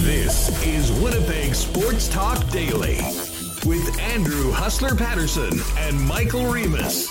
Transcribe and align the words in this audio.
This 0.00 0.66
is 0.66 0.92
Winnipeg 1.00 1.54
Sports 1.54 2.06
Talk 2.08 2.46
Daily 2.50 2.98
with 3.64 3.98
Andrew 3.98 4.52
Hustler 4.52 4.94
Paterson 4.94 5.58
and 5.78 5.98
Michael 5.98 6.52
Remis. 6.52 7.08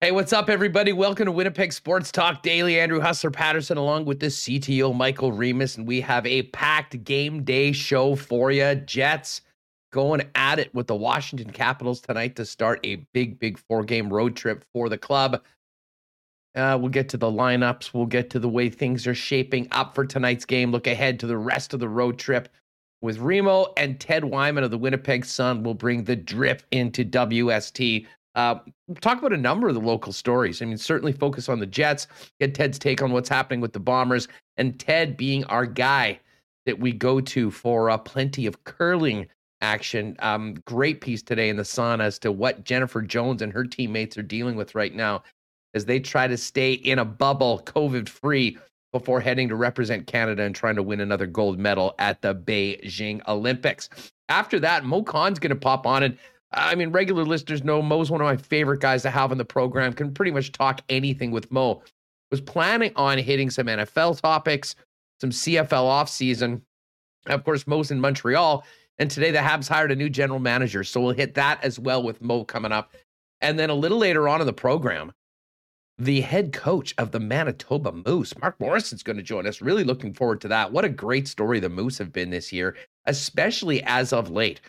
Hey, 0.00 0.12
what's 0.12 0.32
up, 0.32 0.48
everybody? 0.48 0.92
Welcome 0.92 1.26
to 1.26 1.32
Winnipeg 1.32 1.72
Sports 1.72 2.12
Talk 2.12 2.42
Daily. 2.42 2.78
Andrew 2.78 3.00
Hustler 3.00 3.32
Paterson, 3.32 3.78
along 3.78 4.04
with 4.04 4.20
the 4.20 4.26
CTO 4.26 4.94
Michael 4.94 5.32
Remis, 5.32 5.78
and 5.78 5.88
we 5.88 6.00
have 6.02 6.24
a 6.24 6.44
packed 6.44 7.02
game 7.02 7.42
day 7.42 7.72
show 7.72 8.14
for 8.14 8.52
you. 8.52 8.76
Jets 8.76 9.40
going 9.90 10.22
at 10.36 10.60
it 10.60 10.72
with 10.72 10.86
the 10.86 10.94
Washington 10.94 11.50
Capitals 11.50 12.00
tonight 12.00 12.36
to 12.36 12.44
start 12.44 12.78
a 12.84 12.96
big, 13.12 13.40
big 13.40 13.58
four 13.58 13.82
game 13.82 14.12
road 14.12 14.36
trip 14.36 14.64
for 14.72 14.88
the 14.88 14.98
club. 14.98 15.42
Uh, 16.56 16.76
we'll 16.80 16.88
get 16.88 17.08
to 17.10 17.18
the 17.18 17.30
lineups. 17.30 17.92
We'll 17.92 18.06
get 18.06 18.30
to 18.30 18.38
the 18.38 18.48
way 18.48 18.70
things 18.70 19.06
are 19.06 19.14
shaping 19.14 19.68
up 19.72 19.94
for 19.94 20.06
tonight's 20.06 20.46
game. 20.46 20.72
Look 20.72 20.86
ahead 20.86 21.20
to 21.20 21.26
the 21.26 21.36
rest 21.36 21.74
of 21.74 21.80
the 21.80 21.88
road 21.88 22.18
trip 22.18 22.48
with 23.02 23.18
Remo 23.18 23.72
and 23.76 24.00
Ted 24.00 24.24
Wyman 24.24 24.64
of 24.64 24.70
the 24.70 24.78
Winnipeg 24.78 25.26
Sun. 25.26 25.62
will 25.62 25.74
bring 25.74 26.04
the 26.04 26.16
drip 26.16 26.62
into 26.70 27.04
WST. 27.04 28.06
Uh, 28.34 28.56
talk 29.00 29.18
about 29.18 29.34
a 29.34 29.38
number 29.38 29.68
of 29.68 29.74
the 29.74 29.80
local 29.80 30.12
stories. 30.12 30.62
I 30.62 30.64
mean, 30.64 30.78
certainly 30.78 31.12
focus 31.12 31.48
on 31.48 31.58
the 31.58 31.66
Jets, 31.66 32.06
get 32.40 32.54
Ted's 32.54 32.78
take 32.78 33.02
on 33.02 33.12
what's 33.12 33.28
happening 33.28 33.60
with 33.60 33.74
the 33.74 33.80
Bombers, 33.80 34.28
and 34.56 34.78
Ted 34.78 35.16
being 35.16 35.44
our 35.44 35.66
guy 35.66 36.20
that 36.64 36.78
we 36.78 36.92
go 36.92 37.20
to 37.20 37.50
for 37.50 37.90
uh, 37.90 37.98
plenty 37.98 38.46
of 38.46 38.64
curling 38.64 39.26
action. 39.60 40.16
Um, 40.18 40.54
great 40.66 41.00
piece 41.00 41.22
today 41.22 41.48
in 41.48 41.56
the 41.56 41.64
Sun 41.64 42.00
as 42.00 42.18
to 42.20 42.32
what 42.32 42.64
Jennifer 42.64 43.02
Jones 43.02 43.40
and 43.40 43.52
her 43.52 43.64
teammates 43.64 44.18
are 44.18 44.22
dealing 44.22 44.56
with 44.56 44.74
right 44.74 44.94
now 44.94 45.22
as 45.76 45.84
they 45.84 46.00
try 46.00 46.26
to 46.26 46.36
stay 46.36 46.72
in 46.72 46.98
a 46.98 47.04
bubble, 47.04 47.62
COVID 47.66 48.08
free, 48.08 48.58
before 48.92 49.20
heading 49.20 49.48
to 49.48 49.54
represent 49.54 50.06
Canada 50.06 50.42
and 50.42 50.54
trying 50.54 50.74
to 50.74 50.82
win 50.82 51.00
another 51.00 51.26
gold 51.26 51.58
medal 51.58 51.94
at 51.98 52.22
the 52.22 52.34
Beijing 52.34 53.20
Olympics. 53.28 53.90
After 54.30 54.58
that, 54.60 54.84
Mo 54.84 55.02
Khan's 55.02 55.38
going 55.38 55.50
to 55.50 55.56
pop 55.56 55.86
on. 55.86 56.02
And 56.02 56.18
I 56.52 56.74
mean, 56.74 56.90
regular 56.90 57.24
listeners 57.24 57.62
know 57.62 57.82
Mo's 57.82 58.10
one 58.10 58.22
of 58.22 58.24
my 58.24 58.38
favorite 58.38 58.80
guys 58.80 59.02
to 59.02 59.10
have 59.10 59.30
on 59.30 59.38
the 59.38 59.44
program, 59.44 59.92
can 59.92 60.14
pretty 60.14 60.30
much 60.30 60.50
talk 60.50 60.80
anything 60.88 61.30
with 61.30 61.52
Mo. 61.52 61.82
Was 62.30 62.40
planning 62.40 62.92
on 62.96 63.18
hitting 63.18 63.50
some 63.50 63.66
NFL 63.66 64.20
topics, 64.20 64.74
some 65.20 65.30
CFL 65.30 65.68
offseason. 65.68 66.62
Of 67.26 67.44
course, 67.44 67.66
Mo's 67.66 67.90
in 67.90 68.00
Montreal. 68.00 68.64
And 68.98 69.10
today 69.10 69.30
the 69.30 69.38
Habs 69.38 69.68
hired 69.68 69.92
a 69.92 69.96
new 69.96 70.08
general 70.08 70.38
manager. 70.38 70.82
So 70.82 71.02
we'll 71.02 71.14
hit 71.14 71.34
that 71.34 71.62
as 71.62 71.78
well 71.78 72.02
with 72.02 72.22
Mo 72.22 72.44
coming 72.44 72.72
up. 72.72 72.94
And 73.42 73.58
then 73.58 73.68
a 73.68 73.74
little 73.74 73.98
later 73.98 74.26
on 74.26 74.40
in 74.40 74.46
the 74.46 74.54
program, 74.54 75.12
the 75.98 76.20
head 76.20 76.52
coach 76.52 76.94
of 76.98 77.10
the 77.10 77.20
Manitoba 77.20 77.92
Moose, 77.92 78.38
Mark 78.38 78.60
Morrison's 78.60 79.02
going 79.02 79.16
to 79.16 79.22
join 79.22 79.46
us. 79.46 79.62
Really 79.62 79.84
looking 79.84 80.12
forward 80.12 80.40
to 80.42 80.48
that. 80.48 80.72
What 80.72 80.84
a 80.84 80.90
great 80.90 81.26
story 81.26 81.58
the 81.58 81.68
Moose 81.68 81.98
have 81.98 82.12
been 82.12 82.30
this 82.30 82.52
year, 82.52 82.76
especially 83.06 83.82
as 83.84 84.12
of 84.12 84.30
late, 84.30 84.60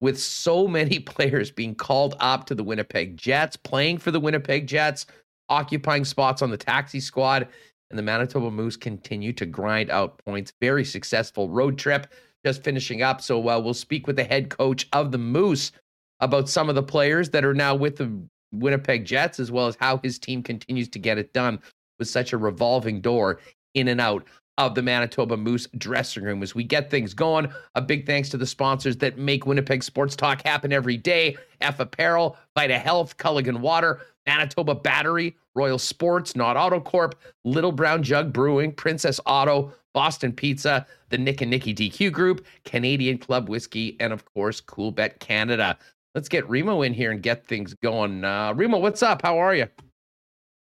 with 0.00 0.18
so 0.18 0.68
many 0.68 0.98
players 0.98 1.50
being 1.50 1.74
called 1.74 2.14
up 2.20 2.46
to 2.46 2.54
the 2.54 2.64
Winnipeg 2.64 3.16
Jets, 3.16 3.56
playing 3.56 3.98
for 3.98 4.10
the 4.10 4.20
Winnipeg 4.20 4.66
Jets, 4.66 5.06
occupying 5.48 6.04
spots 6.04 6.42
on 6.42 6.50
the 6.50 6.56
taxi 6.56 7.00
squad. 7.00 7.48
And 7.90 7.98
the 7.98 8.02
Manitoba 8.02 8.50
Moose 8.50 8.76
continue 8.76 9.32
to 9.34 9.46
grind 9.46 9.90
out 9.90 10.18
points. 10.24 10.52
Very 10.60 10.84
successful 10.84 11.48
road 11.48 11.78
trip 11.78 12.08
just 12.44 12.64
finishing 12.64 13.02
up. 13.02 13.20
So 13.20 13.48
uh, 13.48 13.60
we'll 13.60 13.74
speak 13.74 14.06
with 14.06 14.16
the 14.16 14.24
head 14.24 14.50
coach 14.50 14.88
of 14.92 15.12
the 15.12 15.18
Moose 15.18 15.72
about 16.20 16.48
some 16.48 16.68
of 16.68 16.74
the 16.74 16.82
players 16.82 17.30
that 17.30 17.44
are 17.44 17.54
now 17.54 17.74
with 17.74 17.96
the 17.96 18.28
Winnipeg 18.60 19.04
Jets, 19.04 19.40
as 19.40 19.50
well 19.50 19.66
as 19.66 19.76
how 19.78 19.98
his 19.98 20.18
team 20.18 20.42
continues 20.42 20.88
to 20.90 20.98
get 20.98 21.18
it 21.18 21.32
done 21.32 21.60
with 21.98 22.08
such 22.08 22.32
a 22.32 22.38
revolving 22.38 23.00
door 23.00 23.40
in 23.74 23.88
and 23.88 24.00
out 24.00 24.24
of 24.58 24.74
the 24.74 24.82
Manitoba 24.82 25.36
Moose 25.36 25.68
dressing 25.76 26.22
room 26.24 26.42
as 26.42 26.54
we 26.54 26.64
get 26.64 26.90
things 26.90 27.12
going. 27.12 27.52
A 27.74 27.82
big 27.82 28.06
thanks 28.06 28.30
to 28.30 28.36
the 28.36 28.46
sponsors 28.46 28.96
that 28.98 29.18
make 29.18 29.46
Winnipeg 29.46 29.82
Sports 29.82 30.16
Talk 30.16 30.42
happen 30.46 30.72
every 30.72 30.96
day 30.96 31.36
F 31.60 31.78
Apparel, 31.80 32.36
Vita 32.56 32.78
Health, 32.78 33.16
Culligan 33.18 33.60
Water, 33.60 34.00
Manitoba 34.26 34.74
Battery, 34.74 35.36
Royal 35.54 35.78
Sports, 35.78 36.34
Nott 36.34 36.56
Auto 36.56 36.80
Corp, 36.80 37.14
Little 37.44 37.72
Brown 37.72 38.02
Jug 38.02 38.32
Brewing, 38.32 38.72
Princess 38.72 39.20
Auto, 39.26 39.72
Boston 39.94 40.32
Pizza, 40.32 40.86
the 41.08 41.18
Nick 41.18 41.40
and 41.40 41.50
Nicky 41.50 41.74
DQ 41.74 42.12
Group, 42.12 42.44
Canadian 42.64 43.18
Club 43.18 43.48
Whiskey, 43.48 43.96
and 44.00 44.12
of 44.12 44.24
course, 44.24 44.60
Coolbet 44.60 45.20
Canada. 45.20 45.78
Let's 46.16 46.30
get 46.30 46.48
Remo 46.48 46.80
in 46.80 46.94
here 46.94 47.10
and 47.10 47.22
get 47.22 47.46
things 47.46 47.74
going. 47.74 48.24
Uh, 48.24 48.54
Remo, 48.56 48.78
what's 48.78 49.02
up? 49.02 49.20
How 49.20 49.36
are 49.36 49.54
you? 49.54 49.66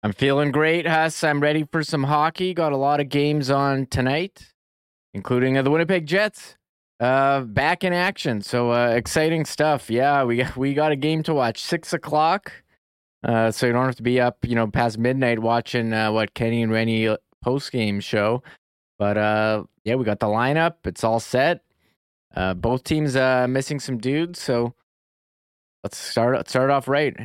I'm 0.02 0.12
feeling 0.12 0.52
great, 0.52 0.86
Huss. 0.86 1.24
I'm 1.24 1.40
ready 1.40 1.66
for 1.72 1.82
some 1.82 2.04
hockey. 2.04 2.52
Got 2.52 2.72
a 2.72 2.76
lot 2.76 3.00
of 3.00 3.08
games 3.08 3.48
on 3.48 3.86
tonight, 3.86 4.52
including 5.14 5.56
uh, 5.56 5.62
the 5.62 5.70
Winnipeg 5.70 6.04
Jets 6.04 6.58
uh, 7.00 7.40
back 7.40 7.84
in 7.84 7.94
action. 7.94 8.42
So 8.42 8.70
uh, 8.70 8.88
exciting 8.88 9.46
stuff. 9.46 9.88
Yeah, 9.88 10.24
we 10.24 10.44
we 10.56 10.74
got 10.74 10.92
a 10.92 10.96
game 10.96 11.22
to 11.22 11.32
watch. 11.32 11.58
Six 11.62 11.94
o'clock. 11.94 12.52
Uh, 13.24 13.50
so 13.50 13.66
you 13.66 13.72
don't 13.72 13.86
have 13.86 13.96
to 13.96 14.02
be 14.02 14.20
up, 14.20 14.44
you 14.44 14.54
know, 14.54 14.66
past 14.66 14.98
midnight 14.98 15.38
watching 15.38 15.94
uh, 15.94 16.12
what 16.12 16.34
Kenny 16.34 16.62
and 16.62 16.70
Rennie 16.70 17.08
uh, 17.08 17.16
post 17.42 17.72
game 17.72 18.00
show. 18.00 18.42
But 18.98 19.16
uh, 19.16 19.64
yeah, 19.84 19.94
we 19.94 20.04
got 20.04 20.20
the 20.20 20.26
lineup. 20.26 20.74
It's 20.84 21.02
all 21.02 21.18
set. 21.18 21.62
Uh, 22.36 22.52
both 22.52 22.84
teams 22.84 23.16
uh, 23.16 23.46
missing 23.48 23.80
some 23.80 23.96
dudes, 23.96 24.38
so 24.38 24.74
let's 25.84 25.98
start 25.98 26.48
start 26.48 26.70
off 26.70 26.88
right. 26.88 27.16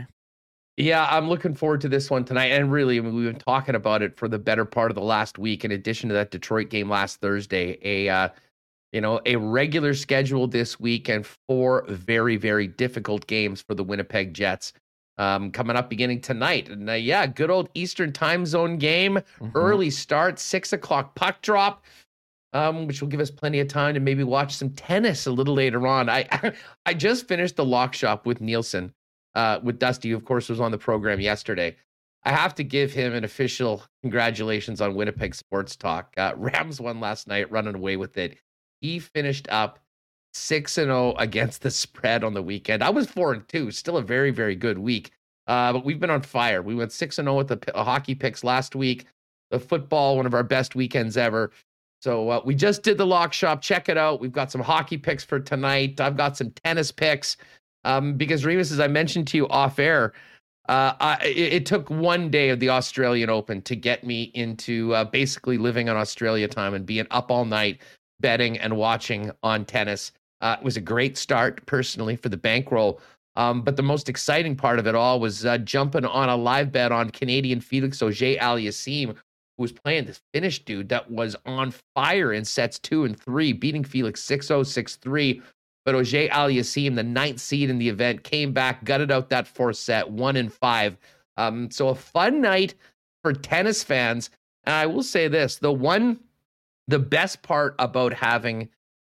Yeah, 0.78 1.08
I'm 1.10 1.30
looking 1.30 1.56
forward 1.56 1.82
to 1.82 1.90
this 1.90 2.10
one 2.10 2.26
tonight. 2.26 2.48
And 2.48 2.70
really, 2.70 2.98
I 2.98 3.02
mean, 3.02 3.16
we've 3.16 3.32
been 3.32 3.40
talking 3.40 3.76
about 3.76 4.02
it 4.02 4.18
for 4.18 4.28
the 4.28 4.40
better 4.40 4.66
part 4.66 4.92
of 4.92 4.96
the 4.96 5.02
last 5.02 5.38
week. 5.38 5.64
In 5.64 5.72
addition 5.72 6.10
to 6.10 6.16
that 6.16 6.32
Detroit 6.32 6.70
game 6.70 6.90
last 6.90 7.22
Thursday, 7.22 7.78
a 7.82 8.10
uh, 8.10 8.30
you 8.92 9.02
know 9.02 9.22
a 9.26 9.38
regular 9.38 9.94
schedule 9.94 10.48
this 10.48 10.80
week 10.80 11.10
and 11.10 11.26
four 11.48 11.86
very 11.88 12.36
very 12.36 12.68
difficult 12.68 13.28
games 13.28 13.62
for 13.62 13.74
the 13.74 13.84
Winnipeg 13.84 14.34
Jets 14.34 14.74
um, 15.18 15.52
coming 15.52 15.76
up 15.76 15.90
beginning 15.90 16.22
tonight. 16.22 16.70
And 16.70 16.90
uh, 16.90 16.94
yeah, 16.94 17.26
good 17.28 17.50
old 17.50 17.70
Eastern 17.74 18.12
time 18.12 18.46
zone 18.46 18.78
game, 18.78 19.16
mm-hmm. 19.16 19.50
early 19.56 19.90
start, 19.90 20.40
six 20.40 20.74
o'clock 20.74 21.16
puck 21.16 21.42
drop. 21.42 21.84
Um, 22.56 22.88
which 22.88 23.02
will 23.02 23.10
give 23.10 23.20
us 23.20 23.30
plenty 23.30 23.60
of 23.60 23.68
time 23.68 23.96
to 23.96 24.00
maybe 24.00 24.24
watch 24.24 24.56
some 24.56 24.70
tennis 24.70 25.28
a 25.28 25.32
little 25.32 25.54
later 25.54 25.86
on. 25.86 26.10
I 26.10 26.54
I 26.86 26.94
just 26.94 27.28
finished 27.28 27.58
the 27.58 27.66
lock 27.66 27.94
shop 27.94 28.26
with 28.26 28.40
Nielsen, 28.40 28.94
uh, 29.36 29.60
with 29.62 29.78
Dusty, 29.78 30.10
who 30.10 30.16
of 30.16 30.24
course 30.24 30.48
was 30.48 30.62
on 30.62 30.72
the 30.72 30.78
program 30.78 31.20
yesterday. 31.20 31.76
I 32.24 32.32
have 32.32 32.56
to 32.56 32.64
give 32.64 32.94
him 32.94 33.14
an 33.14 33.26
official 33.26 33.84
congratulations 34.04 34.80
on 34.80 34.96
Winnipeg 34.96 35.36
Sports 35.36 35.76
Talk. 35.76 36.14
Uh, 36.16 36.32
Rams 36.38 36.80
won 36.80 37.02
last 37.02 37.28
night, 37.28 37.52
running 37.52 37.76
away 37.76 37.98
with 37.98 38.18
it. 38.18 38.38
He 38.80 39.00
finished 39.00 39.48
up 39.50 39.80
six 40.34 40.78
and 40.78 40.88
zero 40.88 41.14
oh 41.14 41.16
against 41.18 41.62
the 41.62 41.72
spread 41.72 42.24
on 42.24 42.34
the 42.34 42.42
weekend. 42.42 42.84
I 42.84 42.90
was 42.90 43.06
four 43.06 43.34
and 43.34 43.46
two, 43.50 43.70
still 43.70 43.98
a 43.98 44.02
very 44.02 44.32
very 44.32 44.56
good 44.56 44.78
week. 44.78 45.12
Uh, 45.46 45.74
but 45.74 45.84
we've 45.84 46.00
been 46.00 46.10
on 46.10 46.22
fire. 46.22 46.62
We 46.62 46.74
went 46.74 46.94
six 46.94 47.20
and 47.20 47.26
zero 47.26 47.36
oh 47.36 47.38
with 47.40 47.50
the 47.50 47.58
p- 47.58 47.72
hockey 47.76 48.16
picks 48.16 48.46
last 48.46 48.76
week. 48.78 49.08
The 49.52 49.60
football, 49.60 50.16
one 50.18 50.26
of 50.26 50.34
our 50.34 50.44
best 50.44 50.74
weekends 50.74 51.18
ever. 51.18 51.52
So 52.06 52.30
uh, 52.30 52.42
we 52.46 52.54
just 52.54 52.84
did 52.84 53.00
the 53.00 53.06
lock 53.08 53.34
shop. 53.34 53.64
Check 53.64 53.90
it 53.90 53.98
out. 53.98 54.20
We've 54.20 54.32
got 54.32 54.52
some 54.52 54.62
hockey 54.62 54.96
picks 54.96 55.24
for 55.24 55.40
tonight. 55.40 56.00
I've 56.00 56.16
got 56.16 56.38
some 56.38 56.52
tennis 56.52 56.92
picks. 56.92 57.36
Um, 57.84 58.14
because 58.14 58.46
Remis, 58.46 58.72
as 58.72 58.80
I 58.80 58.88
mentioned 58.88 59.28
to 59.30 59.38
you 59.38 59.48
off 59.48 59.80
air, 59.80 60.14
uh, 60.70 60.94
I, 61.00 61.18
it, 61.26 61.66
took 61.66 61.90
one 61.90 62.30
day 62.30 62.50
of 62.50 62.60
the 62.60 62.70
Australian 62.70 63.32
Open 63.32 63.60
to 63.64 63.76
get 63.76 64.04
me 64.04 64.30
into 64.36 64.94
uh, 64.94 65.06
basically 65.06 65.58
living 65.58 65.90
on 65.90 65.98
Australia 65.98 66.48
time 66.48 66.76
and 66.76 66.86
being 66.86 67.08
up 67.10 67.32
all 67.32 67.44
night 67.44 67.82
betting 68.20 68.60
and 68.60 68.78
watching 68.78 69.32
on 69.42 69.66
tennis. 69.66 70.12
Uh, 70.42 70.58
it 70.60 70.64
was 70.64 70.78
a 70.78 70.82
great 70.82 71.18
start 71.18 71.66
personally 71.66 72.16
for 72.16 72.30
the 72.30 72.38
bankroll. 72.38 73.02
Um, 73.36 73.64
but 73.64 73.78
the 73.78 73.84
most 73.84 74.10
exciting 74.10 74.56
part 74.56 74.78
of 74.78 74.86
it 74.86 74.94
all 74.94 75.20
was 75.20 75.44
uh, 75.44 75.58
jumping 75.58 76.06
on 76.06 76.30
a 76.30 76.36
live 76.36 76.72
bet 76.72 76.92
on 76.92 77.10
Canadian 77.10 77.62
Felix 77.62 78.00
Auger 78.04 78.36
Aliassime, 78.36 79.16
who 79.58 79.64
was 79.64 79.72
playing 79.72 80.06
this 80.06 80.22
Finnish 80.34 80.64
dude 80.66 80.90
that 80.90 81.10
was 81.10 81.36
on 81.46 81.74
fire 81.96 82.34
in 82.34 82.46
sets 82.46 82.80
two 82.80 83.06
and 83.06 83.20
three, 83.20 83.54
beating 83.54 83.84
Felix 83.84 84.22
6 84.24 84.48
0, 84.48 84.64
6 84.64 84.96
3. 84.98 85.42
But 85.86 85.96
Auger 85.96 86.28
Aliassime, 86.30 86.96
the 86.96 87.04
ninth 87.04 87.40
seed 87.40 87.70
in 87.70 87.78
the 87.78 87.90
event, 87.90 88.24
came 88.24 88.54
back, 88.54 88.84
gutted 88.84 89.12
out 89.12 89.30
that 89.30 89.48
fourth 89.48 89.78
set, 89.78 90.10
one 90.10 90.36
and 90.36 90.52
five. 90.52 90.98
Um, 91.38 91.70
so 91.70 91.90
a 91.90 91.96
fun 91.96 92.42
night 92.42 92.74
for 93.22 93.34
tennis 93.34 93.84
fans. 93.84 94.30
And 94.64 94.74
I 94.74 94.88
will 94.88 95.04
say 95.04 95.28
this 95.28 95.58
the 95.58 95.72
one, 95.72 96.20
the 96.88 97.00
best 97.00 97.44
part 97.44 97.76
about 97.78 98.14
having 98.14 98.70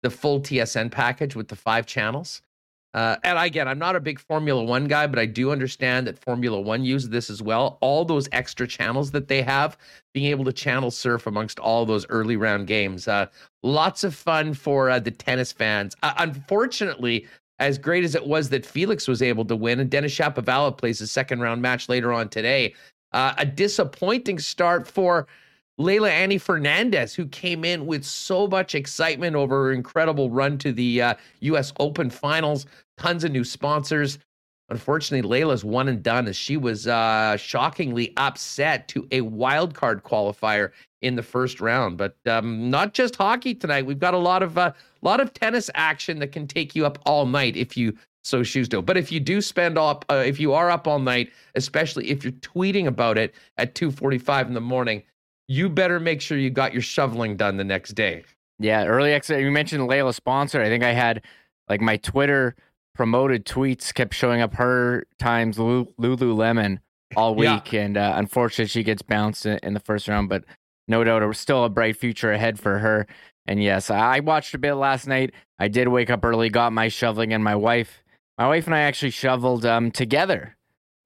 the 0.04 0.10
full 0.10 0.42
TSN 0.42 0.92
package 0.92 1.36
with 1.36 1.48
the 1.48 1.56
five 1.56 1.86
channels. 1.86 2.42
Uh, 2.94 3.16
and 3.24 3.38
again, 3.38 3.68
I'm 3.68 3.78
not 3.78 3.96
a 3.96 4.00
big 4.00 4.20
Formula 4.20 4.64
One 4.64 4.86
guy, 4.88 5.08
but 5.08 5.20
I 5.20 5.26
do 5.26 5.52
understand 5.52 6.08
that 6.08 6.18
Formula 6.18 6.60
One 6.60 6.84
uses 6.84 7.10
this 7.10 7.30
as 7.30 7.42
well. 7.42 7.78
All 7.82 8.06
those 8.06 8.28
extra 8.32 8.68
channels 8.68 9.12
that 9.12 9.28
they 9.28 9.42
have, 9.42 9.78
being 10.14 10.28
able 10.28 10.46
to 10.46 10.54
channel 10.54 10.90
surf 10.90 11.28
amongst 11.28 11.60
all 11.60 11.86
those 11.86 12.08
early 12.08 12.38
round 12.38 12.68
games. 12.68 13.08
Uh, 13.08 13.28
lots 13.62 14.04
of 14.04 14.16
fun 14.16 14.54
for 14.54 14.90
uh, 14.90 15.00
the 15.00 15.12
tennis 15.12 15.52
fans. 15.52 15.96
Uh, 16.02 16.14
unfortunately, 16.18 17.28
as 17.60 17.78
great 17.78 18.04
as 18.04 18.16
it 18.16 18.26
was 18.26 18.50
that 18.50 18.66
Felix 18.66 19.08
was 19.08 19.22
able 19.22 19.46
to 19.46 19.56
win, 19.56 19.80
and 19.80 19.90
Denis 19.90 20.16
Shapovalov 20.16 20.78
plays 20.78 21.00
his 21.00 21.12
second 21.12 21.40
round 21.40 21.62
match 21.62 21.90
later 21.90 22.14
on 22.14 22.30
today, 22.30 22.74
Uh, 23.14 23.34
a 23.38 23.46
disappointing 23.46 24.38
start 24.38 24.86
for 24.88 25.28
Leylah 25.80 26.10
Annie 26.10 26.40
Fernandez, 26.40 27.14
who 27.14 27.28
came 27.28 27.64
in 27.64 27.86
with 27.86 28.04
so 28.04 28.48
much 28.48 28.74
excitement 28.74 29.36
over 29.36 29.66
her 29.66 29.72
incredible 29.72 30.32
run 30.32 30.58
to 30.60 30.72
the 30.72 31.02
uh, 31.02 31.14
U.S. 31.42 31.72
Open 31.80 32.10
finals, 32.10 32.66
tons 32.98 33.24
of 33.24 33.32
new 33.32 33.44
sponsors. 33.44 34.18
Unfortunately, 34.70 35.28
Leylah's 35.28 35.64
one 35.64 35.88
and 35.88 36.04
done 36.04 36.28
as 36.28 36.36
she 36.36 36.58
was 36.58 36.88
uh, 36.88 37.38
shockingly 37.38 38.12
upset 38.18 38.88
to 38.90 39.08
a 39.12 39.22
wild 39.22 39.74
card 39.74 40.04
qualifier 40.04 40.72
in 41.02 41.16
the 41.16 41.24
first 41.24 41.62
round. 41.62 41.98
But 41.98 42.18
um, 42.26 42.70
not 42.70 42.94
just 42.94 43.16
hockey 43.16 43.54
tonight. 43.54 43.86
We've 43.86 44.00
got 44.00 44.14
a 44.14 44.18
lot 44.18 44.44
of 44.44 44.58
uh, 44.58 44.74
lot 45.02 45.22
of 45.22 45.34
tennis 45.34 45.70
action 45.76 46.20
that 46.20 46.32
can 46.32 46.48
take 46.48 46.76
you 46.76 46.86
up 46.86 47.00
all 47.06 47.26
night 47.26 47.56
if 47.56 47.78
you 47.78 47.96
so 48.24 48.44
choose 48.44 48.68
to. 48.70 48.82
But 48.82 48.98
if 48.98 49.10
you 49.12 49.22
do 49.22 49.40
spend 49.42 49.78
up, 49.78 50.04
uh, 50.10 50.24
if 50.26 50.40
you 50.40 50.54
are 50.54 50.70
up 50.70 50.86
all 50.86 51.00
night, 51.00 51.32
especially 51.56 52.10
if 52.10 52.24
you're 52.24 52.34
tweeting 52.34 52.88
about 52.88 53.18
it 53.18 53.34
at 53.58 53.74
2:45 53.74 54.48
in 54.48 54.54
the 54.54 54.60
morning, 54.60 55.04
you 55.48 55.70
better 55.70 56.00
make 56.00 56.22
sure 56.22 56.38
you 56.38 56.50
got 56.50 56.74
your 56.74 56.82
shoveling 56.82 57.38
done 57.38 57.58
the 57.58 57.64
next 57.64 57.92
day. 57.92 58.24
Yeah, 58.60 58.86
early 58.86 59.14
exit. 59.14 59.42
You 59.42 59.52
mentioned 59.52 59.88
Leylah 59.90 60.14
sponsor. 60.14 60.62
I 60.62 60.68
think 60.68 60.84
I 60.84 60.94
had 60.94 61.24
like 61.70 61.82
my 61.82 61.98
Twitter 61.98 62.56
promoted 62.96 63.46
tweets 63.46 63.94
kept 63.94 64.14
showing 64.14 64.42
up 64.42 64.56
her 64.56 65.06
times 65.20 65.58
Lululemon 65.58 66.80
all 67.16 67.36
week, 67.36 67.72
yeah. 67.72 67.82
and 67.82 67.98
uh, 67.98 68.14
unfortunately 68.16 68.68
she 68.68 68.84
gets 68.84 69.04
bounced 69.04 69.46
in, 69.46 69.60
in, 69.62 69.74
the 69.74 69.80
first 69.80 70.08
round. 70.08 70.28
But 70.30 70.44
no 70.88 71.04
doubt, 71.04 71.22
it 71.22 71.28
was 71.28 71.38
still 71.38 71.64
a 71.64 71.70
bright 71.70 71.96
future 71.96 72.32
ahead 72.32 72.60
for 72.60 72.80
her. 72.80 73.06
And 73.46 73.64
yes, 73.64 73.92
I 73.92 74.20
watched 74.20 74.54
a 74.56 74.58
bit 74.58 74.74
last 74.74 75.08
night. 75.08 75.34
I 75.60 75.68
did 75.68 75.88
wake 75.88 76.10
up 76.10 76.26
early, 76.26 76.50
got 76.50 76.74
my 76.74 76.88
shoveling, 76.90 77.32
and 77.32 77.44
my 77.44 77.56
wife, 77.56 78.04
my 78.38 78.48
wife 78.48 78.66
and 78.66 78.76
I 78.76 78.80
actually 78.80 79.12
shoveled 79.12 79.66
um, 79.66 79.92
together 79.92 80.57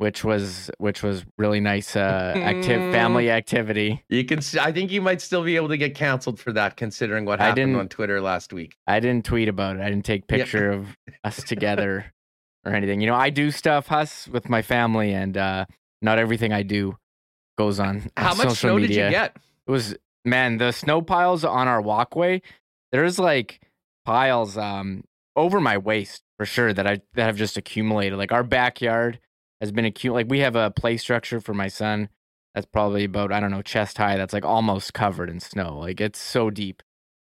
which 0.01 0.24
was 0.24 0.71
which 0.80 1.03
was 1.03 1.24
really 1.38 1.59
nice 1.59 1.95
uh 1.95 2.33
active 2.36 2.92
family 2.92 3.30
activity. 3.30 4.03
You 4.09 4.25
can 4.25 4.39
I 4.59 4.71
think 4.71 4.92
you 4.92 5.00
might 5.00 5.21
still 5.21 5.44
be 5.44 5.56
able 5.57 5.68
to 5.68 5.77
get 5.77 5.94
canceled 5.94 6.39
for 6.39 6.51
that 6.53 6.75
considering 6.75 7.24
what 7.24 7.39
happened 7.39 7.75
on 7.75 7.88
Twitter 7.88 8.19
last 8.19 8.51
week. 8.51 8.75
I 8.88 9.00
didn't 9.00 9.25
tweet 9.25 9.48
about 9.48 9.75
it. 9.75 9.83
I 9.83 9.89
didn't 9.89 10.06
take 10.06 10.25
picture 10.25 10.71
of 10.71 10.88
us 11.24 11.44
together 11.44 12.12
or 12.65 12.74
anything. 12.74 13.00
You 13.00 13.07
know, 13.07 13.15
I 13.15 13.30
do 13.30 13.51
stuff 13.51 13.86
Huss 13.86 14.27
with 14.27 14.50
my 14.50 14.63
family 14.63 15.13
and 15.13 15.38
uh 15.38 15.65
not 16.01 16.18
everything 16.18 16.51
I 16.51 16.63
do 16.63 16.98
goes 17.59 17.80
on. 17.80 18.09
How 18.18 18.31
on 18.31 18.38
much 18.38 18.57
snow 18.57 18.77
media. 18.77 18.88
did 18.88 18.95
you 19.06 19.09
get? 19.12 19.38
It 19.68 19.71
was 19.71 19.95
man, 20.25 20.57
the 20.57 20.71
snow 20.71 21.03
piles 21.03 21.45
on 21.45 21.68
our 21.68 21.80
walkway, 21.80 22.42
there's 22.92 23.19
like 23.19 23.62
piles 24.03 24.57
um 24.57 25.03
over 25.36 25.62
my 25.62 25.77
waist 25.77 26.24
for 26.38 26.48
sure 26.48 26.74
that 26.74 26.88
I 26.88 27.01
that 27.13 27.25
have 27.25 27.38
just 27.38 27.56
accumulated. 27.56 28.18
Like 28.18 28.31
our 28.31 28.44
backyard 28.44 29.19
has 29.62 29.72
been 29.72 29.86
acute. 29.86 30.13
Like 30.13 30.28
we 30.30 30.40
have 30.40 30.56
a 30.56 30.72
play 30.72 30.98
structure 30.98 31.40
for 31.40 31.54
my 31.54 31.68
son 31.69 32.10
that's 32.54 32.66
probably 32.66 33.06
about 33.06 33.31
I 33.31 33.40
don't 33.40 33.52
know 33.52 33.62
chest 33.62 33.98
high. 33.98 34.18
That's 34.18 34.34
like 34.34 34.44
almost 34.44 34.94
covered 34.94 35.30
in 35.30 35.40
snow. 35.40 35.78
Like 35.80 36.02
it's 36.02 36.19
so 36.19 36.50
deep 36.50 36.84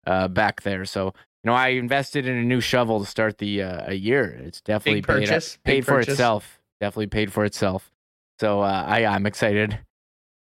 uh, 0.06 0.28
back 0.28 0.64
there. 0.64 0.84
So 0.86 1.06
you 1.06 1.52
know, 1.52 1.54
I 1.54 1.70
invested 1.70 2.28
in 2.28 2.36
a 2.36 2.44
new 2.44 2.60
shovel 2.60 3.00
to 3.00 3.06
start 3.06 3.38
the 3.38 3.62
uh, 3.62 3.92
a 3.92 3.94
year. 3.94 4.26
It's 4.44 4.62
definitely 4.62 5.02
Big 5.02 5.08
paid 5.08 5.14
purchase. 5.30 5.58
paid 5.64 5.74
Big 5.78 5.86
for 5.86 5.92
purchase. 5.94 6.14
itself. 6.14 6.60
Definitely 6.82 7.08
paid 7.08 7.32
for 7.32 7.46
itself. 7.46 7.92
So 8.40 8.62
uh, 8.62 8.84
I 8.86 9.06
I'm 9.06 9.26
excited. 9.26 9.80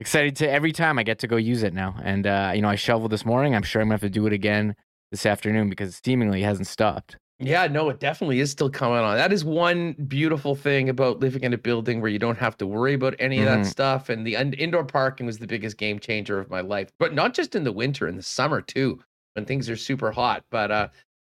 Excited 0.01 0.37
to 0.37 0.49
every 0.49 0.71
time 0.71 0.97
I 0.97 1.03
get 1.03 1.19
to 1.19 1.27
go 1.27 1.35
use 1.35 1.65
it 1.65 1.75
now. 1.75 1.97
And 2.05 2.25
uh, 2.25 2.53
you 2.55 2.63
know, 2.63 2.69
I 2.69 2.77
shoveled 2.77 3.11
this 3.11 3.27
morning. 3.27 3.57
I'm 3.57 3.65
sure 3.65 3.83
I'm 3.83 3.89
gonna 3.89 3.95
have 3.95 4.03
to 4.03 4.09
do 4.09 4.29
it 4.29 4.33
again 4.33 4.77
this 5.11 5.27
afternoon 5.27 5.69
because 5.69 5.89
it 5.89 6.05
seemingly 6.05 6.43
hasn't 6.43 6.69
stopped. 6.69 7.17
Yeah, 7.41 7.69
no, 7.69 7.89
it 7.89 8.01
definitely 8.01 8.41
is 8.41 8.51
still 8.51 8.69
coming 8.69 8.99
on. 8.99 9.17
That 9.17 9.33
is 9.33 9.45
one 9.45 9.93
beautiful 10.09 10.57
thing 10.57 10.89
about 10.89 11.21
living 11.21 11.45
in 11.45 11.53
a 11.53 11.59
building 11.59 12.01
where 12.01 12.11
you 12.11 12.19
don't 12.19 12.39
have 12.39 12.57
to 12.59 12.67
worry 12.67 12.95
about 12.95 13.15
any 13.21 13.39
of 13.39 13.45
that 13.45 13.61
mm-hmm. 13.61 13.69
stuff. 13.69 14.09
And 14.09 14.27
the 14.27 14.37
un- 14.37 14.55
indoor 14.55 14.85
parking 14.85 15.25
was 15.25 15.39
the 15.39 15.47
biggest 15.47 15.77
game 15.77 16.01
changer 16.01 16.41
of 16.41 16.51
my 16.51 16.63
life, 16.63 16.91
but 16.99 17.15
not 17.15 17.35
just 17.35 17.55
in 17.55 17.63
the 17.63 17.73
winter, 17.73 18.09
in 18.09 18.17
the 18.17 18.23
summer 18.23 18.61
too, 18.61 18.99
when 19.35 19.45
things 19.45 19.71
are 19.71 19.77
super 19.77 20.11
hot. 20.11 20.45
But 20.51 20.73
uh, 20.73 20.89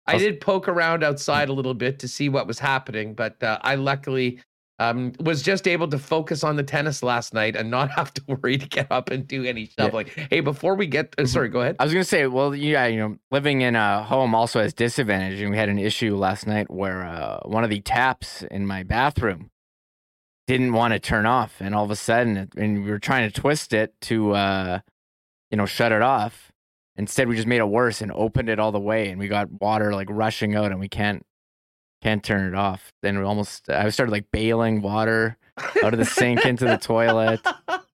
I 0.06 0.20
did 0.20 0.42
poke 0.42 0.68
around 0.68 1.04
outside 1.04 1.50
a 1.50 1.54
little 1.54 1.74
bit 1.74 1.98
to 2.00 2.08
see 2.08 2.30
what 2.30 2.46
was 2.46 2.60
happening, 2.60 3.16
but 3.16 3.42
uh, 3.42 3.58
I 3.62 3.74
luckily 3.74 4.40
um, 4.80 5.14
was 5.20 5.42
just 5.42 5.68
able 5.68 5.88
to 5.88 5.98
focus 5.98 6.44
on 6.44 6.58
the 6.58 6.64
tennis 6.64 7.02
last 7.02 7.34
night 7.34 7.56
and 7.56 7.72
not 7.72 7.92
have 7.98 8.14
to 8.14 8.24
worry 8.28 8.58
to 8.58 8.68
get 8.68 8.92
up 8.92 9.10
and 9.10 9.28
do 9.28 9.44
any 9.44 9.66
shoveling. 9.78 10.08
Yeah. 10.18 10.28
Hey, 10.30 10.40
before 10.42 10.76
we 10.76 10.88
get, 10.88 11.16
uh, 11.18 11.22
mm-hmm. 11.22 11.28
sorry, 11.28 11.50
go 11.50 11.62
ahead. 11.62 11.78
I 11.80 11.84
was 11.84 11.94
gonna 11.94 12.04
say, 12.04 12.28
well, 12.28 12.54
yeah, 12.54 12.86
you 12.88 13.00
know, 13.00 13.18
living 13.32 13.62
in 13.62 13.76
a 13.76 14.04
home 14.04 14.36
also 14.36 14.62
has 14.62 14.74
disadvantage, 14.74 15.40
and 15.42 15.52
we 15.52 15.58
had 15.58 15.70
an 15.70 15.80
issue 15.80 16.16
last 16.16 16.48
night 16.48 16.70
where 16.70 17.06
uh, 17.06 17.40
one 17.46 17.64
of 17.64 17.70
the 17.70 17.82
taps 17.82 18.44
in 18.44 18.66
my 18.66 18.84
bathroom 18.84 19.50
didn't 20.48 20.74
want 20.74 20.94
to 20.94 21.00
turn 21.00 21.26
off, 21.26 21.56
and 21.60 21.74
all 21.74 21.86
of 21.86 21.92
a 21.92 21.96
sudden, 21.96 22.38
it, 22.38 22.54
and 22.56 22.84
we 22.84 22.92
were 22.92 23.00
trying 23.00 23.30
to 23.30 23.42
twist 23.42 23.74
it 23.74 23.94
to, 24.02 24.34
uh, 24.34 24.80
you 25.50 25.58
know, 25.58 25.66
shut 25.66 25.92
it 25.92 26.02
off. 26.02 26.52
Instead, 26.98 27.28
we 27.28 27.36
just 27.36 27.48
made 27.48 27.58
it 27.58 27.68
worse 27.68 28.02
and 28.02 28.12
opened 28.12 28.48
it 28.48 28.60
all 28.60 28.72
the 28.72 28.80
way, 28.80 29.10
and 29.10 29.20
we 29.20 29.28
got 29.28 29.50
water 29.60 29.94
like 29.94 30.08
rushing 30.10 30.56
out, 30.56 30.72
and 30.72 30.80
we 30.80 30.90
can't 30.90 31.26
can't 32.02 32.24
turn 32.24 32.48
it 32.48 32.56
off. 32.56 32.92
Then 33.02 33.18
we 33.18 33.24
almost 33.24 33.70
I 33.70 33.90
started 33.90 34.12
like 34.12 34.32
bailing 34.32 34.82
water 34.82 35.38
out 35.84 35.94
of 35.94 36.00
the 36.00 36.06
sink 36.06 36.46
into 36.46 36.66
the 36.66 36.78
toilet. 36.78 37.42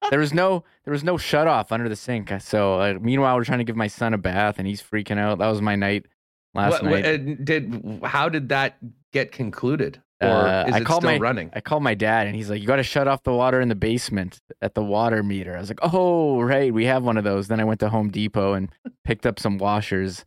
There 0.09 0.19
was 0.19 0.33
no 0.33 0.63
there 0.83 0.91
was 0.91 1.03
no 1.03 1.17
shut 1.17 1.47
off 1.47 1.71
under 1.71 1.87
the 1.87 1.95
sink. 1.95 2.31
So 2.41 2.79
uh, 2.79 2.97
meanwhile, 2.99 3.35
we're 3.35 3.45
trying 3.45 3.59
to 3.59 3.63
give 3.63 3.75
my 3.75 3.87
son 3.87 4.13
a 4.13 4.17
bath, 4.17 4.59
and 4.59 4.67
he's 4.67 4.81
freaking 4.81 5.17
out. 5.17 5.39
That 5.39 5.47
was 5.47 5.61
my 5.61 5.75
night 5.75 6.05
last 6.53 6.83
what, 6.83 6.83
night. 6.83 7.25
What, 7.25 7.45
did 7.45 8.01
how 8.03 8.29
did 8.29 8.49
that 8.49 8.77
get 9.13 9.31
concluded? 9.31 10.01
Or 10.21 10.27
uh, 10.27 10.65
is 10.67 10.75
I 10.75 10.77
it 10.79 10.85
called 10.85 11.03
my, 11.03 11.17
running? 11.17 11.49
I 11.53 11.61
called 11.61 11.81
my 11.81 11.95
dad, 11.95 12.27
and 12.27 12.35
he's 12.35 12.49
like, 12.49 12.61
"You 12.61 12.67
got 12.67 12.75
to 12.75 12.83
shut 12.83 13.07
off 13.07 13.23
the 13.23 13.33
water 13.33 13.59
in 13.59 13.69
the 13.69 13.75
basement 13.75 14.39
at 14.61 14.75
the 14.75 14.83
water 14.83 15.23
meter." 15.23 15.55
I 15.57 15.59
was 15.59 15.69
like, 15.69 15.79
"Oh, 15.81 16.41
right, 16.41 16.71
we 16.71 16.85
have 16.85 17.01
one 17.01 17.17
of 17.17 17.23
those." 17.23 17.47
Then 17.47 17.59
I 17.59 17.63
went 17.63 17.79
to 17.79 17.89
Home 17.89 18.11
Depot 18.11 18.53
and 18.53 18.69
picked 19.03 19.25
up 19.25 19.39
some 19.39 19.57
washers 19.57 20.23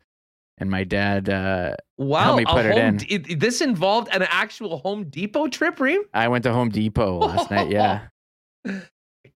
and 0.57 0.69
my 0.69 0.83
dad 0.83 1.29
uh, 1.29 1.75
wow, 1.97 2.23
helped 2.23 2.37
me 2.39 2.45
put 2.45 2.65
it 2.65 2.77
in. 2.77 2.97
D- 2.97 3.35
this 3.35 3.61
involved 3.61 4.09
an 4.13 4.23
actual 4.23 4.77
Home 4.79 5.09
Depot 5.09 5.47
trip, 5.47 5.79
Reem? 5.79 6.03
I 6.13 6.27
went 6.27 6.43
to 6.43 6.53
Home 6.53 6.69
Depot 6.69 7.17
last 7.17 7.51
night. 7.51 7.69
Yeah. 7.69 8.07
I 8.65 8.81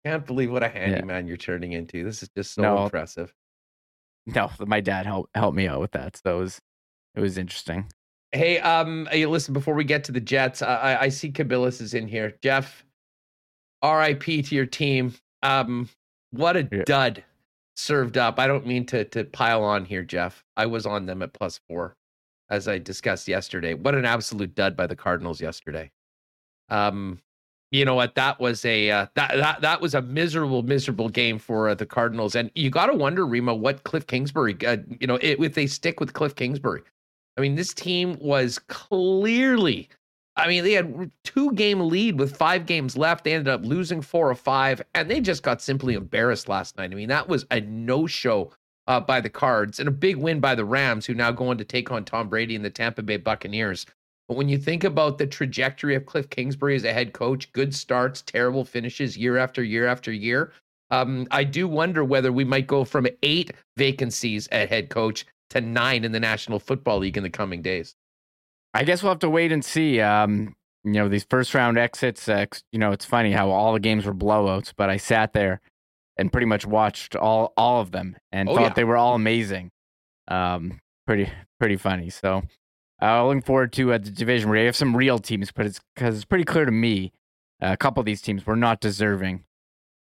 can't 0.06 0.26
believe 0.26 0.52
what 0.52 0.64
a 0.64 0.70
handyman 0.70 1.26
yeah. 1.26 1.30
you're 1.30 1.38
turning 1.38 1.74
into. 1.74 2.04
This 2.04 2.22
is 2.22 2.30
just 2.36 2.54
so 2.54 2.62
no, 2.62 2.84
impressive. 2.84 3.34
No, 4.28 4.52
my 4.60 4.80
dad 4.80 5.06
helped 5.06 5.36
helped 5.36 5.56
me 5.56 5.68
out 5.68 5.80
with 5.80 5.92
that, 5.92 6.20
so 6.24 6.38
it 6.38 6.42
was 6.42 6.62
it 7.16 7.22
was 7.22 7.38
interesting. 7.38 7.88
Hey, 8.32 8.60
um, 8.60 9.08
hey, 9.12 9.26
listen. 9.26 9.54
Before 9.54 9.74
we 9.74 9.86
get 9.86 10.04
to 10.06 10.12
the 10.12 10.20
Jets, 10.20 10.62
I, 10.62 10.98
I 11.02 11.10
see 11.10 11.32
Kabilis 11.32 11.82
is 11.82 11.94
in 11.94 12.08
here. 12.08 12.38
Jeff, 12.44 12.86
R.I.P. 13.82 14.44
to 14.44 14.56
your 14.56 14.66
team. 14.66 15.14
Um, 15.44 15.90
what 16.32 16.58
a 16.58 16.68
yeah. 16.72 16.84
dud 16.86 17.24
served 17.78 18.18
up. 18.18 18.40
I 18.40 18.48
don't 18.48 18.66
mean 18.66 18.86
to 18.88 19.06
to 19.06 19.24
pile 19.24 19.64
on 19.64 19.86
here, 19.86 20.04
Jeff. 20.04 20.44
I 20.58 20.66
was 20.66 20.86
on 20.86 21.06
them 21.06 21.22
at 21.22 21.34
plus 21.34 21.60
four, 21.68 21.96
as 22.50 22.68
I 22.68 22.80
discussed 22.80 23.28
yesterday. 23.28 23.74
What 23.74 23.96
an 23.96 24.06
absolute 24.06 24.56
dud 24.56 24.76
by 24.76 24.88
the 24.88 24.96
Cardinals 24.96 25.40
yesterday. 25.40 25.92
Um, 26.70 27.20
you 27.72 27.86
know 27.86 27.96
what? 27.96 28.16
That 28.16 28.40
was 28.40 28.64
a 28.66 28.90
uh, 28.90 29.08
that 29.16 29.36
that 29.38 29.62
that 29.62 29.82
was 29.82 29.94
a 29.94 30.02
miserable, 30.02 30.64
miserable 30.64 31.10
game 31.10 31.38
for 31.38 31.70
uh, 31.70 31.76
the 31.76 31.86
Cardinals. 31.86 32.36
And 32.36 32.52
you 32.56 32.70
got 32.70 32.88
to 32.88 32.94
wonder, 32.94 33.26
Remo, 33.26 33.54
what 33.54 33.84
Cliff 33.84 34.08
Kingsbury, 34.08 34.58
uh, 34.66 34.78
you 35.00 35.08
know, 35.08 35.16
it, 35.16 35.40
if 35.40 35.54
they 35.54 35.68
stick 35.68 36.00
with 36.00 36.14
Cliff 36.14 36.36
Kingsbury. 36.36 36.82
I 37.38 37.42
mean, 37.42 37.56
this 37.56 37.74
team 37.74 38.18
was 38.20 38.58
clearly 38.58 39.90
I 40.38 40.48
mean, 40.48 40.64
they 40.64 40.74
had 40.74 41.12
two 41.24 41.52
game 41.54 41.82
lead 41.82 42.20
with 42.20 42.38
five 42.38 42.68
games 42.68 42.96
left. 42.96 43.24
They 43.24 43.34
ended 43.34 43.52
up 43.52 43.66
losing 43.66 44.02
four 44.02 44.30
or 44.30 44.36
five, 44.36 44.82
and 44.94 45.10
they 45.10 45.20
just 45.20 45.42
got 45.42 45.62
simply 45.62 45.96
embarrassed 45.96 46.48
last 46.48 46.78
night. 46.78 46.92
I 46.92 46.96
mean, 46.96 47.10
that 47.10 47.28
was 47.28 47.46
a 47.50 47.60
no 47.62 48.06
show 48.06 48.52
uh, 48.88 49.00
by 49.00 49.20
the 49.20 49.30
Cards 49.30 49.80
and 49.80 49.90
a 49.90 49.92
big 49.92 50.16
win 50.16 50.40
by 50.40 50.54
the 50.54 50.64
Rams, 50.64 51.06
who 51.06 51.16
now 51.16 51.32
go 51.32 51.50
on 51.50 51.58
to 51.58 51.66
take 51.66 51.92
on 51.92 52.06
Tom 52.06 52.30
Brady 52.30 52.56
and 52.56 52.64
the 52.64 52.70
Tampa 52.70 53.02
Bay 53.02 53.18
Buccaneers. 53.18 53.86
But 54.28 54.38
when 54.38 54.50
you 54.50 54.58
think 54.58 54.84
about 54.84 55.18
the 55.18 55.26
trajectory 55.26 55.96
of 55.96 56.06
Cliff 56.06 56.30
Kingsbury 56.30 56.76
as 56.76 56.84
a 56.84 56.94
head 56.94 57.14
coach, 57.14 57.52
good 57.54 57.74
starts, 57.74 58.22
terrible 58.22 58.64
finishes 58.64 59.18
year 59.18 59.38
after 59.38 59.64
year 59.64 59.88
after 59.88 60.12
year, 60.12 60.52
um, 60.92 61.28
I 61.32 61.44
do 61.44 61.68
wonder 61.68 62.04
whether 62.04 62.32
we 62.32 62.46
might 62.46 62.68
go 62.68 62.84
from 62.86 63.08
eight 63.24 63.52
vacancies 63.76 64.48
at 64.52 64.70
head 64.70 64.90
coach 64.90 65.26
to 65.50 65.62
nine 65.62 66.04
in 66.04 66.12
the 66.12 66.20
National 66.20 66.60
Football 66.60 67.00
League 67.00 67.18
in 67.18 67.24
the 67.24 67.30
coming 67.30 67.62
days. 67.62 67.96
I 68.78 68.84
guess 68.84 69.02
we'll 69.02 69.12
have 69.12 69.20
to 69.20 69.30
wait 69.30 69.52
and 69.52 69.66
see. 69.66 70.00
Um, 70.00 70.56
you 70.84 70.94
know, 70.94 71.10
these 71.10 71.26
first 71.28 71.56
round 71.56 71.80
exits, 71.80 72.30
uh, 72.30 72.46
you 72.72 72.78
know, 72.78 72.92
it's 72.92 73.06
funny 73.06 73.32
how 73.32 73.50
all 73.50 73.74
the 73.74 73.80
games 73.80 74.06
were 74.06 74.14
blowouts, 74.14 74.72
but 74.78 74.88
I 74.88 74.98
sat 74.98 75.34
there 75.34 75.62
and 76.16 76.32
pretty 76.32 76.46
much 76.46 76.66
watched 76.66 77.16
all 77.16 77.54
all 77.58 77.82
of 77.82 77.92
them 77.92 78.16
and 78.32 78.48
oh, 78.48 78.56
thought 78.56 78.62
yeah. 78.62 78.74
they 78.74 78.84
were 78.84 78.96
all 78.96 79.16
amazing. 79.16 79.72
Um, 80.28 80.80
pretty 81.08 81.32
pretty 81.60 81.76
funny. 81.76 82.12
So, 82.12 82.44
uh, 83.02 83.26
looking 83.26 83.42
forward 83.42 83.74
to 83.74 83.94
uh, 83.94 83.98
the 83.98 84.12
division 84.12 84.48
where 84.48 84.60
you 84.60 84.66
have 84.68 84.76
some 84.76 84.96
real 84.96 85.18
teams, 85.18 85.52
but 85.52 85.66
it's 85.66 85.80
because 85.96 86.16
it's 86.16 86.26
pretty 86.26 86.46
clear 86.46 86.66
to 86.66 86.72
me 86.72 87.12
uh, 87.62 87.72
a 87.72 87.78
couple 87.78 88.02
of 88.02 88.06
these 88.06 88.22
teams 88.22 88.46
were 88.46 88.56
not 88.56 88.80
deserving 88.80 89.44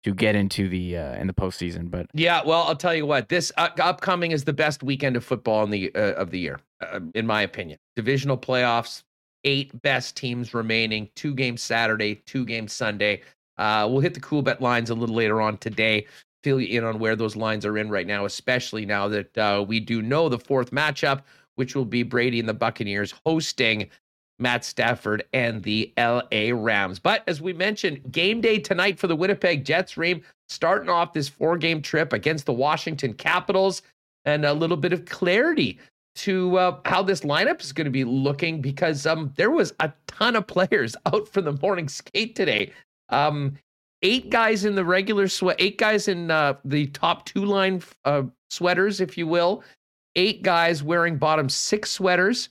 to 0.04 0.14
get 0.14 0.34
into 0.34 0.68
the 0.68 0.96
uh, 0.96 1.14
in 1.14 1.26
the 1.26 1.32
postseason. 1.32 1.90
But 1.90 2.06
yeah, 2.14 2.42
well, 2.44 2.62
I'll 2.62 2.76
tell 2.76 2.94
you 2.94 3.06
what, 3.06 3.28
this 3.28 3.52
upcoming 3.56 4.30
is 4.30 4.44
the 4.44 4.52
best 4.52 4.82
weekend 4.82 5.16
of 5.16 5.24
football 5.24 5.64
in 5.64 5.70
the 5.70 5.94
uh, 5.94 6.12
of 6.12 6.30
the 6.30 6.38
year, 6.38 6.60
uh, 6.80 7.00
in 7.14 7.26
my 7.26 7.42
opinion. 7.42 7.78
Divisional 7.96 8.38
playoffs, 8.38 9.02
eight 9.44 9.80
best 9.82 10.16
teams 10.16 10.54
remaining, 10.54 11.08
two 11.14 11.34
games 11.34 11.62
Saturday, 11.62 12.16
two 12.26 12.44
games 12.44 12.72
Sunday. 12.72 13.22
Uh, 13.58 13.86
we'll 13.90 14.00
hit 14.00 14.14
the 14.14 14.20
Coolbet 14.20 14.60
lines 14.60 14.90
a 14.90 14.94
little 14.94 15.14
later 15.14 15.40
on 15.40 15.58
today. 15.58 16.06
Fill 16.42 16.60
you 16.60 16.78
in 16.78 16.84
on 16.84 16.98
where 16.98 17.16
those 17.16 17.36
lines 17.36 17.66
are 17.66 17.76
in 17.76 17.90
right 17.90 18.06
now, 18.06 18.24
especially 18.24 18.86
now 18.86 19.08
that 19.08 19.36
uh, 19.36 19.62
we 19.66 19.78
do 19.78 20.00
know 20.00 20.30
the 20.30 20.38
fourth 20.38 20.70
matchup, 20.70 21.22
which 21.56 21.74
will 21.76 21.84
be 21.84 22.02
Brady 22.02 22.40
and 22.40 22.48
the 22.48 22.54
Buccaneers 22.54 23.12
hosting 23.26 23.90
Matt 24.40 24.64
Stafford 24.64 25.24
and 25.32 25.62
the 25.62 25.92
LA 25.98 26.52
Rams. 26.52 26.98
But 26.98 27.22
as 27.26 27.40
we 27.40 27.52
mentioned, 27.52 28.10
game 28.10 28.40
day 28.40 28.58
tonight 28.58 28.98
for 28.98 29.06
the 29.06 29.16
Winnipeg 29.16 29.64
Jets, 29.64 29.96
Ream, 29.96 30.22
starting 30.48 30.88
off 30.88 31.12
this 31.12 31.28
four 31.28 31.56
game 31.56 31.82
trip 31.82 32.12
against 32.12 32.46
the 32.46 32.52
Washington 32.52 33.12
Capitals 33.14 33.82
and 34.24 34.44
a 34.44 34.52
little 34.52 34.76
bit 34.76 34.92
of 34.92 35.04
clarity 35.04 35.78
to 36.16 36.56
uh, 36.58 36.80
how 36.84 37.02
this 37.02 37.20
lineup 37.20 37.62
is 37.62 37.72
going 37.72 37.84
to 37.84 37.90
be 37.90 38.04
looking 38.04 38.60
because 38.60 39.06
um, 39.06 39.32
there 39.36 39.50
was 39.50 39.72
a 39.80 39.92
ton 40.06 40.36
of 40.36 40.46
players 40.46 40.96
out 41.06 41.28
for 41.28 41.40
the 41.40 41.52
morning 41.52 41.88
skate 41.88 42.34
today. 42.34 42.72
Um, 43.10 43.54
eight 44.02 44.30
guys 44.30 44.64
in 44.64 44.74
the 44.74 44.84
regular 44.84 45.28
sweat, 45.28 45.56
eight 45.58 45.78
guys 45.78 46.08
in 46.08 46.30
uh, 46.30 46.54
the 46.64 46.86
top 46.88 47.26
two 47.26 47.44
line 47.44 47.82
uh, 48.04 48.22
sweaters, 48.50 49.00
if 49.00 49.16
you 49.16 49.26
will, 49.26 49.62
eight 50.16 50.42
guys 50.42 50.82
wearing 50.82 51.16
bottom 51.16 51.48
six 51.48 51.90
sweaters. 51.90 52.48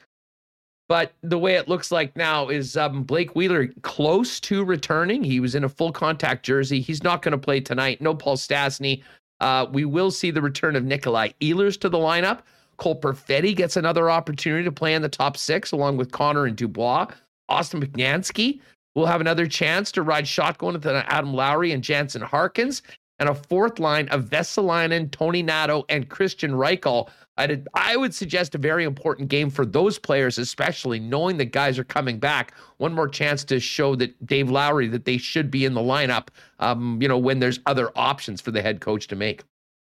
But 0.90 1.14
the 1.22 1.38
way 1.38 1.54
it 1.54 1.70
looks 1.70 1.92
like 1.92 2.16
now 2.18 2.50
is 2.50 2.76
um, 2.76 3.04
Blake 3.04 3.36
Wheeler 3.36 3.68
close 3.84 4.40
to 4.42 4.66
returning. 4.66 5.24
He 5.24 5.40
was 5.40 5.54
in 5.54 5.64
a 5.64 5.70
full 5.70 5.92
contact 5.92 6.44
jersey. 6.44 6.82
He's 6.82 7.04
not 7.04 7.22
going 7.22 7.32
to 7.32 7.38
play 7.38 7.62
tonight. 7.62 8.02
No 8.02 8.16
Paul 8.16 8.36
Stastny. 8.36 9.04
Uh, 9.40 9.68
we 9.72 9.86
will 9.86 10.10
see 10.10 10.32
the 10.32 10.42
return 10.42 10.76
of 10.76 10.84
Nikolai 10.84 11.30
Ehlers 11.42 11.80
to 11.82 11.90
the 11.90 12.00
lineup. 12.00 12.40
Cole 12.78 13.00
Perfetti 13.00 13.56
gets 13.56 13.78
another 13.78 14.10
opportunity 14.10 14.64
to 14.64 14.72
play 14.72 14.96
in 14.96 15.02
the 15.04 15.10
top 15.10 15.38
six 15.38 15.72
along 15.72 15.98
with 15.98 16.12
Connor 16.12 16.48
and 16.48 16.58
Dubois. 16.58 17.08
Austin 17.50 17.82
Poganski 17.82 18.60
will 18.96 19.06
have 19.06 19.22
another 19.22 19.46
chance 19.46 19.92
to 19.92 20.02
ride 20.02 20.28
shotgun 20.28 20.74
with 20.74 20.88
Adam 20.88 21.34
Lowry 21.34 21.72
and 21.72 21.84
Jansen 21.84 22.22
Harkins. 22.22 22.82
And 23.20 23.30
a 23.30 23.36
fourth 23.36 23.80
line 23.80 24.08
of 24.10 24.26
Vesalainen, 24.26 25.10
Toninato, 25.10 25.84
and 25.90 26.10
Kristian 26.10 26.52
Reichel. 26.52 27.10
I'd, 27.38 27.68
I 27.74 27.96
would 27.96 28.14
suggest 28.14 28.56
a 28.56 28.58
very 28.58 28.84
important 28.84 29.30
game 29.30 29.50
for 29.50 29.66
those 29.66 29.98
players, 29.98 30.38
especially 30.38 31.00
knowing 31.00 31.38
that 31.38 31.52
guys 31.54 31.80
are 31.80 31.86
coming 31.86 32.20
back. 32.20 32.54
One 32.78 32.94
more 32.94 33.08
chance 33.08 33.44
to 33.46 33.60
show 33.60 33.96
that 33.96 34.26
Dave 34.26 34.50
Lowry 34.50 34.88
that 34.88 35.06
they 35.06 35.18
should 35.18 35.50
be 35.50 35.64
in 35.66 35.74
the 35.74 35.82
lineup. 35.82 36.28
Um, 36.60 37.02
you 37.02 37.08
know, 37.08 37.18
when 37.18 37.40
there's 37.40 37.60
other 37.66 37.92
options 37.96 38.42
for 38.42 38.52
the 38.52 38.62
head 38.62 38.82
coach 38.82 39.08
to 39.08 39.16
make. 39.16 39.44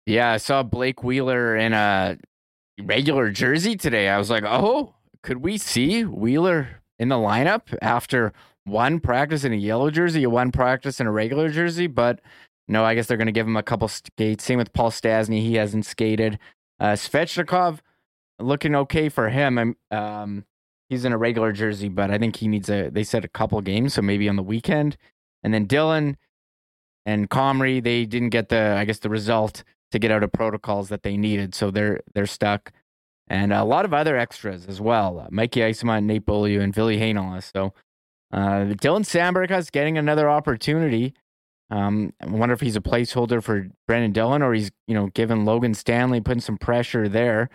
Yeah, 0.06 0.32
I 0.32 0.38
saw 0.38 0.64
Blake 0.64 1.04
Wheeler 1.04 1.56
in 1.56 1.74
a 1.74 2.18
regular 2.84 3.32
jersey 3.32 3.76
today. 3.76 4.10
I 4.10 4.18
was 4.18 4.30
like, 4.30 4.44
oh, 4.44 4.96
could 5.24 5.38
we 5.38 5.58
see 5.58 6.04
Wheeler 6.04 6.82
in 7.00 7.10
the 7.10 7.16
lineup 7.16 7.76
after 7.82 8.34
one 8.66 9.00
practice 9.00 9.44
in 9.44 9.54
a 9.54 9.56
yellow 9.58 9.90
jersey, 9.90 10.26
one 10.28 10.52
practice 10.52 11.00
in 11.00 11.08
a 11.08 11.12
regular 11.12 11.50
jersey? 11.50 11.88
But 11.88 12.22
no, 12.68 12.84
I 12.84 12.96
guess 12.96 13.08
they're 13.08 13.18
going 13.18 13.28
to 13.28 13.32
give 13.32 13.48
him 13.48 13.58
a 13.58 13.64
couple 13.64 13.88
skates. 13.88 14.44
Same 14.44 14.58
with 14.58 14.74
Paul 14.74 14.92
Stastny. 14.92 15.42
He 15.42 15.56
hasn't 15.56 15.86
skated. 15.86 16.40
Uh, 16.80 16.94
Svechnikov 16.94 17.80
looking 18.40 18.76
okay 18.76 19.10
for 19.10 19.30
him. 19.30 19.76
Um, 19.92 20.46
he's 20.90 21.06
in 21.06 21.14
a 21.14 21.18
regular 21.18 21.52
jersey, 21.52 21.90
but 21.90 22.12
I 22.12 22.18
think 22.18 22.38
he 22.38 22.48
needs 22.48 22.70
a, 22.70 22.90
they 22.90 23.04
said 23.04 23.24
a 23.24 23.30
couple 23.30 23.62
games, 23.62 23.94
so 23.94 24.02
maybe 24.02 24.28
on 24.28 24.36
the 24.36 24.44
weekend. 24.44 24.98
And 25.44 25.54
then 25.54 25.66
Dillon 25.66 26.18
and 27.06 27.30
Comrie, 27.30 27.84
they 27.84 28.06
didn't 28.06 28.30
get 28.30 28.50
the, 28.50 28.76
I 28.78 28.86
guess, 28.86 29.00
the 29.00 29.10
result 29.10 29.64
to 29.92 30.00
get 30.00 30.12
out 30.12 30.24
of 30.24 30.32
protocols 30.32 30.90
that 30.90 31.04
they 31.04 31.18
needed. 31.18 31.54
So 31.54 31.72
they're 31.72 32.02
they're 32.14 32.26
stuck. 32.26 32.72
And 33.28 33.54
a 33.54 33.64
lot 33.64 33.86
of 33.86 33.94
other 33.94 34.18
extras 34.18 34.68
as 34.68 34.80
well. 34.80 35.20
Uh, 35.20 35.28
Mikey 35.32 35.60
Eyssimont, 35.62 36.04
Nate 36.04 36.26
Beaulieu, 36.26 36.62
and 36.62 36.74
Ville 36.74 36.88
Heinola. 36.90 37.42
So 37.42 37.74
uh, 38.32 38.74
Dylan 38.76 39.04
Samberg 39.04 39.56
is 39.58 39.70
getting 39.70 39.98
another 39.98 40.30
opportunity. 40.30 41.14
Um, 41.72 42.14
I 42.22 42.28
wonder 42.28 42.54
if 42.54 42.62
he's 42.62 42.76
a 42.76 42.82
placeholder 42.82 43.42
for 43.42 43.68
Brenden 43.90 44.14
Dillon 44.14 44.42
or 44.42 44.54
he's, 44.54 44.72
you 44.88 44.94
know, 44.94 45.08
giving 45.08 45.46
Logan 45.46 45.74
Stanley, 45.74 46.22
putting 46.22 46.42
some 46.42 46.58
pressure 46.58 47.10
there. 47.10 47.50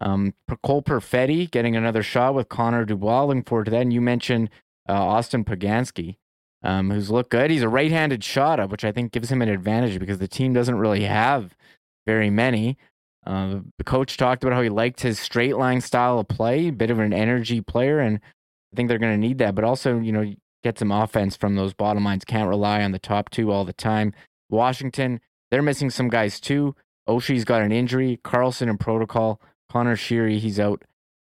Um, 0.00 0.34
Cole 0.62 0.82
Perfetti 0.82 1.50
getting 1.50 1.76
another 1.76 2.02
shot 2.02 2.34
with 2.34 2.48
Connor 2.48 2.84
Dubois. 2.84 3.24
Looking 3.24 3.44
forward 3.44 3.64
to 3.66 3.70
that. 3.72 3.82
And 3.82 3.92
you 3.92 4.00
mentioned 4.00 4.50
uh, 4.88 4.94
Austin 4.94 5.44
Poganski, 5.44 6.16
um, 6.64 6.90
who's 6.90 7.10
looked 7.10 7.30
good. 7.30 7.50
He's 7.50 7.62
a 7.62 7.68
right-handed 7.68 8.24
shot, 8.24 8.58
up, 8.58 8.70
which 8.70 8.84
I 8.84 8.92
think 8.92 9.12
gives 9.12 9.30
him 9.30 9.42
an 9.42 9.48
advantage 9.48 9.98
because 10.00 10.18
the 10.18 10.28
team 10.28 10.52
doesn't 10.52 10.78
really 10.78 11.04
have 11.04 11.54
very 12.06 12.30
many. 12.30 12.78
Uh, 13.24 13.60
the 13.78 13.84
coach 13.84 14.16
talked 14.16 14.42
about 14.42 14.54
how 14.54 14.62
he 14.62 14.68
liked 14.68 15.00
his 15.02 15.20
straight 15.20 15.56
line 15.56 15.80
style 15.80 16.18
of 16.18 16.26
play, 16.26 16.68
a 16.68 16.72
bit 16.72 16.90
of 16.90 16.98
an 16.98 17.12
energy 17.12 17.60
player, 17.60 18.00
and 18.00 18.18
I 18.72 18.76
think 18.76 18.88
they're 18.88 18.98
going 18.98 19.12
to 19.12 19.28
need 19.28 19.38
that. 19.38 19.54
But 19.54 19.64
also, 19.64 20.00
you 20.00 20.10
know, 20.10 20.34
get 20.62 20.78
some 20.78 20.92
offense 20.92 21.36
from 21.36 21.56
those 21.56 21.74
bottom 21.74 22.04
lines. 22.04 22.24
Can't 22.24 22.48
rely 22.48 22.82
on 22.82 22.92
the 22.92 22.98
top 22.98 23.30
two 23.30 23.50
all 23.50 23.64
the 23.64 23.72
time. 23.72 24.12
Washington, 24.48 25.20
they're 25.50 25.62
missing 25.62 25.90
some 25.90 26.08
guys 26.08 26.40
too. 26.40 26.74
Oshie's 27.08 27.44
got 27.44 27.62
an 27.62 27.72
injury. 27.72 28.20
Carlson 28.22 28.68
in 28.68 28.78
protocol. 28.78 29.40
Conor 29.68 29.96
Sheary, 29.96 30.38
he's 30.38 30.60
out 30.60 30.84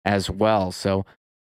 as 0.05 0.29
well. 0.29 0.72
So, 0.72 1.05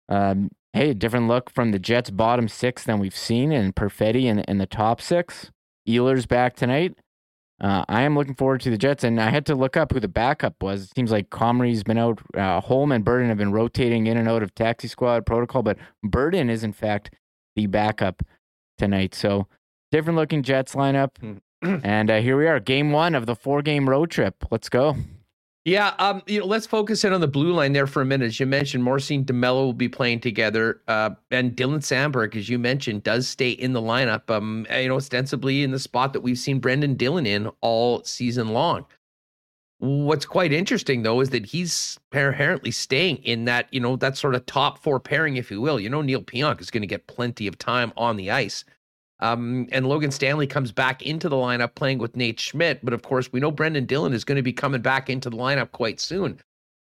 um, 0.09 0.49
hey, 0.73 0.93
different 0.93 1.27
look 1.27 1.49
from 1.49 1.71
the 1.71 1.79
Jets' 1.79 2.09
bottom 2.09 2.47
six 2.47 2.83
than 2.83 2.99
we've 2.99 3.15
seen, 3.15 3.51
and 3.51 3.75
Perfetti 3.75 4.23
in, 4.23 4.39
in 4.39 4.57
the 4.57 4.65
top 4.65 4.99
six. 5.01 5.51
Ehlers 5.87 6.27
back 6.27 6.55
tonight. 6.55 6.95
Uh, 7.61 7.85
I 7.87 8.01
am 8.01 8.17
looking 8.17 8.33
forward 8.33 8.61
to 8.61 8.71
the 8.71 8.77
Jets, 8.77 9.03
and 9.03 9.21
I 9.21 9.29
had 9.29 9.45
to 9.45 9.55
look 9.55 9.77
up 9.77 9.91
who 9.91 9.99
the 9.99 10.07
backup 10.07 10.63
was. 10.63 10.85
It 10.85 10.95
seems 10.95 11.11
like 11.11 11.29
Comrie's 11.29 11.83
been 11.83 11.99
out. 11.99 12.19
Uh, 12.35 12.59
Holm 12.59 12.91
and 12.91 13.05
Berdin 13.05 13.27
have 13.27 13.37
been 13.37 13.51
rotating 13.51 14.07
in 14.07 14.17
and 14.17 14.27
out 14.27 14.41
of 14.41 14.55
taxi 14.55 14.87
squad 14.87 15.27
protocol, 15.27 15.61
but 15.61 15.77
Berdin 16.03 16.49
is 16.49 16.63
in 16.63 16.73
fact 16.73 17.13
the 17.55 17.67
backup 17.67 18.23
tonight. 18.77 19.15
So 19.15 19.47
different 19.91 20.17
looking 20.17 20.43
Jets 20.43 20.75
lineup, 20.75 21.17
hmm. 21.19 21.35
and 21.83 22.09
uh, 22.09 22.21
here 22.21 22.37
we 22.37 22.47
are, 22.47 22.59
game 22.59 22.91
one 22.91 23.15
of 23.15 23.25
the 23.25 23.35
four 23.35 23.61
game 23.61 23.87
road 23.89 24.09
trip. 24.09 24.43
Let's 24.49 24.69
go. 24.69 24.95
Yeah, 25.63 25.93
um, 25.99 26.23
you 26.25 26.39
know, 26.39 26.47
let's 26.47 26.65
focus 26.65 27.03
in 27.03 27.13
on 27.13 27.21
the 27.21 27.27
blue 27.27 27.53
line 27.53 27.73
there 27.73 27.85
for 27.85 28.01
a 28.01 28.05
minute. 28.05 28.25
As 28.25 28.39
you 28.39 28.47
mentioned, 28.47 28.83
Morrissey 28.83 29.23
DeMelo 29.23 29.65
will 29.65 29.73
be 29.73 29.87
playing 29.87 30.21
together, 30.21 30.81
uh, 30.87 31.11
and 31.29 31.55
Dylan 31.55 31.81
Samberg, 31.81 32.35
as 32.35 32.49
you 32.49 32.57
mentioned, 32.57 33.03
does 33.03 33.27
stay 33.27 33.51
in 33.51 33.73
the 33.73 33.81
lineup. 33.81 34.31
Um, 34.31 34.65
you 34.75 34.87
know, 34.87 34.95
ostensibly 34.95 35.61
in 35.61 35.69
the 35.69 35.77
spot 35.77 36.13
that 36.13 36.21
we've 36.21 36.39
seen 36.39 36.59
Brenden 36.59 36.97
Dillon 36.97 37.27
in 37.27 37.47
all 37.61 38.03
season 38.03 38.49
long. 38.49 38.87
What's 39.81 40.25
quite 40.25 40.53
interesting 40.53 41.01
though 41.01 41.21
is 41.21 41.31
that 41.31 41.43
he's 41.43 41.99
apparently 42.11 42.69
staying 42.69 43.17
in 43.17 43.45
that, 43.45 43.67
you 43.73 43.79
know, 43.79 43.95
that 43.95 44.15
sort 44.15 44.35
of 44.35 44.45
top 44.45 44.77
four 44.77 44.99
pairing, 44.99 45.37
if 45.37 45.49
you 45.49 45.59
will. 45.59 45.79
You 45.79 45.89
know, 45.89 46.03
Neil 46.03 46.21
Pionk 46.21 46.61
is 46.61 46.69
going 46.69 46.81
to 46.81 46.87
get 46.87 47.07
plenty 47.07 47.47
of 47.47 47.57
time 47.57 47.91
on 47.97 48.15
the 48.15 48.29
ice. 48.29 48.63
Um, 49.21 49.67
and 49.71 49.87
Logan 49.87 50.11
Stanley 50.11 50.45
comes 50.45 50.71
back 50.71 51.01
into 51.01 51.29
the 51.29 51.35
lineup 51.35 51.73
playing 51.73 51.97
with 51.97 52.15
Nate 52.15 52.39
Schmidt. 52.39 52.85
But 52.85 52.93
of 52.93 53.01
course, 53.01 53.33
we 53.33 53.39
know 53.39 53.51
Brenden 53.51 53.87
Dillon 53.87 54.13
is 54.13 54.23
going 54.23 54.35
to 54.35 54.43
be 54.43 54.53
coming 54.53 54.83
back 54.83 55.09
into 55.09 55.31
the 55.31 55.37
lineup 55.37 55.71
quite 55.71 55.99
soon. 55.99 56.39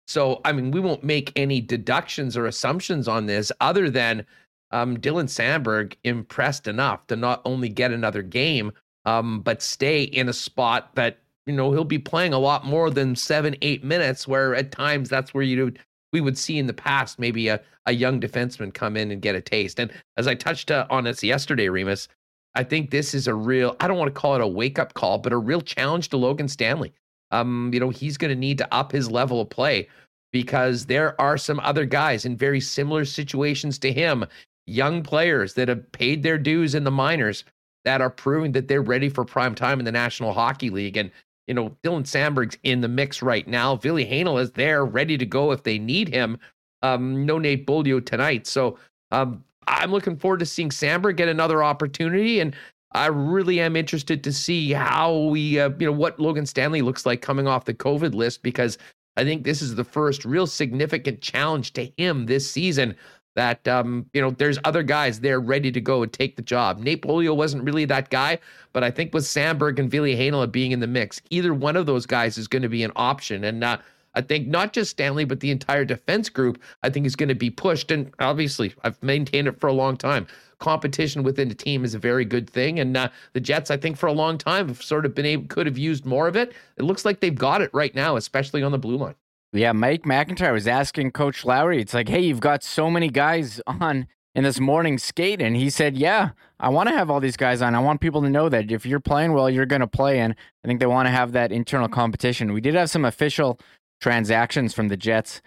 So, 0.06 0.42
I 0.44 0.52
mean, 0.52 0.70
we 0.70 0.80
won't 0.80 1.02
make 1.02 1.32
any 1.36 1.62
deductions 1.62 2.36
or 2.36 2.44
assumptions 2.44 3.08
on 3.08 3.24
this 3.24 3.50
other 3.62 3.88
than 3.88 4.26
um, 4.72 4.98
Dylan 4.98 5.24
Samberg 5.24 5.94
impressed 6.04 6.68
enough 6.68 7.06
to 7.06 7.16
not 7.16 7.40
only 7.46 7.70
get 7.70 7.92
another 7.92 8.20
game, 8.20 8.72
um, 9.06 9.40
but 9.40 9.62
stay 9.62 10.02
in 10.02 10.28
a 10.28 10.34
spot 10.34 10.94
that, 10.96 11.20
you 11.46 11.52
know, 11.52 11.72
he'll 11.72 11.84
be 11.84 11.98
playing 11.98 12.32
a 12.32 12.38
lot 12.38 12.64
more 12.64 12.90
than 12.90 13.16
seven, 13.16 13.56
eight 13.62 13.84
minutes, 13.84 14.26
where 14.26 14.54
at 14.54 14.72
times 14.72 15.08
that's 15.08 15.34
where 15.34 15.42
you 15.42 15.72
we 16.12 16.20
would 16.20 16.38
see 16.38 16.58
in 16.58 16.66
the 16.66 16.72
past 16.72 17.18
maybe 17.18 17.48
a, 17.48 17.60
a 17.86 17.92
young 17.92 18.20
defenseman 18.20 18.72
come 18.72 18.96
in 18.96 19.10
and 19.10 19.20
get 19.20 19.34
a 19.34 19.40
taste. 19.40 19.80
And 19.80 19.92
as 20.16 20.28
I 20.28 20.34
touched 20.34 20.70
uh, 20.70 20.86
on 20.88 21.04
this 21.04 21.24
yesterday, 21.24 21.68
Remis, 21.68 22.08
I 22.54 22.62
think 22.62 22.90
this 22.90 23.14
is 23.14 23.26
a 23.26 23.34
real, 23.34 23.76
I 23.80 23.88
don't 23.88 23.98
want 23.98 24.14
to 24.14 24.20
call 24.20 24.36
it 24.36 24.40
a 24.40 24.46
wake 24.46 24.78
up 24.78 24.94
call, 24.94 25.18
but 25.18 25.32
a 25.32 25.36
real 25.36 25.60
challenge 25.60 26.10
to 26.10 26.16
Logan 26.16 26.46
Stanley. 26.46 26.92
Um, 27.32 27.70
you 27.74 27.80
know, 27.80 27.90
he's 27.90 28.16
going 28.16 28.28
to 28.28 28.38
need 28.38 28.58
to 28.58 28.74
up 28.74 28.92
his 28.92 29.10
level 29.10 29.40
of 29.40 29.50
play 29.50 29.88
because 30.32 30.86
there 30.86 31.20
are 31.20 31.36
some 31.36 31.58
other 31.60 31.84
guys 31.84 32.24
in 32.24 32.36
very 32.36 32.60
similar 32.60 33.04
situations 33.04 33.76
to 33.80 33.92
him, 33.92 34.24
young 34.66 35.02
players 35.02 35.54
that 35.54 35.68
have 35.68 35.90
paid 35.90 36.22
their 36.22 36.38
dues 36.38 36.76
in 36.76 36.84
the 36.84 36.90
minors 36.92 37.42
that 37.84 38.00
are 38.00 38.10
proving 38.10 38.52
that 38.52 38.68
they're 38.68 38.82
ready 38.82 39.08
for 39.08 39.24
prime 39.24 39.54
time 39.54 39.80
in 39.80 39.84
the 39.84 39.92
National 39.92 40.32
Hockey 40.32 40.70
League. 40.70 40.96
And 40.96 41.10
you 41.46 41.54
know, 41.54 41.76
Dylan 41.82 42.04
Samberg's 42.04 42.58
in 42.62 42.80
the 42.80 42.88
mix 42.88 43.22
right 43.22 43.46
now. 43.46 43.76
Ville 43.76 43.96
Heinola 43.96 44.42
is 44.42 44.52
there, 44.52 44.84
ready 44.84 45.18
to 45.18 45.26
go 45.26 45.52
if 45.52 45.62
they 45.62 45.78
need 45.78 46.08
him. 46.08 46.38
Um, 46.82 47.24
no 47.24 47.38
Nate 47.38 47.66
Beaulieu 47.66 48.00
tonight. 48.00 48.46
So 48.46 48.78
um, 49.10 49.44
I'm 49.66 49.90
looking 49.90 50.16
forward 50.16 50.40
to 50.40 50.46
seeing 50.46 50.70
Samberg 50.70 51.16
get 51.16 51.28
another 51.28 51.62
opportunity. 51.62 52.40
And 52.40 52.54
I 52.92 53.06
really 53.06 53.60
am 53.60 53.76
interested 53.76 54.22
to 54.24 54.32
see 54.32 54.72
how 54.72 55.16
we, 55.16 55.58
uh, 55.58 55.70
you 55.78 55.86
know, 55.86 55.92
what 55.92 56.20
Logan 56.20 56.46
Stanley 56.46 56.82
looks 56.82 57.04
like 57.04 57.22
coming 57.22 57.46
off 57.46 57.64
the 57.64 57.74
COVID 57.74 58.14
list 58.14 58.42
because 58.42 58.78
I 59.16 59.24
think 59.24 59.44
this 59.44 59.62
is 59.62 59.74
the 59.74 59.84
first 59.84 60.24
real 60.24 60.46
significant 60.46 61.20
challenge 61.20 61.72
to 61.74 61.90
him 61.96 62.26
this 62.26 62.50
season 62.50 62.96
that 63.34 63.66
um, 63.68 64.06
you 64.12 64.20
know 64.20 64.30
there's 64.30 64.58
other 64.64 64.82
guys 64.82 65.20
there 65.20 65.40
ready 65.40 65.70
to 65.72 65.80
go 65.80 66.02
and 66.02 66.12
take 66.12 66.36
the 66.36 66.42
job. 66.42 66.78
Nate 66.78 67.02
Beaulieu 67.02 67.34
wasn't 67.34 67.64
really 67.64 67.84
that 67.86 68.10
guy, 68.10 68.38
but 68.72 68.84
I 68.84 68.90
think 68.90 69.12
with 69.12 69.24
Samberg 69.24 69.78
and 69.78 69.90
Ville 69.90 70.04
Heinola 70.04 70.50
being 70.50 70.72
in 70.72 70.80
the 70.80 70.86
mix, 70.86 71.20
either 71.30 71.52
one 71.52 71.76
of 71.76 71.86
those 71.86 72.06
guys 72.06 72.38
is 72.38 72.48
going 72.48 72.62
to 72.62 72.68
be 72.68 72.82
an 72.84 72.92
option. 72.96 73.44
And 73.44 73.62
uh, 73.62 73.78
I 74.14 74.20
think 74.20 74.46
not 74.46 74.72
just 74.72 74.92
Stanley, 74.92 75.24
but 75.24 75.40
the 75.40 75.50
entire 75.50 75.84
defense 75.84 76.28
group, 76.28 76.62
I 76.82 76.90
think 76.90 77.06
is 77.06 77.16
going 77.16 77.28
to 77.28 77.34
be 77.34 77.50
pushed. 77.50 77.90
And 77.90 78.12
obviously, 78.20 78.74
I've 78.82 79.02
maintained 79.02 79.48
it 79.48 79.58
for 79.60 79.66
a 79.66 79.72
long 79.72 79.96
time. 79.96 80.26
competition 80.58 81.22
within 81.24 81.48
the 81.48 81.54
team 81.54 81.84
is 81.84 81.94
a 81.94 81.98
very 81.98 82.24
good 82.24 82.48
thing. 82.48 82.78
And 82.78 82.96
uh, 82.96 83.08
the 83.32 83.40
Jets, 83.40 83.70
I 83.70 83.76
think, 83.76 83.96
for 83.96 84.06
a 84.06 84.12
long 84.12 84.38
time 84.38 84.68
have 84.68 84.82
sort 84.82 85.04
of 85.04 85.14
been 85.14 85.26
able, 85.26 85.46
could 85.48 85.66
have 85.66 85.78
used 85.78 86.06
more 86.06 86.28
of 86.28 86.36
it. 86.36 86.52
It 86.76 86.84
looks 86.84 87.04
like 87.04 87.20
they've 87.20 87.34
got 87.34 87.60
it 87.60 87.70
right 87.74 87.94
now, 87.94 88.16
especially 88.16 88.62
on 88.62 88.72
the 88.72 88.78
blue 88.78 88.96
line. 88.96 89.16
Yeah, 89.54 89.72
Mike 89.72 90.02
McIntyre 90.02 90.52
was 90.52 90.66
asking 90.66 91.12
Coach 91.12 91.44
Lowry, 91.44 91.80
it's 91.80 91.94
like, 91.94 92.08
hey, 92.08 92.20
you've 92.20 92.40
got 92.40 92.62
so 92.62 92.90
many 92.90 93.08
guys 93.08 93.60
on 93.66 94.08
in 94.34 94.42
this 94.42 94.58
morning 94.58 94.98
skate. 94.98 95.40
And 95.40 95.56
he 95.56 95.70
said, 95.70 95.96
yeah, 95.96 96.30
I 96.58 96.68
want 96.68 96.88
to 96.88 96.94
have 96.94 97.08
all 97.08 97.20
these 97.20 97.36
guys 97.36 97.62
on. 97.62 97.74
I 97.74 97.78
want 97.78 98.00
people 98.00 98.20
to 98.22 98.28
know 98.28 98.48
that 98.48 98.70
if 98.70 98.84
you're 98.84 99.00
playing 99.00 99.32
well, 99.32 99.48
you're 99.48 99.66
going 99.66 99.80
to 99.80 99.86
play. 99.86 100.18
And 100.18 100.34
I 100.64 100.68
think 100.68 100.80
they 100.80 100.86
want 100.86 101.06
to 101.06 101.12
have 101.12 101.32
that 101.32 101.52
internal 101.52 101.88
competition. 101.88 102.52
We 102.52 102.60
did 102.60 102.74
have 102.74 102.90
some 102.90 103.04
official 103.04 103.60
transactions 104.00 104.74
from 104.74 104.88
the 104.88 104.96
Jets 104.96 105.40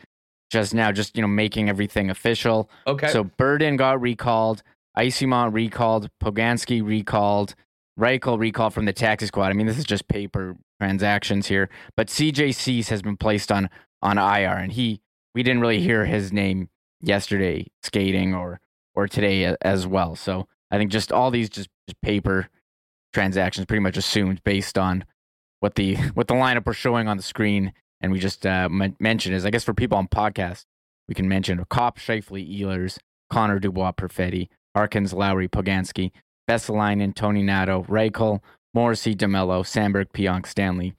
just 0.49 0.73
now, 0.73 0.93
just, 0.93 1.15
you 1.15 1.21
know, 1.21 1.27
making 1.27 1.67
everything 1.67 2.09
official. 2.09 2.69
Okay. 2.87 3.09
So 3.09 3.25
Berdin 3.25 3.77
got 3.77 3.99
recalled, 3.99 4.63
Eyssimont 4.97 5.53
recalled, 5.53 6.09
Poganski 6.23 6.81
recalled, 6.81 7.55
Reichel 7.99 8.39
recalled 8.39 8.73
from 8.73 8.85
the 8.85 8.93
taxi 8.93 9.25
squad. 9.25 9.49
I 9.49 9.53
mean, 9.53 9.67
this 9.67 9.77
is 9.77 9.83
just 9.83 10.07
paper 10.07 10.55
transactions 10.79 11.47
here. 11.47 11.69
But 11.97 12.07
CJ 12.07 12.55
Cease 12.55 12.87
has 12.89 13.01
been 13.01 13.17
placed 13.17 13.51
on 13.51 13.69
on 14.01 14.17
IR, 14.17 14.57
and 14.57 14.71
he 14.71 15.01
we 15.33 15.43
didn't 15.43 15.61
really 15.61 15.81
hear 15.81 16.05
his 16.05 16.33
name 16.33 16.69
yesterday 17.01 17.67
skating 17.83 18.33
or 18.33 18.59
or 18.95 19.07
today 19.07 19.55
as 19.61 19.85
well. 19.85 20.15
So 20.15 20.47
I 20.71 20.77
think 20.77 20.91
just 20.91 21.11
all 21.11 21.31
these 21.31 21.49
just, 21.49 21.69
just 21.87 22.01
paper 22.01 22.47
transactions 23.13 23.65
pretty 23.65 23.81
much 23.81 23.97
assumed 23.97 24.43
based 24.43 24.77
on 24.77 25.05
what 25.59 25.75
the 25.75 25.95
what 26.13 26.27
the 26.27 26.33
lineup 26.33 26.65
we're 26.65 26.73
showing 26.73 27.07
on 27.07 27.17
the 27.17 27.23
screen. 27.23 27.73
And 28.01 28.11
we 28.11 28.19
just 28.19 28.45
uh, 28.45 28.69
m- 28.71 28.95
mentioned 28.99 29.35
is 29.35 29.45
I 29.45 29.49
guess 29.49 29.63
for 29.63 29.73
people 29.73 29.97
on 29.97 30.07
podcast 30.07 30.65
we 31.07 31.15
can 31.15 31.27
mention 31.27 31.63
Copp, 31.69 31.99
Scheifele, 31.99 32.59
Ehlers, 32.59 32.97
Connor 33.31 33.59
Dubois, 33.59 33.93
Perfetti, 33.93 34.49
Harkins, 34.75 35.13
Lowry, 35.13 35.47
Poganski, 35.47 36.11
Vesalainen, 36.49 37.13
Toninato, 37.13 37.87
Reichel, 37.87 38.41
Morrissey, 38.73 39.15
DeMelo, 39.15 39.63
Samberg, 39.63 40.07
Pionk, 40.11 40.45
Stanley, 40.45 40.93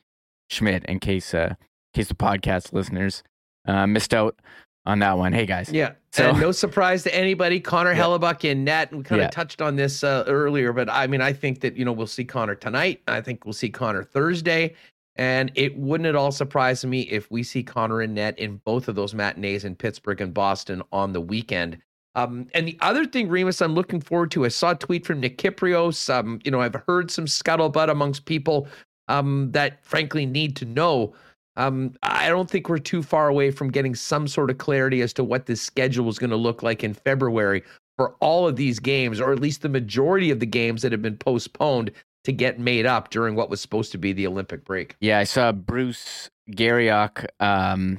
Schmidt. 0.49 0.85
In 0.87 0.99
case 0.99 1.35
uh, 1.35 1.55
case 1.99 2.09
the 2.09 2.14
podcast 2.14 2.73
listeners 2.73 3.25
uh, 3.67 3.85
missed 3.87 4.14
out 4.14 4.38
on 4.87 5.00
that 5.00 5.19
one. 5.19 5.33
Hey 5.33 5.47
guys. 5.47 5.71
Yeah. 5.71 5.93
So 6.12 6.31
and 6.31 6.40
no 6.40 6.52
surprise 6.52 7.02
to 7.02 7.14
anybody. 7.14 7.59
Connor 7.59 7.93
yeah. 7.93 8.02
Hellebuyck 8.02 8.45
in 8.45 8.62
net. 8.62 8.95
We 8.95 9.02
kind 9.02 9.21
of 9.21 9.26
yeah. 9.26 9.31
touched 9.31 9.61
on 9.61 9.75
this 9.75 10.05
uh, 10.05 10.25
earlier, 10.28 10.73
but 10.73 10.88
I 10.88 11.09
mean, 11.09 11.21
I 11.21 11.33
think 11.33 11.61
that 11.61 11.76
you 11.76 11.85
know 11.85 11.93
we'll 11.93 12.07
see 12.07 12.25
Connor 12.25 12.55
tonight. 12.55 13.02
I 13.09 13.21
think 13.21 13.45
we'll 13.45 13.52
see 13.52 13.69
Connor 13.69 14.05
Thursday, 14.05 14.76
and 15.17 15.50
it 15.57 15.76
wouldn't 15.76 16.07
at 16.07 16.14
all 16.14 16.31
surprise 16.31 16.85
me 16.85 17.00
if 17.02 17.28
we 17.33 17.43
see 17.43 17.64
Connor 17.64 18.00
in 18.00 18.14
net 18.14 18.38
in 18.38 18.61
both 18.64 18.87
of 18.87 18.95
those 18.95 19.12
matinees 19.12 19.64
in 19.64 19.75
Pittsburgh 19.75 20.21
and 20.21 20.33
Boston 20.33 20.83
on 20.93 21.12
the 21.12 21.21
weekend. 21.21 21.78
Um, 22.14 22.47
and 22.55 22.67
the 22.67 22.78
other 22.81 23.07
thing, 23.07 23.28
Remis, 23.28 23.61
I'm 23.61 23.75
looking 23.75 24.00
forward 24.00 24.31
to. 24.33 24.45
I 24.45 24.49
saw 24.49 24.71
a 24.71 24.75
tweet 24.76 25.05
from 25.05 25.21
Nick 25.21 25.37
Kypreos. 25.37 26.12
Um, 26.12 26.38
you 26.45 26.52
know, 26.52 26.61
I've 26.61 26.76
heard 26.87 27.11
some 27.11 27.26
scuttlebutt 27.26 27.90
amongst 27.90 28.25
people 28.25 28.69
um, 29.09 29.50
that 29.52 29.85
frankly 29.85 30.26
need 30.26 30.55
to 30.57 30.64
know 30.64 31.14
um, 31.59 31.95
I 32.03 32.29
don't 32.29 32.49
think 32.49 32.69
we're 32.69 32.79
too 32.79 33.03
far 33.03 33.29
away 33.29 33.50
from 33.50 33.71
getting 33.71 33.95
some 33.95 34.29
sort 34.29 34.49
of 34.49 34.59
clarity 34.59 35.03
as 35.03 35.12
to 35.15 35.25
what 35.25 35.47
this 35.47 35.61
schedule 35.61 36.09
is 36.09 36.19
going 36.19 36.31
to 36.31 36.37
look 36.37 36.62
like 36.62 36.85
in 36.85 36.95
February 36.95 37.65
for 37.97 38.15
all 38.21 38.47
of 38.47 38.55
these 38.55 38.79
games, 38.79 39.21
or 39.21 39.33
at 39.33 39.41
least 39.41 39.62
the 39.62 39.69
majority 39.69 40.31
of 40.31 40.38
the 40.38 40.47
games 40.47 40.83
that 40.83 40.93
have 40.93 41.03
been 41.03 41.17
postponed 41.17 41.91
to 42.23 42.33
get 42.33 42.61
made 42.61 42.87
up 42.87 43.11
during 43.11 43.35
what 43.35 43.50
was 43.50 43.61
supposed 43.61 43.91
to 43.91 43.99
be 43.99 44.12
the 44.12 44.27
Olympic 44.27 44.65
break. 44.65 44.95
Yeah, 45.00 45.19
I 45.19 45.25
saw 45.25 45.50
Bruce 45.50 46.31
Garrioch 46.53 47.27
um, 47.41 47.99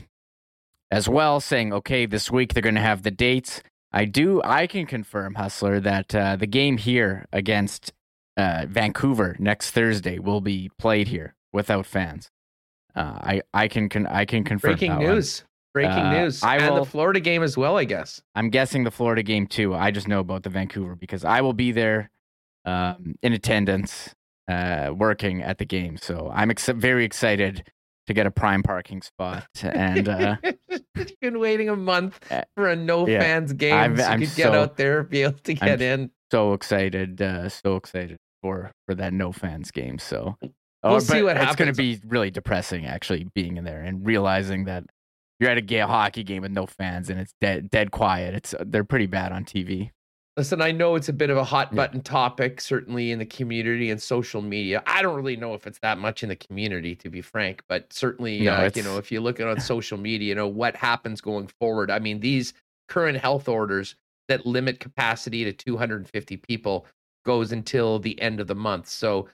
as 0.89 1.09
well 1.09 1.41
saying, 1.41 1.73
okay, 1.73 2.05
this 2.05 2.31
week 2.31 2.53
they're 2.53 2.63
going 2.63 2.75
to 2.75 2.81
have 2.81 3.03
the 3.03 3.11
dates. 3.11 3.61
I 3.91 4.05
do, 4.05 4.41
I 4.45 4.67
can 4.67 4.85
confirm, 4.85 5.35
Hustler, 5.35 5.81
that 5.81 6.15
uh, 6.15 6.37
the 6.37 6.47
game 6.47 6.77
here 6.77 7.25
against 7.33 7.91
uh, 8.37 8.67
Vancouver 8.69 9.35
next 9.37 9.71
Thursday 9.71 10.17
will 10.17 10.41
be 10.41 10.69
played 10.77 11.09
here 11.09 11.35
without 11.51 11.85
fans. 11.85 12.29
Uh, 12.95 13.19
I 13.21 13.41
I 13.53 13.67
can, 13.67 13.89
can 13.89 14.07
I 14.07 14.25
can 14.25 14.43
confirm. 14.43 14.71
Breaking 14.71 14.97
news. 14.97 15.41
One. 15.41 15.49
Breaking 15.73 15.91
uh, 15.91 16.21
news. 16.23 16.43
I 16.43 16.57
and 16.57 16.73
will, 16.73 16.83
the 16.83 16.89
Florida 16.89 17.19
game 17.19 17.43
as 17.43 17.55
well, 17.55 17.77
I 17.77 17.83
guess. 17.83 18.21
I'm 18.35 18.49
guessing 18.49 18.83
the 18.83 18.91
Florida 18.91 19.21
game 19.21 19.45
too. 19.45 19.75
I 19.75 19.91
just 19.91 20.07
know 20.07 20.19
about 20.19 20.43
the 20.43 20.49
Vancouver 20.49 20.95
because 20.95 21.23
I 21.23 21.41
will 21.41 21.53
be 21.53 21.71
there 21.71 22.09
um, 22.65 23.15
in 23.21 23.33
attendance, 23.33 24.13
uh, 24.47 24.91
working 24.95 25.43
at 25.43 25.59
the 25.59 25.65
game. 25.65 25.97
So 25.97 26.31
I'm 26.33 26.49
ex- 26.49 26.67
very 26.67 27.05
excited 27.05 27.63
to 28.07 28.13
get 28.13 28.25
a 28.25 28.31
prime 28.31 28.63
parking 28.63 29.01
spot. 29.01 29.47
And 29.61 30.09
uh, 30.09 30.37
you've 30.95 31.19
been 31.21 31.39
waiting 31.39 31.69
a 31.69 31.75
month 31.75 32.19
uh, 32.31 32.41
for 32.55 32.69
a 32.69 32.75
no 32.75 33.07
yeah, 33.07 33.19
fans 33.19 33.53
game. 33.53 33.73
I'm, 33.73 33.97
so 33.97 34.03
I'm 34.03 34.19
could 34.19 34.29
so, 34.29 34.35
get 34.35 34.55
out 34.55 34.77
there, 34.77 35.03
be 35.03 35.21
able 35.21 35.37
to 35.37 35.53
get 35.53 35.63
I'm 35.63 35.81
in. 35.81 36.11
So 36.31 36.53
excited, 36.53 37.21
uh, 37.21 37.49
so 37.49 37.75
excited 37.75 38.17
for 38.41 38.71
for 38.87 38.95
that 38.95 39.13
no 39.13 39.31
fans 39.31 39.71
game. 39.71 39.99
So 39.99 40.37
We'll 40.83 40.93
oh, 40.93 40.99
see 40.99 41.23
what 41.23 41.31
it's 41.31 41.39
happens. 41.39 41.49
It's 41.49 41.55
going 41.57 41.73
to 41.73 41.77
be 41.77 42.07
really 42.07 42.31
depressing, 42.31 42.85
actually, 42.85 43.27
being 43.35 43.57
in 43.57 43.65
there 43.65 43.81
and 43.81 44.05
realizing 44.05 44.65
that 44.65 44.85
you're 45.39 45.49
at 45.49 45.57
a 45.57 45.61
gay 45.61 45.79
hockey 45.79 46.23
game 46.23 46.41
with 46.41 46.51
no 46.51 46.65
fans 46.65 47.09
and 47.09 47.19
it's 47.19 47.33
dead, 47.41 47.69
dead 47.69 47.91
quiet. 47.91 48.33
It's 48.33 48.53
uh, 48.53 48.63
they're 48.65 48.83
pretty 48.83 49.07
bad 49.07 49.31
on 49.31 49.45
TV. 49.45 49.91
Listen, 50.37 50.61
I 50.61 50.71
know 50.71 50.95
it's 50.95 51.09
a 51.09 51.13
bit 51.13 51.29
of 51.29 51.35
a 51.35 51.43
hot 51.43 51.75
button 51.75 51.99
topic, 51.99 52.61
certainly 52.61 53.11
in 53.11 53.19
the 53.19 53.25
community 53.25 53.89
and 53.89 54.01
social 54.01 54.41
media. 54.41 54.81
I 54.85 55.01
don't 55.01 55.15
really 55.15 55.35
know 55.35 55.53
if 55.53 55.67
it's 55.67 55.79
that 55.79 55.97
much 55.97 56.23
in 56.23 56.29
the 56.29 56.35
community, 56.37 56.95
to 56.95 57.09
be 57.09 57.21
frank, 57.21 57.61
but 57.67 57.91
certainly, 57.91 58.39
no, 58.39 58.53
uh, 58.53 58.69
you 58.73 58.83
know, 58.83 58.97
if 58.97 59.11
you 59.11 59.19
look 59.19 59.41
at 59.41 59.47
on 59.47 59.59
social 59.59 59.97
media, 59.97 60.29
you 60.29 60.35
know 60.35 60.47
what 60.47 60.77
happens 60.77 61.19
going 61.19 61.49
forward. 61.59 61.91
I 61.91 61.99
mean, 61.99 62.21
these 62.21 62.53
current 62.87 63.17
health 63.17 63.49
orders 63.49 63.95
that 64.29 64.45
limit 64.45 64.79
capacity 64.79 65.43
to 65.43 65.51
250 65.51 66.37
people 66.37 66.85
goes 67.25 67.51
until 67.51 67.99
the 67.99 68.19
end 68.21 68.39
of 68.39 68.47
the 68.47 68.55
month. 68.55 68.87
So 68.87 69.27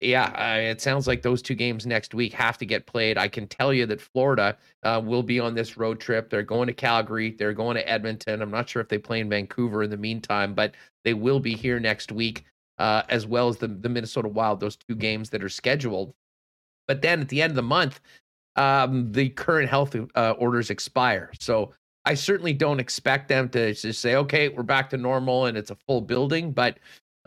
yeah, 0.00 0.26
uh, 0.26 0.60
it 0.60 0.80
sounds 0.80 1.08
like 1.08 1.22
those 1.22 1.42
two 1.42 1.54
games 1.54 1.84
next 1.84 2.14
week 2.14 2.32
have 2.32 2.56
to 2.58 2.66
get 2.66 2.86
played. 2.86 3.18
I 3.18 3.26
can 3.26 3.48
tell 3.48 3.72
you 3.72 3.84
that 3.86 4.00
Florida 4.00 4.56
uh, 4.84 5.02
will 5.04 5.24
be 5.24 5.40
on 5.40 5.54
this 5.54 5.76
road 5.76 5.98
trip. 5.98 6.30
They're 6.30 6.42
going 6.42 6.68
to 6.68 6.72
Calgary. 6.72 7.32
They're 7.32 7.52
going 7.52 7.74
to 7.76 7.88
Edmonton. 7.88 8.40
I'm 8.40 8.50
not 8.50 8.68
sure 8.68 8.80
if 8.80 8.88
they 8.88 8.98
play 8.98 9.20
in 9.20 9.28
Vancouver 9.28 9.82
in 9.82 9.90
the 9.90 9.96
meantime, 9.96 10.54
but 10.54 10.74
they 11.04 11.14
will 11.14 11.40
be 11.40 11.54
here 11.54 11.80
next 11.80 12.12
week, 12.12 12.44
uh, 12.78 13.02
as 13.08 13.26
well 13.26 13.48
as 13.48 13.56
the, 13.56 13.66
the 13.66 13.88
Minnesota 13.88 14.28
Wild, 14.28 14.60
those 14.60 14.76
two 14.76 14.94
games 14.94 15.30
that 15.30 15.42
are 15.42 15.48
scheduled. 15.48 16.14
But 16.86 17.02
then 17.02 17.20
at 17.20 17.28
the 17.28 17.42
end 17.42 17.50
of 17.50 17.56
the 17.56 17.62
month, 17.62 18.00
um, 18.54 19.10
the 19.10 19.30
current 19.30 19.68
health 19.68 19.96
uh, 20.14 20.34
orders 20.38 20.70
expire. 20.70 21.30
So 21.40 21.74
I 22.04 22.14
certainly 22.14 22.52
don't 22.52 22.80
expect 22.80 23.28
them 23.28 23.48
to 23.50 23.74
just 23.74 24.00
say, 24.00 24.14
okay, 24.14 24.48
we're 24.48 24.62
back 24.62 24.90
to 24.90 24.96
normal 24.96 25.46
and 25.46 25.58
it's 25.58 25.70
a 25.70 25.76
full 25.86 26.00
building. 26.00 26.52
But 26.52 26.78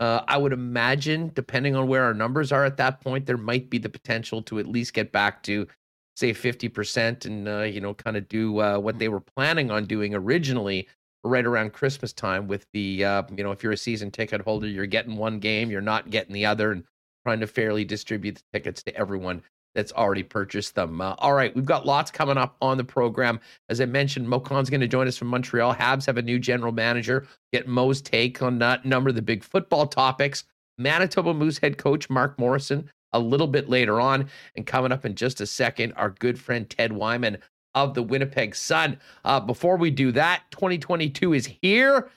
uh, 0.02 0.24
I 0.26 0.36
would 0.36 0.52
imagine, 0.52 1.30
depending 1.32 1.76
on 1.76 1.86
where 1.86 2.02
our 2.02 2.12
numbers 2.12 2.50
are 2.50 2.64
at 2.64 2.76
that 2.78 3.00
point, 3.00 3.24
there 3.24 3.36
might 3.36 3.70
be 3.70 3.78
the 3.78 3.88
potential 3.88 4.42
to 4.42 4.58
at 4.58 4.66
least 4.66 4.94
get 4.94 5.12
back 5.12 5.44
to, 5.44 5.68
say, 6.16 6.32
50% 6.32 7.24
and, 7.24 7.46
uh, 7.46 7.60
you 7.60 7.80
know, 7.80 7.94
kind 7.94 8.16
of 8.16 8.26
do 8.26 8.60
uh, 8.60 8.78
what 8.78 8.98
they 8.98 9.06
were 9.06 9.20
planning 9.20 9.70
on 9.70 9.84
doing 9.84 10.12
originally 10.12 10.88
right 11.22 11.46
around 11.46 11.72
Christmas 11.72 12.12
time 12.12 12.48
with 12.48 12.66
the, 12.72 13.04
uh, 13.04 13.22
you 13.36 13.44
know, 13.44 13.52
if 13.52 13.62
you're 13.62 13.70
a 13.70 13.76
season 13.76 14.10
ticket 14.10 14.40
holder, 14.40 14.66
you're 14.66 14.86
getting 14.86 15.16
one 15.16 15.38
game, 15.38 15.70
you're 15.70 15.80
not 15.80 16.10
getting 16.10 16.34
the 16.34 16.46
other, 16.46 16.72
and 16.72 16.82
trying 17.24 17.38
to 17.38 17.46
fairly 17.46 17.84
distribute 17.84 18.34
the 18.34 18.58
tickets 18.58 18.82
to 18.82 18.96
everyone 18.96 19.40
that's 19.74 19.92
already 19.92 20.22
purchased 20.22 20.74
them. 20.74 21.00
Uh, 21.00 21.14
all 21.18 21.34
right, 21.34 21.54
we've 21.54 21.64
got 21.64 21.86
lots 21.86 22.10
coming 22.10 22.36
up 22.36 22.56
on 22.60 22.76
the 22.76 22.84
program. 22.84 23.40
As 23.68 23.80
I 23.80 23.86
mentioned, 23.86 24.28
Mo 24.28 24.40
Khan's 24.40 24.70
going 24.70 24.80
to 24.80 24.88
join 24.88 25.08
us 25.08 25.16
from 25.16 25.28
Montreal. 25.28 25.74
Habs 25.74 26.06
have 26.06 26.18
a 26.18 26.22
new 26.22 26.38
general 26.38 26.72
manager. 26.72 27.26
Get 27.52 27.66
Mo's 27.66 28.02
take 28.02 28.42
on 28.42 28.58
that 28.58 28.84
number 28.84 29.10
of 29.10 29.16
the 29.16 29.22
big 29.22 29.44
football 29.44 29.86
topics. 29.86 30.44
Manitoba 30.78 31.34
Moose 31.34 31.58
head 31.58 31.78
coach 31.78 32.08
Mark 32.10 32.38
Morrison 32.38 32.90
a 33.12 33.18
little 33.18 33.46
bit 33.46 33.68
later 33.68 34.00
on. 34.00 34.28
And 34.56 34.66
coming 34.66 34.92
up 34.92 35.04
in 35.04 35.14
just 35.14 35.40
a 35.40 35.46
second, 35.46 35.92
our 35.94 36.10
good 36.10 36.38
friend 36.38 36.68
Ted 36.68 36.92
Wyman 36.92 37.38
of 37.74 37.94
the 37.94 38.02
Winnipeg 38.02 38.54
Sun. 38.54 38.98
Uh, 39.24 39.40
before 39.40 39.76
we 39.76 39.90
do 39.90 40.12
that, 40.12 40.42
2022 40.50 41.32
is 41.34 41.46
here. 41.46 42.10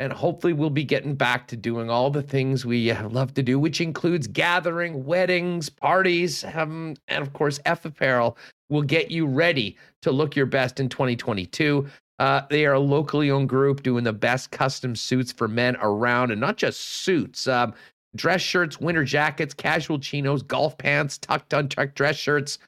And 0.00 0.12
hopefully, 0.12 0.52
we'll 0.52 0.70
be 0.70 0.84
getting 0.84 1.14
back 1.14 1.48
to 1.48 1.56
doing 1.56 1.90
all 1.90 2.10
the 2.10 2.22
things 2.22 2.64
we 2.64 2.90
uh, 2.90 3.08
love 3.08 3.34
to 3.34 3.42
do, 3.42 3.58
which 3.58 3.80
includes 3.80 4.28
gathering, 4.28 5.04
weddings, 5.04 5.68
parties, 5.68 6.44
um, 6.54 6.94
and 7.08 7.20
of 7.22 7.32
course, 7.32 7.58
F 7.64 7.84
Apparel 7.84 8.36
will 8.68 8.82
get 8.82 9.10
you 9.10 9.26
ready 9.26 9.76
to 10.02 10.12
look 10.12 10.36
your 10.36 10.46
best 10.46 10.78
in 10.78 10.88
2022. 10.88 11.86
Uh, 12.18 12.42
they 12.50 12.66
are 12.66 12.74
a 12.74 12.80
locally 12.80 13.30
owned 13.30 13.48
group 13.48 13.82
doing 13.82 14.04
the 14.04 14.12
best 14.12 14.50
custom 14.50 14.94
suits 14.94 15.32
for 15.32 15.48
men 15.48 15.76
around, 15.80 16.30
and 16.30 16.40
not 16.40 16.56
just 16.56 16.80
suits. 16.80 17.48
Um, 17.48 17.74
dress 18.16 18.40
shirts, 18.40 18.80
winter 18.80 19.04
jackets, 19.04 19.54
casual 19.54 19.98
chinos, 19.98 20.42
golf 20.42 20.78
pants, 20.78 21.18
tucked, 21.18 21.52
untucked 21.52 21.94
dress 21.94 22.16
shirts, 22.16 22.58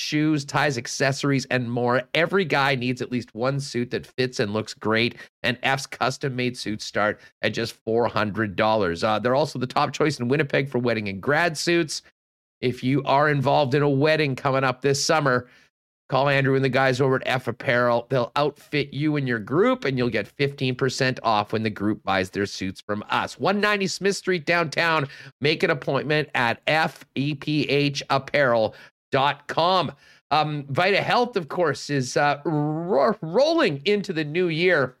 shoes, 0.00 0.44
ties, 0.44 0.78
accessories, 0.78 1.46
and 1.50 1.70
more. 1.70 2.02
Every 2.14 2.44
guy 2.44 2.74
needs 2.74 3.02
at 3.02 3.12
least 3.12 3.34
one 3.34 3.60
suit 3.60 3.90
that 3.90 4.06
fits 4.06 4.40
and 4.40 4.52
looks 4.52 4.74
great. 4.74 5.16
And 5.42 5.58
F's 5.62 5.86
custom 5.86 6.34
made 6.34 6.56
suits 6.56 6.84
start 6.84 7.20
at 7.42 7.52
just 7.52 7.84
$400. 7.84 9.04
Uh, 9.04 9.18
they're 9.18 9.34
also 9.34 9.58
the 9.58 9.66
top 9.66 9.92
choice 9.92 10.18
in 10.18 10.28
Winnipeg 10.28 10.68
for 10.68 10.78
wedding 10.78 11.08
and 11.08 11.20
grad 11.20 11.56
suits. 11.56 12.02
If 12.60 12.82
you 12.82 13.02
are 13.04 13.28
involved 13.28 13.74
in 13.74 13.82
a 13.82 13.88
wedding 13.88 14.36
coming 14.36 14.64
up 14.64 14.82
this 14.82 15.04
summer, 15.04 15.48
Call 16.10 16.28
Andrew 16.28 16.56
and 16.56 16.64
the 16.64 16.68
guys 16.68 17.00
over 17.00 17.14
at 17.14 17.22
F 17.24 17.46
Apparel. 17.46 18.08
They'll 18.10 18.32
outfit 18.34 18.92
you 18.92 19.14
and 19.14 19.28
your 19.28 19.38
group, 19.38 19.84
and 19.84 19.96
you'll 19.96 20.10
get 20.10 20.28
15% 20.36 21.20
off 21.22 21.52
when 21.52 21.62
the 21.62 21.70
group 21.70 22.02
buys 22.02 22.30
their 22.30 22.46
suits 22.46 22.80
from 22.80 23.04
us. 23.10 23.38
190 23.38 23.86
Smith 23.86 24.16
Street 24.16 24.44
downtown. 24.44 25.06
Make 25.40 25.62
an 25.62 25.70
appointment 25.70 26.28
at 26.34 26.60
fephapparel.com. 29.10 29.92
Um, 30.30 30.64
Vita 30.68 31.02
Health, 31.02 31.36
of 31.36 31.48
course, 31.48 31.90
is 31.90 32.16
uh, 32.16 32.40
ro- 32.44 33.16
rolling 33.20 33.82
into 33.84 34.12
the 34.12 34.24
new 34.24 34.48
year. 34.48 34.96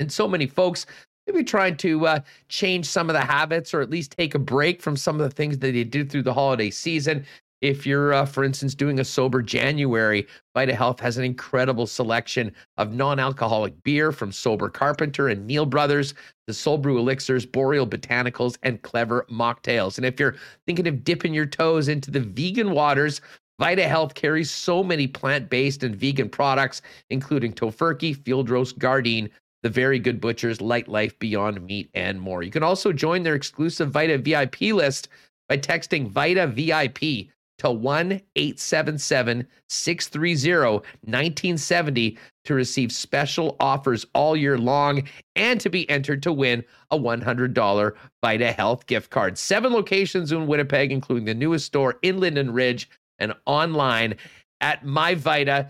And 0.00 0.10
so 0.10 0.26
many 0.26 0.46
folks 0.46 0.86
maybe 1.26 1.44
trying 1.44 1.76
to 1.76 2.06
uh, 2.06 2.20
change 2.48 2.86
some 2.86 3.08
of 3.08 3.14
the 3.14 3.20
habits 3.20 3.72
or 3.72 3.80
at 3.80 3.88
least 3.88 4.14
take 4.18 4.34
a 4.34 4.38
break 4.38 4.82
from 4.82 4.96
some 4.96 5.20
of 5.20 5.28
the 5.28 5.34
things 5.34 5.58
that 5.58 5.72
they 5.72 5.84
did 5.84 6.10
through 6.10 6.22
the 6.22 6.34
holiday 6.34 6.70
season. 6.70 7.24
If 7.60 7.86
you're, 7.86 8.12
uh, 8.12 8.26
for 8.26 8.44
instance, 8.44 8.74
doing 8.74 9.00
a 9.00 9.04
sober 9.04 9.40
January, 9.40 10.26
Vita 10.54 10.74
Health 10.74 11.00
has 11.00 11.16
an 11.16 11.24
incredible 11.24 11.86
selection 11.86 12.52
of 12.76 12.92
non 12.92 13.18
alcoholic 13.18 13.80
beer 13.84 14.12
from 14.12 14.32
Sober 14.32 14.68
Carpenter 14.68 15.28
and 15.28 15.46
Neil 15.46 15.64
Brothers, 15.64 16.12
the 16.46 16.52
Soul 16.52 16.76
Brew 16.76 16.98
Elixirs, 16.98 17.46
Boreal 17.46 17.86
Botanicals, 17.86 18.58
and 18.64 18.82
Clever 18.82 19.24
Mocktails. 19.30 19.96
And 19.96 20.04
if 20.04 20.20
you're 20.20 20.36
thinking 20.66 20.86
of 20.86 21.04
dipping 21.04 21.32
your 21.32 21.46
toes 21.46 21.88
into 21.88 22.10
the 22.10 22.20
vegan 22.20 22.72
waters, 22.72 23.22
Vita 23.58 23.86
Health 23.86 24.14
carries 24.14 24.50
so 24.50 24.82
many 24.82 25.06
plant 25.06 25.48
based 25.48 25.82
and 25.84 25.94
vegan 25.94 26.28
products, 26.28 26.82
including 27.10 27.52
Tofurky, 27.52 28.16
Field 28.24 28.50
Roast, 28.50 28.78
Gardein, 28.78 29.30
the 29.62 29.70
Very 29.70 29.98
Good 29.98 30.20
Butchers, 30.20 30.60
Light 30.60 30.88
Life, 30.88 31.18
Beyond 31.18 31.64
Meat, 31.64 31.88
and 31.94 32.20
more. 32.20 32.42
You 32.42 32.50
can 32.50 32.62
also 32.62 32.92
join 32.92 33.22
their 33.22 33.34
exclusive 33.34 33.90
Vita 33.90 34.18
VIP 34.18 34.60
list 34.72 35.08
by 35.48 35.56
texting 35.56 36.08
Vita 36.08 36.46
VIP 36.46 37.28
to 37.58 37.70
1 37.70 38.20
877 38.36 39.46
630 39.68 40.66
1970 41.04 42.18
to 42.44 42.54
receive 42.54 42.90
special 42.90 43.56
offers 43.60 44.04
all 44.14 44.36
year 44.36 44.58
long 44.58 45.04
and 45.36 45.60
to 45.60 45.70
be 45.70 45.88
entered 45.88 46.22
to 46.24 46.32
win 46.32 46.64
a 46.90 46.98
$100 46.98 47.92
Vita 48.22 48.52
Health 48.52 48.86
gift 48.86 49.10
card. 49.10 49.38
Seven 49.38 49.72
locations 49.72 50.32
in 50.32 50.46
Winnipeg, 50.46 50.90
including 50.90 51.24
the 51.24 51.34
newest 51.34 51.66
store 51.66 51.98
in 52.02 52.18
Linden 52.18 52.52
Ridge 52.52 52.90
and 53.18 53.34
online 53.46 54.14
at 54.60 54.84
myvita.ca. 54.84 55.68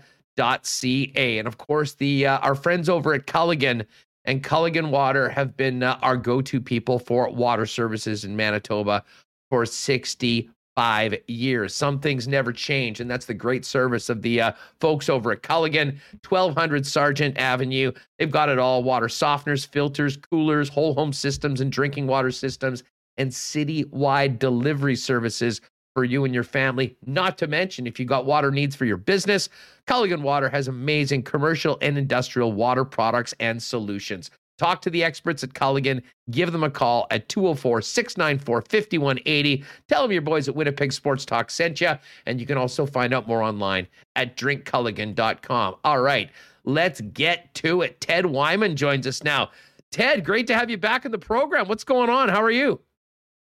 And 1.37 1.47
of 1.47 1.57
course, 1.57 1.93
the 1.93 2.27
uh, 2.27 2.37
our 2.39 2.55
friends 2.55 2.89
over 2.89 3.13
at 3.13 3.27
Culligan 3.27 3.85
and 4.25 4.43
Culligan 4.43 4.89
Water 4.89 5.29
have 5.29 5.55
been 5.55 5.83
uh, 5.83 5.99
our 6.01 6.17
go-to 6.17 6.59
people 6.59 6.99
for 6.99 7.29
water 7.29 7.65
services 7.65 8.25
in 8.25 8.35
Manitoba 8.35 9.03
for 9.49 9.65
60 9.65 10.49
five 10.75 11.15
years. 11.27 11.73
Some 11.73 11.99
things 11.99 12.27
never 12.27 12.51
change, 12.51 12.99
and 12.99 13.09
that's 13.09 13.25
the 13.25 13.33
great 13.33 13.65
service 13.65 14.09
of 14.09 14.21
the 14.21 14.41
uh, 14.41 14.51
folks 14.81 15.09
over 15.09 15.31
at 15.31 15.41
Culligan, 15.41 15.97
1200 16.27 16.85
Sargent 16.85 17.37
Avenue. 17.37 17.91
They've 18.19 18.29
got 18.31 18.49
it 18.49 18.59
all 18.59 18.83
water 18.83 19.07
softeners, 19.07 19.65
filters, 19.65 20.17
coolers, 20.17 20.69
whole 20.69 20.93
home 20.93 21.13
systems, 21.13 21.61
and 21.61 21.71
drinking 21.71 22.07
water 22.07 22.31
systems, 22.31 22.83
and 23.17 23.33
city-wide 23.33 24.37
delivery 24.37 24.97
services 24.97 25.61
for 25.95 26.03
you 26.03 26.25
and 26.25 26.33
your 26.33 26.43
family. 26.43 26.95
Not 27.05 27.37
to 27.39 27.47
mention, 27.47 27.87
if 27.87 27.99
you've 27.99 28.09
got 28.09 28.25
water 28.25 28.51
needs 28.51 28.75
for 28.75 28.85
your 28.85 28.97
business, 28.97 29.49
Culligan 29.87 30.21
Water 30.21 30.49
has 30.49 30.67
amazing 30.67 31.23
commercial 31.23 31.77
and 31.81 31.97
industrial 31.97 32.51
water 32.51 32.85
products 32.85 33.33
and 33.39 33.63
solutions. 33.63 34.29
Talk 34.57 34.81
to 34.83 34.89
the 34.89 35.03
experts 35.03 35.43
at 35.43 35.53
Culligan. 35.53 36.01
Give 36.31 36.51
them 36.51 36.63
a 36.63 36.69
call 36.69 37.07
at 37.11 37.27
204 37.29 37.81
694 37.81 38.61
5180. 38.61 39.63
Tell 39.87 40.01
them 40.01 40.11
your 40.11 40.21
boys 40.21 40.47
at 40.47 40.55
Winnipeg 40.55 40.93
Sports 40.93 41.25
Talk 41.25 41.49
sent 41.49 41.81
you. 41.81 41.91
And 42.25 42.39
you 42.39 42.45
can 42.45 42.57
also 42.57 42.85
find 42.85 43.13
out 43.13 43.27
more 43.27 43.41
online 43.41 43.87
at 44.15 44.37
drinkculligan.com. 44.37 45.75
All 45.83 46.01
right, 46.01 46.29
let's 46.65 47.01
get 47.01 47.53
to 47.55 47.81
it. 47.81 47.99
Ted 48.01 48.25
Wyman 48.25 48.75
joins 48.75 49.07
us 49.07 49.23
now. 49.23 49.49
Ted, 49.91 50.25
great 50.25 50.47
to 50.47 50.55
have 50.55 50.69
you 50.69 50.77
back 50.77 51.05
in 51.05 51.11
the 51.11 51.17
program. 51.17 51.67
What's 51.67 51.85
going 51.85 52.09
on? 52.09 52.27
How 52.29 52.41
are 52.41 52.51
you? 52.51 52.81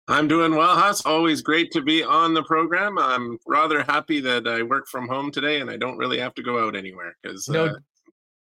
I'm 0.08 0.28
doing 0.28 0.56
well, 0.56 0.76
Huss. 0.76 1.06
Always 1.06 1.42
great 1.42 1.72
to 1.72 1.82
be 1.82 2.02
on 2.02 2.34
the 2.34 2.44
program. 2.44 2.98
I'm 2.98 3.38
rather 3.46 3.84
happy 3.84 4.22
that 4.22 4.48
I 4.48 4.64
work 4.64 4.88
from 4.88 5.08
home 5.08 5.32
today 5.32 5.60
and 5.60 5.70
I 5.70 5.76
don't 5.76 5.98
really 5.98 6.18
have 6.20 6.34
to 6.36 6.44
go 6.44 6.66
out 6.66 6.76
anywhere 6.76 7.16
because 7.22 7.50
no, 7.50 7.66
uh, 7.66 7.74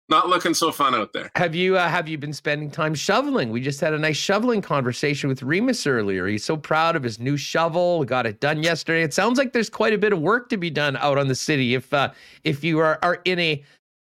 not 0.10 0.30
looking 0.30 0.53
so 0.53 0.71
fun 0.71 0.95
out 0.95 1.12
there. 1.12 1.30
Have 1.36 1.53
you 1.53 1.77
uh, 1.77 1.89
have 1.89 2.08
you 2.08 2.17
been 2.17 2.32
spending 2.32 2.71
time 2.71 2.95
shoveling? 2.95 3.49
We 3.49 3.60
just 3.60 3.82
had 3.82 3.93
a 3.93 3.99
nice 3.99 4.15
shoveling 4.15 4.62
conversation 4.62 5.27
with 5.27 5.43
Remis 5.43 5.86
earlier. 5.86 6.27
He's 6.27 6.45
so 6.45 6.56
proud 6.56 6.95
of 6.95 7.03
his 7.03 7.19
new 7.19 7.36
shovel. 7.36 7.99
We 7.99 8.06
got 8.06 8.25
it 8.25 8.39
done 8.39 8.63
yesterday. 8.63 9.03
It 9.03 9.13
sounds 9.13 9.38
like 9.38 9.51
there's 9.51 9.69
quite 9.69 9.93
a 9.93 9.97
bit 9.97 10.13
of 10.13 10.21
work 10.21 10.47
to 10.49 10.58
be 10.58 10.69
done 10.69 10.95
out 10.97 11.17
on 11.17 11.27
the 11.27 11.36
city 11.36 11.75
if 11.75 11.93
uh, 11.93 12.12
if 12.45 12.63
you 12.63 12.80
are 12.80 12.97
are 13.03 13.19
in 13.25 13.39
a 13.39 13.63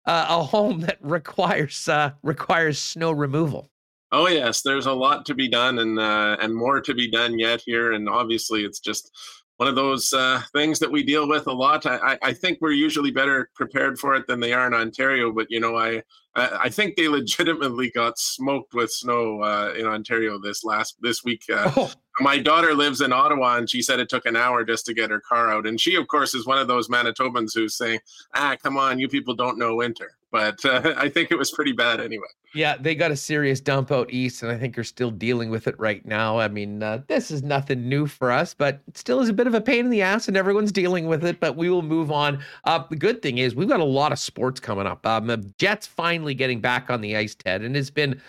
uh, 0.06 0.26
a 0.28 0.44
home 0.44 0.80
that 0.80 0.98
requires 1.02 1.88
uh, 1.88 2.12
requires 2.22 2.78
snow 2.78 3.10
removal. 3.10 3.68
Oh 4.10 4.26
yes, 4.28 4.62
there's 4.62 4.86
a 4.86 4.92
lot 4.92 5.26
to 5.26 5.34
be 5.34 5.48
done 5.48 5.78
and 5.80 5.98
uh, 5.98 6.36
and 6.40 6.54
more 6.54 6.80
to 6.80 6.94
be 6.94 7.10
done 7.10 7.38
yet 7.38 7.62
here. 7.64 7.92
And 7.92 8.08
obviously, 8.08 8.64
it's 8.64 8.80
just 8.80 9.10
one 9.58 9.68
of 9.68 9.74
those 9.74 10.12
uh, 10.12 10.40
things 10.52 10.78
that 10.78 10.90
we 10.90 11.02
deal 11.02 11.28
with 11.28 11.46
a 11.48 11.52
lot. 11.52 11.84
I, 11.84 12.16
I, 12.22 12.32
think 12.32 12.58
we're 12.60 12.70
usually 12.70 13.10
better 13.10 13.50
prepared 13.56 13.98
for 13.98 14.14
it 14.14 14.24
than 14.28 14.38
they 14.38 14.52
are 14.52 14.68
in 14.68 14.72
Ontario, 14.72 15.32
but 15.32 15.48
you 15.50 15.58
know, 15.58 15.76
I 15.76 16.00
I, 16.36 16.68
think 16.68 16.96
they 16.96 17.08
legitimately 17.08 17.90
got 17.90 18.18
smoked 18.18 18.74
with 18.74 18.90
snow 18.90 19.42
uh, 19.42 19.74
in 19.76 19.86
Ontario 19.86 20.38
this 20.38 20.64
last 20.64 20.96
this 21.00 21.24
week. 21.24 21.42
Uh, 21.52 21.72
oh. 21.76 21.92
My 22.20 22.38
daughter 22.38 22.74
lives 22.74 23.00
in 23.00 23.12
Ottawa, 23.12 23.56
and 23.56 23.68
she 23.68 23.82
said 23.82 24.00
it 24.00 24.08
took 24.08 24.26
an 24.26 24.36
hour 24.36 24.64
just 24.64 24.86
to 24.86 24.94
get 24.94 25.10
her 25.10 25.20
car 25.20 25.50
out. 25.52 25.66
And 25.66 25.80
she, 25.80 25.94
of 25.96 26.08
course, 26.08 26.34
is 26.34 26.46
one 26.46 26.58
of 26.58 26.68
those 26.68 26.88
Manitobans 26.88 27.52
who's 27.54 27.76
saying, 27.76 28.00
"Ah, 28.34 28.56
come 28.62 28.76
on, 28.76 28.98
you 28.98 29.08
people 29.08 29.34
don't 29.34 29.58
know 29.58 29.76
winter." 29.76 30.17
But 30.30 30.64
uh, 30.64 30.94
I 30.98 31.08
think 31.08 31.30
it 31.30 31.38
was 31.38 31.50
pretty 31.50 31.72
bad 31.72 32.00
anyway. 32.00 32.26
Yeah, 32.54 32.76
they 32.78 32.94
got 32.94 33.10
a 33.10 33.16
serious 33.16 33.60
dump 33.60 33.92
out 33.92 34.10
east, 34.10 34.42
and 34.42 34.50
I 34.50 34.58
think 34.58 34.78
are 34.78 34.84
still 34.84 35.10
dealing 35.10 35.50
with 35.50 35.66
it 35.66 35.78
right 35.78 36.04
now. 36.06 36.38
I 36.38 36.48
mean, 36.48 36.82
uh, 36.82 37.02
this 37.06 37.30
is 37.30 37.42
nothing 37.42 37.88
new 37.88 38.06
for 38.06 38.32
us, 38.32 38.54
but 38.54 38.80
still 38.94 39.20
is 39.20 39.28
a 39.28 39.34
bit 39.34 39.46
of 39.46 39.54
a 39.54 39.60
pain 39.60 39.84
in 39.84 39.90
the 39.90 40.02
ass, 40.02 40.28
and 40.28 40.36
everyone's 40.36 40.72
dealing 40.72 41.06
with 41.06 41.24
it. 41.24 41.40
But 41.40 41.56
we 41.56 41.68
will 41.68 41.82
move 41.82 42.10
on. 42.10 42.42
Uh, 42.64 42.84
the 42.88 42.96
good 42.96 43.20
thing 43.20 43.38
is 43.38 43.54
we've 43.54 43.68
got 43.68 43.80
a 43.80 43.84
lot 43.84 44.12
of 44.12 44.18
sports 44.18 44.60
coming 44.60 44.86
up. 44.86 45.06
Um, 45.06 45.26
the 45.26 45.36
Jets 45.58 45.86
finally 45.86 46.34
getting 46.34 46.60
back 46.60 46.90
on 46.90 47.00
the 47.00 47.16
ice, 47.16 47.34
Ted, 47.34 47.62
and 47.62 47.76
it's 47.76 47.90
been 47.90 48.20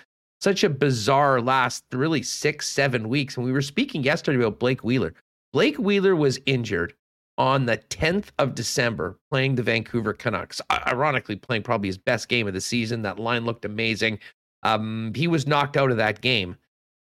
such 0.42 0.64
a 0.64 0.70
bizarre 0.70 1.42
last 1.42 1.84
really 1.92 2.24
six, 2.24 2.68
seven 2.68 3.10
weeks. 3.10 3.38
And 3.38 3.46
we 3.46 3.52
were 3.52 3.62
speaking 3.62 4.04
yesterday 4.04 4.38
about 4.38 4.60
Blake 4.60 4.84
Wheeler. 4.84 5.14
Blake 5.52 5.78
Wheeler 5.78 6.16
was 6.16 6.40
injured 6.46 6.94
on 7.40 7.66
the 7.66 7.78
10th 7.78 8.26
of 8.38 8.54
December 8.54 9.18
playing 9.32 9.56
the 9.56 9.64
Vancouver 9.64 10.12
Canucks. 10.12 10.62
Ironically, 10.70 11.38
playing 11.38 11.64
probably 11.64 11.88
his 11.88 11.98
best 11.98 12.28
game 12.28 12.48
of 12.48 12.54
the 12.54 12.62
season. 12.62 13.02
That 13.02 13.18
line 13.18 13.46
looked 13.46 13.64
amazing. 13.64 14.20
Um, 14.64 15.14
he 15.16 15.26
was 15.28 15.48
knocked 15.48 15.78
out 15.78 15.90
of 15.90 15.98
that 15.98 16.20
game. 16.20 16.58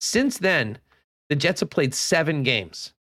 Since 0.01 0.39
then, 0.39 0.79
the 1.29 1.35
Jets 1.35 1.59
have 1.59 1.69
played 1.69 1.93
seven 1.93 2.41
games, 2.41 2.93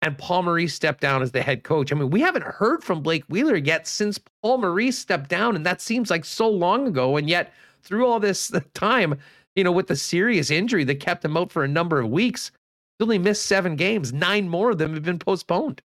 and 0.00 0.16
Paul 0.16 0.44
Maurice 0.44 0.72
stepped 0.72 1.00
down 1.00 1.22
as 1.22 1.32
the 1.32 1.42
head 1.42 1.64
coach. 1.64 1.92
I 1.92 1.96
mean, 1.96 2.10
we 2.10 2.20
haven't 2.20 2.44
heard 2.44 2.84
from 2.84 3.02
Blake 3.02 3.24
Wheeler 3.28 3.56
yet 3.56 3.88
since 3.88 4.18
Paul 4.42 4.58
Maurice 4.58 4.96
stepped 4.96 5.28
down, 5.28 5.56
and 5.56 5.66
that 5.66 5.80
seems 5.80 6.08
like 6.08 6.24
so 6.24 6.48
long 6.48 6.86
ago. 6.86 7.16
And 7.16 7.28
yet, 7.28 7.52
through 7.82 8.06
all 8.06 8.20
this 8.20 8.52
time, 8.74 9.18
you 9.56 9.64
know, 9.64 9.72
with 9.72 9.88
the 9.88 9.96
serious 9.96 10.52
injury 10.52 10.84
that 10.84 11.00
kept 11.00 11.24
him 11.24 11.36
out 11.36 11.50
for 11.50 11.64
a 11.64 11.68
number 11.68 12.00
of 12.00 12.10
weeks, 12.10 12.52
he 12.98 13.02
only 13.02 13.18
missed 13.18 13.46
seven 13.46 13.74
games. 13.74 14.12
Nine 14.12 14.48
more 14.48 14.70
of 14.70 14.78
them 14.78 14.94
have 14.94 15.02
been 15.02 15.18
postponed. 15.18 15.82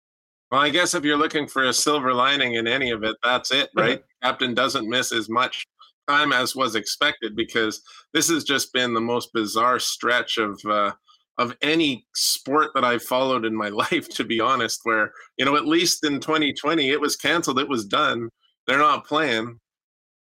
Well, 0.52 0.62
I 0.62 0.70
guess 0.70 0.94
if 0.94 1.06
you're 1.06 1.18
looking 1.18 1.48
for 1.48 1.64
a 1.64 1.74
silver 1.74 2.14
lining 2.14 2.56
in 2.56 2.68
any 2.68 2.92
of 2.92 3.04
it, 3.04 3.16
that's 3.24 3.52
it, 3.52 3.70
right? 3.76 4.04
Captain 4.22 4.54
doesn't 4.54 4.90
miss 4.90 5.14
as 5.14 5.30
much 5.30 5.66
time 6.08 6.34
as 6.34 6.56
was 6.56 6.76
expected 6.76 7.36
because 7.36 7.82
this 8.14 8.30
has 8.30 8.44
just 8.44 8.74
been 8.74 8.94
the 8.94 9.00
most 9.02 9.32
bizarre 9.34 9.80
stretch 9.80 10.38
of 10.38 10.60
uh, 10.70 10.92
of 11.38 11.56
any 11.62 12.06
sport 12.14 12.72
that 12.76 12.84
I've 12.84 13.04
followed 13.04 13.46
in 13.46 13.56
my 13.56 13.70
life, 13.84 14.10
to 14.10 14.26
be 14.26 14.42
honest. 14.42 14.82
Where 14.84 15.12
you 15.38 15.46
know, 15.46 15.56
at 15.56 15.66
least 15.66 16.04
in 16.06 16.20
2020, 16.20 16.90
it 16.90 17.00
was 17.00 17.16
canceled, 17.16 17.60
it 17.60 17.70
was 17.70 17.86
done. 17.86 18.30
They're 18.68 18.78
not 18.78 19.08
playing 19.08 19.60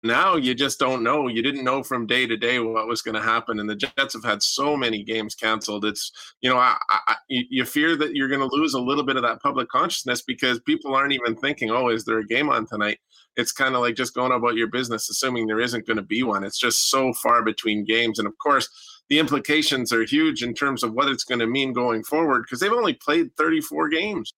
now 0.03 0.37
you 0.37 0.55
just 0.55 0.79
don't 0.79 1.03
know. 1.03 1.29
You 1.29 1.43
didn't 1.43 1.65
know 1.65 1.83
from 1.83 2.07
day 2.07 2.27
to 2.27 2.37
day 2.37 2.59
what 2.59 2.89
was 2.89 3.03
going 3.03 3.15
to 3.15 3.21
happen, 3.21 3.61
and 3.61 3.69
the 3.69 3.77
Jets 3.77 4.15
have 4.15 4.25
had 4.25 4.43
so 4.43 4.77
many 4.77 5.03
games 5.03 5.35
canceled. 5.35 5.85
It's 5.85 6.11
you 6.41 6.49
know, 6.49 6.57
I, 6.57 6.77
I, 6.91 7.17
you 7.29 7.65
fear 7.67 7.97
that 7.97 8.15
you're 8.15 8.29
going 8.29 8.41
to 8.41 8.57
lose 8.57 8.75
a 8.75 8.81
little 8.81 9.05
bit 9.05 9.17
of 9.17 9.23
that 9.23 9.43
public 9.43 9.69
consciousness 9.69 10.23
because 10.23 10.59
people 10.61 10.95
aren't 10.95 11.13
even 11.13 11.37
thinking, 11.37 11.71
"Oh, 11.71 11.89
is 11.89 12.05
there 12.05 12.19
a 12.19 12.27
game 12.27 12.49
on 12.49 12.67
tonight?" 12.67 12.99
It's 13.37 13.53
kind 13.53 13.75
of 13.75 13.83
like 13.83 13.95
just 13.95 14.15
going 14.15 14.33
about 14.33 14.57
your 14.57 14.69
business, 14.69 15.11
assuming 15.11 15.47
there 15.47 15.61
isn't 15.61 15.87
going 15.87 15.99
to 15.99 16.03
be 16.03 16.23
one. 16.23 16.45
It's 16.45 16.59
just 16.59 16.91
so 16.91 17.13
far 17.13 17.43
between 17.43 17.85
games, 17.85 18.19
and 18.19 18.27
of 18.27 18.37
course, 18.39 18.69
the 19.11 19.19
implications 19.19 19.93
are 19.93 20.05
huge 20.05 20.43
in 20.43 20.55
terms 20.55 20.83
of 20.83 20.95
what 20.95 21.09
it's 21.09 21.25
going 21.25 21.41
to 21.41 21.47
mean 21.47 21.75
going 21.75 22.05
forward 22.05 22.43
because 22.43 22.61
they've 22.61 22.73
only 22.73 22.95
played 22.95 23.37
34 23.37 23.89
games. 23.91 24.33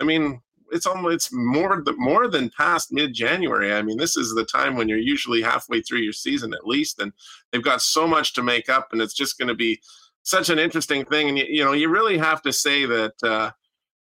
I 0.00 0.04
mean, 0.04 0.42
it's 0.72 0.86
almost 0.86 1.14
it's 1.14 1.32
more 1.32 1.82
more 1.96 2.28
than 2.28 2.50
past 2.50 2.92
mid 2.92 3.14
January. 3.14 3.72
I 3.72 3.82
mean, 3.82 3.96
this 3.96 4.16
is 4.16 4.34
the 4.34 4.44
time 4.44 4.76
when 4.76 4.88
you're 4.88 4.98
usually 4.98 5.42
halfway 5.42 5.80
through 5.80 6.00
your 6.00 6.12
season 6.12 6.52
at 6.54 6.66
least, 6.66 7.00
and 7.00 7.12
they've 7.50 7.62
got 7.62 7.82
so 7.82 8.06
much 8.06 8.34
to 8.34 8.42
make 8.42 8.68
up, 8.68 8.88
and 8.92 9.00
it's 9.00 9.14
just 9.14 9.38
going 9.38 9.48
to 9.48 9.54
be 9.54 9.80
such 10.22 10.50
an 10.50 10.58
interesting 10.58 11.04
thing. 11.04 11.28
And 11.28 11.38
you, 11.38 11.46
you 11.48 11.64
know, 11.64 11.72
you 11.72 11.88
really 11.88 12.18
have 12.18 12.42
to 12.42 12.52
say 12.52 12.86
that. 12.86 13.14
Uh, 13.22 13.50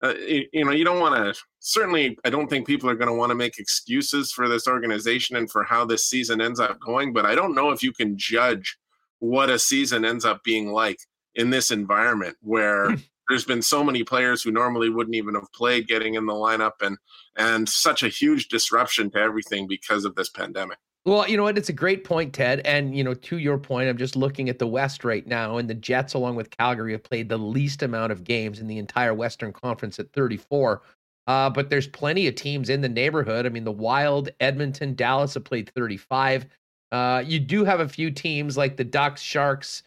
uh, 0.04 0.16
you, 0.16 0.46
you 0.52 0.66
know, 0.66 0.72
you 0.72 0.84
don't 0.84 1.00
want 1.00 1.16
to. 1.16 1.42
Certainly, 1.60 2.18
I 2.26 2.30
don't 2.30 2.50
think 2.50 2.68
people 2.68 2.90
are 2.90 2.96
going 2.96 3.08
to 3.08 3.14
want 3.14 3.30
to 3.30 3.36
make 3.36 3.58
excuses 3.58 4.34
for 4.34 4.50
this 4.50 4.68
organization 4.68 5.38
and 5.38 5.50
for 5.50 5.64
how 5.64 5.86
this 5.86 6.06
season 6.06 6.42
ends 6.42 6.60
up 6.60 6.78
going. 6.82 7.14
But 7.14 7.26
I 7.26 7.36
don't 7.36 7.56
know 7.56 7.72
if 7.72 7.82
you 7.82 7.94
can 7.94 8.18
judge 8.18 8.78
what 9.20 9.50
a 9.50 9.58
season 9.58 10.04
ends 10.04 10.26
up 10.26 10.44
being 10.44 10.74
like 10.74 11.00
in 11.36 11.50
this 11.50 11.72
environment 11.72 12.36
where 12.42 12.92
hmm. 12.92 12.96
There's 13.30 13.46
been 13.46 13.62
so 13.62 13.84
many 13.84 14.04
players 14.04 14.44
who 14.44 14.52
normally 14.52 14.90
wouldn't 14.90 15.16
even 15.16 15.36
have 15.36 15.52
played 15.54 15.88
getting 15.88 16.16
in 16.16 16.26
the 16.26 16.34
lineup 16.34 16.82
and 16.82 16.98
and 17.36 17.68
such 17.68 18.04
a 18.04 18.10
huge 18.10 18.48
disruption 18.48 19.10
to 19.12 19.18
everything 19.18 19.68
because 19.68 20.06
of 20.06 20.16
this 20.16 20.30
pandemic. 20.30 20.78
Well, 21.06 21.28
you 21.28 21.36
know 21.36 21.44
what? 21.44 21.58
It's 21.58 21.70
a 21.70 21.74
great 21.74 22.06
point, 22.06 22.34
Ted. 22.34 22.62
And, 22.64 22.96
you 22.96 23.04
know, 23.04 23.14
to 23.14 23.38
your 23.38 23.58
point, 23.58 23.90
I'm 23.90 23.98
just 23.98 24.16
looking 24.16 24.48
at 24.48 24.58
the 24.58 24.68
West 24.68 25.04
right 25.04 25.28
now, 25.28 25.58
and 25.58 25.70
the 25.70 25.74
Jets, 25.74 26.14
along 26.14 26.38
with 26.38 26.56
Calgary, 26.58 26.94
have 26.94 27.04
played 27.04 27.28
the 27.28 27.38
least 27.38 27.84
amount 27.84 28.14
of 28.14 28.24
games 28.24 28.60
in 28.60 28.68
the 28.68 28.78
entire 28.78 29.14
Western 29.14 29.52
Conference 29.52 30.00
at 30.00 30.14
34. 30.14 30.82
Uh, 31.28 31.50
but 31.50 31.70
there's 31.70 31.88
plenty 31.88 32.28
of 32.28 32.36
teams 32.36 32.70
in 32.70 32.80
the 32.80 32.90
neighborhood. 32.90 33.46
I 33.46 33.50
mean, 33.50 33.66
the 33.66 33.72
Wild, 33.72 34.30
Edmonton, 34.40 34.96
Dallas 34.96 35.34
have 35.34 35.44
played 35.44 35.70
35. 35.76 36.46
Uh, 36.94 37.24
you 37.26 37.40
do 37.40 37.66
have 37.66 37.82
a 37.82 37.90
few 37.90 38.10
teams 38.10 38.56
like 38.56 38.78
the 38.78 38.84
Ducks, 38.84 39.22
Sharks, 39.22 39.84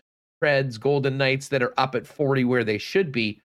Preds, 0.47 0.79
Golden 0.79 1.19
Knights 1.19 1.49
that 1.49 1.63
are 1.63 1.75
up 1.77 1.95
at 1.95 2.07
40 2.07 2.45
where 2.45 2.65
they 2.65 2.79
should 2.79 3.11
be. 3.11 3.41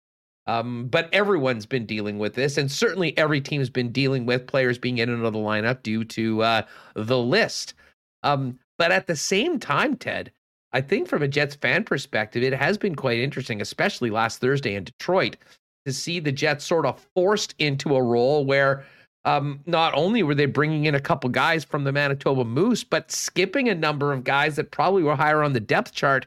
Um, 0.48 0.88
but 0.88 1.14
everyone's 1.14 1.66
been 1.66 1.86
dealing 1.86 2.18
with 2.18 2.34
this, 2.34 2.58
and 2.58 2.72
certainly 2.72 3.16
every 3.18 3.40
team's 3.42 3.70
been 3.70 3.92
dealing 3.92 4.26
with 4.26 4.48
players 4.48 4.78
being 4.78 4.98
in 4.98 5.10
and 5.10 5.22
out 5.22 5.28
of 5.28 5.34
the 5.34 5.40
lineup 5.40 5.84
due 5.84 6.04
to 6.06 6.42
uh, 6.42 6.62
the 6.96 7.18
list. 7.18 7.76
Um, 8.24 8.58
but 8.78 8.92
at 8.92 9.06
the 9.08 9.16
same 9.16 9.60
time, 9.60 9.96
Ted, 9.96 10.32
I 10.74 10.82
think 10.82 11.08
from 11.08 11.22
a 11.22 11.28
Jets 11.28 11.56
fan 11.56 11.84
perspective, 11.84 12.44
it 12.44 12.54
has 12.54 12.78
been 12.78 12.96
quite 12.96 13.20
interesting, 13.20 13.62
especially 13.62 14.10
last 14.10 14.42
Thursday 14.42 14.76
in 14.76 14.84
Detroit, 14.84 15.38
to 15.86 15.94
see 15.94 16.20
the 16.20 16.32
Jets 16.32 16.66
sort 16.66 16.86
of 16.86 17.06
forced 17.16 17.54
into 17.60 17.96
a 17.96 18.04
role 18.04 18.44
where 18.44 18.84
um, 19.26 19.60
not 19.68 19.94
only 19.94 20.24
were 20.24 20.36
they 20.36 20.48
bringing 20.48 20.86
in 20.86 20.96
a 20.96 21.00
couple 21.00 21.30
guys 21.30 21.64
from 21.64 21.84
the 21.84 21.92
Manitoba 21.92 22.44
Moose, 22.44 22.84
but 22.84 23.12
skipping 23.12 23.70
a 23.70 23.76
number 23.76 24.12
of 24.12 24.24
guys 24.24 24.56
that 24.56 24.72
probably 24.72 25.04
were 25.04 25.16
higher 25.16 25.44
on 25.44 25.54
the 25.54 25.60
depth 25.60 25.94
chart 25.94 26.26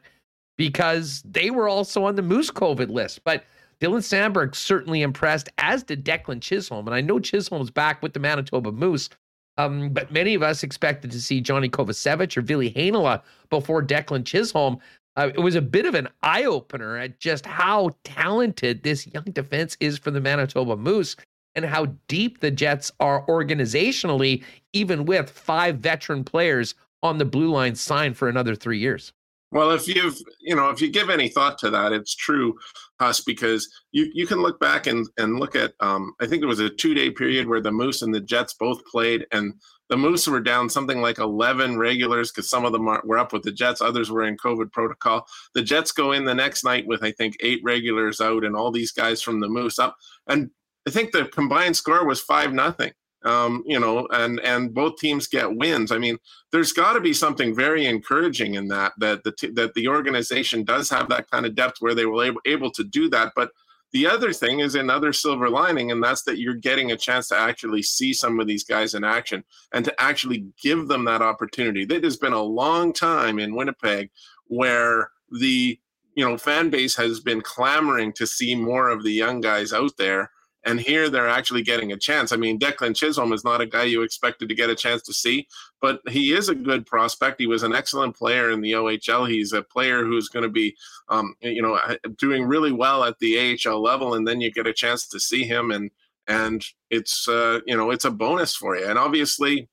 because 0.57 1.21
they 1.23 1.49
were 1.49 1.67
also 1.67 2.05
on 2.05 2.15
the 2.15 2.21
Moose 2.21 2.51
COVID 2.51 2.89
list. 2.89 3.23
But 3.23 3.43
Dylan 3.81 3.99
Samberg 3.99 4.55
certainly 4.55 5.01
impressed, 5.01 5.49
as 5.57 5.83
did 5.83 6.05
Declan 6.05 6.41
Chisholm. 6.41 6.87
And 6.87 6.95
I 6.95 7.01
know 7.01 7.19
Chisholm's 7.19 7.71
back 7.71 8.01
with 8.01 8.13
the 8.13 8.19
Manitoba 8.19 8.71
Moose, 8.71 9.09
um, 9.57 9.89
but 9.89 10.11
many 10.11 10.33
of 10.33 10.43
us 10.43 10.63
expected 10.63 11.11
to 11.11 11.21
see 11.21 11.41
Johnny 11.41 11.69
Kovacevic 11.69 12.35
or 12.37 12.41
Ville 12.41 12.69
Heinola 12.71 13.21
before 13.49 13.83
Declan 13.83 14.25
Chisholm. 14.25 14.77
Uh, 15.17 15.29
it 15.33 15.39
was 15.39 15.55
a 15.55 15.61
bit 15.61 15.85
of 15.85 15.95
an 15.95 16.09
eye 16.23 16.43
opener 16.43 16.97
at 16.97 17.19
just 17.19 17.45
how 17.45 17.91
talented 18.03 18.83
this 18.83 19.07
young 19.07 19.23
defense 19.25 19.77
is 19.79 19.97
for 19.97 20.11
the 20.11 20.19
Manitoba 20.19 20.75
Moose 20.75 21.15
and 21.55 21.63
how 21.63 21.85
deep 22.09 22.41
the 22.41 22.51
Jets 22.51 22.91
are 22.99 23.25
organizationally, 23.27 24.43
even 24.73 25.05
with 25.05 25.29
five 25.29 25.77
veteran 25.77 26.23
players 26.25 26.75
on 27.01 27.17
the 27.17 27.25
blue 27.25 27.49
line 27.49 27.75
signed 27.75 28.17
for 28.17 28.27
another 28.27 28.55
three 28.55 28.79
years. 28.79 29.13
Well, 29.55 29.71
if 29.71 29.87
you've 29.87 30.17
you 30.41 30.53
know 30.53 30.69
if 30.69 30.81
you 30.81 30.89
give 30.89 31.09
any 31.09 31.29
thought 31.29 31.57
to 31.59 31.69
that, 31.69 31.93
it's 31.93 32.13
true, 32.13 32.55
Huss, 32.99 33.21
because 33.21 33.69
you 33.93 34.11
you 34.13 34.27
can 34.27 34.39
look 34.39 34.59
back 34.59 34.85
and 34.85 35.07
and 35.17 35.39
look 35.39 35.55
at 35.55 35.71
um, 35.79 36.13
I 36.19 36.27
think 36.27 36.41
there 36.41 36.49
was 36.49 36.59
a 36.59 36.69
two 36.69 36.93
day 36.93 37.09
period 37.09 37.47
where 37.47 37.61
the 37.61 37.71
Moose 37.71 38.01
and 38.01 38.13
the 38.13 38.19
Jets 38.19 38.53
both 38.55 38.85
played, 38.85 39.25
and 39.31 39.53
the 39.87 39.95
Moose 39.95 40.27
were 40.27 40.41
down 40.41 40.69
something 40.69 41.01
like 41.01 41.19
eleven 41.19 41.77
regulars 41.77 42.33
because 42.33 42.49
some 42.49 42.65
of 42.65 42.73
them 42.73 42.83
were 42.83 43.17
up 43.17 43.31
with 43.31 43.43
the 43.43 43.51
Jets, 43.53 43.79
others 43.81 44.11
were 44.11 44.23
in 44.23 44.35
COVID 44.35 44.73
protocol. 44.73 45.25
The 45.53 45.61
Jets 45.61 45.93
go 45.93 46.11
in 46.11 46.25
the 46.25 46.35
next 46.35 46.65
night 46.65 46.85
with 46.85 47.01
I 47.01 47.13
think 47.13 47.37
eight 47.39 47.61
regulars 47.63 48.19
out, 48.19 48.43
and 48.43 48.57
all 48.57 48.71
these 48.71 48.91
guys 48.91 49.21
from 49.21 49.39
the 49.39 49.47
Moose 49.47 49.79
up, 49.79 49.95
and 50.27 50.49
I 50.85 50.91
think 50.91 51.13
the 51.13 51.27
combined 51.27 51.77
score 51.77 52.05
was 52.05 52.19
five 52.19 52.51
nothing 52.51 52.91
um, 53.25 53.63
you 53.65 53.79
know, 53.79 54.07
and 54.11 54.39
and 54.41 54.73
both 54.73 54.97
teams 54.97 55.27
get 55.27 55.55
wins. 55.55 55.91
I 55.91 55.97
mean, 55.97 56.17
there's 56.51 56.73
got 56.73 56.93
to 56.93 57.01
be 57.01 57.13
something 57.13 57.55
very 57.55 57.85
encouraging 57.85 58.53
in 58.53 58.67
that 58.69 58.93
that 58.99 59.23
the 59.23 59.31
t- 59.31 59.51
that 59.51 59.73
the 59.73 59.87
organization 59.87 60.63
does 60.63 60.89
have 60.89 61.09
that 61.09 61.29
kind 61.31 61.45
of 61.45 61.55
depth 61.55 61.77
where 61.79 61.95
they 61.95 62.05
were 62.05 62.23
able, 62.23 62.41
able 62.45 62.71
to 62.71 62.83
do 62.83 63.09
that. 63.09 63.33
But 63.35 63.51
the 63.91 64.07
other 64.07 64.31
thing 64.31 64.59
is 64.59 64.75
another 64.75 65.11
silver 65.11 65.49
lining, 65.49 65.91
and 65.91 66.03
that's 66.03 66.23
that 66.23 66.37
you're 66.37 66.53
getting 66.53 66.91
a 66.91 66.97
chance 66.97 67.29
to 67.29 67.37
actually 67.37 67.81
see 67.81 68.13
some 68.13 68.39
of 68.39 68.47
these 68.47 68.63
guys 68.63 68.93
in 68.93 69.03
action 69.03 69.43
and 69.73 69.83
to 69.85 70.01
actually 70.01 70.45
give 70.61 70.87
them 70.87 71.05
that 71.05 71.21
opportunity. 71.21 71.83
It 71.83 72.03
has 72.03 72.17
been 72.17 72.33
a 72.33 72.41
long 72.41 72.93
time 72.93 73.39
in 73.39 73.55
Winnipeg 73.55 74.11
where 74.47 75.09
the 75.31 75.79
you 76.13 76.27
know 76.27 76.37
fan 76.37 76.69
base 76.69 76.95
has 76.95 77.19
been 77.19 77.41
clamoring 77.41 78.13
to 78.13 78.27
see 78.27 78.53
more 78.53 78.89
of 78.89 79.03
the 79.03 79.11
young 79.11 79.41
guys 79.41 79.73
out 79.73 79.97
there 79.97 80.29
and 80.65 80.79
here 80.79 81.09
they're 81.09 81.29
actually 81.29 81.61
getting 81.61 81.91
a 81.91 81.97
chance. 81.97 82.31
I 82.31 82.37
mean, 82.37 82.59
Declan 82.59 82.95
Chisholm 82.95 83.31
is 83.31 83.43
not 83.43 83.61
a 83.61 83.67
guy 83.67 83.83
you 83.83 84.01
expected 84.01 84.49
to 84.49 84.55
get 84.55 84.69
a 84.69 84.75
chance 84.75 85.03
to 85.03 85.13
see, 85.13 85.47
but 85.79 86.01
he 86.09 86.33
is 86.33 86.49
a 86.49 86.55
good 86.55 86.85
prospect. 86.87 87.39
He 87.39 87.47
was 87.47 87.63
an 87.63 87.75
excellent 87.75 88.15
player 88.15 88.49
in 88.49 88.61
the 88.61 88.71
OHL. 88.71 89.29
He's 89.29 89.53
a 89.53 89.61
player 89.61 90.03
who's 90.03 90.27
going 90.27 90.43
to 90.43 90.49
be, 90.49 90.75
um, 91.07 91.35
you 91.41 91.61
know, 91.61 91.79
doing 92.17 92.45
really 92.45 92.71
well 92.71 93.03
at 93.03 93.19
the 93.19 93.59
AHL 93.65 93.81
level, 93.81 94.15
and 94.15 94.27
then 94.27 94.41
you 94.41 94.51
get 94.51 94.67
a 94.67 94.73
chance 94.73 95.07
to 95.07 95.19
see 95.19 95.43
him, 95.43 95.71
and 95.71 95.91
and 96.27 96.65
it's 96.89 97.27
uh, 97.27 97.59
you 97.67 97.77
know 97.77 97.91
it's 97.91 98.05
a 98.05 98.11
bonus 98.11 98.55
for 98.55 98.75
you. 98.75 98.87
And 98.87 98.97
obviously, 98.97 99.69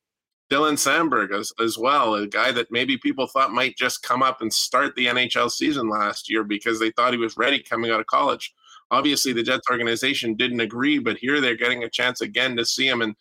Dylan 0.51 0.75
Samberg 0.75 1.35
as, 1.35 1.53
as 1.59 1.79
well, 1.79 2.15
a 2.15 2.27
guy 2.27 2.53
that 2.53 2.71
maybe 2.71 2.99
people 2.99 3.27
thought 3.27 3.53
might 3.53 3.77
just 3.77 4.03
come 4.03 4.23
up 4.23 4.43
and 4.43 4.53
start 4.53 4.95
the 4.95 5.07
NHL 5.07 5.51
season 5.51 5.89
last 5.89 6.29
year 6.31 6.45
because 6.45 6.79
they 6.79 6.91
thought 6.91 7.15
he 7.15 7.19
was 7.19 7.39
ready 7.39 7.63
coming 7.63 7.91
out 7.91 8.01
of 8.01 8.07
college 8.07 8.53
obviously 8.93 9.33
the 9.33 9.43
Jets 9.43 9.69
organization 9.71 10.35
didn't 10.35 10.61
agree, 10.61 10.99
but 10.99 11.17
here 11.17 11.41
they're 11.41 11.57
getting 11.57 11.83
a 11.83 11.91
chance 11.91 12.21
again 12.21 12.57
to 12.57 12.65
see 12.65 12.87
him. 12.87 13.03
And 13.03 13.17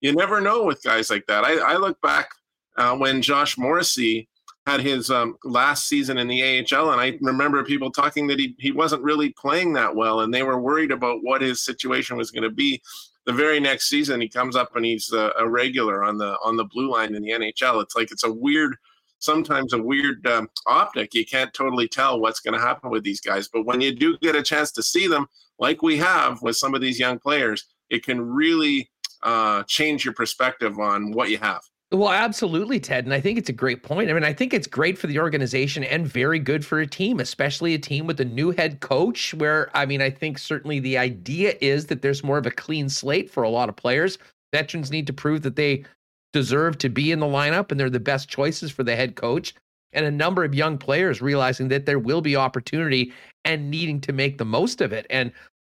you 0.00 0.12
never 0.12 0.40
know 0.40 0.64
with 0.64 0.82
guys 0.82 1.10
like 1.10 1.26
that. 1.26 1.44
I, 1.44 1.56
I 1.58 1.76
look 1.76 2.00
back 2.00 2.30
uh, 2.78 2.96
when 2.96 3.20
Josh 3.20 3.58
Morrissey 3.58 4.28
had 4.66 4.80
his 4.80 5.10
um, 5.10 5.36
last 5.44 5.88
season 5.88 6.18
in 6.18 6.28
the 6.28 6.42
AHL, 6.42 6.92
and 6.92 7.00
I 7.00 7.18
remember 7.20 7.62
people 7.64 7.90
talking 7.90 8.26
that 8.28 8.38
he, 8.38 8.54
he 8.58 8.72
wasn't 8.72 9.02
really 9.02 9.30
playing 9.30 9.72
that 9.74 9.94
well, 9.94 10.20
and 10.20 10.32
they 10.32 10.42
were 10.42 10.60
worried 10.60 10.90
about 10.90 11.22
what 11.22 11.42
his 11.42 11.64
situation 11.64 12.16
was 12.16 12.30
going 12.30 12.42
to 12.42 12.50
be. 12.50 12.80
The 13.26 13.32
very 13.32 13.58
next 13.58 13.88
season, 13.88 14.20
he 14.20 14.28
comes 14.28 14.54
up 14.54 14.76
and 14.76 14.84
he's 14.84 15.12
a, 15.12 15.32
a 15.38 15.48
regular 15.48 16.04
on 16.04 16.16
the 16.16 16.36
on 16.44 16.56
the 16.56 16.64
blue 16.64 16.90
line 16.90 17.14
in 17.14 17.22
the 17.22 17.30
NHL. 17.30 17.82
It's 17.82 17.96
like 17.96 18.12
it's 18.12 18.24
a 18.24 18.32
weird 18.32 18.76
sometimes 19.18 19.72
a 19.72 19.82
weird 19.82 20.26
um, 20.26 20.48
optic. 20.66 21.14
You 21.14 21.24
can't 21.24 21.52
totally 21.52 21.88
tell 21.88 22.20
what's 22.20 22.40
going 22.40 22.54
to 22.54 22.60
happen 22.60 22.90
with 22.90 23.04
these 23.04 23.20
guys. 23.20 23.48
But 23.48 23.64
when 23.64 23.80
you 23.80 23.94
do 23.94 24.16
get 24.18 24.36
a 24.36 24.42
chance 24.42 24.72
to 24.72 24.82
see 24.82 25.06
them, 25.06 25.26
like 25.58 25.82
we 25.82 25.96
have 25.98 26.42
with 26.42 26.56
some 26.56 26.74
of 26.74 26.80
these 26.80 26.98
young 26.98 27.18
players, 27.18 27.64
it 27.90 28.04
can 28.04 28.20
really 28.20 28.90
uh, 29.22 29.62
change 29.64 30.04
your 30.04 30.14
perspective 30.14 30.78
on 30.78 31.12
what 31.12 31.30
you 31.30 31.38
have. 31.38 31.62
Well, 31.92 32.10
absolutely, 32.10 32.80
Ted. 32.80 33.04
And 33.04 33.14
I 33.14 33.20
think 33.20 33.38
it's 33.38 33.48
a 33.48 33.52
great 33.52 33.84
point. 33.84 34.10
I 34.10 34.12
mean, 34.12 34.24
I 34.24 34.32
think 34.32 34.52
it's 34.52 34.66
great 34.66 34.98
for 34.98 35.06
the 35.06 35.20
organization 35.20 35.84
and 35.84 36.04
very 36.06 36.40
good 36.40 36.66
for 36.66 36.80
a 36.80 36.86
team, 36.86 37.20
especially 37.20 37.74
a 37.74 37.78
team 37.78 38.08
with 38.08 38.20
a 38.20 38.24
new 38.24 38.50
head 38.50 38.80
coach. 38.80 39.32
Where, 39.34 39.70
I 39.72 39.86
mean, 39.86 40.02
I 40.02 40.10
think 40.10 40.38
certainly 40.38 40.80
the 40.80 40.98
idea 40.98 41.54
is 41.60 41.86
that 41.86 42.02
there's 42.02 42.24
more 42.24 42.38
of 42.38 42.46
a 42.46 42.50
clean 42.50 42.88
slate 42.88 43.30
for 43.30 43.44
a 43.44 43.48
lot 43.48 43.68
of 43.68 43.76
players. 43.76 44.18
Veterans 44.52 44.90
need 44.90 45.06
to 45.06 45.12
prove 45.12 45.42
that 45.42 45.54
they 45.54 45.84
deserve 46.32 46.78
to 46.78 46.88
be 46.88 47.12
in 47.12 47.20
the 47.20 47.26
lineup 47.26 47.70
and 47.70 47.80
they're 47.80 47.90
the 47.90 48.00
best 48.00 48.28
choices 48.28 48.70
for 48.70 48.82
the 48.82 48.96
head 48.96 49.16
coach. 49.16 49.54
And 49.92 50.04
a 50.04 50.10
number 50.10 50.44
of 50.44 50.54
young 50.54 50.76
players 50.76 51.22
realizing 51.22 51.68
that 51.68 51.86
there 51.86 51.98
will 51.98 52.20
be 52.20 52.36
opportunity 52.36 53.12
and 53.44 53.70
needing 53.70 54.00
to 54.02 54.12
make 54.12 54.36
the 54.36 54.44
most 54.44 54.80
of 54.80 54.92
it. 54.92 55.06
And 55.08 55.32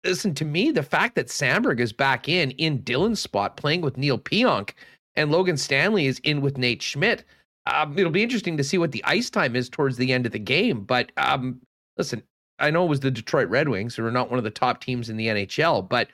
listen 0.04 0.34
to 0.34 0.44
me, 0.44 0.70
the 0.70 0.82
fact 0.82 1.14
that 1.14 1.28
Samberg 1.28 1.78
is 1.80 1.92
back 1.92 2.28
in 2.28 2.50
in 2.52 2.80
Dillon's 2.82 3.20
spot 3.20 3.56
playing 3.56 3.82
with 3.82 3.96
Neil 3.96 4.18
Pionk 4.18 4.70
and 5.14 5.30
Logan 5.30 5.56
Stanley 5.56 6.06
is 6.06 6.20
in 6.20 6.40
with 6.40 6.58
Nate 6.58 6.82
Schmidt. 6.82 7.24
Um, 7.66 7.98
it'll 7.98 8.10
be 8.10 8.22
interesting 8.22 8.56
to 8.56 8.64
see 8.64 8.78
what 8.78 8.92
the 8.92 9.04
ice 9.04 9.30
time 9.30 9.54
is 9.54 9.68
towards 9.68 9.96
the 9.96 10.12
end 10.12 10.26
of 10.26 10.32
the 10.32 10.38
game. 10.38 10.82
But 10.82 11.12
um, 11.16 11.60
listen, 11.96 12.22
I 12.58 12.70
know 12.70 12.84
it 12.84 12.88
was 12.88 13.00
the 13.00 13.10
Detroit 13.10 13.48
Red 13.48 13.68
Wings 13.68 13.94
who 13.94 14.04
are 14.04 14.10
not 14.10 14.30
one 14.30 14.38
of 14.38 14.44
the 14.44 14.50
top 14.50 14.80
teams 14.80 15.10
in 15.10 15.16
the 15.16 15.26
NHL, 15.26 15.88
but 15.88 16.08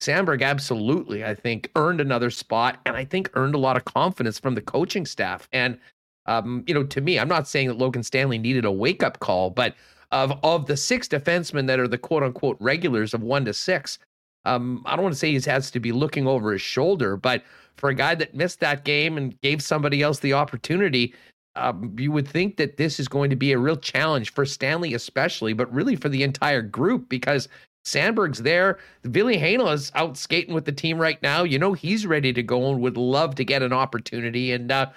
Samberg 0.00 0.42
absolutely, 0.42 1.24
I 1.24 1.34
think, 1.34 1.70
earned 1.76 2.00
another 2.00 2.30
spot 2.30 2.78
and 2.86 2.96
I 2.96 3.04
think 3.04 3.30
earned 3.34 3.54
a 3.54 3.58
lot 3.58 3.76
of 3.76 3.84
confidence 3.84 4.38
from 4.38 4.54
the 4.54 4.62
coaching 4.62 5.04
staff. 5.04 5.48
And, 5.52 5.78
um, 6.26 6.64
you 6.66 6.74
know, 6.74 6.84
to 6.84 7.00
me, 7.00 7.18
I'm 7.18 7.28
not 7.28 7.48
saying 7.48 7.68
that 7.68 7.78
Logan 7.78 8.02
Stanley 8.02 8.38
needed 8.38 8.64
a 8.64 8.72
wake 8.72 9.02
up 9.02 9.20
call, 9.20 9.50
but 9.50 9.74
of, 10.10 10.32
of 10.42 10.66
the 10.66 10.76
six 10.76 11.06
defensemen 11.06 11.66
that 11.66 11.78
are 11.78 11.88
the 11.88 11.98
quote 11.98 12.22
unquote 12.22 12.56
regulars 12.60 13.12
of 13.12 13.22
one 13.22 13.44
to 13.44 13.54
six, 13.54 13.98
um, 14.46 14.82
I 14.86 14.96
don't 14.96 15.02
want 15.02 15.14
to 15.14 15.18
say 15.18 15.32
he 15.32 15.50
has 15.50 15.70
to 15.70 15.80
be 15.80 15.92
looking 15.92 16.26
over 16.26 16.52
his 16.52 16.62
shoulder, 16.62 17.16
but 17.16 17.44
for 17.76 17.90
a 17.90 17.94
guy 17.94 18.14
that 18.14 18.34
missed 18.34 18.60
that 18.60 18.84
game 18.84 19.18
and 19.18 19.38
gave 19.42 19.62
somebody 19.62 20.02
else 20.02 20.18
the 20.18 20.32
opportunity, 20.32 21.14
um, 21.56 21.94
you 21.98 22.10
would 22.12 22.28
think 22.28 22.56
that 22.56 22.76
this 22.76 23.00
is 23.00 23.08
going 23.08 23.28
to 23.30 23.36
be 23.36 23.52
a 23.52 23.58
real 23.58 23.76
challenge 23.76 24.32
for 24.32 24.46
Stanley, 24.46 24.94
especially, 24.94 25.52
but 25.52 25.72
really 25.72 25.96
for 25.96 26.08
the 26.08 26.22
entire 26.22 26.62
group 26.62 27.08
because 27.08 27.48
Samberg's 27.84 28.42
there. 28.42 28.78
Ville 29.04 29.38
Heinola's 29.38 29.90
out 29.94 30.16
skating 30.16 30.54
with 30.54 30.64
the 30.64 30.72
team 30.72 30.98
right 30.98 31.20
now. 31.22 31.42
You 31.42 31.58
know 31.58 31.72
he's 31.72 32.06
ready 32.06 32.32
to 32.32 32.42
go 32.42 32.70
and 32.70 32.80
would 32.80 32.96
love 32.96 33.34
to 33.36 33.44
get 33.44 33.62
an 33.62 33.72
opportunity. 33.72 34.52
And 34.52 34.70
uh, 34.70 34.90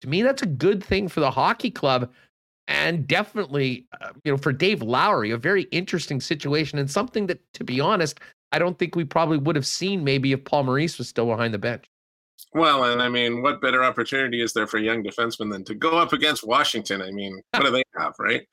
to 0.00 0.08
me, 0.08 0.22
that's 0.22 0.42
a 0.42 0.46
good 0.46 0.82
thing 0.82 1.08
for 1.08 1.20
the 1.20 1.30
hockey 1.30 1.70
club, 1.70 2.10
and 2.68 3.06
definitely, 3.06 3.86
uh, 4.00 4.10
you 4.24 4.32
know, 4.32 4.38
for 4.38 4.52
Dave 4.52 4.82
Lowry, 4.82 5.30
a 5.30 5.36
very 5.36 5.64
interesting 5.64 6.20
situation 6.20 6.78
and 6.78 6.90
something 6.90 7.26
that, 7.26 7.40
to 7.54 7.64
be 7.64 7.80
honest, 7.80 8.20
I 8.52 8.58
don't 8.58 8.78
think 8.78 8.94
we 8.94 9.04
probably 9.04 9.38
would 9.38 9.56
have 9.56 9.66
seen 9.66 10.04
maybe 10.04 10.32
if 10.32 10.44
Paul 10.44 10.64
Maurice 10.64 10.98
was 10.98 11.08
still 11.08 11.26
behind 11.26 11.52
the 11.52 11.58
bench. 11.58 11.84
Well, 12.54 12.84
and 12.84 13.02
I 13.02 13.08
mean, 13.08 13.42
what 13.42 13.60
better 13.60 13.84
opportunity 13.84 14.40
is 14.40 14.52
there 14.52 14.66
for 14.66 14.78
young 14.78 15.04
defensemen 15.04 15.52
than 15.52 15.64
to 15.64 15.74
go 15.74 15.98
up 15.98 16.12
against 16.12 16.46
Washington? 16.46 17.02
I 17.02 17.10
mean, 17.10 17.40
what 17.52 17.64
do 17.64 17.70
they 17.70 17.84
have, 17.96 18.14
right? 18.18 18.46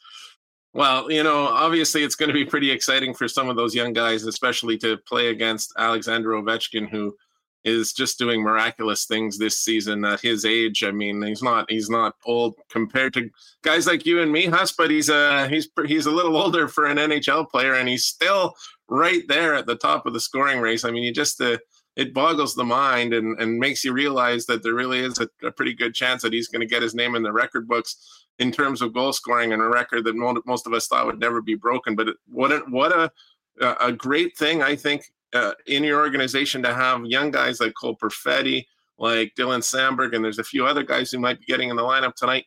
Well, 0.78 1.12
you 1.12 1.24
know, 1.24 1.48
obviously 1.48 2.04
it's 2.04 2.14
going 2.14 2.28
to 2.30 2.36
be 2.36 2.46
pretty 2.46 2.70
exciting 2.70 3.16
for 3.16 3.28
some 3.28 3.50
of 3.50 3.56
those 3.56 3.74
young 3.74 3.94
guys, 3.94 4.26
especially 4.26 4.78
to 4.78 4.98
play 5.08 5.30
against 5.30 5.74
Alexander 5.76 6.34
Ovechkin, 6.34 6.88
who 6.88 7.16
is 7.64 7.94
just 7.94 8.20
doing 8.20 8.44
miraculous 8.44 9.06
things 9.06 9.40
this 9.40 9.60
season 9.60 10.06
at 10.06 10.22
his 10.22 10.46
age. 10.46 10.84
I 10.84 10.92
mean, 10.92 11.24
he's 11.24 11.42
not 11.42 11.66
he's 11.68 11.90
not 11.90 12.14
old 12.28 12.54
compared 12.70 13.16
to 13.16 13.28
guys 13.64 13.88
like 13.88 14.06
you 14.06 14.22
and 14.22 14.32
me, 14.32 14.46
Huss, 14.46 14.72
but 14.72 14.92
he's 14.92 15.10
a 15.10 15.48
he's 15.48 15.68
he's 15.88 16.06
a 16.06 16.12
little 16.12 16.38
older 16.38 16.68
for 16.68 16.86
an 16.86 16.98
NHL 16.98 17.50
player, 17.50 17.74
and 17.74 17.90
he's 17.90 18.06
still 18.06 18.54
right 18.88 19.24
there 19.28 19.56
at 19.56 19.66
the 19.66 19.78
top 19.78 20.06
of 20.06 20.14
the 20.14 20.20
scoring 20.20 20.60
race. 20.60 20.86
I 20.86 20.92
mean, 20.92 21.02
you 21.02 21.12
just 21.12 21.42
uh, 21.42 21.58
it 21.96 22.14
boggles 22.14 22.54
the 22.54 22.64
mind 22.64 23.16
and 23.16 23.42
and 23.42 23.58
makes 23.58 23.84
you 23.84 23.94
realize 23.94 24.46
that 24.46 24.62
there 24.62 24.76
really 24.76 25.00
is 25.00 25.18
a, 25.18 25.28
a 25.44 25.52
pretty 25.52 25.74
good 25.74 25.96
chance 25.96 26.22
that 26.22 26.34
he's 26.34 26.50
going 26.50 26.62
to 26.62 26.72
get 26.72 26.84
his 26.84 26.94
name 26.94 27.16
in 27.16 27.24
the 27.24 27.34
record 27.34 27.68
books 27.68 28.27
in 28.40 28.52
terms 28.52 28.82
of 28.82 28.94
goal 28.94 29.14
scoring 29.14 29.54
and 29.54 29.62
a 29.62 29.68
record 29.68 30.04
that 30.06 30.16
most 30.16 30.68
of 30.68 30.74
us 30.74 30.88
thought 30.88 31.06
would 31.06 31.20
never 31.20 31.42
be 31.42 31.56
broken. 31.56 31.96
But 31.96 32.10
what 32.28 32.52
a, 32.52 32.60
what 32.70 32.92
a 32.92 33.12
a 33.60 33.92
great 33.92 34.38
thing 34.38 34.62
I 34.62 34.76
think 34.76 35.12
uh, 35.34 35.54
in 35.66 35.84
your 35.84 36.00
organization 36.00 36.62
to 36.64 36.74
have 36.74 37.06
young 37.06 37.32
guys 37.32 37.60
like 37.60 37.74
Cole 37.80 37.98
Perfetti, 37.98 38.66
like 38.98 39.34
Dylan 39.36 39.60
Samberg, 39.60 40.16
and 40.16 40.24
there's 40.24 40.40
a 40.40 40.44
few 40.44 40.66
other 40.66 40.84
guys 40.84 41.12
who 41.12 41.20
might 41.20 41.40
be 41.40 41.46
getting 41.46 41.70
in 41.70 41.76
the 41.76 41.84
lineup 41.84 42.16
tonight. 42.16 42.46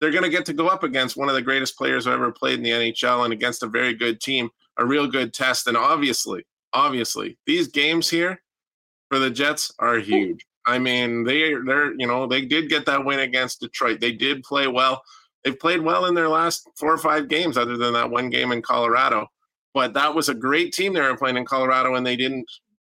They're 0.00 0.10
going 0.10 0.24
to 0.24 0.30
get 0.30 0.46
to 0.46 0.52
go 0.52 0.68
up 0.68 0.82
against 0.82 1.16
one 1.16 1.28
of 1.28 1.34
the 1.34 1.42
greatest 1.42 1.76
players 1.76 2.04
who 2.04 2.12
ever 2.12 2.32
played 2.32 2.58
in 2.58 2.62
the 2.62 2.70
NHL 2.70 3.24
and 3.24 3.32
against 3.32 3.62
a 3.62 3.66
very 3.66 3.94
good 3.94 4.20
team, 4.20 4.48
a 4.78 4.86
real 4.86 5.06
good 5.06 5.34
test. 5.34 5.66
And 5.66 5.76
obviously, 5.76 6.46
obviously, 6.72 7.38
these 7.46 7.68
games 7.68 8.08
here 8.08 8.40
for 9.10 9.18
the 9.18 9.30
Jets 9.30 9.72
are 9.78 9.98
huge. 9.98 10.46
I 10.66 10.78
mean, 10.78 11.24
they 11.24 11.54
they're 11.66 11.94
you 11.98 12.06
know 12.06 12.26
they 12.26 12.42
did 12.42 12.68
get 12.68 12.86
that 12.86 13.04
win 13.04 13.20
against 13.20 13.60
Detroit. 13.60 14.00
They 14.00 14.12
did 14.12 14.42
play 14.42 14.68
well. 14.68 15.02
They've 15.44 15.58
played 15.58 15.80
well 15.80 16.06
in 16.06 16.14
their 16.14 16.28
last 16.28 16.68
four 16.76 16.92
or 16.92 16.98
five 16.98 17.28
games, 17.28 17.56
other 17.56 17.76
than 17.76 17.94
that 17.94 18.10
one 18.10 18.30
game 18.30 18.52
in 18.52 18.62
Colorado. 18.62 19.26
But 19.72 19.94
that 19.94 20.14
was 20.14 20.28
a 20.28 20.34
great 20.34 20.72
team 20.72 20.92
they 20.92 21.00
were 21.00 21.16
playing 21.16 21.36
in 21.36 21.44
Colorado, 21.44 21.94
and 21.94 22.06
they 22.06 22.16
didn't 22.16 22.46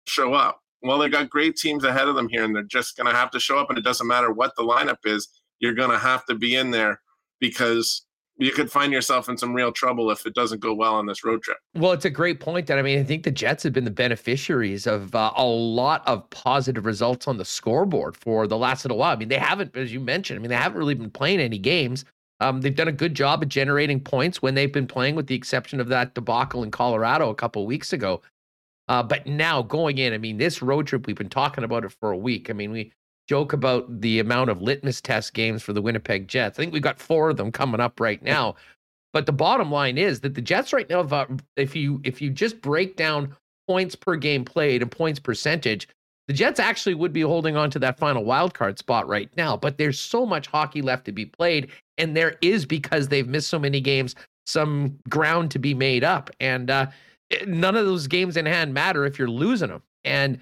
show 0.07 0.33
up. 0.33 0.59
Well, 0.81 0.99
they've 0.99 1.11
got 1.11 1.29
great 1.29 1.55
teams 1.55 1.83
ahead 1.83 2.07
of 2.07 2.15
them 2.15 2.29
here, 2.29 2.43
and 2.43 2.55
they're 2.55 2.63
just 2.63 2.97
going 2.97 3.07
to 3.07 3.15
have 3.15 3.31
to 3.31 3.39
show 3.39 3.57
up. 3.57 3.69
And 3.69 3.77
it 3.77 3.83
doesn't 3.83 4.07
matter 4.07 4.31
what 4.31 4.55
the 4.55 4.63
lineup 4.63 4.97
is; 5.05 5.27
you're 5.59 5.73
going 5.73 5.89
to 5.89 5.97
have 5.97 6.25
to 6.25 6.35
be 6.35 6.55
in 6.55 6.71
there 6.71 7.01
because 7.39 8.05
you 8.37 8.51
could 8.51 8.69
find 8.69 8.91
yourself 8.91 9.29
in 9.29 9.37
some 9.37 9.53
real 9.53 9.71
trouble 9.71 10.11
if 10.11 10.25
it 10.25 10.33
doesn't 10.33 10.59
go 10.59 10.73
well 10.73 10.95
on 10.95 11.05
this 11.05 11.23
road 11.23 11.41
trip. 11.41 11.57
Well, 11.73 11.93
it's 11.93 12.05
a 12.05 12.09
great 12.09 12.39
point. 12.39 12.67
that 12.67 12.77
I 12.77 12.81
mean, 12.81 12.99
I 12.99 13.03
think 13.03 13.23
the 13.23 13.31
Jets 13.31 13.63
have 13.63 13.71
been 13.71 13.85
the 13.85 13.91
beneficiaries 13.91 14.85
of 14.85 15.15
uh, 15.15 15.31
a 15.37 15.45
lot 15.45 16.05
of 16.05 16.29
positive 16.29 16.85
results 16.85 17.27
on 17.27 17.37
the 17.37 17.45
scoreboard 17.45 18.17
for 18.17 18.45
the 18.45 18.57
last 18.57 18.83
little 18.83 18.97
while. 18.97 19.13
I 19.13 19.15
mean, 19.15 19.29
they 19.29 19.37
haven't, 19.37 19.75
as 19.75 19.93
you 19.93 19.99
mentioned, 19.99 20.37
I 20.37 20.41
mean, 20.41 20.49
they 20.49 20.55
haven't 20.55 20.77
really 20.77 20.95
been 20.95 21.11
playing 21.11 21.39
any 21.39 21.57
games. 21.57 22.03
Um, 22.39 22.61
they've 22.61 22.75
done 22.75 22.87
a 22.87 22.93
good 22.93 23.13
job 23.13 23.43
of 23.43 23.49
generating 23.49 23.99
points 23.99 24.41
when 24.41 24.55
they've 24.55 24.71
been 24.71 24.87
playing, 24.87 25.15
with 25.15 25.27
the 25.27 25.35
exception 25.35 25.79
of 25.79 25.87
that 25.87 26.15
debacle 26.15 26.63
in 26.63 26.71
Colorado 26.71 27.29
a 27.29 27.35
couple 27.35 27.65
weeks 27.65 27.93
ago. 27.93 28.21
Uh, 28.87 29.01
but 29.01 29.25
now 29.25 29.61
going 29.61 29.97
in, 29.97 30.13
I 30.13 30.17
mean, 30.17 30.37
this 30.37 30.61
road 30.61 30.87
trip, 30.87 31.07
we've 31.07 31.15
been 31.15 31.29
talking 31.29 31.63
about 31.63 31.85
it 31.85 31.91
for 31.91 32.11
a 32.11 32.17
week. 32.17 32.49
I 32.49 32.53
mean, 32.53 32.71
we 32.71 32.91
joke 33.27 33.53
about 33.53 34.01
the 34.01 34.19
amount 34.19 34.49
of 34.49 34.61
litmus 34.61 35.01
test 35.01 35.33
games 35.33 35.63
for 35.63 35.73
the 35.73 35.81
Winnipeg 35.81 36.27
Jets. 36.27 36.59
I 36.59 36.63
think 36.63 36.73
we've 36.73 36.81
got 36.81 36.99
four 36.99 37.29
of 37.29 37.37
them 37.37 37.51
coming 37.51 37.79
up 37.79 37.99
right 37.99 38.21
now. 38.23 38.55
But 39.13 39.25
the 39.25 39.31
bottom 39.31 39.71
line 39.71 39.97
is 39.97 40.19
that 40.21 40.35
the 40.35 40.41
Jets 40.41 40.73
right 40.73 40.89
now, 40.89 40.99
uh, 40.99 41.25
if 41.55 41.73
you 41.75 42.01
if 42.03 42.21
you 42.21 42.29
just 42.29 42.59
break 42.61 42.97
down 42.97 43.33
points 43.65 43.95
per 43.95 44.17
game 44.17 44.43
played 44.43 44.81
and 44.81 44.91
points 44.91 45.19
percentage, 45.19 45.87
the 46.27 46.33
Jets 46.33 46.59
actually 46.59 46.95
would 46.95 47.13
be 47.13 47.21
holding 47.21 47.55
on 47.55 47.69
to 47.71 47.79
that 47.79 47.99
final 47.99 48.23
wild 48.23 48.53
card 48.53 48.79
spot 48.79 49.07
right 49.07 49.29
now. 49.37 49.55
But 49.55 49.77
there's 49.77 49.99
so 49.99 50.25
much 50.25 50.47
hockey 50.47 50.81
left 50.81 51.05
to 51.05 51.11
be 51.11 51.25
played, 51.25 51.69
and 51.97 52.15
there 52.15 52.35
is 52.41 52.65
because 52.65 53.07
they've 53.07 53.27
missed 53.27 53.49
so 53.49 53.59
many 53.59 53.79
games, 53.79 54.15
some 54.45 54.97
ground 55.09 55.51
to 55.51 55.59
be 55.59 55.73
made 55.73 56.03
up, 56.03 56.29
and 56.39 56.69
uh, 56.69 56.87
none 57.45 57.75
of 57.75 57.85
those 57.85 58.07
games 58.07 58.37
in 58.37 58.45
hand 58.45 58.73
matter 58.73 59.05
if 59.05 59.19
you're 59.19 59.27
losing 59.27 59.69
them. 59.69 59.83
And 60.03 60.39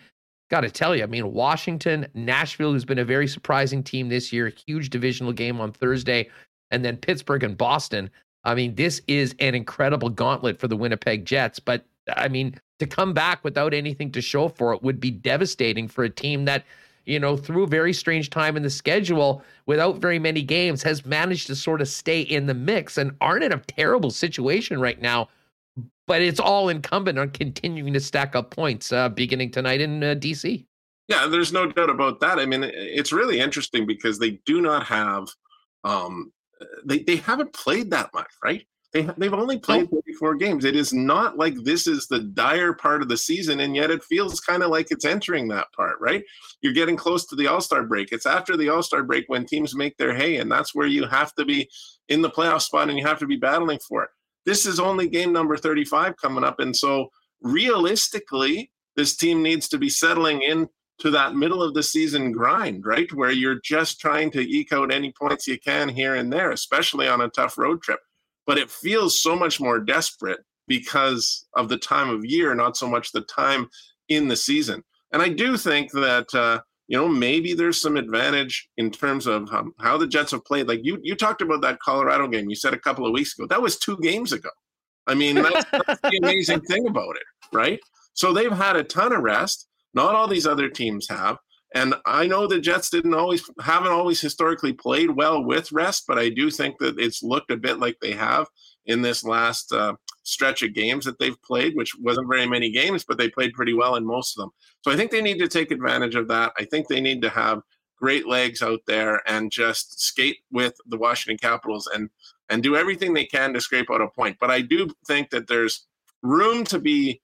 got 0.50 0.62
to 0.62 0.70
tell 0.70 0.96
you, 0.96 1.04
I 1.04 1.08
mean, 1.08 1.34
Washington, 1.34 2.08
Nashville, 2.14 2.74
who's 2.74 2.86
been 2.86 3.00
a 3.00 3.06
very 3.06 3.28
surprising 3.28 3.84
team 3.84 4.10
this 4.10 4.32
year, 4.32 4.54
huge 4.68 4.90
divisional 4.90 5.34
game 5.34 5.60
on 5.60 5.72
Thursday, 5.72 6.30
and 6.72 6.84
then 6.84 6.98
Pittsburgh 6.98 7.44
and 7.44 7.58
Boston. 7.58 8.10
I 8.44 8.56
mean, 8.56 8.76
this 8.76 9.02
is 9.08 9.36
an 9.40 9.56
incredible 9.56 10.10
gauntlet 10.10 10.60
for 10.60 10.68
the 10.68 10.76
Winnipeg 10.76 11.26
Jets. 11.26 11.60
But 11.60 11.86
I 12.16 12.28
mean, 12.28 12.56
to 12.80 12.88
come 12.88 13.14
back 13.14 13.44
without 13.44 13.74
anything 13.74 14.12
to 14.12 14.22
show 14.22 14.48
for 14.48 14.74
it 14.74 14.84
would 14.84 15.00
be 15.00 15.12
devastating 15.12 15.88
for 15.88 16.04
a 16.04 16.10
team 16.10 16.46
that, 16.46 16.66
you 17.06 17.20
know, 17.20 17.38
through 17.38 17.64
a 17.64 17.68
very 17.68 17.94
strange 17.94 18.30
time 18.30 18.58
in 18.58 18.64
the 18.64 18.70
schedule, 18.70 19.44
without 19.66 19.98
very 19.98 20.20
many 20.20 20.42
games, 20.42 20.84
has 20.84 21.06
managed 21.06 21.48
to 21.48 21.56
sort 21.56 21.82
of 21.82 21.88
stay 21.88 22.22
in 22.22 22.46
the 22.46 22.54
mix 22.54 22.98
and 22.98 23.16
aren't 23.22 23.44
in 23.44 23.54
a 23.54 23.60
terrible 23.60 24.10
situation 24.10 24.80
right 24.80 25.02
now 25.02 25.30
but 26.08 26.22
it's 26.22 26.40
all 26.40 26.70
incumbent 26.70 27.18
on 27.18 27.30
continuing 27.30 27.94
to 27.94 28.00
stack 28.00 28.36
up 28.36 28.52
points 28.52 28.92
uh, 28.92 29.10
beginning 29.10 29.52
tonight 29.52 29.82
in 29.82 30.04
uh, 30.04 30.16
DC. 30.16 30.66
Yeah, 31.08 31.28
there's 31.28 31.54
no 31.54 31.68
doubt 31.68 31.90
about 31.90 32.20
that. 32.22 32.40
I 32.40 32.46
mean, 32.46 32.64
it's 32.64 33.12
really 33.12 33.40
interesting 33.40 33.86
because 33.86 34.20
they 34.20 34.40
do 34.46 34.62
not 34.62 34.86
have, 34.86 35.28
um, 35.84 36.32
they 36.86 37.00
they 37.00 37.18
haven't 37.18 37.52
played 37.54 37.92
that 37.92 38.10
much, 38.14 38.30
right? 38.44 38.66
They 38.94 39.10
they've 39.18 39.34
only 39.34 39.58
played 39.58 39.90
34 39.90 40.36
games. 40.36 40.66
It 40.66 40.76
is 40.76 40.94
not 40.94 41.38
like 41.38 41.56
this 41.64 41.88
is 41.88 42.08
the 42.08 42.20
dire 42.20 42.74
part 42.74 43.02
of 43.02 43.10
the 43.10 43.18
season, 43.18 43.60
and 43.62 43.76
yet 43.76 43.90
it 43.90 44.04
feels 44.04 44.40
kind 44.40 44.62
of 44.62 44.70
like 44.70 44.92
it's 44.92 45.06
entering 45.06 45.48
that 45.48 45.68
part, 45.76 45.96
right? 46.00 46.24
You're 46.62 46.74
getting 46.74 46.96
close 46.96 47.26
to 47.28 47.36
the 47.36 47.48
All 47.48 47.62
Star 47.62 47.84
break. 47.84 48.12
It's 48.12 48.28
after 48.28 48.56
the 48.56 48.70
All 48.70 48.84
Star 48.84 49.04
break 49.04 49.26
when 49.28 49.46
teams 49.46 49.76
make 49.76 49.98
their 49.98 50.14
hay, 50.14 50.38
and 50.38 50.52
that's 50.52 50.76
where 50.76 50.88
you 50.88 51.06
have 51.08 51.34
to 51.36 51.46
be 51.46 51.70
in 52.10 52.22
the 52.22 52.30
playoff 52.30 52.62
spot 52.62 52.90
and 52.90 52.98
you 53.00 53.06
have 53.06 53.20
to 53.20 53.26
be 53.26 53.38
battling 53.38 53.80
for 53.80 54.04
it 54.04 54.10
this 54.46 54.66
is 54.66 54.80
only 54.80 55.08
game 55.08 55.32
number 55.32 55.58
35 55.58 56.18
coming 56.18 56.44
up. 56.44 56.60
And 56.60 56.76
so 56.76 57.10
realistically, 57.42 58.72
this 58.96 59.16
team 59.16 59.42
needs 59.42 59.68
to 59.70 59.78
be 59.78 59.90
settling 59.90 60.42
in 60.42 60.70
to 61.00 61.10
that 61.12 61.36
middle 61.36 61.64
of 61.64 61.74
the 61.74 61.84
season 61.84 62.32
grind, 62.32 62.86
right? 62.86 63.12
Where 63.14 63.32
you're 63.32 63.60
just 63.64 64.00
trying 64.00 64.32
to 64.32 64.42
eke 64.42 64.72
out 64.72 64.94
any 64.94 65.12
points 65.12 65.48
you 65.48 65.60
can 65.60 65.90
here 65.90 66.16
and 66.16 66.32
there, 66.32 66.52
especially 66.52 67.08
on 67.08 67.22
a 67.22 67.30
tough 67.30 67.58
road 67.58 67.82
trip. 67.82 68.00
But 68.46 68.58
it 68.58 68.70
feels 68.70 69.22
so 69.22 69.36
much 69.36 69.60
more 69.60 69.80
desperate 69.80 70.40
because 70.68 71.46
of 71.56 71.70
the 71.70 71.78
time 71.78 72.10
of 72.10 72.26
year, 72.26 72.54
not 72.56 72.78
so 72.78 72.88
much 72.88 73.12
the 73.12 73.22
time 73.22 73.70
in 74.10 74.28
the 74.28 74.36
season. 74.36 74.84
And 75.12 75.22
I 75.22 75.30
do 75.30 75.58
think 75.58 75.92
that 75.92 76.34
uh, 76.34 76.62
you 76.88 76.98
know, 76.98 77.08
maybe 77.08 77.54
there's 77.54 77.80
some 77.80 77.98
advantage 77.98 78.70
in 78.78 78.92
terms 78.92 79.26
of 79.26 79.52
um, 79.54 79.74
how 79.80 79.98
the 79.98 80.08
Jets 80.08 80.32
have 80.32 80.44
played. 80.46 80.68
Like 80.68 80.82
you, 80.84 81.00
you 81.02 81.16
talked 81.16 81.42
about 81.42 81.62
that 81.62 81.80
Colorado 81.80 82.28
game. 82.28 82.50
You 82.50 82.56
said 82.56 82.74
a 82.74 82.80
couple 82.80 83.06
of 83.06 83.14
weeks 83.14 83.38
ago. 83.38 83.48
That 83.48 83.62
was 83.62 83.78
two 83.78 83.98
games 84.02 84.34
ago. 84.34 84.50
I 85.08 85.16
mean, 85.16 85.36
that's, 85.36 85.66
that's 85.72 86.02
the 86.04 86.20
amazing 86.22 86.62
thing 86.62 86.88
about 86.88 87.16
it, 87.16 87.56
right? 87.56 87.80
So 88.14 88.34
they've 88.34 88.52
had 88.52 88.76
a 88.76 88.84
ton 88.84 89.14
of 89.14 89.22
rest. 89.22 89.68
Not 89.94 90.16
all 90.16 90.28
these 90.28 90.48
other 90.48 90.70
teams 90.70 91.08
have. 91.10 91.38
And 91.74 91.96
I 92.06 92.28
know 92.28 92.46
the 92.46 92.62
Jets 92.62 92.90
didn't 92.90 93.16
always 93.16 93.50
haven't 93.60 93.92
always 93.92 94.22
historically 94.22 94.74
played 94.74 95.12
well 95.12 95.44
with 95.44 95.72
rest, 95.72 96.06
but 96.08 96.20
I 96.20 96.30
do 96.30 96.52
think 96.52 96.78
that 96.80 97.00
it's 97.00 97.24
looked 97.24 97.52
a 97.52 97.58
bit 97.58 97.80
like 97.80 97.98
they 98.00 98.12
have 98.12 98.48
in 98.86 99.02
this 99.02 99.24
last 99.24 99.74
uh, 99.74 99.96
stretch 100.22 100.62
of 100.62 100.74
games 100.74 101.06
that 101.06 101.18
they've 101.18 101.42
played, 101.42 101.76
which 101.76 101.96
wasn't 102.00 102.30
very 102.30 102.46
many 102.46 102.70
games, 102.70 103.04
but 103.04 103.18
they 103.18 103.30
played 103.30 103.54
pretty 103.54 103.74
well 103.74 103.96
in 103.96 104.06
most 104.06 104.38
of 104.38 104.42
them. 104.42 104.52
So 104.82 104.92
I 104.92 104.96
think 104.96 105.10
they 105.10 105.22
need 105.22 105.40
to 105.40 105.48
take 105.48 105.72
advantage 105.72 106.16
of 106.16 106.28
that. 106.28 106.54
I 106.58 106.66
think 106.66 106.88
they 106.88 107.02
need 107.02 107.22
to 107.24 107.30
have 107.30 107.62
great 107.98 108.28
legs 108.28 108.62
out 108.62 108.82
there 108.86 109.22
and 109.28 109.52
just 109.52 110.00
skate 110.00 110.38
with 110.52 110.76
the 110.86 110.98
Washington 110.98 111.38
Capitals 111.38 111.90
and 111.94 112.10
and 112.50 112.62
do 112.62 112.76
everything 112.76 113.14
they 113.14 113.26
can 113.26 113.54
to 113.54 113.62
scrape 113.62 113.90
out 113.90 114.02
a 114.02 114.08
point. 114.10 114.38
But 114.40 114.52
I 114.52 114.62
do 114.62 114.90
think 115.08 115.32
that 115.32 115.48
there's 115.48 115.88
room 116.22 116.66
to 116.66 116.78
be 116.78 117.22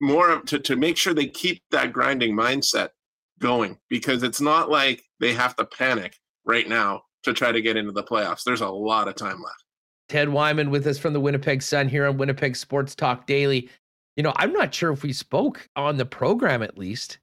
more 0.00 0.40
to, 0.42 0.58
to 0.58 0.76
make 0.76 0.96
sure 0.96 1.14
they 1.14 1.26
keep 1.26 1.62
that 1.70 1.92
grinding 1.92 2.36
mindset 2.36 2.90
going 3.38 3.78
because 3.88 4.22
it's 4.22 4.40
not 4.40 4.70
like 4.70 5.02
they 5.20 5.32
have 5.32 5.56
to 5.56 5.64
panic 5.64 6.16
right 6.44 6.68
now 6.68 7.02
to 7.24 7.32
try 7.32 7.52
to 7.52 7.60
get 7.60 7.76
into 7.76 7.92
the 7.92 8.02
playoffs. 8.02 8.44
There's 8.44 8.60
a 8.60 8.68
lot 8.68 9.08
of 9.08 9.14
time 9.14 9.42
left. 9.42 9.64
Ted 10.08 10.28
Wyman 10.30 10.70
with 10.70 10.86
us 10.86 10.98
from 10.98 11.12
the 11.12 11.20
Winnipeg 11.20 11.62
Sun 11.62 11.88
here 11.88 12.06
on 12.06 12.16
Winnipeg 12.16 12.56
Sports 12.56 12.94
Talk 12.94 13.26
Daily. 13.26 13.68
You 14.16 14.22
know, 14.22 14.32
I'm 14.36 14.52
not 14.52 14.74
sure 14.74 14.92
if 14.92 15.02
we 15.02 15.12
spoke 15.12 15.68
on 15.76 15.96
the 15.96 16.06
program 16.06 16.62
at 16.62 16.78
least 16.78 17.18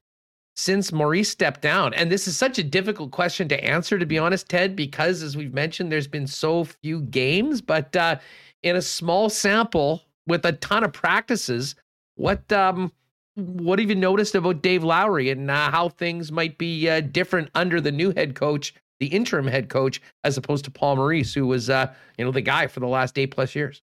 since 0.56 0.90
Maurice 0.90 1.28
stepped 1.28 1.60
down. 1.60 1.92
And 1.94 2.10
this 2.10 2.26
is 2.26 2.36
such 2.36 2.58
a 2.58 2.64
difficult 2.64 3.10
question 3.10 3.46
to 3.48 3.62
answer, 3.62 3.98
to 3.98 4.06
be 4.06 4.18
honest, 4.18 4.48
Ted, 4.48 4.74
because 4.74 5.22
as 5.22 5.36
we've 5.36 5.52
mentioned, 5.52 5.92
there's 5.92 6.08
been 6.08 6.26
so 6.26 6.64
few 6.64 7.02
games, 7.02 7.60
but 7.60 7.94
uh, 7.94 8.16
in 8.62 8.76
a 8.76 8.82
small 8.82 9.28
sample 9.28 10.02
with 10.26 10.44
a 10.46 10.52
ton 10.52 10.82
of 10.82 10.92
practices, 10.92 11.74
what 12.14 12.50
um, 12.52 12.90
what 13.36 13.78
have 13.78 13.88
you 13.88 13.94
noticed 13.94 14.34
about 14.34 14.62
Dave 14.62 14.82
Lowry 14.82 15.30
and 15.30 15.50
uh, 15.50 15.70
how 15.70 15.88
things 15.88 16.32
might 16.32 16.58
be 16.58 16.88
uh, 16.88 17.00
different 17.00 17.50
under 17.54 17.80
the 17.80 17.92
new 17.92 18.12
head 18.12 18.34
coach 18.34 18.74
the 18.98 19.06
interim 19.06 19.46
head 19.46 19.68
coach, 19.68 20.00
as 20.24 20.36
opposed 20.36 20.64
to 20.64 20.70
Paul 20.70 20.96
Maurice, 20.96 21.34
who 21.34 21.46
was, 21.46 21.68
uh, 21.70 21.92
you 22.16 22.24
know, 22.24 22.32
the 22.32 22.40
guy 22.40 22.66
for 22.66 22.80
the 22.80 22.86
last 22.86 23.18
eight 23.18 23.30
plus 23.30 23.54
years. 23.54 23.82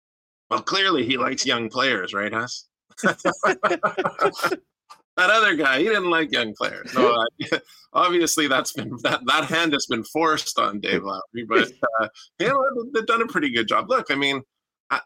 Well, 0.50 0.62
clearly 0.62 1.04
he 1.04 1.16
likes 1.16 1.46
young 1.46 1.68
players, 1.68 2.14
right, 2.14 2.32
Huss? 2.32 2.68
that 3.02 4.60
other 5.16 5.54
guy, 5.54 5.78
he 5.78 5.84
didn't 5.84 6.10
like 6.10 6.32
young 6.32 6.54
players. 6.54 6.94
Uh, 6.96 7.24
obviously, 7.92 8.48
that's 8.48 8.72
been 8.72 8.96
that, 9.02 9.20
that 9.26 9.44
hand 9.44 9.72
has 9.72 9.86
been 9.86 10.04
forced 10.04 10.58
on 10.58 10.80
Dave 10.80 11.04
Lowry, 11.04 11.44
but 11.46 11.70
uh, 12.00 12.08
you 12.38 12.48
know 12.48 12.64
they've 12.92 13.06
done 13.06 13.22
a 13.22 13.26
pretty 13.26 13.50
good 13.50 13.68
job. 13.68 13.88
Look, 13.88 14.10
I 14.10 14.14
mean, 14.14 14.42
I, 14.90 15.00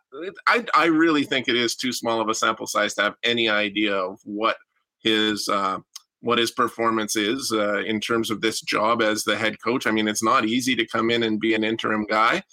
I, 0.47 0.65
I 0.75 0.85
really 0.87 1.25
think 1.25 1.49
it 1.49 1.57
is 1.57 1.75
too 1.75 1.93
small 1.93 2.21
of 2.21 2.29
a 2.29 2.35
sample 2.35 2.67
size 2.67 2.95
to 2.95 3.03
have 3.03 3.15
any 3.23 3.49
idea 3.49 3.95
of 3.95 4.21
what 4.25 4.57
his 5.03 5.49
uh, 5.49 5.79
what 6.21 6.39
his 6.39 6.53
performance 6.53 7.17
is 7.17 7.53
uh, 7.53 7.83
in 7.83 8.01
terms 8.01 8.31
of 8.31 8.41
this 8.41 8.61
job 8.61 9.03
as 9.03 9.25
the 9.25 9.37
head 9.37 9.57
coach. 9.63 9.87
I 9.87 9.91
mean, 9.91 10.07
it's 10.07 10.23
not 10.23 10.45
easy 10.45 10.77
to 10.77 10.87
come 10.87 11.11
in 11.11 11.25
and 11.25 11.41
be 11.41 11.55
an 11.55 11.65
interim 11.65 12.07
guy, 12.09 12.45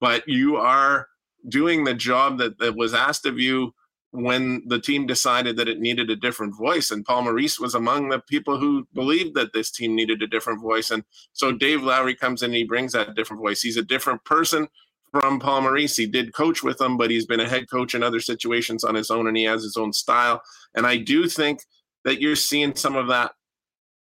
but 0.00 0.26
you 0.26 0.56
are 0.56 1.06
doing 1.46 1.84
the 1.84 1.94
job 1.94 2.38
that, 2.38 2.58
that 2.58 2.74
was 2.74 2.94
asked 2.94 3.26
of 3.26 3.38
you 3.38 3.74
when 4.12 4.62
the 4.66 4.80
team 4.80 5.06
decided 5.06 5.58
that 5.58 5.68
it 5.68 5.80
needed 5.80 6.08
a 6.08 6.16
different 6.16 6.56
voice. 6.56 6.90
And 6.90 7.04
Paul 7.04 7.24
Maurice 7.24 7.60
was 7.60 7.74
among 7.74 8.08
the 8.08 8.20
people 8.20 8.58
who 8.58 8.88
believed 8.94 9.34
that 9.34 9.52
this 9.52 9.70
team 9.70 9.94
needed 9.94 10.22
a 10.22 10.26
different 10.26 10.62
voice. 10.62 10.90
And 10.90 11.04
so 11.34 11.52
Dave 11.52 11.82
Lowry 11.82 12.14
comes 12.14 12.42
in 12.42 12.46
and 12.46 12.56
he 12.56 12.64
brings 12.64 12.92
that 12.92 13.14
different 13.14 13.42
voice. 13.42 13.60
He's 13.60 13.76
a 13.76 13.82
different 13.82 14.24
person 14.24 14.68
from. 15.10 15.40
He 15.76 16.06
did 16.06 16.34
coach 16.34 16.62
with 16.62 16.80
him, 16.80 16.96
but 16.96 17.10
he's 17.10 17.26
been 17.26 17.40
a 17.40 17.48
head 17.48 17.70
coach 17.70 17.94
in 17.94 18.02
other 18.02 18.20
situations 18.20 18.84
on 18.84 18.94
his 18.94 19.10
own 19.10 19.26
and 19.26 19.36
he 19.36 19.44
has 19.44 19.62
his 19.62 19.76
own 19.76 19.92
style. 19.92 20.40
And 20.74 20.86
I 20.86 20.96
do 20.96 21.28
think 21.28 21.60
that 22.04 22.20
you're 22.20 22.36
seeing 22.36 22.74
some 22.74 22.96
of 22.96 23.08
that 23.08 23.32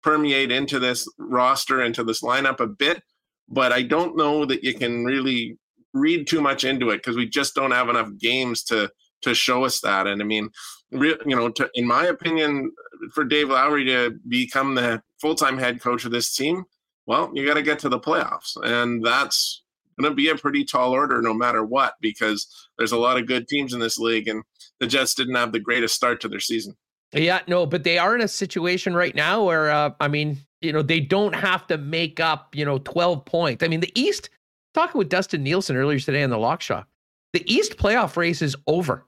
permeate 0.01 0.51
into 0.51 0.79
this 0.79 1.07
roster, 1.17 1.81
into 1.81 2.03
this 2.03 2.21
lineup 2.21 2.59
a 2.59 2.67
bit. 2.67 3.01
But 3.49 3.71
I 3.71 3.81
don't 3.81 4.17
know 4.17 4.45
that 4.45 4.63
you 4.63 4.73
can 4.73 5.03
really 5.05 5.57
read 5.93 6.27
too 6.27 6.41
much 6.41 6.63
into 6.63 6.89
it 6.89 6.97
because 6.97 7.15
we 7.15 7.27
just 7.27 7.55
don't 7.55 7.71
have 7.71 7.89
enough 7.89 8.09
games 8.19 8.63
to 8.63 8.89
to 9.21 9.33
show 9.33 9.63
us 9.63 9.79
that. 9.81 10.05
And 10.05 10.21
I 10.21 10.25
mean, 10.25 10.49
you 10.91 11.17
know, 11.25 11.49
to, 11.49 11.69
in 11.75 11.87
my 11.87 12.05
opinion, 12.05 12.71
for 13.13 13.23
Dave 13.23 13.49
Lowry 13.49 13.85
to 13.85 14.17
become 14.27 14.75
the 14.75 15.01
full 15.19 15.35
time 15.35 15.57
head 15.57 15.81
coach 15.81 16.05
of 16.05 16.11
this 16.11 16.35
team, 16.35 16.65
well, 17.05 17.31
you 17.33 17.45
got 17.45 17.55
to 17.55 17.61
get 17.61 17.79
to 17.79 17.89
the 17.89 17.99
playoffs, 17.99 18.55
and 18.63 19.05
that's 19.05 19.62
going 19.99 20.11
to 20.11 20.15
be 20.15 20.29
a 20.29 20.35
pretty 20.35 20.63
tall 20.65 20.91
order 20.91 21.21
no 21.21 21.33
matter 21.33 21.63
what 21.63 21.95
because 22.01 22.47
there's 22.77 22.91
a 22.91 22.97
lot 22.97 23.17
of 23.17 23.27
good 23.27 23.47
teams 23.47 23.73
in 23.73 23.79
this 23.79 23.97
league, 23.97 24.27
and 24.27 24.43
the 24.79 24.87
Jets 24.87 25.15
didn't 25.15 25.35
have 25.35 25.51
the 25.51 25.59
greatest 25.59 25.95
start 25.95 26.21
to 26.21 26.27
their 26.27 26.39
season. 26.39 26.75
Yeah, 27.13 27.41
no, 27.47 27.65
but 27.65 27.83
they 27.83 27.97
are 27.97 28.15
in 28.15 28.21
a 28.21 28.27
situation 28.27 28.95
right 28.95 29.13
now 29.13 29.43
where, 29.43 29.69
uh, 29.69 29.91
I 29.99 30.07
mean, 30.07 30.37
you 30.61 30.73
know, 30.73 30.81
they 30.81 30.99
don't 30.99 31.35
have 31.35 31.67
to 31.67 31.77
make 31.77 32.19
up, 32.19 32.55
you 32.55 32.65
know, 32.65 32.79
12 32.79 33.23
points. 33.25 33.63
I 33.63 33.67
mean, 33.67 33.81
the 33.81 33.91
East, 33.99 34.29
talking 34.73 34.97
with 34.97 35.09
Dustin 35.09 35.43
Nielsen 35.43 35.75
earlier 35.75 35.99
today 35.99 36.23
on 36.23 36.31
the 36.31 36.37
Lock 36.37 36.61
Shop, 36.61 36.87
the 37.33 37.43
East 37.51 37.77
playoff 37.77 38.17
race 38.17 38.41
is 38.41 38.55
over. 38.65 39.05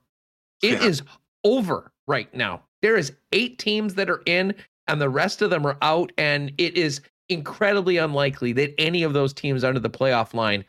It 0.62 0.80
yeah. 0.80 0.86
is 0.86 1.02
over 1.44 1.92
right 2.06 2.32
now. 2.34 2.62
There 2.82 2.96
is 2.96 3.12
eight 3.32 3.58
teams 3.58 3.94
that 3.94 4.10
are 4.10 4.22
in, 4.26 4.54
and 4.86 5.00
the 5.00 5.08
rest 5.08 5.42
of 5.42 5.50
them 5.50 5.66
are 5.66 5.78
out. 5.82 6.12
And 6.18 6.52
it 6.58 6.76
is 6.76 7.00
incredibly 7.28 7.96
unlikely 7.96 8.52
that 8.52 8.74
any 8.78 9.02
of 9.02 9.12
those 9.12 9.32
teams 9.32 9.64
under 9.64 9.80
the 9.80 9.90
playoff 9.90 10.34
line 10.34 10.64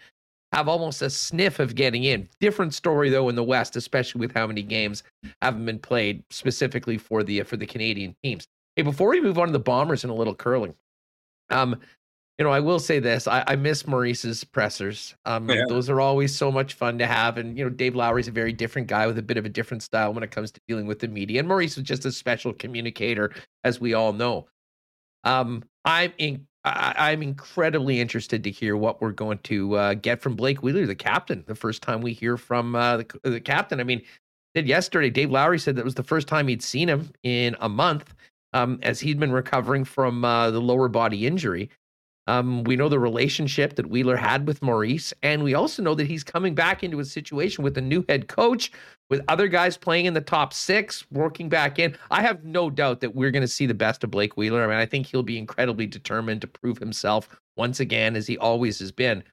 have 0.53 0.67
almost 0.67 1.01
a 1.01 1.09
sniff 1.09 1.59
of 1.59 1.75
getting 1.75 2.05
in. 2.05 2.27
Different 2.39 2.73
story 2.73 3.09
though 3.09 3.29
in 3.29 3.35
the 3.35 3.43
West, 3.43 3.75
especially 3.75 4.19
with 4.19 4.33
how 4.33 4.47
many 4.47 4.61
games 4.61 5.03
haven't 5.41 5.65
been 5.65 5.79
played 5.79 6.23
specifically 6.29 6.97
for 6.97 7.23
the 7.23 7.43
for 7.43 7.57
the 7.57 7.65
Canadian 7.65 8.15
teams. 8.23 8.47
Hey, 8.75 8.83
before 8.83 9.09
we 9.09 9.21
move 9.21 9.39
on 9.39 9.47
to 9.47 9.51
the 9.51 9.59
Bombers 9.59 10.03
and 10.03 10.11
a 10.11 10.15
little 10.15 10.35
curling, 10.35 10.73
um, 11.49 11.75
you 12.37 12.45
know, 12.45 12.51
I 12.51 12.59
will 12.59 12.79
say 12.79 12.99
this: 12.99 13.27
I, 13.27 13.43
I 13.47 13.55
miss 13.55 13.87
Maurice's 13.87 14.43
pressers. 14.43 15.15
Um, 15.25 15.49
yeah. 15.49 15.63
Those 15.67 15.89
are 15.89 15.99
always 15.99 16.35
so 16.35 16.51
much 16.51 16.75
fun 16.75 16.97
to 16.99 17.07
have, 17.07 17.37
and 17.37 17.57
you 17.57 17.63
know, 17.63 17.69
Dave 17.69 17.95
Lowry's 17.95 18.27
a 18.27 18.31
very 18.31 18.53
different 18.53 18.87
guy 18.87 19.07
with 19.07 19.17
a 19.17 19.23
bit 19.23 19.37
of 19.37 19.45
a 19.45 19.49
different 19.49 19.83
style 19.83 20.13
when 20.13 20.23
it 20.23 20.31
comes 20.31 20.51
to 20.51 20.61
dealing 20.67 20.85
with 20.85 20.99
the 20.99 21.07
media. 21.07 21.39
And 21.39 21.47
Maurice 21.47 21.75
was 21.75 21.85
just 21.85 22.05
a 22.05 22.11
special 22.11 22.53
communicator, 22.53 23.33
as 23.63 23.81
we 23.81 23.95
all 23.95 24.13
know. 24.13 24.47
Um, 25.23 25.63
I'm 25.83 26.13
in, 26.19 26.46
I, 26.65 27.11
am 27.11 27.21
incredibly 27.21 27.99
interested 27.99 28.43
to 28.43 28.51
hear 28.51 28.75
what 28.75 29.01
we're 29.01 29.11
going 29.11 29.39
to 29.43 29.75
uh, 29.75 29.93
get 29.93 30.21
from 30.21 30.35
Blake 30.35 30.61
Wheeler, 30.61 30.85
the 30.85 30.95
captain. 30.95 31.43
The 31.47 31.55
first 31.55 31.81
time 31.81 32.01
we 32.01 32.13
hear 32.13 32.35
from 32.35 32.75
uh, 32.75 32.97
the, 32.97 33.19
the 33.23 33.39
captain. 33.39 33.79
I 33.79 33.83
mean, 33.83 34.01
did 34.53 34.67
yesterday. 34.67 35.09
Dave 35.09 35.31
Lowry 35.31 35.59
said 35.59 35.75
that 35.75 35.85
was 35.85 35.95
the 35.95 36.03
first 36.03 36.27
time 36.27 36.47
he'd 36.47 36.63
seen 36.63 36.89
him 36.89 37.11
in 37.23 37.55
a 37.59 37.69
month, 37.69 38.13
um, 38.53 38.79
as 38.81 38.99
he'd 38.99 39.19
been 39.19 39.31
recovering 39.31 39.85
from 39.85 40.25
uh, 40.25 40.51
the 40.51 40.59
lower 40.59 40.87
body 40.87 41.25
injury. 41.25 41.69
Um, 42.27 42.63
we 42.65 42.75
know 42.75 42.89
the 42.89 42.99
relationship 42.99 43.75
that 43.75 43.87
Wheeler 43.87 44.17
had 44.17 44.45
with 44.47 44.61
Maurice, 44.61 45.13
and 45.23 45.43
we 45.43 45.53
also 45.53 45.81
know 45.81 45.95
that 45.95 46.07
he's 46.07 46.23
coming 46.23 46.53
back 46.53 46.83
into 46.83 46.99
a 46.99 47.05
situation 47.05 47.63
with 47.63 47.77
a 47.77 47.81
new 47.81 48.03
head 48.09 48.27
coach, 48.27 48.71
with 49.09 49.23
other 49.29 49.47
guys 49.47 49.77
playing 49.77 50.05
in 50.05 50.13
the 50.13 50.21
top 50.21 50.51
six, 50.51 51.05
working 51.09 51.47
back 51.47 51.79
in. 51.79 51.97
I 52.11 52.21
have 52.21 52.43
no 52.43 52.69
doubt 52.69 52.99
that 52.99 53.15
we're 53.15 53.31
going 53.31 53.41
to 53.41 53.47
see 53.47 53.65
the 53.65 53.73
best 53.73 54.03
of 54.03 54.11
Blake 54.11 54.35
Wheeler. 54.35 54.63
I 54.63 54.67
mean, 54.67 54.75
I 54.75 54.85
think 54.85 55.07
he'll 55.07 55.23
be 55.23 55.37
incredibly 55.37 55.87
determined 55.87 56.41
to 56.41 56.47
prove 56.47 56.77
himself 56.77 57.29
once 57.55 57.79
again, 57.79 58.17
as 58.17 58.27
he 58.27 58.37
always 58.37 58.79
has 58.79 58.91
been. 58.91 59.23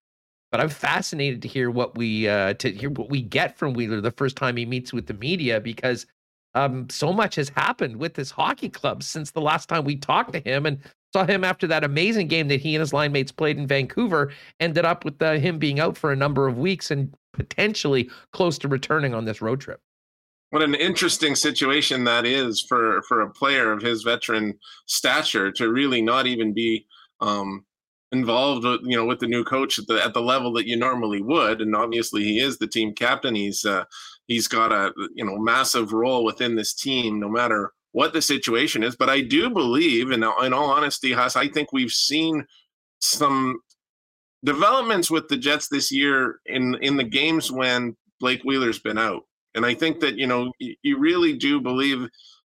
But 0.53 0.61
I'm 0.61 0.69
fascinated 0.69 1.43
to 1.43 1.49
hear 1.49 1.73
what 1.73 1.99
we 1.99 2.29
uh, 2.29 2.55
to 2.55 2.71
hear 2.71 2.91
what 2.91 3.11
we 3.11 3.23
get 3.23 3.59
from 3.59 3.75
Wheeler 3.75 4.01
the 4.01 4.13
first 4.13 4.37
time 4.37 4.57
he 4.57 4.65
meets 4.65 4.93
with 4.93 5.09
the 5.09 5.15
media 5.15 5.61
because 5.61 6.07
um, 6.55 6.89
so 6.89 7.13
much 7.13 7.35
has 7.35 7.49
happened 7.49 7.97
with 7.97 8.15
this 8.15 8.31
hockey 8.31 8.69
club 8.69 9.03
since 9.03 9.33
the 9.33 9.41
last 9.41 9.69
time 9.69 9.85
we 9.85 9.97
talked 9.97 10.33
to 10.33 10.39
him, 10.39 10.67
and 10.67 10.79
saw 11.15 11.25
him 11.25 11.45
after 11.45 11.69
that 11.69 11.85
amazing 11.85 12.27
game 12.27 12.49
that 12.49 12.61
he 12.61 12.75
and 12.75 12.81
his 12.81 12.93
line 12.93 13.13
mates 13.13 13.31
played 13.31 13.57
in 13.57 13.69
Vancouver. 13.69 14.33
Ended 14.59 14.85
up 14.85 15.05
with 15.05 15.23
uh, 15.23 15.35
him 15.35 15.59
being 15.59 15.79
out 15.79 15.97
for 15.97 16.11
a 16.11 16.17
number 16.17 16.49
of 16.49 16.59
weeks 16.59 16.91
and 16.91 17.15
potentially 17.33 18.11
close 18.33 18.59
to 18.59 18.69
returning 18.69 19.15
on 19.15 19.25
this 19.25 19.41
road 19.41 19.61
trip. 19.61 19.81
What 20.51 20.63
an 20.63 20.75
interesting 20.75 21.37
situation 21.37 22.05
that 22.05 22.27
is 22.27 22.61
for 22.61 23.03
for 23.03 23.21
a 23.21 23.31
player 23.31 23.71
of 23.71 23.81
his 23.81 24.03
veteran 24.03 24.59
stature 24.87 25.53
to 25.53 25.71
really 25.71 26.03
not 26.03 26.27
even 26.27 26.53
be 26.53 26.85
um, 27.21 27.65
involved 28.11 28.65
with 28.65 28.81
you 28.83 28.97
know 28.97 29.05
with 29.05 29.21
the 29.21 29.27
new 29.29 29.45
coach 29.45 29.79
at 29.79 29.87
the 29.87 30.05
at 30.05 30.15
the 30.15 30.23
level 30.23 30.53
that 30.53 30.67
you 30.67 30.77
normally 30.77 31.21
would 31.21 31.61
and 31.61 31.75
obviously 31.75 32.23
he 32.23 32.39
is 32.39 32.59
the 32.59 32.69
team 32.69 32.93
captain 32.95 33.35
he's 33.35 33.65
uh, 33.65 33.85
he's 34.29 34.47
got 34.47 34.71
a 34.71 34.93
you 35.15 35.25
know 35.25 35.37
massive 35.37 35.93
role 35.93 36.25
within 36.25 36.55
this 36.55 36.73
team 36.73 37.19
no 37.19 37.29
matter 37.29 37.73
what 37.95 38.13
the 38.13 38.21
situation 38.21 38.83
is. 38.83 38.97
But 38.97 39.09
I 39.09 39.21
do 39.21 39.49
believe, 39.49 40.11
and 40.11 40.25
in, 40.25 40.33
in 40.45 40.53
all 40.53 40.69
honesty, 40.69 41.13
Huss, 41.13 41.37
I 41.37 41.47
think 41.47 41.73
we've 41.73 41.93
seen 41.93 42.45
some 42.99 43.61
developments 44.45 45.13
with 45.13 45.29
the 45.29 45.37
Jets 45.37 45.69
this 45.69 45.93
year 45.93 46.41
in 46.45 46.75
in 46.83 46.97
the 46.97 47.05
games 47.05 47.53
when 47.53 47.97
Blake 48.19 48.43
Wheeler's 48.43 48.81
been 48.81 48.99
out. 48.99 49.23
And 49.55 49.65
I 49.65 49.75
think 49.75 50.01
that 50.01 50.19
you 50.19 50.27
know 50.27 50.53
you 50.59 50.99
really 50.99 51.35
do 51.35 51.61
believe 51.61 52.09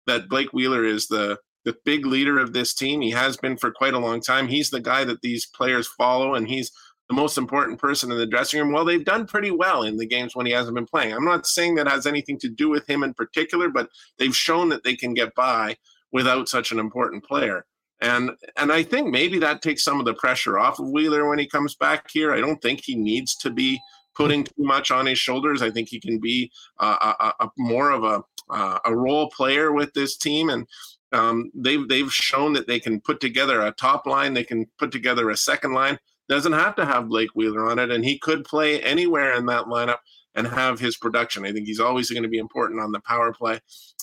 that 0.07 0.29
Blake 0.29 0.53
Wheeler 0.53 0.85
is 0.85 1.07
the 1.07 1.37
the 1.65 1.75
big 1.83 2.05
leader 2.05 2.39
of 2.39 2.53
this 2.53 2.73
team. 2.73 3.01
He 3.01 3.11
has 3.11 3.35
been 3.35 3.57
for 3.57 3.69
quite 3.69 3.93
a 3.93 3.99
long 3.99 4.21
time. 4.21 4.47
He's 4.47 4.69
the 4.69 4.79
guy 4.79 5.03
that 5.03 5.21
these 5.21 5.45
players 5.45 5.87
follow, 5.87 6.35
and 6.35 6.47
he's 6.47 6.71
the 7.09 7.15
most 7.15 7.37
important 7.37 7.79
person 7.79 8.11
in 8.11 8.17
the 8.17 8.25
dressing 8.25 8.59
room. 8.59 8.71
Well, 8.71 8.85
they've 8.85 9.03
done 9.03 9.25
pretty 9.25 9.51
well 9.51 9.83
in 9.83 9.97
the 9.97 10.05
games 10.05 10.35
when 10.35 10.45
he 10.45 10.51
hasn't 10.53 10.75
been 10.75 10.85
playing. 10.85 11.13
I'm 11.13 11.25
not 11.25 11.45
saying 11.45 11.75
that 11.75 11.87
has 11.87 12.05
anything 12.05 12.39
to 12.39 12.49
do 12.49 12.69
with 12.69 12.89
him 12.89 13.03
in 13.03 13.13
particular, 13.13 13.69
but 13.69 13.89
they've 14.17 14.35
shown 14.35 14.69
that 14.69 14.83
they 14.83 14.95
can 14.95 15.13
get 15.13 15.35
by 15.35 15.77
without 16.11 16.47
such 16.47 16.71
an 16.71 16.79
important 16.79 17.23
player. 17.25 17.65
And 18.01 18.31
and 18.57 18.71
I 18.71 18.83
think 18.83 19.09
maybe 19.09 19.39
that 19.39 19.61
takes 19.61 19.83
some 19.83 19.99
of 19.99 20.05
the 20.05 20.13
pressure 20.13 20.59
off 20.59 20.79
of 20.79 20.89
Wheeler 20.89 21.29
when 21.29 21.39
he 21.39 21.47
comes 21.47 21.75
back 21.75 22.09
here. 22.11 22.33
I 22.33 22.41
don't 22.41 22.61
think 22.61 22.81
he 22.83 22.95
needs 22.95 23.35
to 23.37 23.49
be 23.49 23.79
putting 24.15 24.43
too 24.43 24.53
much 24.57 24.91
on 24.91 25.05
his 25.05 25.17
shoulders. 25.17 25.61
I 25.61 25.71
think 25.71 25.89
he 25.89 25.99
can 25.99 26.19
be 26.19 26.51
uh, 26.79 27.13
a, 27.19 27.45
a, 27.45 27.49
more 27.57 27.91
of 27.91 28.03
a 28.03 28.21
uh, 28.49 28.79
a 28.85 28.95
role 28.95 29.29
player 29.29 29.71
with 29.71 29.93
this 29.93 30.17
team, 30.17 30.49
and 30.49 30.67
um, 31.13 31.51
they've 31.55 31.87
they've 31.87 32.11
shown 32.11 32.53
that 32.53 32.67
they 32.67 32.79
can 32.79 32.99
put 32.99 33.19
together 33.19 33.61
a 33.61 33.71
top 33.71 34.05
line. 34.05 34.33
They 34.33 34.43
can 34.43 34.65
put 34.77 34.91
together 34.91 35.29
a 35.29 35.37
second 35.37 35.73
line 35.73 35.97
doesn't 36.33 36.53
have 36.53 36.75
to 36.75 36.85
have 36.85 37.09
Blake 37.09 37.29
Wheeler 37.35 37.69
on 37.69 37.77
it, 37.77 37.91
and 37.91 38.03
he 38.03 38.17
could 38.17 38.43
play 38.43 38.81
anywhere 38.81 39.35
in 39.35 39.45
that 39.45 39.65
lineup 39.65 39.99
and 40.33 40.47
have 40.47 40.79
his 40.79 40.97
production. 40.97 41.45
I 41.45 41.51
think 41.51 41.67
he's 41.67 41.79
always 41.79 42.09
going 42.09 42.23
to 42.23 42.29
be 42.29 42.39
important 42.39 42.81
on 42.81 42.91
the 42.91 43.01
power 43.01 43.31
play. 43.31 43.59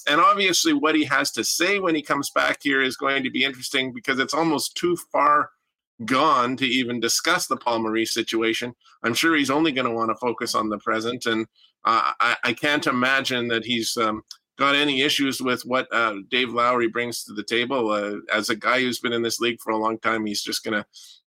And 0.08 0.20
obviously, 0.20 0.72
what 0.72 0.94
he 0.94 1.04
has 1.06 1.32
to 1.32 1.42
say 1.42 1.80
when 1.80 1.96
he 1.96 2.02
comes 2.02 2.30
back 2.30 2.60
here 2.62 2.82
is 2.82 2.96
going 2.96 3.24
to 3.24 3.30
be 3.30 3.44
interesting 3.44 3.92
because 3.92 4.20
it's 4.20 4.32
almost 4.32 4.76
too 4.76 4.96
far 5.10 5.50
gone 6.04 6.56
to 6.56 6.64
even 6.64 7.00
discuss 7.00 7.48
the 7.48 7.56
Paul 7.56 7.80
Maurice 7.80 8.14
situation. 8.14 8.74
I'm 9.02 9.12
sure 9.12 9.34
he's 9.34 9.50
only 9.50 9.72
going 9.72 9.88
to 9.88 9.94
want 9.94 10.10
to 10.10 10.16
focus 10.16 10.54
on 10.54 10.68
the 10.68 10.78
present, 10.78 11.26
and 11.26 11.46
uh, 11.84 12.12
I, 12.20 12.36
I, 12.44 12.52
can't 12.52 12.86
imagine 12.86 13.48
that 13.48 13.64
he's 13.64 13.96
um, 13.96 14.22
got 14.56 14.74
any 14.74 15.00
issues 15.00 15.42
with 15.42 15.62
what 15.62 15.88
uh, 15.92 16.16
Dave 16.30 16.50
Lowry 16.52 16.88
brings 16.88 17.24
to 17.24 17.32
the 17.32 17.42
table. 17.42 17.90
Uh, 17.90 18.16
as 18.32 18.50
a 18.50 18.56
guy 18.56 18.80
who's 18.80 19.00
been 19.00 19.14
in 19.14 19.22
this 19.22 19.40
league 19.40 19.60
for 19.60 19.72
a 19.72 19.78
long 19.78 19.98
time, 19.98 20.26
he's 20.26 20.42
just 20.42 20.62
going 20.62 20.74
to 20.74 20.86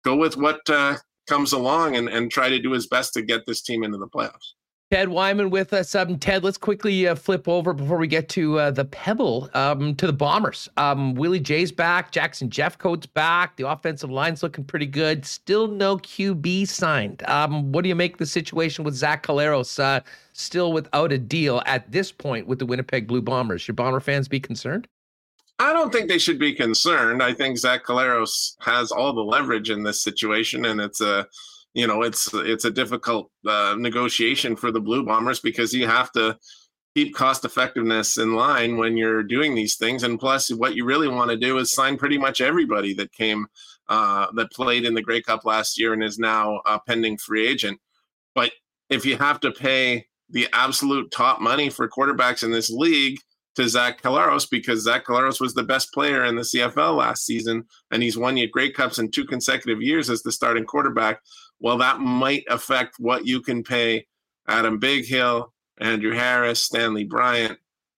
go 0.03 0.15
with 0.15 0.37
what 0.37 0.61
uh, 0.69 0.97
comes 1.27 1.53
along 1.53 1.95
and, 1.95 2.09
and 2.09 2.31
try 2.31 2.49
to 2.49 2.59
do 2.59 2.71
his 2.71 2.87
best 2.87 3.13
to 3.13 3.21
get 3.21 3.45
this 3.45 3.61
team 3.61 3.83
into 3.83 3.97
the 3.97 4.07
playoffs. 4.07 4.53
Ted 4.93 5.09
Wyman 5.09 5.49
with 5.49 5.73
us. 5.73 5.95
Um, 5.95 6.19
Ted, 6.19 6.43
let's 6.43 6.59
quickly 6.59 7.07
uh, 7.07 7.15
flip 7.15 7.47
over 7.47 7.73
before 7.73 7.97
we 7.97 8.05
get 8.05 8.29
to 8.29 8.59
uh, 8.59 8.69
the 8.69 8.85
Pebble 8.85 9.49
um, 9.55 9.95
to 9.95 10.05
the 10.05 10.13
Bombers. 10.13 10.69
Um, 10.77 11.15
Willie 11.15 11.39
J's 11.39 11.71
back. 11.71 12.11
Jackson 12.11 12.47
Jeffcoat's 12.47 13.07
back. 13.07 13.55
The 13.55 13.67
offensive 13.67 14.11
line's 14.11 14.43
looking 14.43 14.63
pretty 14.63 14.85
good. 14.85 15.25
Still 15.25 15.67
no 15.67 15.97
QB 15.97 16.67
signed. 16.67 17.23
Um, 17.27 17.71
what 17.71 17.81
do 17.81 17.89
you 17.89 17.95
make 17.95 18.17
the 18.17 18.27
situation 18.27 18.83
with 18.83 18.93
Zach 18.93 19.25
Collaros 19.25 19.79
uh, 19.79 20.01
still 20.33 20.71
without 20.71 21.11
a 21.11 21.17
deal 21.17 21.63
at 21.65 21.91
this 21.91 22.11
point 22.11 22.45
with 22.45 22.59
the 22.59 22.65
Winnipeg 22.67 23.07
Blue 23.07 23.21
Bombers? 23.23 23.63
Should 23.63 23.75
Bomber 23.75 23.99
fans 23.99 24.27
be 24.27 24.39
concerned? 24.39 24.87
I 25.59 25.71
don't 25.71 25.91
think 25.93 26.09
they 26.09 26.17
should 26.17 26.39
be 26.39 26.53
concerned. 26.53 27.21
I 27.21 27.33
think 27.33 27.57
Zach 27.57 27.85
Collaros 27.85 28.55
has 28.59 28.91
all 28.91 29.13
the 29.13 29.21
leverage 29.21 29.69
in 29.69 29.83
this 29.83 30.01
situation, 30.01 30.65
and 30.65 30.81
it's 30.81 30.99
a, 30.99 31.27
you 31.73 31.87
know, 31.87 32.01
it's 32.01 32.33
it's 32.33 32.65
a 32.65 32.71
difficult 32.71 33.29
uh, 33.47 33.75
negotiation 33.77 34.55
for 34.55 34.71
the 34.71 34.81
Blue 34.81 35.05
Bombers 35.05 35.39
because 35.39 35.73
you 35.73 35.87
have 35.87 36.11
to 36.13 36.37
keep 36.95 37.15
cost 37.15 37.45
effectiveness 37.45 38.17
in 38.17 38.35
line 38.35 38.77
when 38.77 38.97
you're 38.97 39.23
doing 39.23 39.55
these 39.55 39.75
things. 39.75 40.03
And 40.03 40.19
plus, 40.19 40.49
what 40.49 40.75
you 40.75 40.85
really 40.85 41.07
want 41.07 41.31
to 41.31 41.37
do 41.37 41.57
is 41.57 41.73
sign 41.73 41.97
pretty 41.97 42.17
much 42.17 42.41
everybody 42.41 42.93
that 42.95 43.11
came 43.13 43.47
uh, 43.89 44.27
that 44.35 44.51
played 44.51 44.85
in 44.85 44.93
the 44.93 45.01
Grey 45.01 45.21
Cup 45.21 45.45
last 45.45 45.79
year 45.79 45.93
and 45.93 46.03
is 46.03 46.19
now 46.19 46.61
a 46.65 46.79
pending 46.79 47.17
free 47.17 47.47
agent. 47.47 47.79
But 48.35 48.51
if 48.89 49.05
you 49.05 49.17
have 49.17 49.39
to 49.41 49.51
pay 49.51 50.05
the 50.29 50.47
absolute 50.53 51.11
top 51.11 51.41
money 51.41 51.69
for 51.69 51.87
quarterbacks 51.87 52.43
in 52.43 52.51
this 52.51 52.69
league 52.69 53.19
to 53.55 53.67
Zach 53.69 54.01
Collaros 54.01 54.49
because 54.49 54.83
Zach 54.83 55.05
Collaros 55.05 55.39
was 55.39 55.53
the 55.53 55.63
best 55.63 55.93
player 55.93 56.25
in 56.25 56.35
the 56.35 56.41
CFL 56.41 56.97
last 56.97 57.25
season 57.25 57.65
and 57.91 58.01
he's 58.01 58.17
won 58.17 58.37
you 58.37 58.49
Grey 58.49 58.71
Cups 58.71 58.99
in 58.99 59.11
two 59.11 59.25
consecutive 59.25 59.81
years 59.81 60.09
as 60.09 60.23
the 60.23 60.31
starting 60.31 60.65
quarterback. 60.65 61.21
Well, 61.59 61.77
that 61.77 61.99
might 61.99 62.45
affect 62.49 62.95
what 62.99 63.25
you 63.25 63.41
can 63.41 63.63
pay 63.63 64.07
Adam 64.47 64.79
Bighill, 64.79 65.49
Andrew 65.79 66.13
Harris, 66.13 66.61
Stanley 66.61 67.03
Bryant, 67.03 67.57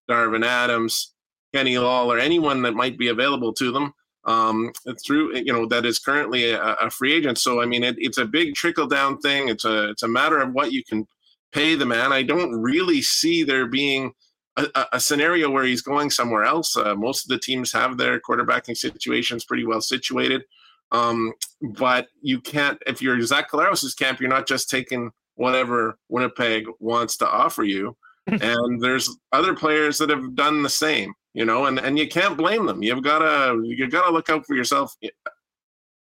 Darvin 0.09 0.45
Adams, 0.45 1.13
Kenny 1.53 1.77
Lawler, 1.77 2.19
anyone 2.19 2.61
that 2.63 2.73
might 2.73 2.97
be 2.97 3.07
available 3.07 3.53
to 3.53 3.71
them 3.71 3.93
um, 4.25 4.71
through 5.05 5.37
you 5.37 5.53
know 5.53 5.65
that 5.67 5.85
is 5.85 5.99
currently 5.99 6.51
a, 6.51 6.73
a 6.75 6.89
free 6.89 7.13
agent. 7.13 7.37
So 7.37 7.61
I 7.61 7.65
mean, 7.65 7.83
it, 7.83 7.95
it's 7.97 8.17
a 8.17 8.25
big 8.25 8.55
trickle 8.55 8.87
down 8.87 9.19
thing. 9.19 9.49
It's 9.49 9.65
a 9.65 9.89
it's 9.89 10.03
a 10.03 10.07
matter 10.07 10.39
of 10.39 10.53
what 10.53 10.71
you 10.71 10.83
can 10.83 11.07
pay 11.51 11.75
the 11.75 11.85
man. 11.85 12.11
I 12.11 12.23
don't 12.23 12.61
really 12.61 13.01
see 13.01 13.43
there 13.43 13.67
being 13.67 14.13
a, 14.57 14.85
a 14.93 14.99
scenario 14.99 15.49
where 15.49 15.63
he's 15.63 15.81
going 15.81 16.09
somewhere 16.09 16.43
else. 16.43 16.75
Uh, 16.77 16.95
most 16.95 17.25
of 17.25 17.29
the 17.29 17.39
teams 17.39 17.71
have 17.71 17.97
their 17.97 18.19
quarterbacking 18.19 18.77
situations 18.77 19.45
pretty 19.45 19.65
well 19.65 19.81
situated. 19.81 20.43
Um, 20.91 21.33
but 21.61 22.07
you 22.21 22.39
can't 22.39 22.81
if 22.85 23.01
you're 23.01 23.21
Zach 23.23 23.51
Collaros' 23.51 23.97
camp, 23.97 24.19
you're 24.19 24.29
not 24.29 24.47
just 24.47 24.69
taking 24.69 25.11
whatever 25.35 25.97
Winnipeg 26.09 26.65
wants 26.79 27.17
to 27.17 27.27
offer 27.29 27.63
you. 27.63 27.95
and 28.27 28.81
there's 28.81 29.15
other 29.33 29.53
players 29.53 29.99
that 29.99 30.09
have 30.09 30.33
done 30.33 30.63
the 30.63 30.69
same 30.69 31.13
you 31.35 31.43
know, 31.43 31.65
and, 31.65 31.77
and 31.79 31.99
you 31.99 32.07
can't 32.07 32.37
blame 32.37 32.65
them. 32.65 32.81
You've 32.81 33.03
got 33.03 33.19
to 33.19 33.61
you've 33.65 33.91
got 33.91 34.07
to 34.07 34.11
look 34.11 34.29
out 34.29 34.45
for 34.47 34.55
yourself 34.55 34.95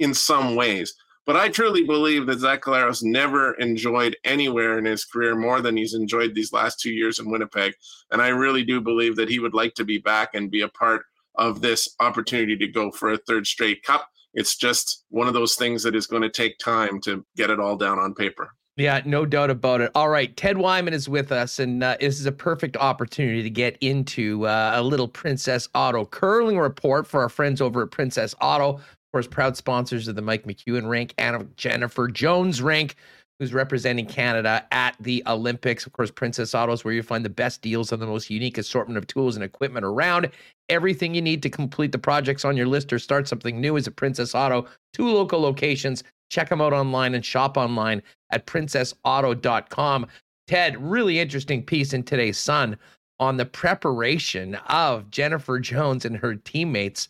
in 0.01 0.13
some 0.13 0.57
ways. 0.57 0.93
But 1.27 1.37
I 1.37 1.49
truly 1.49 1.85
believe 1.85 2.27
that 2.27 2.41
Zach 2.41 2.63
Collaros 2.63 3.03
never 3.03 3.55
enjoyed 3.55 4.17
anywhere 4.25 4.79
in 4.79 4.85
his 4.85 5.05
career 5.05 5.37
more 5.37 5.61
than 5.61 5.77
he's 5.77 5.95
enjoyed 5.95 6.35
these 6.35 6.53
last 6.53 6.81
two 6.81 6.93
years 6.93 7.19
in 7.19 7.31
Winnipeg. 7.31 7.75
And 8.11 8.21
I 8.21 8.29
really 8.29 8.65
do 8.65 8.81
believe 8.81 9.17
that 9.17 9.29
he 9.29 9.39
would 9.39 9.55
like 9.55 9.75
to 9.75 9.85
be 9.85 9.99
back 9.99 10.35
and 10.35 10.51
be 10.51 10.63
a 10.63 10.69
part 10.69 11.03
of 11.37 11.61
this 11.61 11.89
opportunity 12.01 12.57
to 12.57 12.67
go 12.67 12.91
for 12.91 13.13
a 13.13 13.19
third 13.19 13.47
straight 13.47 13.83
cup. 13.83 14.09
It's 14.35 14.57
just 14.57 15.05
one 15.09 15.29
of 15.29 15.35
those 15.35 15.57
things 15.57 15.83
that 15.83 15.95
is 15.95 16.07
going 16.07 16.23
to 16.23 16.31
take 16.31 16.59
time 16.59 17.01
to 17.03 17.25
get 17.37 17.51
it 17.51 17.61
all 17.61 17.77
down 17.77 17.99
on 17.99 18.15
paper. 18.15 18.51
Yeah, 18.77 19.03
no 19.05 19.27
doubt 19.27 19.51
about 19.51 19.83
it. 19.83 19.91
All 19.95 20.09
right, 20.09 20.35
Ted 20.37 20.57
Wyman 20.57 20.95
is 20.95 21.09
with 21.09 21.33
us, 21.33 21.59
and 21.59 21.83
uh, 21.85 21.97
this 22.01 22.19
is 22.19 22.27
a 22.27 22.33
perfect 22.33 22.77
opportunity 22.77 23.43
to 23.43 23.51
get 23.51 23.77
into 23.81 24.47
uh, 24.47 24.73
a 24.75 24.83
little 24.83 25.09
Princess 25.09 25.69
Auto 25.75 26.07
curling 26.07 26.59
report 26.59 27.07
for 27.07 27.21
our 27.21 27.29
friends 27.29 27.61
over 27.61 27.83
at 27.83 27.91
Princess 27.91 28.35
Auto. 28.41 28.81
Of 29.11 29.19
course, 29.19 29.27
proud 29.27 29.57
sponsors 29.57 30.07
of 30.07 30.15
the 30.15 30.23
Mike 30.23 30.45
McEwen 30.45 30.89
rink 30.89 31.15
and 31.19 31.57
Jennifer 31.57 32.07
Jones 32.09 32.63
rink, 32.63 32.95
who's 33.39 33.53
representing 33.53 34.07
Canada 34.07 34.65
at 34.71 34.95
the 35.01 35.23
Olympics. 35.27 35.85
Of 35.85 35.93
course, 35.93 36.11
Princess 36.11 36.55
Auto 36.55 36.73
is 36.73 36.85
where 36.85 36.95
you 36.95 37.03
find 37.03 37.25
the 37.25 37.31
best 37.31 37.61
deals 37.61 37.93
on 37.93 37.99
the 37.99 38.07
most 38.07 38.31
unique 38.31 38.59
assortment 38.59 38.99
of 38.99 39.07
tools 39.07 39.35
and 39.35 39.45
equipment 39.45 39.85
around. 39.85 40.31
Everything 40.69 41.15
you 41.15 41.23
need 41.23 41.43
to 41.43 41.51
complete 41.51 41.91
the 41.91 41.99
projects 41.99 42.45
on 42.45 42.57
your 42.57 42.67
list 42.67 42.93
or 42.93 42.99
start 42.99 43.27
something 43.27 43.61
new 43.61 43.77
is 43.77 43.89
at 43.89 43.97
Princess 43.97 44.35
Auto. 44.35 44.67
Two 44.93 45.09
local 45.09 45.41
locations 45.41 46.05
Check 46.31 46.49
them 46.49 46.61
out 46.61 46.73
online 46.73 47.15
and 47.15 47.25
shop 47.25 47.57
online 47.57 48.03
at 48.31 48.47
princessauto.com. 48.47 50.07
Ted, 50.47 50.81
really 50.81 51.19
interesting 51.19 51.63
piece 51.65 51.93
in 51.93 52.03
today's 52.03 52.39
Sun 52.39 52.79
on 53.19 53.37
the 53.37 53.45
preparation 53.45 54.55
of 54.69 55.11
Jennifer 55.11 55.59
Jones 55.59 56.05
and 56.05 56.17
her 56.17 56.37
teammates 56.37 57.09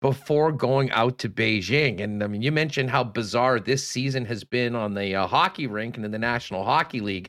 before 0.00 0.52
going 0.52 0.90
out 0.90 1.18
to 1.18 1.28
Beijing. 1.28 2.00
And 2.00 2.22
I 2.22 2.26
mean, 2.26 2.42
you 2.42 2.52
mentioned 2.52 2.90
how 2.90 3.04
bizarre 3.04 3.58
this 3.58 3.86
season 3.86 4.24
has 4.26 4.44
been 4.44 4.74
on 4.74 4.94
the 4.94 5.14
uh, 5.14 5.26
hockey 5.26 5.66
rink 5.66 5.96
and 5.96 6.04
in 6.04 6.10
the 6.10 6.18
National 6.18 6.64
Hockey 6.64 7.00
League. 7.00 7.28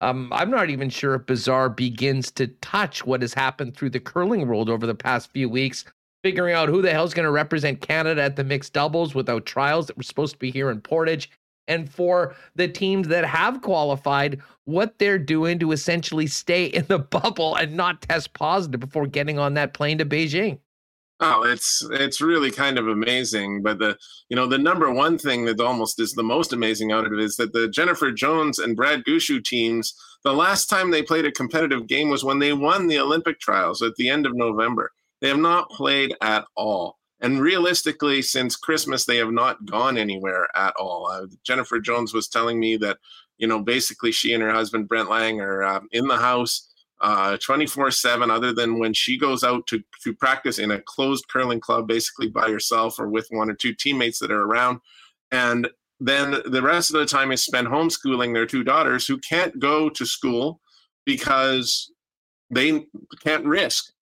Um, 0.00 0.32
I'm 0.32 0.50
not 0.50 0.70
even 0.70 0.90
sure 0.90 1.14
if 1.14 1.26
bizarre 1.26 1.68
begins 1.68 2.30
to 2.32 2.48
touch 2.48 3.06
what 3.06 3.22
has 3.22 3.34
happened 3.34 3.76
through 3.76 3.90
the 3.90 4.00
curling 4.00 4.46
world 4.48 4.68
over 4.68 4.86
the 4.86 4.94
past 4.94 5.30
few 5.30 5.48
weeks 5.48 5.84
figuring 6.22 6.54
out 6.54 6.68
who 6.68 6.82
the 6.82 6.92
hell's 6.92 7.14
going 7.14 7.24
to 7.24 7.32
represent 7.32 7.80
Canada 7.80 8.22
at 8.22 8.36
the 8.36 8.44
mixed 8.44 8.72
doubles 8.72 9.14
without 9.14 9.44
trials 9.44 9.86
that 9.86 9.96
were 9.96 10.02
supposed 10.02 10.34
to 10.34 10.38
be 10.38 10.50
here 10.50 10.70
in 10.70 10.80
Portage. 10.80 11.30
And 11.68 11.90
for 11.90 12.34
the 12.54 12.68
teams 12.68 13.08
that 13.08 13.24
have 13.24 13.62
qualified, 13.62 14.40
what 14.64 14.98
they're 14.98 15.18
doing 15.18 15.58
to 15.60 15.72
essentially 15.72 16.26
stay 16.26 16.66
in 16.66 16.86
the 16.86 16.98
bubble 17.10 17.56
and 17.56 17.76
not 17.76 18.02
test 18.02 18.32
positive 18.32 18.80
before 18.80 19.06
getting 19.06 19.38
on 19.38 19.54
that 19.54 19.74
plane 19.74 19.98
to 19.98 20.04
Beijing. 20.04 20.58
Oh, 21.24 21.44
it's 21.44 21.86
it's 21.92 22.20
really 22.20 22.50
kind 22.50 22.78
of 22.78 22.88
amazing. 22.88 23.62
But 23.62 23.78
the 23.78 23.96
you 24.28 24.34
know 24.34 24.46
the 24.46 24.58
number 24.58 24.90
one 24.90 25.18
thing 25.18 25.44
that 25.44 25.60
almost 25.60 26.00
is 26.00 26.14
the 26.14 26.24
most 26.24 26.52
amazing 26.52 26.90
out 26.90 27.06
of 27.06 27.12
it 27.12 27.20
is 27.20 27.36
that 27.36 27.52
the 27.52 27.68
Jennifer 27.68 28.10
Jones 28.10 28.58
and 28.58 28.76
Brad 28.76 29.04
Gushue 29.04 29.44
teams, 29.44 29.94
the 30.24 30.32
last 30.34 30.66
time 30.66 30.90
they 30.90 31.02
played 31.02 31.24
a 31.24 31.30
competitive 31.30 31.86
game 31.86 32.10
was 32.10 32.24
when 32.24 32.40
they 32.40 32.52
won 32.52 32.88
the 32.88 32.98
Olympic 32.98 33.38
trials 33.38 33.82
at 33.82 33.94
the 33.94 34.08
end 34.10 34.26
of 34.26 34.34
November. 34.34 34.90
They 35.20 35.28
have 35.28 35.38
not 35.38 35.70
played 35.70 36.12
at 36.20 36.44
all. 36.56 36.98
And 37.20 37.40
realistically, 37.40 38.20
since 38.22 38.56
Christmas, 38.56 39.04
they 39.04 39.18
have 39.18 39.30
not 39.30 39.64
gone 39.64 39.96
anywhere 39.96 40.48
at 40.56 40.74
all. 40.76 41.06
Uh, 41.06 41.26
Jennifer 41.44 41.78
Jones 41.78 42.12
was 42.12 42.26
telling 42.26 42.58
me 42.58 42.76
that, 42.78 42.98
you 43.38 43.46
know, 43.46 43.60
basically 43.60 44.10
she 44.10 44.32
and 44.32 44.42
her 44.42 44.50
husband, 44.50 44.88
Brent 44.88 45.08
Laing, 45.08 45.40
are 45.40 45.62
uh, 45.62 45.80
in 45.92 46.08
the 46.08 46.16
house 46.16 46.68
uh, 47.02 47.36
24 47.38 47.90
7, 47.90 48.30
other 48.30 48.52
than 48.52 48.78
when 48.78 48.94
she 48.94 49.18
goes 49.18 49.42
out 49.42 49.66
to, 49.66 49.82
to 50.02 50.14
practice 50.14 50.58
in 50.58 50.70
a 50.70 50.80
closed 50.80 51.26
curling 51.28 51.60
club, 51.60 51.88
basically 51.88 52.28
by 52.28 52.48
herself 52.48 52.98
or 52.98 53.08
with 53.08 53.26
one 53.30 53.50
or 53.50 53.54
two 53.54 53.74
teammates 53.74 54.20
that 54.20 54.30
are 54.30 54.44
around. 54.44 54.80
And 55.32 55.68
then 55.98 56.42
the 56.46 56.62
rest 56.62 56.90
of 56.90 57.00
the 57.00 57.06
time 57.06 57.32
is 57.32 57.42
spent 57.42 57.68
homeschooling 57.68 58.32
their 58.32 58.46
two 58.46 58.64
daughters 58.64 59.06
who 59.06 59.18
can't 59.18 59.58
go 59.58 59.88
to 59.90 60.06
school 60.06 60.60
because 61.04 61.90
they 62.50 62.86
can't 63.22 63.44
risk 63.44 63.92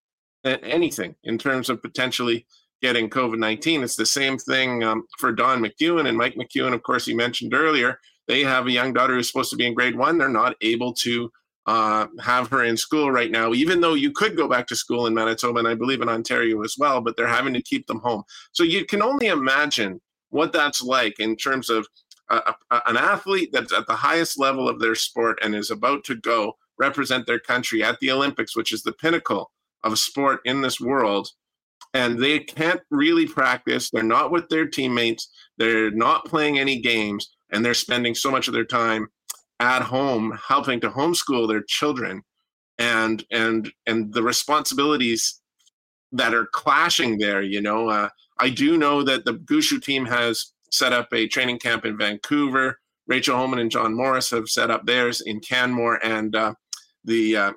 anything 0.44 1.14
in 1.24 1.38
terms 1.38 1.70
of 1.70 1.82
potentially 1.82 2.46
getting 2.82 3.08
COVID 3.10 3.38
19. 3.38 3.82
It's 3.82 3.96
the 3.96 4.06
same 4.06 4.38
thing 4.38 4.82
um, 4.82 5.06
for 5.18 5.32
Dawn 5.32 5.62
McEwen 5.62 6.08
and 6.08 6.16
Mike 6.16 6.34
McEwen, 6.34 6.74
of 6.74 6.82
course, 6.82 7.06
he 7.06 7.14
mentioned 7.14 7.54
earlier. 7.54 7.98
They 8.28 8.42
have 8.44 8.66
a 8.66 8.72
young 8.72 8.92
daughter 8.92 9.14
who's 9.14 9.28
supposed 9.28 9.50
to 9.50 9.56
be 9.56 9.66
in 9.66 9.74
grade 9.74 9.96
one. 9.96 10.18
They're 10.18 10.28
not 10.28 10.56
able 10.60 10.92
to 10.94 11.30
uh, 11.66 12.06
have 12.20 12.48
her 12.48 12.64
in 12.64 12.76
school 12.76 13.10
right 13.10 13.30
now, 13.30 13.52
even 13.52 13.80
though 13.80 13.94
you 13.94 14.10
could 14.12 14.36
go 14.36 14.48
back 14.48 14.66
to 14.66 14.76
school 14.76 15.06
in 15.06 15.14
Manitoba 15.14 15.58
and 15.58 15.68
I 15.68 15.74
believe 15.74 16.00
in 16.00 16.08
Ontario 16.08 16.62
as 16.62 16.76
well, 16.78 17.00
but 17.00 17.16
they're 17.16 17.26
having 17.26 17.54
to 17.54 17.62
keep 17.62 17.86
them 17.86 18.00
home. 18.00 18.22
So 18.52 18.62
you 18.62 18.84
can 18.84 19.02
only 19.02 19.26
imagine 19.26 20.00
what 20.30 20.52
that's 20.52 20.82
like 20.82 21.20
in 21.20 21.36
terms 21.36 21.68
of 21.68 21.86
a, 22.30 22.54
a, 22.70 22.82
an 22.86 22.96
athlete 22.96 23.50
that's 23.52 23.72
at 23.72 23.86
the 23.86 23.96
highest 23.96 24.38
level 24.38 24.68
of 24.68 24.80
their 24.80 24.94
sport 24.94 25.38
and 25.42 25.54
is 25.54 25.70
about 25.70 26.04
to 26.04 26.14
go 26.14 26.54
represent 26.78 27.26
their 27.26 27.40
country 27.40 27.82
at 27.82 27.98
the 28.00 28.10
Olympics, 28.10 28.56
which 28.56 28.72
is 28.72 28.82
the 28.82 28.92
pinnacle 28.92 29.50
of 29.84 29.98
sport 29.98 30.40
in 30.44 30.62
this 30.62 30.80
world 30.80 31.28
and 31.94 32.22
they 32.22 32.38
can't 32.38 32.80
really 32.90 33.26
practice 33.26 33.90
they're 33.90 34.02
not 34.02 34.30
with 34.30 34.48
their 34.48 34.66
teammates 34.66 35.30
they're 35.58 35.90
not 35.90 36.24
playing 36.24 36.58
any 36.58 36.80
games 36.80 37.30
and 37.50 37.64
they're 37.64 37.74
spending 37.74 38.14
so 38.14 38.30
much 38.30 38.48
of 38.48 38.54
their 38.54 38.64
time 38.64 39.08
at 39.60 39.82
home 39.82 40.36
helping 40.48 40.80
to 40.80 40.90
homeschool 40.90 41.46
their 41.46 41.62
children 41.62 42.22
and 42.78 43.24
and 43.30 43.70
and 43.86 44.12
the 44.12 44.22
responsibilities 44.22 45.40
that 46.12 46.34
are 46.34 46.46
clashing 46.46 47.18
there 47.18 47.42
you 47.42 47.60
know 47.60 47.88
uh, 47.88 48.08
i 48.38 48.48
do 48.48 48.76
know 48.76 49.02
that 49.02 49.24
the 49.24 49.34
gushue 49.34 49.80
team 49.80 50.04
has 50.04 50.52
set 50.72 50.92
up 50.92 51.12
a 51.12 51.28
training 51.28 51.58
camp 51.58 51.84
in 51.84 51.96
vancouver 51.96 52.78
rachel 53.06 53.36
homan 53.36 53.58
and 53.58 53.70
john 53.70 53.94
morris 53.94 54.30
have 54.30 54.48
set 54.48 54.70
up 54.70 54.86
theirs 54.86 55.20
in 55.20 55.38
canmore 55.40 56.04
and 56.04 56.34
uh, 56.34 56.54
the 57.04 57.36
uh, 57.36 57.52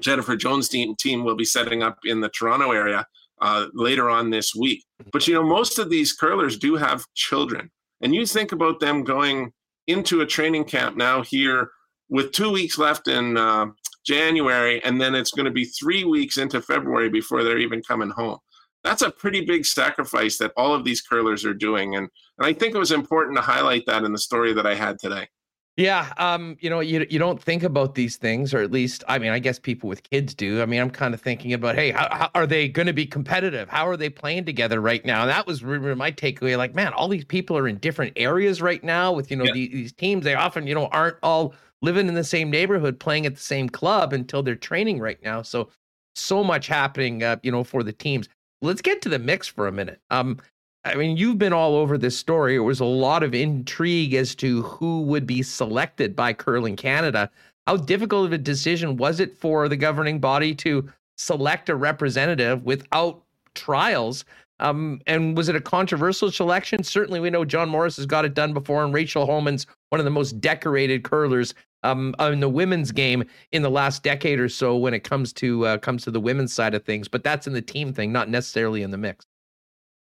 Jennifer 0.00 0.36
Jones 0.36 0.68
team, 0.68 0.94
team 0.96 1.24
will 1.24 1.36
be 1.36 1.44
setting 1.44 1.82
up 1.82 1.98
in 2.04 2.20
the 2.20 2.28
Toronto 2.28 2.72
area 2.72 3.06
uh, 3.40 3.66
later 3.72 4.10
on 4.10 4.30
this 4.30 4.54
week. 4.54 4.84
But 5.12 5.26
you 5.26 5.34
know, 5.34 5.42
most 5.42 5.78
of 5.78 5.90
these 5.90 6.12
curlers 6.12 6.58
do 6.58 6.76
have 6.76 7.04
children, 7.14 7.70
and 8.00 8.14
you 8.14 8.26
think 8.26 8.52
about 8.52 8.80
them 8.80 9.04
going 9.04 9.52
into 9.86 10.20
a 10.20 10.26
training 10.26 10.64
camp 10.64 10.96
now 10.96 11.22
here 11.22 11.70
with 12.08 12.32
two 12.32 12.50
weeks 12.50 12.78
left 12.78 13.08
in 13.08 13.36
uh, 13.36 13.66
January, 14.04 14.82
and 14.84 15.00
then 15.00 15.14
it's 15.14 15.32
going 15.32 15.46
to 15.46 15.50
be 15.50 15.64
three 15.64 16.04
weeks 16.04 16.38
into 16.38 16.62
February 16.62 17.08
before 17.08 17.42
they're 17.42 17.58
even 17.58 17.82
coming 17.82 18.10
home. 18.10 18.38
That's 18.84 19.02
a 19.02 19.10
pretty 19.10 19.44
big 19.44 19.66
sacrifice 19.66 20.38
that 20.38 20.52
all 20.56 20.72
of 20.72 20.84
these 20.84 21.02
curlers 21.02 21.44
are 21.44 21.54
doing, 21.54 21.96
and 21.96 22.08
and 22.38 22.46
I 22.46 22.52
think 22.52 22.74
it 22.74 22.78
was 22.78 22.92
important 22.92 23.36
to 23.36 23.42
highlight 23.42 23.84
that 23.86 24.04
in 24.04 24.12
the 24.12 24.18
story 24.18 24.52
that 24.52 24.66
I 24.66 24.74
had 24.74 24.98
today. 24.98 25.28
Yeah, 25.76 26.10
um, 26.16 26.56
you 26.60 26.70
know, 26.70 26.80
you 26.80 27.06
you 27.10 27.18
don't 27.18 27.42
think 27.42 27.62
about 27.62 27.94
these 27.94 28.16
things, 28.16 28.54
or 28.54 28.62
at 28.62 28.70
least, 28.70 29.04
I 29.08 29.18
mean, 29.18 29.30
I 29.30 29.38
guess 29.38 29.58
people 29.58 29.90
with 29.90 30.08
kids 30.08 30.32
do. 30.34 30.62
I 30.62 30.66
mean, 30.66 30.80
I'm 30.80 30.88
kind 30.88 31.12
of 31.12 31.20
thinking 31.20 31.52
about, 31.52 31.74
hey, 31.74 31.90
how, 31.90 32.08
how 32.10 32.30
are 32.34 32.46
they 32.46 32.66
going 32.66 32.86
to 32.86 32.94
be 32.94 33.04
competitive? 33.04 33.68
How 33.68 33.86
are 33.86 33.96
they 33.96 34.08
playing 34.08 34.46
together 34.46 34.80
right 34.80 35.04
now? 35.04 35.20
And 35.20 35.30
that 35.30 35.46
was 35.46 35.62
really 35.62 35.94
my 35.94 36.10
takeaway. 36.10 36.56
Like, 36.56 36.74
man, 36.74 36.94
all 36.94 37.08
these 37.08 37.26
people 37.26 37.58
are 37.58 37.68
in 37.68 37.76
different 37.76 38.14
areas 38.16 38.62
right 38.62 38.82
now 38.82 39.12
with 39.12 39.30
you 39.30 39.36
know 39.36 39.44
yeah. 39.44 39.52
these, 39.52 39.70
these 39.70 39.92
teams. 39.92 40.24
They 40.24 40.34
often 40.34 40.66
you 40.66 40.74
know 40.74 40.86
aren't 40.86 41.18
all 41.22 41.54
living 41.82 42.08
in 42.08 42.14
the 42.14 42.24
same 42.24 42.50
neighborhood, 42.50 42.98
playing 42.98 43.26
at 43.26 43.34
the 43.34 43.40
same 43.40 43.68
club 43.68 44.14
until 44.14 44.42
they're 44.42 44.54
training 44.54 44.98
right 44.98 45.22
now. 45.22 45.42
So, 45.42 45.68
so 46.14 46.42
much 46.42 46.68
happening, 46.68 47.22
uh, 47.22 47.36
you 47.42 47.52
know, 47.52 47.64
for 47.64 47.82
the 47.82 47.92
teams. 47.92 48.30
Let's 48.62 48.80
get 48.80 49.02
to 49.02 49.10
the 49.10 49.18
mix 49.18 49.46
for 49.46 49.66
a 49.66 49.72
minute. 49.72 50.00
Um, 50.10 50.38
I 50.86 50.94
mean, 50.94 51.16
you've 51.16 51.38
been 51.38 51.52
all 51.52 51.74
over 51.74 51.98
this 51.98 52.16
story. 52.16 52.54
It 52.54 52.60
was 52.60 52.78
a 52.78 52.84
lot 52.84 53.24
of 53.24 53.34
intrigue 53.34 54.14
as 54.14 54.36
to 54.36 54.62
who 54.62 55.02
would 55.02 55.26
be 55.26 55.42
selected 55.42 56.14
by 56.14 56.32
Curling 56.32 56.76
Canada. 56.76 57.28
How 57.66 57.76
difficult 57.76 58.26
of 58.26 58.32
a 58.32 58.38
decision 58.38 58.96
was 58.96 59.18
it 59.18 59.36
for 59.36 59.68
the 59.68 59.76
governing 59.76 60.20
body 60.20 60.54
to 60.56 60.88
select 61.16 61.68
a 61.68 61.74
representative 61.74 62.62
without 62.62 63.20
trials? 63.54 64.24
Um, 64.60 65.00
and 65.08 65.36
was 65.36 65.48
it 65.48 65.56
a 65.56 65.60
controversial 65.60 66.30
selection? 66.30 66.84
Certainly, 66.84 67.18
we 67.18 67.30
know 67.30 67.44
John 67.44 67.68
Morris 67.68 67.96
has 67.96 68.06
got 68.06 68.24
it 68.24 68.34
done 68.34 68.52
before, 68.52 68.84
and 68.84 68.94
Rachel 68.94 69.26
Homan's 69.26 69.66
one 69.90 69.98
of 69.98 70.04
the 70.04 70.10
most 70.10 70.40
decorated 70.40 71.02
curlers 71.02 71.52
um, 71.82 72.14
in 72.20 72.38
the 72.38 72.48
women's 72.48 72.92
game 72.92 73.24
in 73.50 73.62
the 73.62 73.70
last 73.70 74.04
decade 74.04 74.38
or 74.38 74.48
so 74.48 74.76
when 74.76 74.94
it 74.94 75.00
comes 75.00 75.32
to 75.34 75.66
uh, 75.66 75.78
comes 75.78 76.04
to 76.04 76.12
the 76.12 76.20
women's 76.20 76.52
side 76.52 76.74
of 76.74 76.84
things. 76.84 77.08
But 77.08 77.24
that's 77.24 77.48
in 77.48 77.54
the 77.54 77.60
team 77.60 77.92
thing, 77.92 78.12
not 78.12 78.30
necessarily 78.30 78.82
in 78.82 78.92
the 78.92 78.98
mix. 78.98 79.26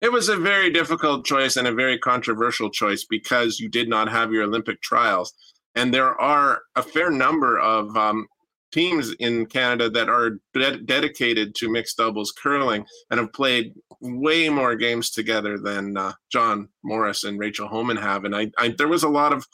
It 0.00 0.12
was 0.12 0.28
a 0.28 0.36
very 0.36 0.70
difficult 0.70 1.26
choice 1.26 1.56
and 1.56 1.68
a 1.68 1.74
very 1.74 1.98
controversial 1.98 2.70
choice 2.70 3.04
because 3.04 3.60
you 3.60 3.68
did 3.68 3.88
not 3.88 4.08
have 4.08 4.32
your 4.32 4.44
Olympic 4.44 4.80
trials. 4.80 5.32
And 5.74 5.92
there 5.92 6.20
are 6.20 6.62
a 6.74 6.82
fair 6.82 7.10
number 7.10 7.58
of 7.58 7.94
um, 7.96 8.26
teams 8.72 9.12
in 9.18 9.46
Canada 9.46 9.90
that 9.90 10.08
are 10.08 10.38
de- 10.54 10.78
dedicated 10.78 11.54
to 11.56 11.70
mixed 11.70 11.96
doubles 11.96 12.32
curling 12.32 12.84
and 13.10 13.20
have 13.20 13.32
played 13.32 13.74
way 14.00 14.48
more 14.48 14.74
games 14.74 15.10
together 15.10 15.58
than 15.58 15.96
uh, 15.96 16.12
John 16.30 16.68
Morris 16.82 17.24
and 17.24 17.38
Rachel 17.38 17.68
Homan 17.68 17.96
have. 17.96 18.24
And 18.24 18.34
I, 18.34 18.50
I 18.58 18.74
there 18.76 18.88
was 18.88 19.02
a 19.02 19.08
lot 19.08 19.32
of 19.32 19.46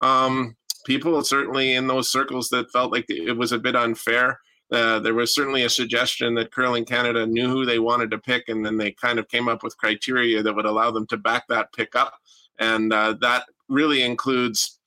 um, 0.00 0.56
people 0.86 1.22
certainly 1.22 1.74
in 1.74 1.86
those 1.86 2.10
circles 2.10 2.48
that 2.50 2.70
felt 2.72 2.92
like 2.92 3.06
it 3.08 3.36
was 3.36 3.52
a 3.52 3.58
bit 3.58 3.76
unfair. 3.76 4.38
Uh, 4.74 4.98
there 4.98 5.14
was 5.14 5.34
certainly 5.34 5.62
a 5.62 5.70
suggestion 5.70 6.34
that 6.34 6.50
Curling 6.50 6.84
Canada 6.84 7.26
knew 7.26 7.48
who 7.48 7.64
they 7.64 7.78
wanted 7.78 8.10
to 8.10 8.18
pick, 8.18 8.48
and 8.48 8.64
then 8.64 8.76
they 8.76 8.90
kind 8.90 9.18
of 9.18 9.28
came 9.28 9.48
up 9.48 9.62
with 9.62 9.78
criteria 9.78 10.42
that 10.42 10.54
would 10.54 10.66
allow 10.66 10.90
them 10.90 11.06
to 11.08 11.16
back 11.16 11.46
that 11.48 11.72
pick 11.72 11.94
up. 11.94 12.14
And 12.58 12.92
uh, 12.92 13.14
that 13.20 13.44
really 13.68 14.02
includes 14.02 14.78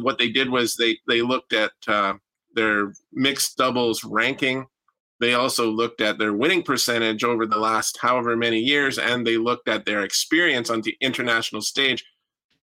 what 0.00 0.18
they 0.18 0.28
did 0.28 0.50
was 0.50 0.76
they 0.76 0.98
they 1.08 1.22
looked 1.22 1.52
at 1.52 1.72
uh, 1.88 2.14
their 2.54 2.92
mixed 3.12 3.56
doubles 3.56 4.04
ranking. 4.04 4.66
They 5.20 5.34
also 5.34 5.70
looked 5.70 6.00
at 6.00 6.18
their 6.18 6.32
winning 6.32 6.62
percentage 6.62 7.22
over 7.22 7.46
the 7.46 7.58
last 7.58 7.98
however 8.00 8.36
many 8.36 8.58
years, 8.58 8.98
and 8.98 9.26
they 9.26 9.38
looked 9.38 9.68
at 9.68 9.84
their 9.84 10.02
experience 10.02 10.68
on 10.68 10.82
the 10.82 10.96
international 11.00 11.62
stage. 11.62 12.04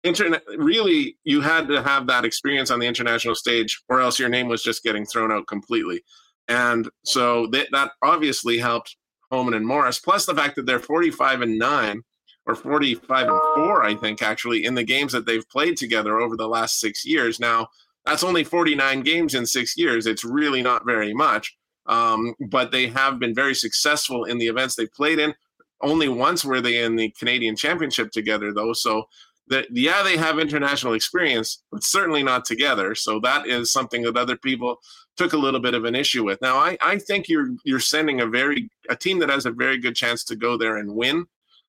Internet 0.05 0.43
really, 0.59 1.17
you 1.25 1.41
had 1.41 1.67
to 1.69 1.83
have 1.83 2.07
that 2.07 2.25
experience 2.25 2.71
on 2.71 2.79
the 2.79 2.87
international 2.87 3.35
stage, 3.35 3.83
or 3.89 4.01
else 4.01 4.19
your 4.19 4.29
name 4.29 4.49
was 4.49 4.62
just 4.62 4.83
getting 4.83 5.05
thrown 5.05 5.33
out 5.33 5.47
completely. 5.47 6.03
And 6.49 6.88
so 7.05 7.47
that, 7.49 7.68
that 7.72 7.92
obviously 8.03 8.59
helped 8.59 8.97
Homan 9.30 9.55
and 9.55 9.66
Morris, 9.66 9.99
plus 9.99 10.26
the 10.26 10.34
fact 10.34 10.57
that 10.57 10.66
they're 10.66 10.78
45 10.78 11.42
and 11.42 11.59
9 11.59 12.03
or 12.47 12.55
45 12.55 13.28
and 13.28 13.40
4, 13.55 13.84
I 13.84 13.95
think, 13.95 14.22
actually, 14.22 14.64
in 14.64 14.74
the 14.74 14.84
games 14.84 15.12
that 15.12 15.24
they've 15.24 15.49
played 15.49 15.76
together 15.76 16.20
over 16.20 16.36
the 16.36 16.49
last 16.49 16.78
six 16.78 17.05
years. 17.05 17.40
Now, 17.40 17.68
that's 18.05 18.22
only 18.22 18.45
49 18.45 19.01
games 19.01 19.34
in 19.34 19.47
six 19.47 19.76
years. 19.76 20.07
It's 20.07 20.24
really 20.24 20.61
not 20.61 20.84
very 20.84 21.14
much. 21.14 21.57
Um, 21.86 22.34
but 22.49 22.70
they 22.70 22.86
have 22.88 23.18
been 23.18 23.34
very 23.34 23.55
successful 23.55 24.24
in 24.24 24.38
the 24.38 24.47
events 24.47 24.74
they've 24.74 24.92
played 24.92 25.18
in. 25.18 25.34
Only 25.82 26.09
once 26.09 26.45
were 26.45 26.61
they 26.61 26.82
in 26.82 26.97
the 26.97 27.11
Canadian 27.11 27.57
Championship 27.57 28.11
together, 28.11 28.53
though. 28.53 28.72
So, 28.74 29.05
that 29.49 29.66
yeah, 29.70 30.03
they 30.03 30.16
have 30.16 30.38
international 30.38 30.95
experience, 30.95 31.62
but 31.70 31.84
certainly 31.84 32.22
not 32.22 32.45
together. 32.45 32.95
So 32.95 33.20
that 33.20 33.47
is 33.47 33.72
something 33.72 34.03
that 34.03 34.16
other 34.16 34.36
people 34.36 34.78
took 35.17 35.33
a 35.33 35.39
little 35.39 35.61
bit 35.61 35.75
of 35.75 35.85
an 35.85 35.95
issue 35.95 36.25
with. 36.25 36.41
Now, 36.41 36.57
I, 36.57 36.77
I 36.81 36.99
think 36.99 37.29
you're 37.29 37.51
you're 37.65 37.81
sending 37.81 38.21
a 38.21 38.27
very 38.27 38.69
a 38.89 38.97
team 38.97 39.19
that 39.21 39.31
has 39.31 39.47
a 39.47 39.51
very 39.51 39.79
good 39.79 39.95
chance 39.95 40.25
to 40.25 40.37
go 40.37 40.57
there 40.57 40.77
and 40.77 40.95
win, 40.95 41.27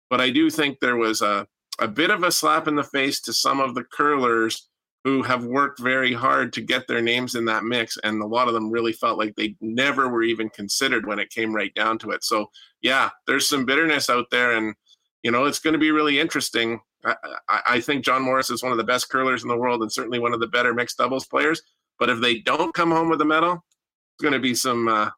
but 0.10 0.22
I 0.22 0.30
do 0.30 0.50
think 0.50 0.80
there 0.80 0.98
was 0.98 1.22
a 1.22 1.48
a 1.80 1.88
bit 1.88 2.10
of 2.10 2.24
a 2.24 2.32
slap 2.32 2.68
in 2.68 2.76
the 2.76 2.84
face 2.84 3.20
to 3.22 3.34
some 3.34 3.60
of 3.60 3.76
the 3.76 3.84
curlers 3.84 4.70
who 5.04 5.22
have 5.22 5.46
worked 5.46 5.80
very 5.80 6.12
hard 6.14 6.52
to 6.52 6.62
get 6.62 6.88
their 6.88 7.02
names 7.02 7.36
in 7.36 7.46
that 7.46 7.64
mix, 7.64 7.96
and 8.04 8.22
a 8.22 8.26
lot 8.26 8.48
of 8.48 8.56
them 8.56 8.72
really 8.72 8.94
felt 8.94 9.20
like 9.20 9.36
they 9.36 9.56
never 9.62 10.10
were 10.10 10.24
even 10.24 10.50
considered 10.50 11.06
when 11.06 11.20
it 11.20 11.30
came 11.30 11.54
right 11.54 11.74
down 11.76 12.00
to 12.00 12.10
it. 12.10 12.24
So, 12.24 12.50
yeah, 12.82 13.12
there's 13.28 13.48
some 13.48 13.66
bitterness 13.66 14.10
out 14.10 14.26
there, 14.32 14.54
and 14.54 14.74
you 15.22 15.32
know 15.32 15.46
it's 15.46 15.60
going 15.60 15.74
to 15.74 15.80
be 15.80 15.92
really 15.92 16.20
interesting. 16.20 16.80
I, 17.06 17.16
I 17.48 17.80
think 17.82 18.04
John 18.04 18.24
Morris 18.24 18.50
is 18.50 18.64
one 18.64 18.72
of 18.72 18.80
the 18.80 18.84
best 18.84 19.10
curlers 19.10 19.44
in 19.44 19.50
the 19.50 19.58
world, 19.58 19.84
and 19.84 19.92
certainly 19.92 20.18
one 20.18 20.34
of 20.34 20.40
the 20.40 20.48
better 20.48 20.74
mixed 20.74 20.98
doubles 20.98 21.28
players. 21.28 21.62
But 22.00 22.10
if 22.10 22.20
they 22.20 22.40
don't 22.40 22.74
come 22.74 22.92
home 22.92 23.10
with 23.10 23.22
a 23.22 23.26
medal, 23.26 23.54
it's 23.54 24.24
going 24.24 24.34
to 24.34 24.40
be 24.40 24.56
some 24.56 24.88
uh, 24.88 25.10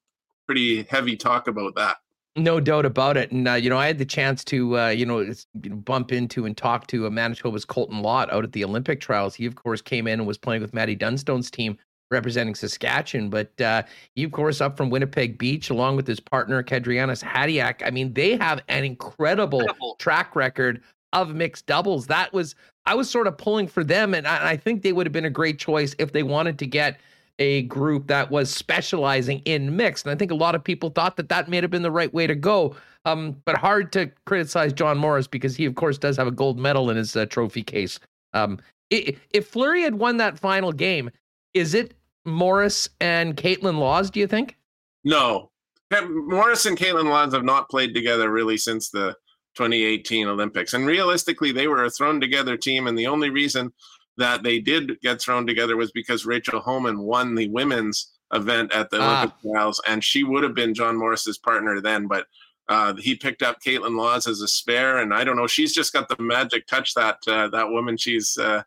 pretty 0.46 0.84
heavy 0.84 1.16
talk 1.16 1.48
about 1.48 1.76
that. 1.76 1.98
No 2.36 2.60
doubt 2.60 2.86
about 2.86 3.18
it. 3.18 3.32
And, 3.32 3.48
uh, 3.48 3.54
you 3.54 3.70
know, 3.70 3.80
I 3.80 3.88
had 3.88 3.98
the 3.98 4.06
chance 4.06 4.44
to, 4.46 4.78
uh, 4.78 4.90
you, 4.90 5.08
know, 5.08 5.22
you 5.22 5.36
know, 5.56 5.76
bump 5.76 6.12
into 6.12 6.46
and 6.46 6.56
talk 6.56 6.86
to 6.88 7.08
a 7.08 7.12
Manitoba's 7.12 7.66
Colton 7.66 8.04
Lott 8.04 8.32
out 8.32 8.44
at 8.44 8.52
the 8.52 8.64
Olympic 8.64 9.02
trials. 9.02 9.34
He, 9.34 9.48
of 9.48 9.56
course, 9.56 9.82
came 9.82 10.06
in 10.08 10.20
and 10.20 10.28
was 10.28 10.38
playing 10.38 10.62
with 10.62 10.74
Maddie 10.74 10.96
Dunstone's 10.96 11.50
team 11.50 11.78
representing 12.12 12.54
Saskatchewan. 12.54 13.32
But 13.32 13.60
uh, 13.60 13.84
he, 14.14 14.24
of 14.24 14.32
course, 14.32 14.62
up 14.62 14.78
from 14.78 14.92
Winnipeg 14.92 15.40
Beach, 15.40 15.72
along 15.72 15.96
with 15.96 16.06
his 16.06 16.20
partner, 16.20 16.62
Kadriana 16.62 17.22
Sahaidak. 17.22 17.82
I 17.86 17.90
mean, 17.90 18.14
they 18.14 18.38
have 18.38 18.62
an 18.68 18.84
incredible, 18.84 19.62
incredible. 19.62 19.96
track 20.00 20.36
record 20.36 20.84
of 21.14 21.34
mixed 21.34 21.66
doubles. 21.66 22.06
That 22.08 22.34
was 22.34 22.54
I 22.88 22.96
was 22.96 23.10
sort 23.10 23.28
of 23.28 23.38
pulling 23.38 23.68
for 23.68 23.84
them, 23.84 24.14
and 24.14 24.26
I, 24.26 24.52
I, 24.52 24.58
think 24.58 24.82
they 24.82 24.94
would 24.94 25.06
have 25.06 25.14
been 25.14 25.26
a 25.26 25.30
great 25.30 25.60
choice 25.60 25.94
if 26.00 26.14
they 26.14 26.24
wanted 26.24 26.58
to 26.60 26.66
get 26.66 27.00
a 27.38 27.64
group 27.64 28.08
that 28.08 28.32
was 28.32 28.50
specializing 28.50 29.42
in 29.46 29.76
mixed. 29.76 30.06
And 30.06 30.16
I 30.16 30.18
think 30.18 30.32
a 30.32 30.36
lot 30.36 30.56
of 30.56 30.64
people 30.64 30.90
thought 30.90 31.18
that 31.18 31.30
that 31.30 31.50
may 31.50 31.58
have 31.58 31.70
been 31.70 31.82
the 31.82 31.92
right 31.92 32.12
way 32.14 32.26
to 32.28 32.34
go. 32.34 32.76
Um, 33.06 33.36
but 33.46 33.58
hard 33.58 33.92
to 33.94 34.10
criticize 34.26 34.74
John 34.74 34.98
Morris 34.98 35.28
because 35.28 35.56
he, 35.56 35.66
of 35.66 35.76
course, 35.76 35.98
does 35.98 36.18
have 36.18 36.28
a 36.28 36.32
gold 36.32 36.58
medal 36.58 36.90
in 36.90 36.98
his 36.98 37.16
uh, 37.16 37.26
trophy 37.26 37.62
case. 37.62 38.00
Um, 38.34 38.60
if 38.90 39.48
Fleury 39.48 39.82
had 39.82 39.96
won 39.96 40.18
that 40.18 40.40
final 40.40 40.72
game, 40.72 41.12
is 41.54 41.74
it 41.74 41.94
Morris 42.26 42.90
and 43.02 43.36
Kaitlyn 43.36 43.78
Lawes, 43.78 44.10
Do 44.10 44.22
you 44.22 44.28
think? 44.28 44.56
No, 45.04 45.52
Morris 45.92 46.66
and 46.66 46.78
Kaitlyn 46.78 47.06
Lawes 47.06 47.34
have 47.34 47.44
not 47.44 47.70
played 47.70 47.94
together 47.94 48.30
really 48.30 48.58
since 48.58 48.90
the 48.90 49.16
2018 49.58 50.28
Olympics. 50.28 50.74
And 50.74 50.86
realistically, 50.86 51.51
they 51.51 51.68
were 51.68 51.84
a 51.84 51.89
thrown 51.89 52.22
together 52.22 52.55
team. 52.55 52.88
And 52.88 52.97
the 52.97 53.08
only 53.08 53.30
reason 53.30 53.74
that 54.18 54.43
they 54.43 54.60
did 54.60 54.99
get 55.01 55.22
thrown 55.22 55.45
together 55.45 55.78
was 55.78 55.91
because 55.91 56.26
Rachel 56.26 56.60
Homan 56.60 56.99
won 56.99 57.36
the 57.36 57.49
women's 57.49 58.12
event 58.34 58.74
at 58.74 58.89
the 58.89 58.99
ah. 58.99 59.18
Olympic 59.18 59.39
trials, 59.41 59.82
and 59.88 60.03
she 60.03 60.24
would 60.24 60.43
have 60.43 60.55
been 60.55 60.74
John 60.74 60.97
Morris's 60.97 61.38
partner 61.38 61.80
then. 61.82 62.08
But 62.08 62.28
uh, 62.68 62.95
he 62.95 63.16
picked 63.16 63.43
up 63.43 63.58
Kaitlyn 63.66 63.97
Lawes 63.97 64.28
as 64.28 64.41
a 64.41 64.47
spare, 64.47 64.97
and 64.97 65.14
I 65.14 65.24
don't 65.24 65.38
know. 65.38 65.47
She's 65.47 65.74
just 65.74 65.93
got 65.93 66.10
the 66.10 66.22
magic 66.22 66.68
touch. 66.68 66.93
That 66.95 67.18
uh, 67.28 67.47
that 67.49 67.70
woman. 67.70 67.97
She's 67.97 68.38
uh, 68.38 68.64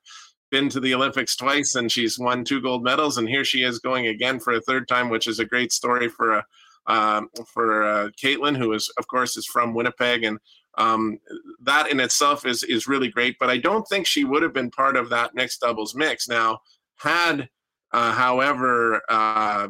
been 0.50 0.68
to 0.70 0.80
the 0.80 0.94
Olympics 0.94 1.36
twice, 1.36 1.74
and 1.74 1.90
she's 1.90 2.18
won 2.18 2.44
two 2.44 2.60
gold 2.60 2.82
medals, 2.82 3.18
and 3.18 3.28
here 3.28 3.44
she 3.44 3.62
is 3.62 3.78
going 3.78 4.06
again 4.06 4.40
for 4.40 4.52
a 4.52 4.60
third 4.60 4.88
time, 4.88 5.10
which 5.10 5.26
is 5.26 5.38
a 5.38 5.44
great 5.44 5.72
story 5.72 6.08
for 6.08 6.34
a. 6.34 6.44
Um, 6.86 7.28
for 7.46 7.84
uh, 7.84 8.08
Kaitlyn, 8.20 8.56
who 8.56 8.72
is, 8.72 8.90
of 8.98 9.06
course, 9.06 9.36
is 9.36 9.46
from 9.46 9.74
Winnipeg, 9.74 10.24
and 10.24 10.38
um, 10.80 11.18
that 11.62 11.90
in 11.90 12.00
itself 12.00 12.46
is 12.46 12.62
is 12.62 12.88
really 12.88 13.08
great. 13.08 13.36
But 13.38 13.50
I 13.50 13.58
don't 13.58 13.86
think 13.88 14.06
she 14.06 14.24
would 14.24 14.42
have 14.42 14.54
been 14.54 14.70
part 14.70 14.96
of 14.96 15.10
that 15.10 15.34
mixed 15.34 15.60
doubles 15.60 15.94
mix. 15.94 16.28
Now, 16.28 16.60
had 16.96 17.48
uh, 17.92 18.12
however 18.12 19.02
uh, 19.08 19.68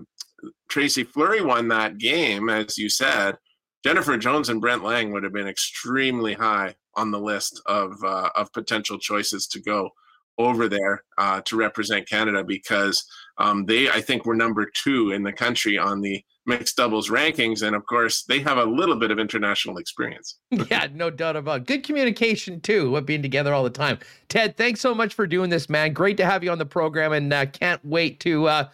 Tracy 0.68 1.04
Fleury 1.04 1.42
won 1.42 1.68
that 1.68 1.98
game, 1.98 2.48
as 2.48 2.78
you 2.78 2.88
said, 2.88 3.36
Jennifer 3.84 4.16
Jones 4.16 4.48
and 4.48 4.61
Brent 4.61 4.84
Laing 4.84 5.12
would 5.12 5.24
have 5.24 5.32
been 5.32 5.48
extremely 5.48 6.34
high 6.34 6.74
on 6.94 7.11
the 7.11 7.20
list 7.20 7.61
of 7.66 7.92
uh, 8.04 8.30
of 8.36 8.52
potential 8.52 8.98
choices 8.98 9.46
to 9.48 9.61
go 9.61 9.90
over 10.38 10.68
there 10.68 11.02
uh, 11.18 11.40
to 11.42 11.56
represent 11.56 12.08
Canada 12.08 12.42
because 12.42 13.04
um, 13.38 13.64
they, 13.66 13.88
I 13.88 14.00
think, 14.00 14.24
were 14.24 14.34
number 14.34 14.70
two 14.82 15.12
in 15.12 15.22
the 15.22 15.32
country 15.32 15.78
on 15.78 16.00
the 16.00 16.22
mixed 16.46 16.76
doubles 16.76 17.10
rankings. 17.10 17.62
And 17.62 17.76
of 17.76 17.84
course, 17.86 18.24
they 18.24 18.40
have 18.40 18.58
a 18.58 18.64
little 18.64 18.96
bit 18.96 19.10
of 19.10 19.18
international 19.18 19.78
experience. 19.78 20.38
yeah, 20.70 20.88
no 20.92 21.10
doubt 21.10 21.36
about 21.36 21.62
it. 21.62 21.66
Good 21.66 21.84
communication, 21.84 22.60
too, 22.60 22.90
with 22.90 23.06
being 23.06 23.22
together 23.22 23.54
all 23.54 23.64
the 23.64 23.70
time. 23.70 23.98
Ted, 24.28 24.56
thanks 24.56 24.80
so 24.80 24.94
much 24.94 25.14
for 25.14 25.26
doing 25.26 25.50
this, 25.50 25.68
man. 25.68 25.92
Great 25.92 26.16
to 26.16 26.26
have 26.26 26.42
you 26.42 26.50
on 26.50 26.58
the 26.58 26.66
program 26.66 27.12
and 27.12 27.32
uh, 27.32 27.46
can't 27.46 27.84
wait 27.84 28.20
to 28.20 28.46
uh, 28.46 28.68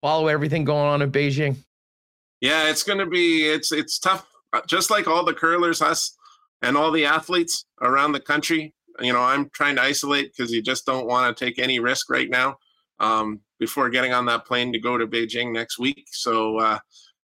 follow 0.00 0.28
everything 0.28 0.64
going 0.64 0.86
on 0.86 1.02
in 1.02 1.10
Beijing. 1.10 1.56
Yeah, 2.40 2.68
it's 2.68 2.82
going 2.82 2.98
to 2.98 3.06
be, 3.06 3.46
it's, 3.48 3.70
it's 3.72 3.98
tough. 3.98 4.26
Uh, 4.52 4.60
just 4.66 4.90
like 4.90 5.06
all 5.06 5.24
the 5.24 5.32
curlers, 5.32 5.80
us, 5.80 6.16
and 6.60 6.76
all 6.76 6.90
the 6.90 7.04
athletes 7.04 7.64
around 7.80 8.12
the 8.12 8.20
country. 8.20 8.74
You 9.00 9.12
know, 9.12 9.20
I'm 9.20 9.50
trying 9.50 9.76
to 9.76 9.82
isolate 9.82 10.32
because 10.36 10.52
you 10.52 10.62
just 10.62 10.86
don't 10.86 11.06
want 11.06 11.36
to 11.36 11.44
take 11.44 11.58
any 11.58 11.78
risk 11.80 12.10
right 12.10 12.30
now. 12.30 12.56
um, 13.02 13.40
before 13.58 13.88
getting 13.90 14.12
on 14.12 14.26
that 14.26 14.46
plane 14.46 14.72
to 14.72 14.80
go 14.80 14.98
to 14.98 15.06
Beijing 15.06 15.52
next 15.52 15.78
week. 15.78 16.06
So 16.10 16.58
uh, 16.58 16.78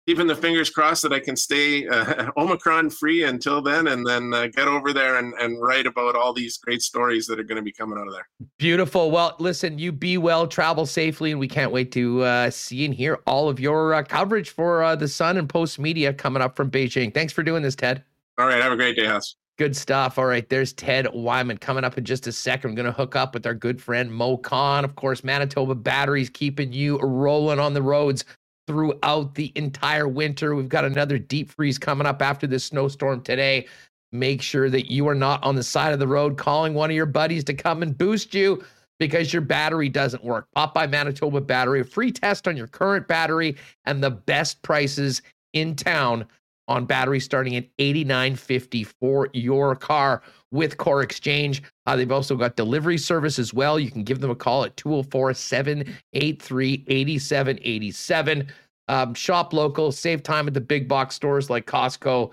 keeping 0.06 0.26
the 0.26 0.36
fingers 0.36 0.70
crossed 0.70 1.02
that 1.02 1.12
I 1.12 1.18
can 1.18 1.36
stay 1.36 1.86
uh, 1.88 2.30
Omicron 2.36 2.90
free 2.90 3.24
until 3.24 3.60
then, 3.62 3.88
and 3.88 4.06
then 4.06 4.32
uh, 4.32 4.46
get 4.48 4.68
over 4.68 4.92
there 4.92 5.16
and, 5.18 5.34
and 5.34 5.60
write 5.60 5.86
about 5.86 6.14
all 6.14 6.32
these 6.32 6.58
great 6.58 6.82
stories 6.82 7.26
that 7.26 7.40
are 7.40 7.44
going 7.44 7.56
to 7.56 7.62
be 7.62 7.72
coming 7.72 7.98
out 7.98 8.06
of 8.06 8.12
there. 8.12 8.28
Beautiful. 8.58 9.10
Well, 9.10 9.34
listen, 9.40 9.78
you 9.78 9.90
be 9.92 10.18
well, 10.18 10.46
travel 10.46 10.86
safely, 10.86 11.30
and 11.30 11.40
we 11.40 11.48
can't 11.48 11.72
wait 11.72 11.90
to 11.92 12.22
uh, 12.22 12.50
see 12.50 12.84
and 12.84 12.94
hear 12.94 13.18
all 13.26 13.48
of 13.48 13.58
your 13.58 13.94
uh, 13.94 14.02
coverage 14.02 14.50
for 14.50 14.82
uh, 14.82 14.94
the 14.94 15.08
Sun 15.08 15.38
and 15.38 15.48
Post 15.48 15.78
Media 15.78 16.12
coming 16.12 16.42
up 16.42 16.56
from 16.56 16.70
Beijing. 16.70 17.12
Thanks 17.12 17.32
for 17.32 17.42
doing 17.42 17.62
this, 17.62 17.74
Ted. 17.74 18.04
All 18.38 18.46
right. 18.46 18.62
Have 18.62 18.72
a 18.72 18.76
great 18.76 18.96
day, 18.96 19.06
Huss. 19.06 19.36
Good 19.62 19.76
stuff. 19.76 20.18
All 20.18 20.24
right, 20.24 20.48
there's 20.48 20.72
Ted 20.72 21.06
Wyman 21.14 21.56
coming 21.56 21.84
up 21.84 21.96
in 21.96 22.04
just 22.04 22.26
a 22.26 22.32
second. 22.32 22.70
I'm 22.70 22.74
going 22.74 22.86
to 22.86 22.90
hook 22.90 23.14
up 23.14 23.32
with 23.32 23.46
our 23.46 23.54
good 23.54 23.80
friend 23.80 24.12
Moe 24.12 24.36
Khan. 24.36 24.84
Of 24.84 24.96
course, 24.96 25.22
Manitoba 25.22 25.76
Batteries 25.76 26.28
keeping 26.28 26.72
you 26.72 26.98
rolling 26.98 27.60
on 27.60 27.72
the 27.72 27.80
roads 27.80 28.24
throughout 28.66 29.36
the 29.36 29.52
entire 29.54 30.08
winter. 30.08 30.56
We've 30.56 30.68
got 30.68 30.84
another 30.84 31.16
deep 31.16 31.52
freeze 31.52 31.78
coming 31.78 32.08
up 32.08 32.20
after 32.22 32.48
this 32.48 32.64
snowstorm 32.64 33.22
today. 33.22 33.68
Make 34.10 34.42
sure 34.42 34.68
that 34.68 34.90
you 34.90 35.06
are 35.06 35.14
not 35.14 35.40
on 35.44 35.54
the 35.54 35.62
side 35.62 35.92
of 35.92 36.00
the 36.00 36.08
road 36.08 36.36
calling 36.36 36.74
one 36.74 36.90
of 36.90 36.96
your 36.96 37.06
buddies 37.06 37.44
to 37.44 37.54
come 37.54 37.84
and 37.84 37.96
boost 37.96 38.34
you 38.34 38.64
because 38.98 39.32
your 39.32 39.42
battery 39.42 39.88
doesn't 39.88 40.24
work. 40.24 40.48
Pop 40.56 40.74
by 40.74 40.88
Manitoba 40.88 41.40
Battery, 41.40 41.82
a 41.82 41.84
free 41.84 42.10
test 42.10 42.48
on 42.48 42.56
your 42.56 42.66
current 42.66 43.06
battery 43.06 43.54
and 43.84 44.02
the 44.02 44.10
best 44.10 44.60
prices 44.62 45.22
in 45.52 45.76
town 45.76 46.26
on 46.68 46.86
batteries 46.86 47.24
starting 47.24 47.56
at 47.56 47.66
89.50 47.78 48.86
for 48.86 49.28
your 49.32 49.74
car 49.74 50.22
with 50.50 50.76
Core 50.76 51.02
Exchange. 51.02 51.62
Uh, 51.86 51.96
they've 51.96 52.12
also 52.12 52.36
got 52.36 52.56
delivery 52.56 52.98
service 52.98 53.38
as 53.38 53.52
well. 53.52 53.80
You 53.80 53.90
can 53.90 54.04
give 54.04 54.20
them 54.20 54.30
a 54.30 54.36
call 54.36 54.64
at 54.64 54.76
204 54.76 55.34
783 55.34 56.84
8787. 56.86 58.48
Um, 58.88 59.14
shop 59.14 59.52
local, 59.52 59.92
save 59.92 60.22
time 60.22 60.46
at 60.46 60.54
the 60.54 60.60
big 60.60 60.88
box 60.88 61.14
stores 61.14 61.48
like 61.48 61.66
Costco, 61.66 62.32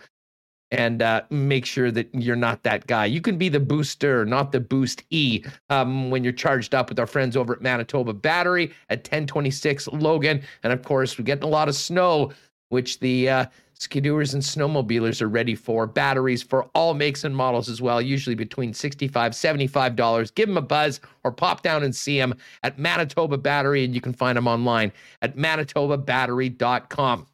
and 0.71 1.01
uh, 1.01 1.21
make 1.29 1.65
sure 1.65 1.91
that 1.91 2.13
you're 2.13 2.35
not 2.35 2.63
that 2.63 2.85
guy. 2.87 3.05
You 3.05 3.21
can 3.21 3.37
be 3.37 3.49
the 3.49 3.59
booster, 3.59 4.25
not 4.25 4.51
the 4.51 4.59
boost 4.59 5.03
E, 5.09 5.43
um, 5.69 6.09
when 6.09 6.23
you're 6.23 6.33
charged 6.33 6.75
up 6.75 6.89
with 6.89 6.99
our 6.99 7.07
friends 7.07 7.35
over 7.35 7.53
at 7.53 7.61
Manitoba 7.61 8.13
Battery 8.13 8.71
at 8.89 8.99
1026 8.99 9.87
Logan. 9.89 10.41
And 10.63 10.73
of 10.73 10.83
course, 10.83 11.17
we're 11.17 11.25
getting 11.25 11.43
a 11.43 11.47
lot 11.47 11.69
of 11.69 11.75
snow, 11.75 12.31
which 12.69 12.99
the 12.99 13.29
uh, 13.29 13.45
Skidoers 13.79 14.33
and 14.33 14.43
snowmobilers 14.43 15.21
are 15.21 15.29
ready 15.29 15.55
for 15.55 15.87
batteries 15.87 16.43
for 16.43 16.65
all 16.75 16.93
makes 16.93 17.23
and 17.23 17.35
models 17.35 17.69
as 17.69 17.81
well, 17.81 18.01
usually 18.01 18.35
between 18.35 18.73
$65, 18.73 19.09
$75. 19.11 20.35
Give 20.35 20.49
them 20.49 20.57
a 20.57 20.61
buzz 20.61 20.99
or 21.23 21.31
pop 21.31 21.61
down 21.61 21.83
and 21.83 21.95
see 21.95 22.17
them 22.17 22.35
at 22.63 22.77
Manitoba 22.77 23.37
Battery, 23.37 23.85
and 23.85 23.95
you 23.95 24.01
can 24.01 24.13
find 24.13 24.37
them 24.37 24.47
online 24.47 24.91
at 25.21 25.37
manitobabattery.com. 25.37 27.27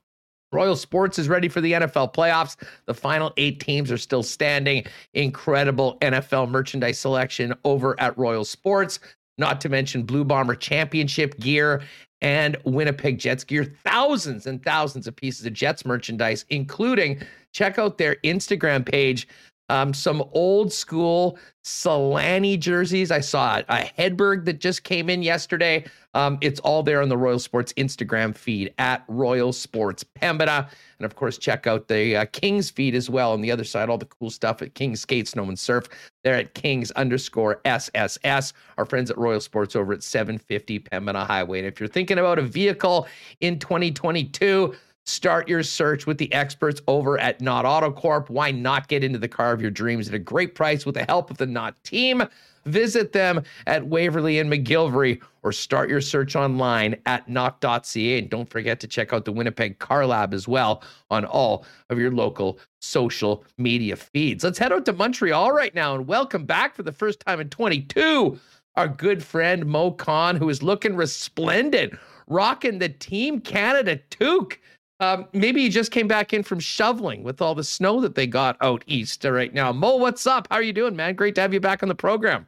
Royal 0.51 0.75
Sports 0.75 1.17
is 1.17 1.27
ready 1.27 1.49
for 1.49 1.61
the 1.61 1.73
NFL 1.73 2.13
playoffs. 2.13 2.55
The 2.85 2.93
final 2.93 3.33
eight 3.37 3.59
teams 3.59 3.91
are 3.91 3.97
still 3.97 4.23
standing. 4.23 4.85
Incredible 5.15 5.97
NFL 6.01 6.49
merchandise 6.49 6.99
selection 6.99 7.53
over 7.65 7.99
at 7.99 8.17
Royal 8.17 8.45
Sports 8.45 8.99
not 9.37 9.59
to 9.61 9.69
mention 9.69 10.03
Blue 10.03 10.23
Bomber 10.23 10.55
Championship 10.55 11.37
gear 11.39 11.81
and 12.25 12.57
Winnipeg 12.63 13.19
Jets 13.19 13.43
gear. 13.43 13.63
Thousands 13.83 14.47
and 14.47 14.61
thousands 14.63 15.05
of 15.05 15.15
pieces 15.15 15.45
of 15.45 15.53
Jets 15.53 15.85
merchandise, 15.85 16.43
including 16.49 17.21
check 17.51 17.77
out 17.77 17.99
their 17.99 18.15
Instagram 18.23 18.83
page. 18.83 19.27
Um, 19.69 19.93
some 19.93 20.23
old 20.33 20.71
school 20.71 21.37
Selanne 21.63 22.59
jerseys. 22.59 23.09
I 23.09 23.21
saw 23.21 23.61
a 23.67 23.91
Hedberg 23.97 24.45
that 24.45 24.59
just 24.59 24.83
came 24.83 25.09
in 25.09 25.23
yesterday. 25.23 25.85
Um, 26.13 26.37
it's 26.41 26.59
all 26.59 26.83
there 26.83 27.01
on 27.01 27.09
the 27.09 27.17
Royal 27.17 27.39
Sports 27.39 27.73
Instagram 27.73 28.35
feed 28.35 28.71
at 28.77 29.03
Royal 29.07 29.51
Sports 29.51 30.03
Pembina. 30.03 30.69
And 30.99 31.05
of 31.05 31.15
course, 31.15 31.39
check 31.39 31.65
out 31.65 31.87
the 31.87 32.17
uh, 32.17 32.25
Kings 32.31 32.69
feed 32.69 32.93
as 32.93 33.09
well 33.09 33.33
on 33.33 33.41
the 33.41 33.51
other 33.51 33.63
side, 33.63 33.89
all 33.89 33.97
the 33.97 34.05
cool 34.05 34.29
stuff 34.29 34.61
at 34.61 34.75
Kings 34.75 35.01
Skate, 35.01 35.27
Snow, 35.27 35.45
and 35.45 35.57
Surf. 35.57 35.89
They're 36.23 36.35
at 36.35 36.53
Kings 36.53 36.91
underscore 36.91 37.59
SSS. 37.65 38.53
Our 38.77 38.85
friends 38.85 39.09
at 39.09 39.17
Royal 39.17 39.41
Sports 39.41 39.75
over 39.75 39.91
at 39.91 40.03
750 40.03 40.79
Pembina 40.81 41.25
Highway. 41.25 41.59
And 41.59 41.67
if 41.67 41.79
you're 41.79 41.89
thinking 41.89 42.19
about 42.19 42.37
a 42.37 42.43
vehicle 42.43 43.07
in 43.41 43.57
2022, 43.57 44.75
Start 45.07 45.47
your 45.47 45.61
search 45.61 46.07
with 46.07 46.17
the 46.17 46.33
experts 46.33 46.81
over 46.87 47.19
at 47.19 47.39
Nott 47.39 47.63
Auto 47.63 47.91
Corp. 47.91 48.27
Why 48.31 48.49
not 48.49 48.87
get 48.87 49.03
into 49.03 49.19
the 49.19 49.27
car 49.27 49.53
of 49.53 49.61
your 49.61 49.69
dreams 49.69 50.07
at 50.07 50.15
a 50.15 50.19
great 50.19 50.55
price 50.55 50.83
with 50.83 50.95
the 50.95 51.05
help 51.05 51.29
of 51.29 51.37
the 51.37 51.45
Nott 51.45 51.75
team? 51.83 52.23
Visit 52.65 53.11
them 53.11 53.43
at 53.67 53.85
Waverley 53.85 54.39
and 54.39 54.51
McGillivray 54.51 55.21
or 55.43 55.51
start 55.51 55.89
your 55.91 56.01
search 56.01 56.35
online 56.35 56.95
at 57.05 57.29
knott.ca. 57.29 58.17
And 58.17 58.31
don't 58.31 58.49
forget 58.49 58.79
to 58.79 58.87
check 58.87 59.13
out 59.13 59.25
the 59.25 59.31
Winnipeg 59.31 59.77
Car 59.77 60.07
Lab 60.07 60.33
as 60.33 60.47
well 60.47 60.81
on 61.11 61.23
all 61.23 61.67
of 61.91 61.99
your 61.99 62.09
local 62.09 62.57
social 62.81 63.45
media 63.59 63.95
feeds. 63.95 64.43
Let's 64.43 64.57
head 64.57 64.73
out 64.73 64.85
to 64.85 64.93
Montreal 64.93 65.51
right 65.51 65.75
now 65.75 65.93
and 65.93 66.07
welcome 66.07 66.45
back 66.45 66.73
for 66.73 66.81
the 66.81 66.91
first 66.91 67.19
time 67.19 67.39
in 67.39 67.49
22 67.49 68.39
our 68.75 68.87
good 68.87 69.23
friend 69.23 69.65
Moe 69.65 69.91
Khan, 69.91 70.35
who 70.35 70.49
is 70.49 70.61
looking 70.61 70.95
resplendent, 70.95 71.97
rocking 72.27 72.79
the 72.79 72.89
Team 72.89 73.39
Canada 73.39 73.99
toque. 74.09 74.59
Um, 74.99 75.27
maybe 75.33 75.61
he 75.61 75.69
just 75.69 75.91
came 75.91 76.07
back 76.07 76.33
in 76.33 76.43
from 76.43 76.59
shoveling 76.59 77.23
with 77.23 77.41
all 77.41 77.53
the 77.53 77.63
snow 77.63 77.99
that 78.01 78.15
they 78.15 78.27
got 78.27 78.55
out 78.61 78.83
east 78.87 79.23
right 79.25 79.53
now. 79.53 79.71
Mo, 79.73 79.97
what's 79.97 80.25
up? 80.25 80.47
How 80.49 80.55
are 80.55 80.61
you 80.61 80.73
doing, 80.73 80.95
man? 80.95 81.15
Great 81.15 81.35
to 81.35 81.41
have 81.41 81.53
you 81.53 81.59
back 81.59 81.83
on 81.83 81.89
the 81.89 81.95
program. 81.95 82.47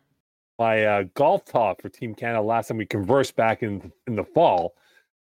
My 0.57 0.85
uh, 0.85 1.03
golf 1.13 1.45
talk 1.45 1.81
for 1.81 1.89
Team 1.89 2.15
Canada 2.15 2.41
last 2.41 2.69
time 2.69 2.77
we 2.77 2.85
conversed 2.85 3.35
back 3.35 3.63
in 3.63 3.91
in 4.07 4.15
the 4.15 4.23
fall 4.23 4.75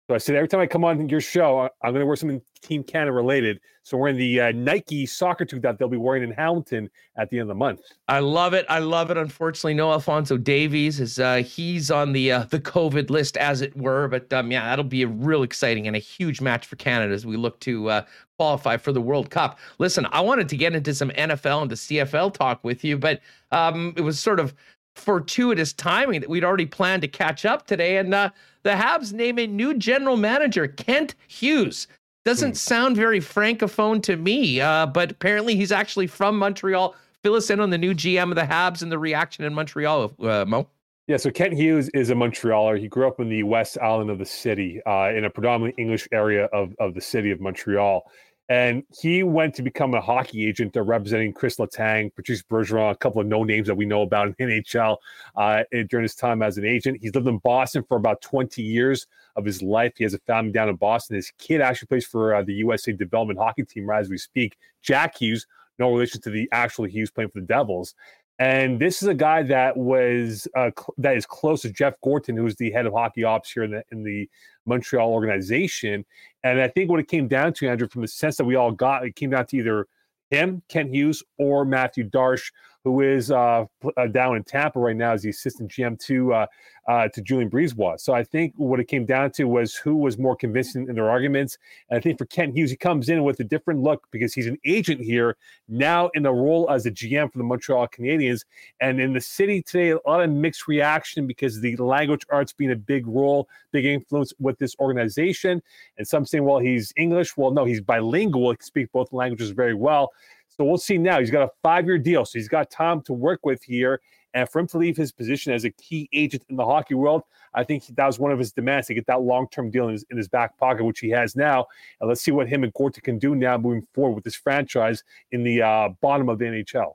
so 0.08 0.16
I 0.16 0.18
said 0.18 0.36
every 0.36 0.50
time 0.50 0.60
I 0.60 0.68
come 0.68 0.84
on 0.84 1.08
your 1.08 1.22
show, 1.22 1.70
I'm 1.82 1.92
going 1.92 2.02
to 2.02 2.06
wear 2.06 2.18
something 2.18 2.42
Team 2.62 2.84
Canada 2.84 3.14
related. 3.14 3.62
So 3.84 3.98
wearing 3.98 4.18
the 4.18 4.40
uh, 4.40 4.52
Nike 4.52 5.06
soccer 5.06 5.46
tee 5.46 5.60
that 5.60 5.78
they'll 5.78 5.88
be 5.88 5.98
wearing 5.98 6.24
in 6.24 6.32
Hamilton 6.32 6.90
at 7.18 7.30
the 7.30 7.38
end 7.38 7.44
of 7.44 7.48
the 7.50 7.56
month. 7.56 7.82
I 8.08 8.20
love 8.20 8.54
it. 8.54 8.66
I 8.70 8.80
love 8.80 9.12
it. 9.12 9.18
Unfortunately, 9.18 9.74
no 9.74 9.92
Alfonso 9.92 10.38
Davies 10.38 11.00
is 11.00 11.20
uh, 11.20 11.38
he's 11.38 11.90
on 11.92 12.12
the 12.12 12.32
uh, 12.32 12.44
the 12.46 12.60
COVID 12.60 13.10
list, 13.10 13.38
as 13.38 13.62
it 13.62 13.76
were. 13.78 14.08
But 14.08 14.32
um, 14.34 14.52
yeah, 14.52 14.66
that'll 14.66 14.86
be 14.86 15.04
a 15.04 15.08
real 15.08 15.44
exciting 15.44 15.88
and 15.88 15.96
a 15.96 16.00
huge 16.00 16.42
match 16.42 16.66
for 16.66 16.76
Canada 16.78 17.14
as 17.14 17.26
we 17.26 17.36
look 17.38 17.60
to 17.62 17.90
uh, 17.90 18.06
qualify 18.38 18.78
for 18.78 18.92
the 18.92 19.02
World 19.02 19.30
Cup. 19.30 19.60
Listen, 19.80 20.08
I 20.12 20.22
wanted 20.22 20.50
to 20.50 20.58
get 20.58 20.76
into 20.76 20.94
some 20.94 21.12
NFL 21.12 21.62
and 21.62 21.72
the 21.72 21.76
CFL 21.76 22.34
talk 22.34 22.64
with 22.64 22.84
you, 22.84 22.98
but 22.98 23.22
um, 23.52 23.94
it 23.96 24.02
was 24.02 24.20
sort 24.20 24.40
of 24.40 24.54
fortuitous 24.96 25.74
timing 25.74 26.22
that 26.22 26.30
we'd 26.30 26.44
already 26.44 26.66
planned 26.66 27.02
to 27.02 27.08
catch 27.08 27.46
up 27.46 27.66
today. 27.68 27.98
And 27.98 28.14
uh, 28.14 28.30
the 28.64 28.72
Habs 28.72 29.14
name 29.14 29.40
a 29.40 29.48
new 29.48 29.74
general 29.74 30.18
manager, 30.18 30.68
Kent 30.68 31.16
Hughes. 31.28 31.88
Doesn't 32.26 32.52
hmm. 32.52 32.56
sound 32.56 32.96
very 32.96 33.20
francophone 33.20 34.02
to 34.04 34.16
me, 34.16 34.62
uh, 34.62 34.86
but 34.86 35.12
apparently 35.12 35.56
he's 35.56 35.72
actually 35.72 36.08
from 36.08 36.38
Montreal. 36.38 36.96
Fill 37.22 37.36
us 37.36 37.50
in 37.50 37.60
on 37.60 37.70
the 37.70 37.78
new 37.78 37.94
GM 37.94 38.30
of 38.30 38.36
the 38.36 38.44
Habs 38.44 38.82
and 38.82 38.92
the 38.92 39.00
reaction 39.00 39.46
in 39.46 39.54
Montreal, 39.54 40.14
uh, 40.22 40.46
Mo. 40.48 40.68
Yeah, 41.08 41.18
so 41.18 41.32
Kent 41.32 41.54
Hughes 41.54 41.90
is 41.94 42.12
a 42.12 42.14
Montrealer. 42.14 42.80
He 42.80 42.88
grew 42.88 43.08
up 43.08 43.20
in 43.20 43.28
the 43.28 43.44
West 43.44 43.78
Island 43.82 44.10
of 44.10 44.20
the 44.20 44.26
city, 44.26 44.82
uh, 44.86 45.12
in 45.14 45.26
a 45.26 45.30
predominantly 45.30 45.82
English 45.82 46.08
area 46.14 46.46
of, 46.46 46.74
of 46.80 46.94
the 46.94 47.02
city 47.02 47.30
of 47.32 47.42
Montreal. 47.42 48.10
And 48.50 48.84
he 49.00 49.24
went 49.24 49.56
to 49.56 49.62
become 49.62 49.94
a 49.94 50.02
hockey 50.02 50.46
agent 50.48 50.76
uh, 50.76 50.82
representing 50.82 51.32
Chris 51.32 51.58
Letang, 51.58 52.14
Patrice 52.14 52.44
Bergeron, 52.44 52.92
a 52.92 52.96
couple 52.96 53.22
of 53.22 53.28
no 53.28 53.44
names 53.44 53.68
that 53.68 53.76
we 53.76 53.86
know 53.86 54.02
about 54.02 54.28
in 54.28 54.34
NHL 54.64 54.98
uh, 55.38 55.64
during 55.90 56.04
his 56.04 56.16
time 56.16 56.42
as 56.42 56.58
an 56.58 56.66
agent. 56.66 57.00
He's 57.02 57.16
lived 57.16 57.28
in 57.28 57.38
Boston 57.38 57.84
for 57.88 57.96
about 57.96 58.22
20 58.22 58.62
years 58.62 59.08
of 59.38 59.46
his 59.46 59.62
life. 59.62 59.94
He 59.98 60.04
has 60.04 60.14
a 60.14 60.20
family 60.20 60.52
down 60.52 60.68
in 60.68 60.76
Boston. 60.76 61.16
His 61.16 61.32
kid 61.38 61.62
actually 61.62 61.88
plays 61.88 62.06
for 62.06 62.36
uh, 62.36 62.44
the 62.44 62.54
USA 62.56 62.92
development 62.92 63.40
hockey 63.40 63.64
team 63.64 63.86
right 63.86 64.02
as 64.02 64.10
we 64.10 64.18
speak. 64.18 64.58
Jack 64.82 65.18
Hughes, 65.18 65.48
no 65.80 65.92
relation 65.92 66.20
to 66.22 66.30
the 66.30 66.50
actual 66.52 66.86
Hughes 66.86 67.12
playing 67.12 67.30
for 67.30 67.40
the 67.40 67.48
Devils. 67.48 67.96
And 68.40 68.80
this 68.80 69.02
is 69.02 69.08
a 69.08 69.14
guy 69.14 69.44
that 69.44 69.78
was 69.78 70.48
uh, 70.56 70.72
cl- 70.78 70.94
that 70.98 71.16
is 71.16 71.26
close 71.26 71.62
to 71.62 71.70
Jeff 71.70 71.94
Gorton, 72.04 72.36
who's 72.36 72.56
the 72.56 72.72
head 72.72 72.86
of 72.86 72.94
hockey 72.94 73.24
ops 73.24 73.52
here 73.52 73.64
in 73.64 73.72
the 73.72 73.84
in 73.92 74.04
the 74.04 74.30
Montreal 74.66 75.12
organization. 75.12 76.04
And 76.44 76.60
I 76.60 76.68
think 76.68 76.90
what 76.90 77.00
it 77.00 77.08
came 77.08 77.28
down 77.28 77.54
to, 77.54 77.68
Andrew, 77.70 77.88
from 77.88 78.02
the 78.02 78.08
sense 78.08 78.38
that 78.38 78.46
we 78.46 78.56
all 78.56 78.72
got, 78.72 79.06
it 79.06 79.16
came 79.16 79.30
down 79.30 79.46
to 79.48 79.58
either 79.58 79.88
him, 80.32 80.64
Ken 80.68 80.92
Hughes, 80.92 81.24
or 81.38 81.64
Mathieu 81.64 82.10
Darche, 82.10 82.52
who 82.84 83.02
is 83.02 83.32
uh, 83.32 83.66
uh, 83.98 84.08
down 84.08 84.36
in 84.36 84.44
Tampa 84.44 84.80
right 84.80 84.96
now 84.96 85.14
as 85.14 85.22
the 85.22 85.30
assistant 85.30 85.72
GM 85.72 85.98
to 86.02 86.34
uh, 86.34 86.46
uh, 86.88 87.08
to 87.08 87.22
Julien 87.22 87.50
BriseBois. 87.50 88.00
So 88.00 88.14
I 88.14 88.24
think 88.24 88.54
what 88.58 88.80
it 88.80 88.90
came 88.90 89.06
down 89.06 89.32
to 89.32 89.46
was 89.46 89.76
who 89.76 89.96
was 89.96 90.18
more 90.18 90.36
convincing 90.36 90.90
in 90.90 90.96
their 90.96 91.10
arguments. 91.10 91.58
And 91.90 91.98
I 91.98 92.02
think 92.02 92.18
for 92.18 92.26
Kent 92.26 92.56
Hughes, 92.56 92.72
he 92.72 92.76
comes 92.76 93.08
in 93.08 93.24
with 93.24 93.40
a 93.40 93.44
different 93.46 93.82
look 93.82 94.08
because 94.12 94.34
he's 94.34 94.48
an 94.48 94.58
agent 94.66 95.00
here 95.00 95.38
now 95.70 96.10
in 96.14 96.24
the 96.24 96.34
role 96.34 96.70
as 96.70 96.86
a 96.86 96.92
GM 96.92 97.32
for 97.32 97.38
the 97.38 97.44
Montreal 97.46 97.88
Canadiens. 97.88 98.42
And 98.82 99.00
in 99.00 99.14
the 99.14 99.22
city 99.22 99.62
today, 99.62 99.92
a 99.92 100.00
lot 100.06 100.22
of 100.22 100.30
mixed 100.30 100.68
reaction 100.68 101.26
because 101.26 101.62
the 101.62 101.78
language 101.78 102.26
arts 102.30 102.52
being 102.52 102.72
a 102.72 102.76
big 102.76 103.08
role, 103.08 103.48
big 103.72 103.86
influence 103.86 104.34
with 104.40 104.58
this 104.60 104.76
organization. 104.80 105.62
And 105.98 106.06
some 106.06 106.26
saying, 106.26 106.44
well, 106.44 106.60
he's 106.60 106.92
English. 106.98 107.38
Well, 107.38 107.52
no, 107.52 107.64
he's 107.64 107.80
bilingual. 107.80 108.52
He 108.52 108.58
can 108.58 108.66
speak 108.66 108.92
both 108.92 109.14
languages 109.14 109.52
very 109.52 109.74
well. 109.74 110.12
So 110.58 110.64
we'll 110.64 110.78
see 110.78 110.98
now. 110.98 111.20
He's 111.20 111.32
got 111.32 111.44
a 111.44 111.52
five 111.62 111.86
year 111.86 111.98
deal. 111.98 112.26
So 112.26 112.38
he's 112.38 112.48
got 112.48 112.70
time 112.70 113.02
to 113.04 113.14
work 113.14 113.46
with 113.46 113.64
here. 113.64 114.02
And 114.36 114.50
for 114.50 114.60
him 114.60 114.68
to 114.68 114.78
leave 114.78 114.98
his 114.98 115.12
position 115.12 115.54
as 115.54 115.64
a 115.64 115.70
key 115.70 116.10
agent 116.12 116.44
in 116.50 116.56
the 116.56 116.66
hockey 116.66 116.96
world, 116.96 117.22
I 117.54 117.64
think 117.64 117.86
that 117.86 118.06
was 118.06 118.18
one 118.18 118.32
of 118.32 118.40
his 118.40 118.52
demands 118.52 118.88
to 118.88 118.96
get 118.96 119.06
that 119.06 119.22
long 119.22 119.48
term 119.50 119.70
deal 119.70 119.88
in 119.88 119.94
his, 119.94 120.06
in 120.10 120.18
his 120.18 120.28
back 120.28 120.58
pocket, 120.58 120.84
which 120.84 121.00
he 121.00 121.10
has 121.12 121.36
now. 121.36 121.66
And 122.00 122.10
let's 122.10 122.22
see 122.22 122.32
what 122.32 122.48
him 122.48 122.64
and 122.64 122.74
Gorton 122.74 123.02
can 123.04 123.20
do 123.20 123.36
now 123.36 123.58
moving 123.58 123.88
forward 123.94 124.16
with 124.16 124.24
this 124.24 124.36
franchise 124.36 125.04
in 125.32 125.44
the 125.44 125.62
uh, 125.62 125.90
bottom 126.02 126.30
of 126.30 126.40
the 126.40 126.46
NHL. 126.46 126.94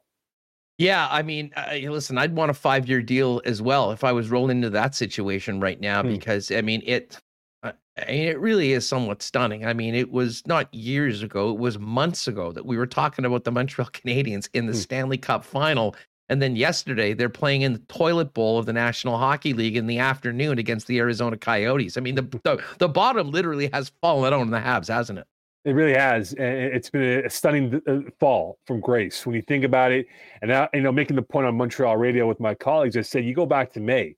Yeah, 0.79 1.09
I 1.11 1.23
mean, 1.23 1.53
uh, 1.57 1.75
listen, 1.91 2.19
I'd 2.19 2.35
want 2.35 2.51
a 2.51 2.55
five 2.55 2.89
year 2.89 3.03
deal 3.03 3.43
as 3.45 3.61
well 3.61 3.91
if 3.91 4.05
I 4.05 4.13
was 4.13 4.31
rolling 4.31 4.59
into 4.59 4.71
that 4.71 4.95
situation 4.95 5.61
right 5.61 5.81
now, 5.81 6.03
hmm. 6.03 6.09
because 6.09 6.51
I 6.51 6.63
mean, 6.63 6.83
it. 6.87 7.19
Uh, 7.63 7.73
I 7.97 8.11
mean, 8.13 8.29
it 8.29 8.39
really 8.39 8.73
is 8.73 8.87
somewhat 8.87 9.23
stunning. 9.23 9.67
I 9.67 9.73
mean, 9.73 9.95
it 9.95 10.11
was 10.11 10.47
not 10.47 10.73
years 10.73 11.23
ago; 11.23 11.51
it 11.51 11.59
was 11.59 11.79
months 11.79 12.29
ago 12.29 12.53
that 12.53 12.67
we 12.67 12.77
were 12.77 12.87
talking 12.87 13.25
about 13.25 13.45
the 13.45 13.51
Montreal 13.53 13.91
Canadiens 13.91 14.49
in 14.55 14.67
the 14.67 14.73
hmm. 14.73 14.79
Stanley 14.79 15.19
Cup 15.19 15.45
Final, 15.45 15.97
and 16.29 16.41
then 16.41 16.57
yesterday 16.57 17.15
they're 17.15 17.29
playing 17.29 17.63
in 17.63 17.73
the 17.73 17.79
toilet 17.81 18.35
bowl 18.35 18.59
of 18.59 18.67
the 18.67 18.73
National 18.73 19.19
Hockey 19.19 19.55
League 19.55 19.77
in 19.77 19.87
the 19.87 19.99
afternoon 19.99 20.59
against 20.59 20.87
the 20.87 20.99
Arizona 20.99 21.37
Coyotes. 21.37 21.97
I 21.97 22.01
mean, 22.01 22.15
the 22.15 22.23
the, 22.45 22.63
the 22.79 22.89
bottom 22.89 23.31
literally 23.31 23.71
has 23.73 23.91
fallen 24.01 24.33
out 24.33 24.43
in 24.43 24.51
the 24.51 24.61
Habs, 24.61 24.89
hasn't 24.89 25.19
it? 25.19 25.27
It 25.65 25.73
really 25.73 25.95
has. 25.95 26.35
It's 26.39 26.89
been 26.89 27.27
a 27.27 27.29
stunning 27.29 27.83
uh, 27.87 27.99
fall 28.19 28.59
from 28.65 28.81
grace 28.81 29.27
when 29.27 29.35
you 29.35 29.43
think 29.43 29.65
about 29.65 29.93
it. 29.93 30.07
And 30.41 30.51
now, 30.51 30.69
you 30.73 30.81
know, 30.81 30.93
making 30.93 31.17
the 31.17 31.23
point 31.23 31.47
on 31.47 31.57
Montreal 31.57 31.97
radio 31.97 32.27
with 32.27 32.41
my 32.41 32.55
colleagues, 32.55 32.97
I 32.97 33.03
said, 33.03 33.25
you 33.25 33.35
go 33.35 33.45
back 33.45 33.73
to 33.73 33.81
May 33.81 34.15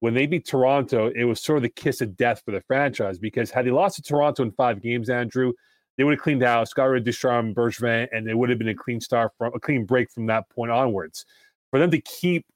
when 0.00 0.14
they 0.14 0.26
beat 0.26 0.46
Toronto, 0.46 1.12
it 1.14 1.24
was 1.24 1.40
sort 1.40 1.58
of 1.58 1.62
the 1.62 1.68
kiss 1.68 2.00
of 2.00 2.16
death 2.16 2.42
for 2.44 2.52
the 2.52 2.62
franchise 2.62 3.18
because 3.18 3.50
had 3.50 3.66
they 3.66 3.70
lost 3.70 3.96
to 3.96 4.02
Toronto 4.02 4.42
in 4.42 4.50
five 4.52 4.82
games, 4.82 5.10
Andrew, 5.10 5.52
they 5.96 6.04
would 6.04 6.14
have 6.14 6.22
cleaned 6.22 6.42
house, 6.42 6.72
got 6.72 6.84
rid 6.84 7.02
of 7.02 7.04
Ducharme, 7.04 7.54
Bergevin, 7.54 8.08
and 8.10 8.28
it 8.28 8.36
would 8.36 8.48
have 8.48 8.58
been 8.58 8.68
a 8.68 8.74
clean 8.74 9.00
start 9.00 9.32
from 9.36 9.52
a 9.54 9.60
clean 9.60 9.84
break 9.84 10.10
from 10.10 10.26
that 10.26 10.48
point 10.48 10.70
onwards. 10.70 11.26
For 11.70 11.78
them 11.78 11.90
to 11.90 12.00
keep 12.00 12.46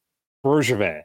Bergevin 0.45 1.03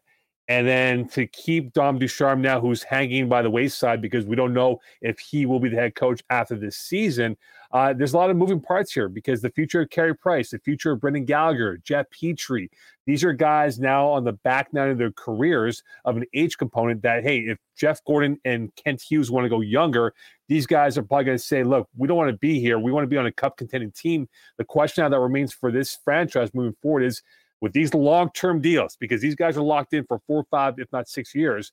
and 0.48 0.66
then 0.66 1.08
to 1.10 1.28
keep 1.28 1.74
Dom 1.74 2.00
Ducharme 2.00 2.42
now, 2.42 2.62
who's 2.62 2.84
hanging 2.84 3.28
by 3.28 3.42
the 3.42 3.50
wayside 3.50 4.02
because 4.02 4.26
we 4.26 4.38
don't 4.38 4.54
know 4.54 4.80
if 5.02 5.20
he 5.20 5.46
will 5.46 5.60
be 5.60 5.70
the 5.70 5.76
head 5.76 5.96
coach 5.96 6.24
after 6.30 6.56
this 6.56 6.78
season. 6.78 7.36
Uh, 7.72 7.94
there's 7.94 8.14
a 8.14 8.18
lot 8.18 8.32
of 8.32 8.38
moving 8.38 8.60
parts 8.60 8.92
here 8.92 9.08
because 9.08 9.42
the 9.42 9.52
future 9.52 9.82
of 9.82 9.90
Carey 9.92 10.16
Price, 10.16 10.50
the 10.50 10.60
future 10.60 10.92
of 10.92 11.02
Brendan 11.02 11.26
Gallagher, 11.26 11.78
Jeff 11.84 12.08
Petry, 12.10 12.68
these 13.06 13.24
are 13.24 13.32
guys 13.32 13.80
now 13.80 14.08
on 14.08 14.24
the 14.24 14.34
back 14.34 14.74
nine 14.74 14.90
of 14.90 14.98
their 14.98 15.12
careers 15.12 15.84
of 16.06 16.18
an 16.18 16.26
age 16.34 16.58
component 16.58 17.04
that, 17.04 17.24
hey, 17.24 17.40
if 17.40 17.60
Jeff 17.76 18.04
Gorton 18.06 18.40
and 18.44 18.74
Kent 18.76 19.02
Hughes 19.02 19.30
want 19.30 19.46
to 19.46 19.50
go 19.50 19.62
younger, 19.62 20.14
these 20.48 20.66
guys 20.66 20.98
are 20.98 21.04
probably 21.04 21.26
going 21.26 21.38
to 21.38 21.44
say, 21.44 21.64
look, 21.64 21.88
we 21.96 22.08
don't 22.08 22.18
want 22.18 22.32
to 22.32 22.38
be 22.38 22.60
here. 22.60 22.80
We 22.80 22.92
want 22.92 23.04
to 23.04 23.08
be 23.10 23.18
on 23.18 23.28
a 23.28 23.32
cup 23.32 23.58
contending 23.58 23.92
team. 23.92 24.28
The 24.58 24.66
question 24.66 25.04
now 25.04 25.10
that 25.10 25.20
remains 25.20 25.54
for 25.54 25.72
this 25.72 25.98
franchise 26.04 26.54
moving 26.56 26.76
forward 26.82 27.04
is 27.04 27.22
with 27.62 27.74
these 27.74 27.94
long 27.94 28.32
term 28.34 28.62
deals, 28.62 28.96
because 29.00 29.22
these 29.22 29.36
guys 29.36 29.58
are 29.58 29.64
locked 29.64 29.94
in 29.94 30.06
for 30.06 30.20
four, 30.26 30.46
five, 30.50 30.76
if 30.78 30.92
not 30.92 31.08
six 31.08 31.36
years, 31.36 31.72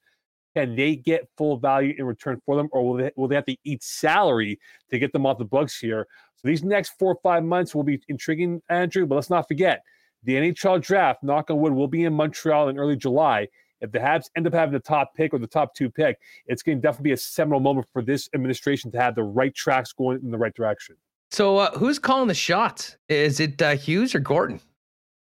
can 0.57 0.75
they 0.75 0.97
get 0.97 1.29
full 1.37 1.59
value 1.59 1.95
in 1.99 2.07
return 2.07 2.41
for 2.47 2.57
them, 2.57 2.69
or 2.73 2.83
will 2.83 2.95
they, 2.95 3.11
will 3.15 3.29
they 3.29 3.35
have 3.35 3.45
to 3.45 3.57
eat 3.65 3.83
salary 3.83 4.59
to 4.91 4.99
get 4.99 5.13
them 5.13 5.27
off 5.27 5.37
the 5.37 5.45
books 5.45 5.79
here? 5.79 6.07
So 6.37 6.49
these 6.49 6.65
next 6.65 6.95
four 6.99 7.13
or 7.13 7.19
five 7.23 7.45
months 7.45 7.75
will 7.75 7.83
be 7.83 8.01
intriguing, 8.09 8.63
Andrew. 8.71 9.05
But 9.05 9.17
let's 9.17 9.29
not 9.29 9.47
forget 9.49 9.83
the 10.25 10.35
NHL 10.35 10.81
draft, 10.81 11.23
knock 11.23 11.51
on 11.51 11.59
wood, 11.59 11.75
will 11.75 11.89
be 11.89 12.05
in 12.05 12.15
Montreal 12.15 12.71
in 12.71 12.79
early 12.79 12.97
July. 12.97 13.49
If 13.83 13.93
the 13.93 13.99
Habs 13.99 14.31
end 14.35 14.47
up 14.47 14.55
having 14.55 14.73
the 14.73 14.81
top 14.81 15.15
pick 15.15 15.35
or 15.35 15.39
the 15.39 15.47
top 15.47 15.75
two 15.75 15.91
pick, 15.91 16.19
it's 16.47 16.63
going 16.63 16.79
to 16.79 16.83
definitely 16.83 17.11
be 17.11 17.13
a 17.13 17.19
seminal 17.19 17.61
moment 17.61 17.87
for 17.93 18.01
this 18.01 18.31
administration 18.35 18.91
to 18.93 18.99
have 18.99 19.15
the 19.15 19.25
right 19.25 19.55
tracks 19.55 19.93
going 19.93 20.21
in 20.23 20.31
the 20.31 20.39
right 20.39 20.55
direction. 20.55 20.97
So, 21.31 21.59
uh, 21.59 21.71
who's 21.77 21.99
calling 21.99 22.29
the 22.29 22.35
shots? 22.35 22.97
Is 23.11 23.41
it 23.41 23.61
uh, 23.61 23.77
Hughes 23.77 24.15
or 24.15 24.21
Gorton? 24.21 24.61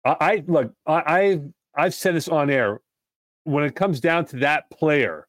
I, 0.05 0.17
I 0.21 0.45
look, 0.47 0.75
I, 0.87 1.03
I've 1.07 1.53
I've 1.75 1.95
said 1.95 2.15
this 2.15 2.29
on 2.29 2.51
air. 2.51 2.82
When 3.45 3.65
it 3.65 3.75
comes 3.75 4.01
down 4.01 4.27
to 4.27 4.37
that 4.37 4.71
player, 4.71 5.27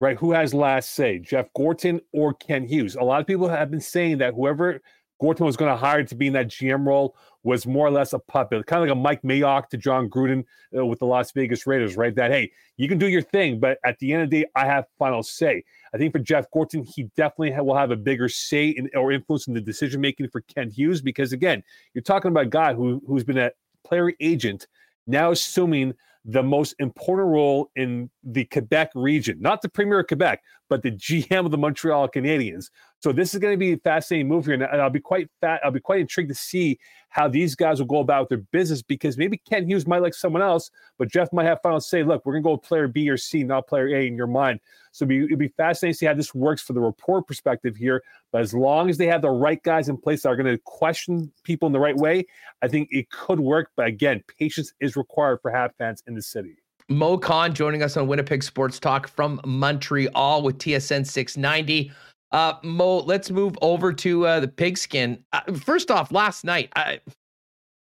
right, 0.00 0.16
who 0.16 0.32
has 0.32 0.54
last 0.54 0.92
say, 0.92 1.18
Jeff 1.18 1.52
Gorton 1.54 2.00
or 2.12 2.34
Ken 2.34 2.64
Hughes? 2.64 2.96
A 2.96 3.02
lot 3.02 3.20
of 3.20 3.26
people 3.26 3.48
have 3.48 3.70
been 3.70 3.80
saying 3.80 4.18
that 4.18 4.34
whoever 4.34 4.80
Gorton 5.20 5.46
was 5.46 5.56
going 5.56 5.70
to 5.70 5.76
hire 5.76 6.04
to 6.04 6.14
be 6.14 6.28
in 6.28 6.32
that 6.34 6.48
GM 6.48 6.86
role 6.86 7.16
was 7.42 7.66
more 7.66 7.86
or 7.86 7.90
less 7.90 8.12
a 8.12 8.18
puppet, 8.18 8.66
kind 8.66 8.82
of 8.82 8.88
like 8.88 8.96
a 8.96 9.00
Mike 9.00 9.22
Mayock 9.22 9.68
to 9.70 9.76
Jon 9.76 10.08
Gruden 10.08 10.44
uh, 10.76 10.84
with 10.84 10.98
the 10.98 11.06
Las 11.06 11.32
Vegas 11.32 11.66
Raiders, 11.66 11.96
right? 11.96 12.14
That 12.14 12.30
hey, 12.30 12.52
you 12.76 12.88
can 12.88 12.98
do 12.98 13.08
your 13.08 13.22
thing, 13.22 13.58
but 13.58 13.78
at 13.84 13.98
the 13.98 14.12
end 14.12 14.22
of 14.22 14.30
the 14.30 14.42
day, 14.42 14.48
I 14.54 14.66
have 14.66 14.86
final 14.98 15.22
say. 15.22 15.64
I 15.94 15.98
think 15.98 16.12
for 16.12 16.18
Jeff 16.18 16.50
Gorton, 16.50 16.84
he 16.84 17.04
definitely 17.16 17.58
will 17.60 17.76
have 17.76 17.90
a 17.90 17.96
bigger 17.96 18.28
say 18.28 18.68
in, 18.68 18.90
or 18.94 19.12
influence 19.12 19.46
in 19.46 19.54
the 19.54 19.60
decision 19.60 20.00
making 20.00 20.28
for 20.28 20.42
Ken 20.42 20.70
Hughes 20.70 21.00
because 21.00 21.32
again, 21.32 21.62
you're 21.94 22.02
talking 22.02 22.30
about 22.30 22.44
a 22.44 22.50
guy 22.50 22.74
who 22.74 23.02
who's 23.06 23.24
been 23.24 23.38
a 23.38 23.50
player 23.84 24.12
agent 24.20 24.66
now 25.06 25.30
assuming 25.30 25.94
the 26.28 26.42
most 26.42 26.74
important 26.78 27.28
role 27.28 27.70
in 27.74 28.10
the 28.22 28.44
Quebec 28.44 28.90
region, 28.94 29.38
not 29.40 29.62
the 29.62 29.68
Premier 29.68 30.00
of 30.00 30.06
Quebec, 30.06 30.42
but 30.68 30.82
the 30.82 30.90
GM 30.90 31.44
of 31.44 31.50
the 31.50 31.58
Montreal 31.58 32.08
Canadiens. 32.08 32.70
So 33.00 33.12
this 33.12 33.32
is 33.32 33.40
going 33.40 33.54
to 33.54 33.58
be 33.58 33.72
a 33.72 33.78
fascinating 33.78 34.28
move 34.28 34.46
here, 34.46 34.54
and 34.54 34.64
I'll 34.64 34.90
be 34.90 35.00
quite 35.00 35.28
fat. 35.40 35.60
I'll 35.64 35.70
be 35.70 35.80
quite 35.80 36.00
intrigued 36.00 36.30
to 36.30 36.34
see 36.34 36.78
how 37.10 37.28
these 37.28 37.54
guys 37.54 37.78
will 37.78 37.86
go 37.86 38.00
about 38.00 38.28
their 38.28 38.38
business 38.38 38.82
because 38.82 39.16
maybe 39.16 39.40
Ken 39.48 39.68
Hughes 39.68 39.86
might 39.86 40.02
like 40.02 40.14
someone 40.14 40.42
else, 40.42 40.70
but 40.98 41.08
Jeff 41.08 41.32
might 41.32 41.46
have 41.46 41.60
final 41.62 41.80
say. 41.80 42.02
Look, 42.02 42.26
we're 42.26 42.32
going 42.32 42.42
to 42.42 42.46
go 42.46 42.52
with 42.52 42.62
player 42.62 42.88
B 42.88 43.08
or 43.08 43.16
C, 43.16 43.44
not 43.44 43.68
player 43.68 43.88
A 43.88 44.06
in 44.06 44.16
your 44.16 44.26
mind. 44.26 44.60
So 44.92 45.04
it'd 45.04 45.08
be, 45.08 45.24
it'd 45.24 45.38
be 45.38 45.48
fascinating 45.48 45.94
to 45.94 45.98
see 45.98 46.06
how 46.06 46.14
this 46.14 46.34
works 46.34 46.62
for 46.62 46.72
the 46.72 46.80
report 46.80 47.26
perspective 47.26 47.76
here. 47.76 48.02
But 48.32 48.42
as 48.42 48.52
long 48.52 48.90
as 48.90 48.98
they 48.98 49.06
have 49.06 49.22
the 49.22 49.30
right 49.30 49.62
guys 49.62 49.88
in 49.88 49.96
place 49.96 50.22
that 50.22 50.30
are 50.30 50.36
going 50.36 50.54
to 50.54 50.60
question 50.64 51.30
people 51.44 51.66
in 51.66 51.72
the 51.72 51.80
right 51.80 51.96
way, 51.96 52.26
I 52.62 52.68
think 52.68 52.88
it 52.90 53.10
could 53.10 53.40
work. 53.40 53.70
But 53.76 53.86
again, 53.86 54.22
patience 54.38 54.72
is 54.80 54.96
required 54.96 55.40
for 55.40 55.50
Hab 55.50 55.76
fans 55.76 56.02
in 56.06 56.14
the 56.14 56.22
city. 56.22 56.56
Moe 56.88 57.18
Khan 57.18 57.54
joining 57.54 57.82
us 57.82 57.96
on 57.96 58.06
Winnipeg 58.06 58.42
Sports 58.42 58.78
Talk 58.78 59.08
from 59.08 59.40
Montreal 59.44 60.42
with 60.42 60.58
TSN 60.58 61.06
690. 61.06 61.92
Uh, 62.32 62.54
Mo, 62.62 62.98
let's 62.98 63.30
move 63.30 63.56
over 63.62 63.92
to 63.92 64.26
uh, 64.26 64.40
the 64.40 64.48
pigskin. 64.48 65.22
Uh, 65.32 65.40
first 65.52 65.90
off, 65.90 66.10
last 66.12 66.44
night, 66.44 66.70
I, 66.76 67.00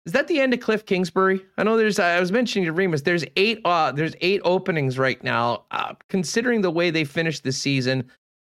is 0.07 0.13
that 0.13 0.29
the 0.29 0.41
end 0.41 0.55
of 0.55 0.61
Cliff 0.61 0.87
Kingsbury? 0.87 1.45
I 1.59 1.65
know 1.65 1.77
there's. 1.77 1.99
I 1.99 2.21
was 2.21 2.31
mentioning 2.31 2.67
to 2.67 2.73
Remis, 2.73 3.03
There's 3.03 3.25
eight. 3.37 3.61
Uh, 3.65 3.91
there's 3.91 4.15
eight 4.21 4.41
openings 4.45 4.99
right 4.99 5.23
now. 5.25 5.65
Uh, 5.73 5.95
considering 6.09 6.61
the 6.61 6.71
way 6.71 6.91
they 6.91 7.05
finished 7.05 7.43
the 7.43 7.53
season, 7.53 8.09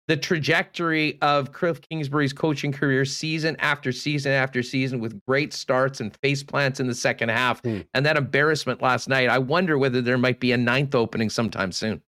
the 0.09 0.17
trajectory 0.17 1.19
of 1.23 1.53
Cliff 1.53 1.81
Kingsbury's 1.81 2.33
coaching 2.33 2.73
career, 2.73 3.05
season 3.05 3.57
after 3.61 3.93
season 3.93 4.33
after 4.33 4.63
season, 4.63 5.01
with 5.01 5.21
great 5.27 5.53
starts 5.53 6.01
and 6.01 6.17
face 6.23 6.43
plants 6.43 6.81
in 6.81 6.87
the 6.87 6.95
second 6.95 7.31
half, 7.31 7.61
hmm. 7.63 7.81
and 7.95 8.05
that 8.05 8.17
embarrassment 8.17 8.83
last 8.83 9.09
night. 9.09 9.29
I 9.29 9.39
wonder 9.39 9.79
whether 9.79 10.03
there 10.03 10.19
might 10.19 10.41
be 10.41 10.53
a 10.53 10.57
ninth 10.57 10.95
opening 10.95 11.31
sometime 11.31 11.73
soon. 11.73 12.03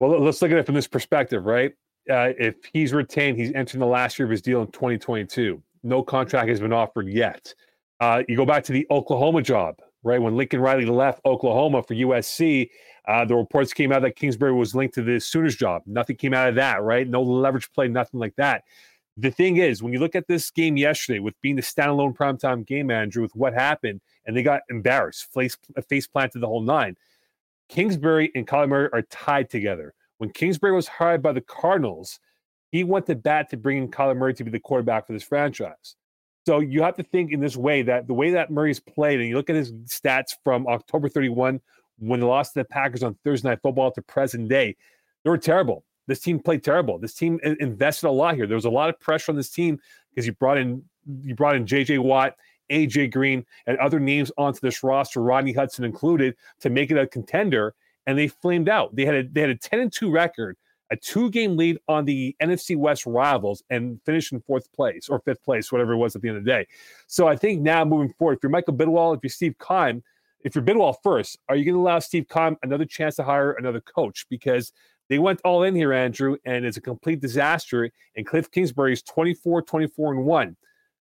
Well, 0.00 0.18
let's 0.20 0.42
look 0.42 0.50
at 0.50 0.58
it 0.58 0.66
from 0.66 0.74
this 0.74 0.88
perspective, 0.88 1.44
right? 1.44 1.72
uh, 2.10 2.32
if 2.38 2.56
he's 2.72 2.92
retained, 2.92 3.38
he's 3.38 3.52
entering 3.54 3.80
the 3.80 3.86
last 3.86 4.18
year 4.18 4.26
of 4.26 4.30
his 4.30 4.42
deal 4.42 4.62
in 4.62 4.68
2022. 4.68 5.62
No 5.82 6.02
contract 6.02 6.48
has 6.48 6.60
been 6.60 6.72
offered 6.72 7.08
yet. 7.08 7.54
Uh, 8.00 8.22
you 8.28 8.36
go 8.36 8.46
back 8.46 8.64
to 8.64 8.72
the 8.72 8.86
Oklahoma 8.90 9.42
job, 9.42 9.76
right? 10.02 10.20
When 10.20 10.36
Lincoln 10.36 10.60
Riley 10.60 10.86
left 10.86 11.20
Oklahoma 11.24 11.82
for 11.82 11.94
USC, 11.94 12.68
uh, 13.08 13.24
the 13.24 13.34
reports 13.34 13.72
came 13.72 13.92
out 13.92 14.02
that 14.02 14.16
Kingsbury 14.16 14.52
was 14.52 14.74
linked 14.74 14.94
to 14.94 15.02
the 15.02 15.18
Sooners 15.18 15.56
job. 15.56 15.82
Nothing 15.86 16.16
came 16.16 16.34
out 16.34 16.48
of 16.48 16.54
that, 16.54 16.82
right? 16.82 17.08
No 17.08 17.22
leverage 17.22 17.72
play, 17.72 17.88
nothing 17.88 18.20
like 18.20 18.36
that. 18.36 18.64
The 19.16 19.30
thing 19.30 19.58
is, 19.58 19.82
when 19.82 19.92
you 19.92 19.98
look 19.98 20.14
at 20.14 20.26
this 20.26 20.50
game 20.50 20.76
yesterday, 20.76 21.18
with 21.18 21.38
being 21.42 21.56
the 21.56 21.62
standalone 21.62 22.16
primetime 22.16 22.64
game 22.64 22.86
manager, 22.86 23.20
with 23.20 23.34
what 23.34 23.52
happened, 23.52 24.00
and 24.24 24.36
they 24.36 24.42
got 24.42 24.62
embarrassed, 24.70 25.32
face, 25.32 25.58
face 25.88 26.06
planted 26.06 26.40
the 26.40 26.46
whole 26.46 26.62
nine. 26.62 26.96
Kingsbury 27.68 28.30
and 28.34 28.46
Kyler 28.46 28.68
Murray 28.68 28.88
are 28.92 29.02
tied 29.02 29.50
together. 29.50 29.94
When 30.18 30.30
Kingsbury 30.30 30.72
was 30.72 30.88
hired 30.88 31.22
by 31.22 31.32
the 31.32 31.40
Cardinals, 31.40 32.20
he 32.70 32.84
went 32.84 33.06
to 33.06 33.14
bat 33.14 33.50
to 33.50 33.56
bring 33.56 33.78
in 33.78 33.90
Kyler 33.90 34.16
Murray 34.16 34.34
to 34.34 34.44
be 34.44 34.50
the 34.50 34.60
quarterback 34.60 35.06
for 35.06 35.12
this 35.12 35.22
franchise. 35.22 35.96
So 36.46 36.60
you 36.60 36.82
have 36.82 36.96
to 36.96 37.02
think 37.02 37.32
in 37.32 37.40
this 37.40 37.56
way 37.56 37.82
that 37.82 38.06
the 38.06 38.14
way 38.14 38.30
that 38.30 38.50
Murray's 38.50 38.80
played, 38.80 39.20
and 39.20 39.28
you 39.28 39.36
look 39.36 39.50
at 39.50 39.56
his 39.56 39.72
stats 39.72 40.34
from 40.42 40.66
October 40.66 41.08
31 41.08 41.60
when 41.98 42.20
they 42.20 42.26
lost 42.26 42.54
to 42.54 42.60
the 42.60 42.64
Packers 42.64 43.02
on 43.02 43.16
Thursday 43.24 43.48
Night 43.48 43.60
Football 43.62 43.92
to 43.92 44.02
present 44.02 44.48
day, 44.48 44.76
they 45.24 45.30
were 45.30 45.38
terrible. 45.38 45.84
This 46.06 46.20
team 46.20 46.40
played 46.40 46.64
terrible. 46.64 46.98
This 46.98 47.14
team 47.14 47.38
invested 47.42 48.08
a 48.08 48.10
lot 48.10 48.34
here. 48.34 48.46
There 48.46 48.56
was 48.56 48.64
a 48.64 48.70
lot 48.70 48.88
of 48.88 48.98
pressure 48.98 49.30
on 49.30 49.36
this 49.36 49.50
team 49.50 49.80
because 50.10 50.26
you 50.26 50.32
brought 50.32 50.58
in 50.58 50.82
you 51.22 51.34
brought 51.34 51.56
in 51.56 51.66
J.J. 51.66 51.98
Watt, 51.98 52.36
A.J. 52.70 53.08
Green, 53.08 53.44
and 53.66 53.76
other 53.78 54.00
names 54.00 54.30
onto 54.36 54.60
this 54.60 54.82
roster, 54.82 55.22
Rodney 55.22 55.52
Hudson 55.52 55.84
included, 55.84 56.36
to 56.60 56.70
make 56.70 56.90
it 56.90 56.98
a 56.98 57.06
contender 57.06 57.74
and 58.06 58.18
they 58.18 58.28
flamed 58.28 58.68
out. 58.68 58.94
They 58.94 59.04
had 59.04 59.14
a 59.14 59.28
they 59.28 59.40
had 59.40 59.50
a 59.50 59.56
10 59.56 59.80
and 59.80 59.92
2 59.92 60.10
record, 60.10 60.56
a 60.90 60.96
two 60.96 61.30
game 61.30 61.56
lead 61.56 61.78
on 61.88 62.04
the 62.04 62.36
NFC 62.42 62.76
West 62.76 63.06
rivals, 63.06 63.62
and 63.70 64.00
finished 64.04 64.32
in 64.32 64.40
fourth 64.40 64.72
place 64.72 65.08
or 65.08 65.20
fifth 65.20 65.42
place, 65.42 65.70
whatever 65.72 65.92
it 65.92 65.98
was 65.98 66.16
at 66.16 66.22
the 66.22 66.28
end 66.28 66.38
of 66.38 66.44
the 66.44 66.50
day. 66.50 66.66
So 67.06 67.28
I 67.28 67.36
think 67.36 67.62
now 67.62 67.84
moving 67.84 68.12
forward, 68.18 68.38
if 68.38 68.42
you're 68.42 68.50
Michael 68.50 68.74
Bidwill, 68.74 69.16
if 69.16 69.20
you're 69.22 69.30
Steve 69.30 69.54
Keim, 69.66 70.02
if 70.44 70.54
you're 70.54 70.64
Bidwill 70.64 70.96
first, 71.02 71.38
are 71.48 71.56
you 71.56 71.64
going 71.64 71.74
to 71.74 71.80
allow 71.80 71.98
Steve 71.98 72.26
Keim 72.28 72.56
another 72.62 72.84
chance 72.84 73.16
to 73.16 73.22
hire 73.22 73.52
another 73.52 73.80
coach? 73.80 74.26
Because 74.28 74.72
they 75.08 75.18
went 75.18 75.40
all 75.44 75.62
in 75.62 75.74
here, 75.74 75.92
Andrew, 75.92 76.36
and 76.44 76.64
it's 76.64 76.76
a 76.76 76.80
complete 76.80 77.20
disaster. 77.20 77.90
And 78.16 78.26
Cliff 78.26 78.50
Kingsbury 78.50 78.92
is 78.92 79.02
24, 79.02 79.62
24, 79.62 80.14
and 80.14 80.24
1. 80.24 80.56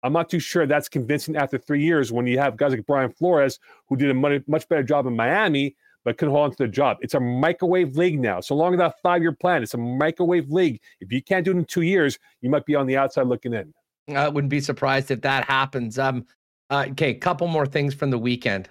I'm 0.03 0.13
not 0.13 0.29
too 0.29 0.39
sure 0.39 0.65
that's 0.65 0.87
convincing 0.87 1.35
after 1.35 1.57
three 1.57 1.83
years 1.83 2.11
when 2.11 2.25
you 2.25 2.39
have 2.39 2.55
guys 2.55 2.71
like 2.71 2.85
Brian 2.85 3.11
Flores, 3.11 3.59
who 3.87 3.97
did 3.97 4.09
a 4.09 4.13
much, 4.13 4.41
much 4.47 4.67
better 4.69 4.83
job 4.83 5.05
in 5.07 5.15
Miami, 5.15 5.75
but 6.05 6.17
couldn't 6.17 6.33
hold 6.33 6.45
on 6.45 6.51
to 6.51 6.63
the 6.63 6.67
job. 6.69 6.97
It's 7.01 7.15
a 7.15 7.19
microwave 7.19 7.97
league 7.97 8.19
now. 8.19 8.39
So 8.39 8.55
long 8.55 8.73
as 8.73 8.79
that 8.79 8.95
five 9.03 9.21
year 9.21 9.33
plan, 9.33 9.61
it's 9.61 9.73
a 9.73 9.77
microwave 9.77 10.49
league. 10.49 10.79
If 11.01 11.11
you 11.11 11.21
can't 11.21 11.43
do 11.43 11.51
it 11.51 11.57
in 11.57 11.65
two 11.65 11.81
years, 11.81 12.17
you 12.41 12.49
might 12.49 12.65
be 12.65 12.75
on 12.75 12.87
the 12.87 12.95
outside 12.95 13.27
looking 13.27 13.53
in. 13.53 13.73
I 14.15 14.29
wouldn't 14.29 14.49
be 14.49 14.61
surprised 14.61 15.11
if 15.11 15.21
that 15.21 15.43
happens. 15.45 15.99
Um, 15.99 16.25
uh, 16.69 16.85
okay, 16.91 17.13
couple 17.13 17.47
more 17.47 17.65
things 17.65 17.93
from 17.93 18.09
the 18.09 18.17
weekend. 18.17 18.69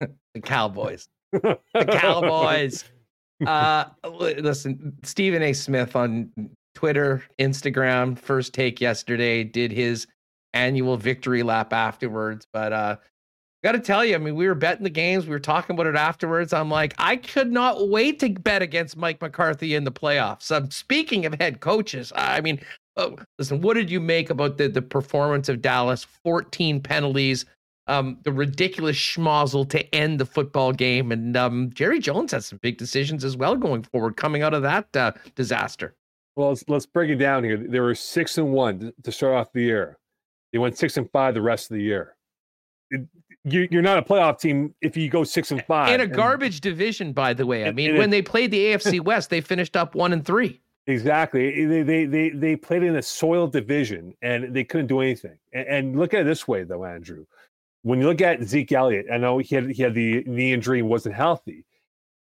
The 0.00 0.40
Cowboys. 0.42 1.08
the 1.32 1.58
Cowboys. 1.90 2.84
Uh, 3.44 3.84
listen, 4.04 4.96
Stephen 5.02 5.42
A. 5.42 5.52
Smith 5.52 5.94
on 5.94 6.30
Twitter, 6.74 7.24
Instagram, 7.38 8.18
first 8.18 8.52
take 8.54 8.80
yesterday, 8.80 9.44
did 9.44 9.72
his 9.72 10.06
annual 10.54 10.96
victory 10.96 11.42
lap 11.42 11.72
afterwards. 11.72 12.46
But 12.52 12.72
uh, 12.72 12.96
got 13.62 13.72
to 13.72 13.80
tell 13.80 14.04
you, 14.04 14.14
I 14.14 14.18
mean, 14.18 14.36
we 14.36 14.46
were 14.46 14.54
betting 14.54 14.84
the 14.84 14.90
games. 14.90 15.26
We 15.26 15.30
were 15.30 15.38
talking 15.38 15.74
about 15.74 15.86
it 15.86 15.96
afterwards. 15.96 16.52
I'm 16.52 16.70
like, 16.70 16.94
I 16.98 17.16
could 17.16 17.52
not 17.52 17.88
wait 17.88 18.18
to 18.20 18.30
bet 18.30 18.62
against 18.62 18.96
Mike 18.96 19.20
McCarthy 19.20 19.74
in 19.74 19.84
the 19.84 19.92
playoffs. 19.92 20.50
Um, 20.50 20.70
speaking 20.70 21.26
of 21.26 21.34
head 21.34 21.60
coaches, 21.60 22.12
I 22.14 22.40
mean, 22.40 22.60
oh, 22.96 23.16
listen, 23.38 23.60
what 23.60 23.74
did 23.74 23.90
you 23.90 24.00
make 24.00 24.30
about 24.30 24.58
the, 24.58 24.68
the 24.68 24.82
performance 24.82 25.48
of 25.48 25.62
Dallas? 25.62 26.04
14 26.04 26.80
penalties, 26.80 27.44
um, 27.88 28.18
the 28.22 28.32
ridiculous 28.32 28.96
schmozzle 28.96 29.68
to 29.70 29.94
end 29.94 30.18
the 30.18 30.26
football 30.26 30.72
game. 30.72 31.12
And 31.12 31.36
um, 31.36 31.70
Jerry 31.72 32.00
Jones 32.00 32.32
has 32.32 32.46
some 32.46 32.58
big 32.62 32.78
decisions 32.78 33.24
as 33.24 33.36
well 33.36 33.56
going 33.56 33.82
forward 33.84 34.16
coming 34.16 34.42
out 34.42 34.54
of 34.54 34.62
that 34.62 34.94
uh, 34.96 35.12
disaster. 35.34 35.94
Well, 36.34 36.48
let's, 36.50 36.64
let's 36.68 36.86
break 36.86 37.10
it 37.10 37.16
down 37.16 37.44
here. 37.44 37.56
They 37.56 37.80
were 37.80 37.94
six 37.94 38.38
and 38.38 38.52
one 38.52 38.92
to 39.02 39.12
start 39.12 39.34
off 39.34 39.52
the 39.52 39.62
year. 39.62 39.98
They 40.52 40.58
went 40.58 40.76
six 40.76 40.96
and 40.96 41.10
five 41.10 41.34
the 41.34 41.42
rest 41.42 41.70
of 41.70 41.76
the 41.76 41.82
year. 41.82 42.16
It, 42.90 43.06
you, 43.44 43.68
you're 43.70 43.82
not 43.82 43.98
a 43.98 44.02
playoff 44.02 44.40
team 44.40 44.74
if 44.80 44.96
you 44.96 45.08
go 45.08 45.24
six 45.24 45.50
and 45.50 45.64
five 45.64 45.92
in 45.92 46.00
a 46.00 46.06
garbage 46.06 46.60
division. 46.60 47.12
By 47.12 47.32
the 47.32 47.46
way, 47.46 47.66
I 47.66 47.72
mean 47.72 47.96
when 47.96 48.10
they 48.10 48.22
played 48.22 48.50
the 48.50 48.58
AFC 48.66 49.00
West, 49.04 49.30
they 49.30 49.40
finished 49.40 49.76
up 49.76 49.94
one 49.94 50.12
and 50.12 50.24
three. 50.24 50.60
Exactly. 50.88 51.66
They 51.66 51.82
they 51.82 52.04
they 52.06 52.28
they 52.30 52.56
played 52.56 52.82
in 52.82 52.96
a 52.96 53.02
soiled 53.02 53.52
division 53.52 54.14
and 54.22 54.54
they 54.54 54.64
couldn't 54.64 54.86
do 54.86 55.00
anything. 55.00 55.36
And, 55.52 55.66
and, 55.68 55.98
look 55.98 56.14
at 56.14 56.20
it 56.20 56.24
this 56.24 56.46
way, 56.46 56.62
though, 56.62 56.84
Andrew. 56.84 57.26
When 57.86 58.00
you 58.00 58.08
look 58.08 58.20
at 58.20 58.42
Zeke 58.42 58.72
Elliott, 58.72 59.06
I 59.12 59.16
know 59.16 59.38
he 59.38 59.54
had 59.54 59.70
he 59.70 59.80
had 59.80 59.94
the 59.94 60.24
knee 60.24 60.52
injury 60.52 60.80
and 60.80 60.88
wasn't 60.88 61.14
healthy. 61.14 61.64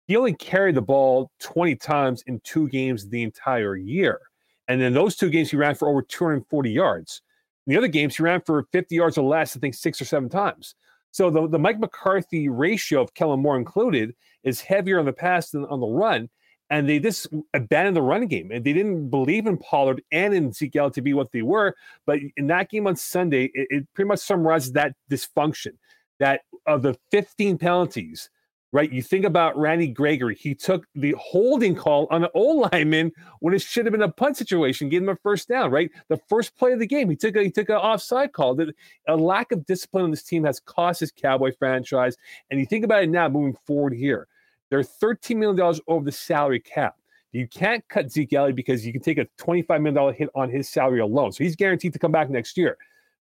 He 0.06 0.14
only 0.14 0.34
carried 0.34 0.74
the 0.74 0.82
ball 0.82 1.30
20 1.40 1.74
times 1.76 2.22
in 2.26 2.40
two 2.40 2.68
games 2.68 3.08
the 3.08 3.22
entire 3.22 3.74
year. 3.74 4.20
And 4.68 4.78
then 4.78 4.92
those 4.92 5.16
two 5.16 5.30
games 5.30 5.50
he 5.50 5.56
ran 5.56 5.74
for 5.74 5.88
over 5.88 6.02
240 6.02 6.70
yards. 6.70 7.22
In 7.66 7.72
the 7.72 7.78
other 7.78 7.88
games, 7.88 8.14
he 8.14 8.22
ran 8.22 8.42
for 8.42 8.66
50 8.72 8.94
yards 8.94 9.16
or 9.16 9.26
less, 9.26 9.56
I 9.56 9.60
think 9.60 9.74
six 9.74 10.02
or 10.02 10.04
seven 10.04 10.28
times. 10.28 10.74
So 11.12 11.30
the, 11.30 11.48
the 11.48 11.58
Mike 11.58 11.80
McCarthy 11.80 12.50
ratio 12.50 13.00
of 13.00 13.14
Kellen 13.14 13.40
Moore 13.40 13.56
included 13.56 14.14
is 14.42 14.60
heavier 14.60 14.98
on 14.98 15.06
the 15.06 15.14
pass 15.14 15.48
than 15.48 15.64
on 15.64 15.80
the 15.80 15.86
run. 15.86 16.28
And 16.74 16.88
they 16.88 16.98
just 16.98 17.28
abandoned 17.54 17.96
the 17.96 18.02
running 18.02 18.26
game. 18.26 18.50
And 18.50 18.64
they 18.64 18.72
didn't 18.72 19.08
believe 19.08 19.46
in 19.46 19.58
Pollard 19.58 20.02
and 20.10 20.34
in 20.34 20.52
Zeke 20.52 20.72
to 20.92 21.00
be 21.00 21.14
what 21.14 21.30
they 21.30 21.42
were. 21.42 21.76
But 22.04 22.18
in 22.36 22.48
that 22.48 22.68
game 22.68 22.88
on 22.88 22.96
Sunday, 22.96 23.44
it, 23.54 23.68
it 23.70 23.86
pretty 23.94 24.08
much 24.08 24.18
summarizes 24.18 24.72
that 24.72 24.96
dysfunction 25.08 25.74
that 26.18 26.40
of 26.66 26.82
the 26.82 26.98
15 27.12 27.58
penalties, 27.58 28.28
right? 28.72 28.90
You 28.90 29.02
think 29.02 29.24
about 29.24 29.56
Randy 29.56 29.86
Gregory. 29.86 30.34
He 30.34 30.52
took 30.52 30.84
the 30.96 31.14
holding 31.16 31.76
call 31.76 32.08
on 32.10 32.24
an 32.24 32.30
O 32.34 32.68
lineman 32.72 33.12
when 33.38 33.54
it 33.54 33.62
should 33.62 33.86
have 33.86 33.92
been 33.92 34.02
a 34.02 34.10
punt 34.10 34.36
situation, 34.36 34.88
gave 34.88 35.02
him 35.02 35.10
a 35.10 35.16
first 35.22 35.46
down, 35.46 35.70
right? 35.70 35.92
The 36.08 36.20
first 36.28 36.56
play 36.56 36.72
of 36.72 36.80
the 36.80 36.88
game, 36.88 37.08
he 37.08 37.14
took 37.14 37.36
a, 37.36 37.42
he 37.44 37.52
took 37.52 37.68
an 37.68 37.76
offside 37.76 38.32
call. 38.32 38.58
A 39.06 39.16
lack 39.16 39.52
of 39.52 39.64
discipline 39.64 40.02
on 40.02 40.10
this 40.10 40.24
team 40.24 40.42
has 40.42 40.58
cost 40.58 40.98
his 40.98 41.12
Cowboy 41.12 41.52
franchise. 41.56 42.16
And 42.50 42.58
you 42.58 42.66
think 42.66 42.84
about 42.84 43.04
it 43.04 43.10
now, 43.10 43.28
moving 43.28 43.56
forward 43.64 43.92
here, 43.92 44.26
they're 44.74 44.82
$13 44.82 45.36
million 45.36 45.80
over 45.86 46.04
the 46.04 46.10
salary 46.10 46.58
cap. 46.58 46.96
You 47.30 47.46
can't 47.46 47.86
cut 47.88 48.10
Zeke 48.10 48.32
Elliott 48.32 48.56
because 48.56 48.84
you 48.84 48.92
can 48.92 49.00
take 49.00 49.18
a 49.18 49.26
$25 49.40 49.80
million 49.80 50.14
hit 50.14 50.30
on 50.34 50.50
his 50.50 50.68
salary 50.68 50.98
alone. 50.98 51.30
So 51.30 51.44
he's 51.44 51.54
guaranteed 51.54 51.92
to 51.92 51.98
come 52.00 52.10
back 52.10 52.28
next 52.28 52.56
year. 52.56 52.76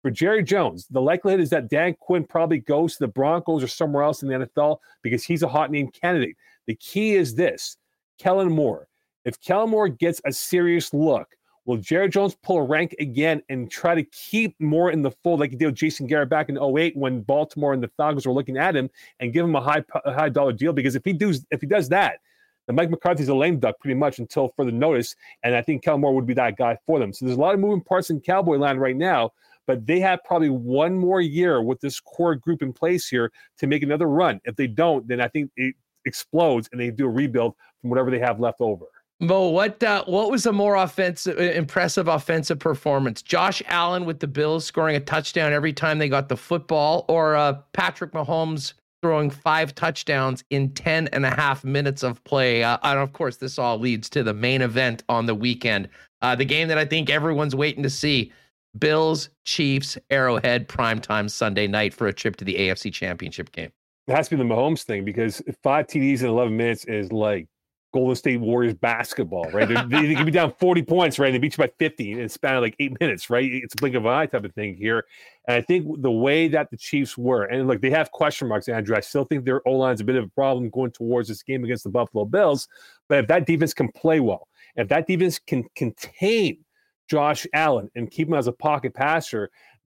For 0.02 0.12
Jerry 0.12 0.44
Jones, 0.44 0.88
the 0.92 1.02
likelihood 1.02 1.40
is 1.40 1.50
that 1.52 1.70
Dan 1.70 1.96
Quinn 2.02 2.26
probably 2.26 2.60
goes 2.60 2.98
to 2.98 3.06
the 3.06 3.08
Broncos 3.08 3.64
or 3.64 3.68
somewhere 3.68 4.04
else 4.04 4.24
in 4.24 4.28
the 4.28 4.46
NFL 4.46 4.80
because 5.04 5.24
he's 5.24 5.42
a 5.42 5.48
hot 5.48 5.72
name 5.72 5.90
candidate. 5.90 6.36
The 6.66 6.76
key 6.76 7.16
is 7.16 7.34
this 7.34 7.78
Kellen 8.20 8.52
Moore. 8.52 8.90
If 9.24 9.40
Kellen 9.40 9.70
Moore 9.70 9.88
gets 9.88 10.20
a 10.26 10.34
serious 10.34 10.94
look, 10.94 11.30
will 11.68 11.78
Jerry 11.78 12.10
Jones 12.10 12.36
pull 12.42 12.58
a 12.58 12.64
rank 12.64 12.96
again 13.00 13.44
and 13.50 13.70
try 13.70 13.94
to 13.94 14.04
keep 14.06 14.60
Moore 14.60 14.90
in 14.90 15.04
the 15.04 15.12
fold 15.12 15.42
like 15.42 15.52
he 15.52 15.56
did 15.56 15.68
with 15.68 15.76
Jason 15.76 16.08
Garrett 16.08 16.30
back 16.30 16.50
in 16.50 16.58
08 16.58 16.98
when 16.98 17.22
Baltimore 17.22 17.74
and 17.74 17.84
the 17.84 17.92
Falcons 17.98 18.26
were 18.26 18.34
looking 18.34 18.58
at 18.58 18.76
him 18.76 18.90
and 19.20 19.32
give 19.32 19.46
him 19.46 19.56
a 19.56 19.62
high 19.62 19.84
a 20.06 20.14
high 20.14 20.30
dollar 20.30 20.54
deal? 20.54 20.74
Because 20.74 20.96
if 20.96 21.06
he 21.06 21.14
does 21.14 21.46
if 21.52 21.62
he 21.62 21.68
does 21.68 21.90
that, 21.90 22.22
then 22.66 22.76
Mike 22.76 22.90
McCarthy's 22.90 23.28
a 23.28 23.36
lame 23.36 23.60
duck 23.60 23.76
pretty 23.80 23.96
much 23.96 24.18
until 24.18 24.52
further 24.58 24.72
notice. 24.72 25.16
And 25.44 25.56
I 25.56 25.62
think 25.62 25.84
Kellen 25.84 26.02
Moore 26.02 26.16
would 26.16 26.26
be 26.26 26.34
that 26.34 26.58
guy 26.58 26.78
for 26.88 26.98
them. 26.98 27.14
So 27.14 27.26
there's 27.26 27.38
a 27.38 27.42
lot 27.42 27.54
of 27.54 27.60
moving 27.60 27.82
parts 27.82 28.10
in 28.10 28.22
Cowboy 28.22 28.58
land 28.58 28.82
right 28.82 28.96
now 28.96 29.34
but 29.68 29.86
they 29.86 30.00
have 30.00 30.24
probably 30.24 30.50
one 30.50 30.98
more 30.98 31.22
year 31.22 31.62
with 31.62 31.80
this 31.82 32.00
core 32.00 32.36
group 32.36 32.64
in 32.64 32.74
place 32.74 33.08
here 33.08 33.32
to 33.60 33.68
make 33.68 33.84
another 33.84 34.08
run. 34.08 34.40
If 34.46 34.56
they 34.56 34.66
don't, 34.66 35.08
then 35.08 35.22
I 35.22 35.28
think 35.28 35.52
it 35.58 35.76
explodes 36.06 36.70
and 36.72 36.82
they 36.82 36.90
do 36.90 37.06
a 37.06 37.10
rebuild 37.10 37.54
from 37.82 37.92
whatever 37.92 38.10
they 38.10 38.20
have 38.20 38.40
left 38.40 38.62
over. 38.62 38.86
Mo, 39.20 39.50
what 39.50 39.82
uh, 39.84 40.04
what 40.06 40.30
was 40.30 40.46
a 40.46 40.54
more 40.54 40.76
offensive, 40.76 41.40
impressive 41.40 42.08
offensive 42.08 42.60
performance? 42.60 43.24
Josh 43.24 43.64
Allen 43.66 44.06
with 44.06 44.20
the 44.20 44.28
Bills 44.28 44.64
scoring 44.64 44.96
a 44.96 45.00
touchdown 45.00 45.54
every 45.54 45.74
time 45.74 45.98
they 45.98 46.08
got 46.08 46.30
the 46.30 46.38
football, 46.38 47.04
or 47.08 47.36
uh, 47.36 47.54
Patrick 47.74 48.12
Mahomes 48.12 48.74
throwing 49.02 49.32
five 49.32 49.74
touchdowns 49.74 50.44
in 50.50 50.72
10 50.72 51.08
and 51.10 51.26
a 51.26 51.30
half 51.32 51.64
minutes 51.64 52.04
of 52.04 52.24
play? 52.26 52.64
Uh, 52.64 52.78
and 52.84 53.00
of 53.00 53.14
course, 53.14 53.38
this 53.38 53.58
all 53.58 53.80
leads 53.80 54.08
to 54.10 54.22
the 54.22 54.34
main 54.36 54.62
event 54.62 55.04
on 55.10 55.26
the 55.26 55.36
weekend, 55.36 55.90
uh, 56.22 56.36
the 56.36 56.46
game 56.46 56.68
that 56.68 56.78
I 56.78 56.86
think 56.86 57.10
everyone's 57.10 57.56
waiting 57.56 57.84
to 57.84 57.90
see. 57.90 58.32
Bills, 58.78 59.30
Chiefs, 59.46 59.98
Arrowhead, 60.12 60.68
primetime 60.68 61.32
Sunday 61.32 61.66
night 61.66 61.92
for 61.92 62.06
a 62.06 62.14
trip 62.14 62.36
to 62.36 62.46
the 62.46 62.54
AFC 62.54 62.94
Championship 62.94 63.52
game. 63.52 63.72
It 64.08 64.16
has 64.16 64.30
to 64.30 64.38
be 64.38 64.44
the 64.44 64.48
Mahomes 64.48 64.84
thing 64.84 65.04
because 65.04 65.42
five 65.64 65.88
TDs 65.88 66.22
in 66.22 66.28
11 66.28 66.56
minutes 66.56 66.86
is 66.86 67.12
like 67.12 67.48
Golden 67.94 68.16
State 68.16 68.40
Warriors 68.42 68.74
basketball, 68.74 69.50
right? 69.52 69.68
they, 69.68 70.08
they 70.08 70.16
can 70.16 70.26
be 70.26 70.32
down 70.32 70.54
40 70.60 70.84
points, 70.84 71.20
right? 71.20 71.32
They 71.32 71.38
beat 71.38 71.58
you 71.58 71.64
by 71.64 71.72
50 71.80 72.12
in 72.12 72.20
a 72.22 72.30
span 72.30 72.56
of 72.56 72.62
like 72.62 72.76
eight 72.80 73.00
minutes, 73.00 73.30
right? 73.30 73.50
It's 73.52 73.74
a 73.74 73.78
blink 73.78 73.96
of 73.96 74.06
an 74.06 74.12
eye 74.12 74.26
type 74.26 74.44
of 74.44 74.54
thing 74.54 74.76
here. 74.76 75.06
And 75.48 75.56
I 75.56 75.62
think 75.62 76.02
the 76.02 76.12
way 76.12 76.48
that 76.50 76.70
the 76.70 76.78
Chiefs 76.78 77.18
were, 77.18 77.46
and 77.46 77.68
look, 77.68 77.82
they 77.82 77.90
have 77.90 78.12
question 78.12 78.48
marks, 78.48 78.68
Andrew. 78.68 78.96
I 78.96 79.00
still 79.00 79.24
think 79.24 79.46
their 79.46 79.66
O 79.68 79.72
line 79.74 79.94
is 79.94 80.02
a 80.02 80.04
bit 80.04 80.18
of 80.18 80.26
a 80.26 80.30
problem 80.30 80.70
going 80.70 80.92
towards 80.92 81.30
this 81.30 81.44
game 81.44 81.64
against 81.64 81.86
the 81.86 81.90
Buffalo 81.90 82.26
Bills. 82.26 82.68
But 83.08 83.20
if 83.20 83.28
that 83.28 83.46
defense 83.46 83.74
can 83.74 83.90
play 83.94 84.20
well, 84.20 84.48
if 84.76 84.90
that 84.90 85.08
defense 85.08 85.40
can 85.40 85.64
contain 85.76 86.64
Josh 87.10 87.48
Allen 87.54 87.90
and 87.96 88.12
keep 88.12 88.28
him 88.28 88.34
as 88.34 88.48
a 88.48 88.52
pocket 88.52 88.94
passer, 88.94 89.50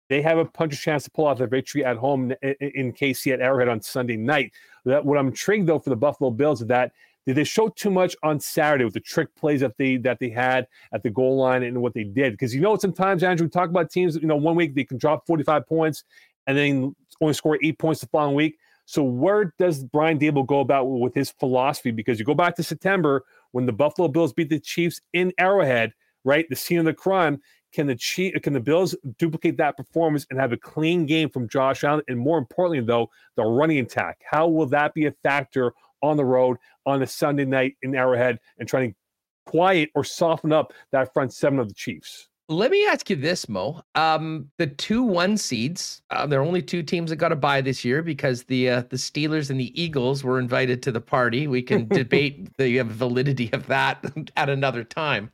they 0.10 0.22
have 0.22 0.38
a 0.38 0.46
punch 0.46 0.80
chance 0.80 1.04
to 1.06 1.12
pull 1.12 1.26
off 1.26 1.40
the 1.40 1.48
victory 1.48 1.84
at 1.84 1.98
home 1.98 2.32
in 2.42 2.94
KC 2.94 3.34
at 3.34 3.42
Arrowhead 3.42 3.70
on 3.70 3.82
Sunday 3.82 4.18
night. 4.18 4.52
That 4.86 5.04
what 5.04 5.18
I'm 5.18 5.28
intrigued 5.28 5.68
though 5.68 5.80
for 5.80 5.90
the 5.90 5.96
Buffalo 5.96 6.30
Bills 6.30 6.62
is 6.62 6.68
that 6.68 6.92
did 7.26 7.36
they 7.36 7.44
show 7.44 7.70
too 7.70 7.90
much 7.90 8.16
on 8.24 8.40
Saturday 8.40 8.86
with 8.86 8.94
the 8.94 9.00
trick 9.00 9.34
plays 9.36 9.62
that 9.62 9.78
they 9.78 9.98
that 9.98 10.20
they 10.20 10.30
had 10.30 10.68
at 10.94 11.04
the 11.04 11.10
goal 11.10 11.38
line 11.38 11.64
and 11.64 11.82
what 11.82 11.94
they 11.94 12.04
did? 12.04 12.34
Because 12.34 12.54
you 12.54 12.62
know 12.62 12.78
sometimes 12.78 13.24
Andrew 13.24 13.46
we 13.46 13.50
talk 13.50 13.70
about 13.70 13.90
teams. 13.90 14.16
You 14.16 14.28
know 14.28 14.36
one 14.36 14.56
week 14.56 14.76
they 14.76 14.84
can 14.84 14.98
drop 14.98 15.26
45 15.26 15.68
points 15.68 16.04
and 16.48 16.58
then 16.58 16.96
only 17.22 17.34
score 17.34 17.58
eight 17.64 17.80
points 17.80 18.02
the 18.02 18.08
following 18.08 18.36
week. 18.36 18.58
So 18.86 19.02
where 19.04 19.54
does 19.58 19.84
Brian 19.84 20.20
Daboll 20.20 20.46
go 20.46 20.60
about 20.60 20.86
with 20.86 21.16
his 21.16 21.32
philosophy? 21.32 21.90
Because 21.90 22.20
you 22.20 22.26
go 22.26 22.36
back 22.36 22.56
to 22.58 22.64
September 22.64 23.24
when 23.52 23.66
the 23.66 23.74
Buffalo 23.74 24.08
Bills 24.08 24.32
beat 24.32 24.50
the 24.50 24.60
Chiefs 24.60 25.02
in 25.14 25.34
Arrowhead 25.40 25.94
right? 26.26 26.46
The 26.50 26.56
scene 26.58 26.80
of 26.80 26.86
the 26.86 26.94
crime. 26.94 27.40
Can 27.72 27.88
the 27.88 27.96
Chief, 27.96 28.34
can 28.42 28.54
the 28.54 28.60
Bills 28.60 28.96
duplicate 29.18 29.58
that 29.58 29.78
performance 29.78 30.26
and 30.30 30.40
have 30.40 30.52
a 30.52 30.58
clean 30.58 31.06
game 31.06 31.30
from 31.30 31.48
Josh 31.48 31.84
Allen? 31.84 32.02
And 32.08 32.18
more 32.18 32.38
importantly, 32.38 32.82
though, 32.82 33.10
the 33.36 33.44
running 33.44 33.80
attack. 33.80 34.22
How 34.30 34.48
will 34.48 34.66
that 34.68 34.94
be 34.94 35.06
a 35.06 35.12
factor 35.24 35.74
on 36.06 36.18
the 36.18 36.26
road 36.26 36.58
on 36.86 37.02
a 37.02 37.08
Sunday 37.08 37.46
night 37.46 37.76
in 37.82 37.96
Arrowhead 37.96 38.40
and 38.60 38.68
trying 38.68 38.92
to 38.92 38.96
quiet 39.46 39.90
or 39.96 40.04
soften 40.04 40.52
up 40.52 40.74
that 40.92 41.14
front 41.14 41.34
seven 41.34 41.60
of 41.60 41.68
the 41.68 41.74
Chiefs? 41.74 42.30
Let 42.48 42.70
me 42.70 42.86
ask 42.86 43.10
you 43.10 43.16
this, 43.16 43.50
Mo. 43.50 43.82
Um, 43.96 44.52
the 44.60 44.68
two 44.68 45.02
one 45.02 45.36
seeds, 45.36 46.04
uh, 46.12 46.28
there 46.28 46.40
are 46.40 46.46
only 46.46 46.62
two 46.62 46.84
teams 46.84 47.10
that 47.10 47.16
got 47.16 47.30
to 47.30 47.36
buy 47.36 47.60
this 47.60 47.84
year 47.84 48.04
because 48.04 48.44
the 48.44 48.70
uh, 48.70 48.84
the 48.90 48.98
Steelers 48.98 49.50
and 49.50 49.60
the 49.60 49.82
Eagles 49.82 50.24
were 50.24 50.38
invited 50.38 50.84
to 50.84 50.92
the 50.92 51.02
party. 51.02 51.48
We 51.48 51.64
can 51.64 51.88
debate 51.90 52.56
the 52.58 52.82
validity 52.82 53.50
of 53.52 53.66
that 53.68 54.06
at 54.36 54.50
another 54.50 54.84
time. 54.84 55.32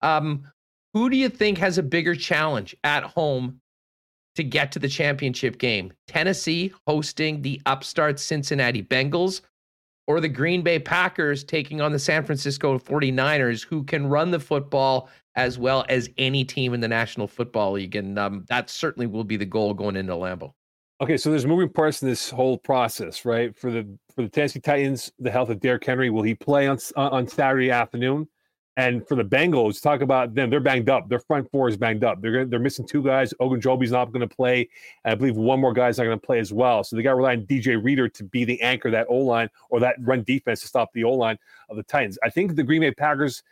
Um, 0.00 0.44
who 0.92 1.10
do 1.10 1.16
you 1.16 1.28
think 1.28 1.58
has 1.58 1.76
a 1.76 1.82
bigger 1.82 2.14
challenge 2.14 2.76
at 2.84 3.02
home 3.02 3.60
to 4.36 4.44
get 4.44 4.70
to 4.72 4.78
the 4.78 4.88
championship 4.88 5.58
game? 5.58 5.92
Tennessee 6.06 6.72
hosting 6.86 7.42
the 7.42 7.60
upstart 7.66 8.20
Cincinnati 8.20 8.82
Bengals 8.82 9.40
or 10.06 10.20
the 10.20 10.28
Green 10.28 10.62
Bay 10.62 10.78
Packers 10.78 11.44
taking 11.44 11.80
on 11.80 11.92
the 11.92 11.98
San 11.98 12.24
Francisco 12.24 12.78
49ers, 12.78 13.64
who 13.64 13.84
can 13.84 14.06
run 14.06 14.30
the 14.30 14.40
football 14.40 15.08
as 15.36 15.58
well 15.58 15.84
as 15.88 16.08
any 16.18 16.44
team 16.44 16.74
in 16.74 16.80
the 16.80 16.88
National 16.88 17.26
Football 17.26 17.72
League. 17.72 17.96
And 17.96 18.18
um, 18.18 18.44
that 18.48 18.70
certainly 18.70 19.06
will 19.06 19.24
be 19.24 19.36
the 19.36 19.46
goal 19.46 19.74
going 19.74 19.96
into 19.96 20.12
Lambeau. 20.12 20.52
Okay, 21.00 21.16
so 21.16 21.30
there's 21.30 21.46
moving 21.46 21.68
parts 21.68 22.02
in 22.02 22.08
this 22.08 22.30
whole 22.30 22.56
process, 22.56 23.24
right? 23.24 23.56
For 23.56 23.70
the 23.70 23.98
for 24.14 24.22
the 24.22 24.28
Tennessee 24.28 24.60
Titans, 24.60 25.10
the 25.18 25.30
health 25.30 25.50
of 25.50 25.58
Derrick 25.58 25.84
Henry, 25.84 26.08
will 26.08 26.22
he 26.22 26.34
play 26.34 26.68
on 26.68 26.78
on 26.96 27.26
Saturday 27.26 27.70
afternoon? 27.70 28.28
And 28.76 29.06
for 29.06 29.14
the 29.14 29.24
Bengals, 29.24 29.80
talk 29.80 30.00
about 30.00 30.34
them. 30.34 30.50
They're 30.50 30.58
banged 30.58 30.90
up. 30.90 31.08
Their 31.08 31.20
front 31.20 31.48
four 31.50 31.68
is 31.68 31.76
banged 31.76 32.02
up. 32.02 32.20
They're 32.20 32.44
they're 32.44 32.58
missing 32.58 32.86
two 32.86 33.04
guys. 33.04 33.32
Ogunjobi's 33.40 33.92
not 33.92 34.12
going 34.12 34.28
to 34.28 34.34
play. 34.34 34.68
And 35.04 35.12
I 35.12 35.14
believe 35.14 35.36
one 35.36 35.60
more 35.60 35.72
guy's 35.72 35.98
not 35.98 36.04
going 36.04 36.18
to 36.18 36.26
play 36.26 36.40
as 36.40 36.52
well. 36.52 36.82
So 36.82 36.96
they 36.96 37.02
got 37.02 37.10
to 37.10 37.16
rely 37.16 37.34
on 37.34 37.46
DJ 37.46 37.82
Reader 37.82 38.08
to 38.08 38.24
be 38.24 38.44
the 38.44 38.60
anchor 38.62 38.90
that 38.90 39.06
O 39.08 39.16
line 39.18 39.48
or 39.70 39.78
that 39.80 39.96
run 40.00 40.24
defense 40.24 40.60
to 40.62 40.66
stop 40.66 40.92
the 40.92 41.04
O 41.04 41.12
line 41.12 41.38
of 41.68 41.76
the 41.76 41.84
Titans. 41.84 42.18
I 42.24 42.30
think 42.30 42.56
the 42.56 42.64
Green 42.64 42.80
Bay 42.80 42.90
Packers, 42.90 43.44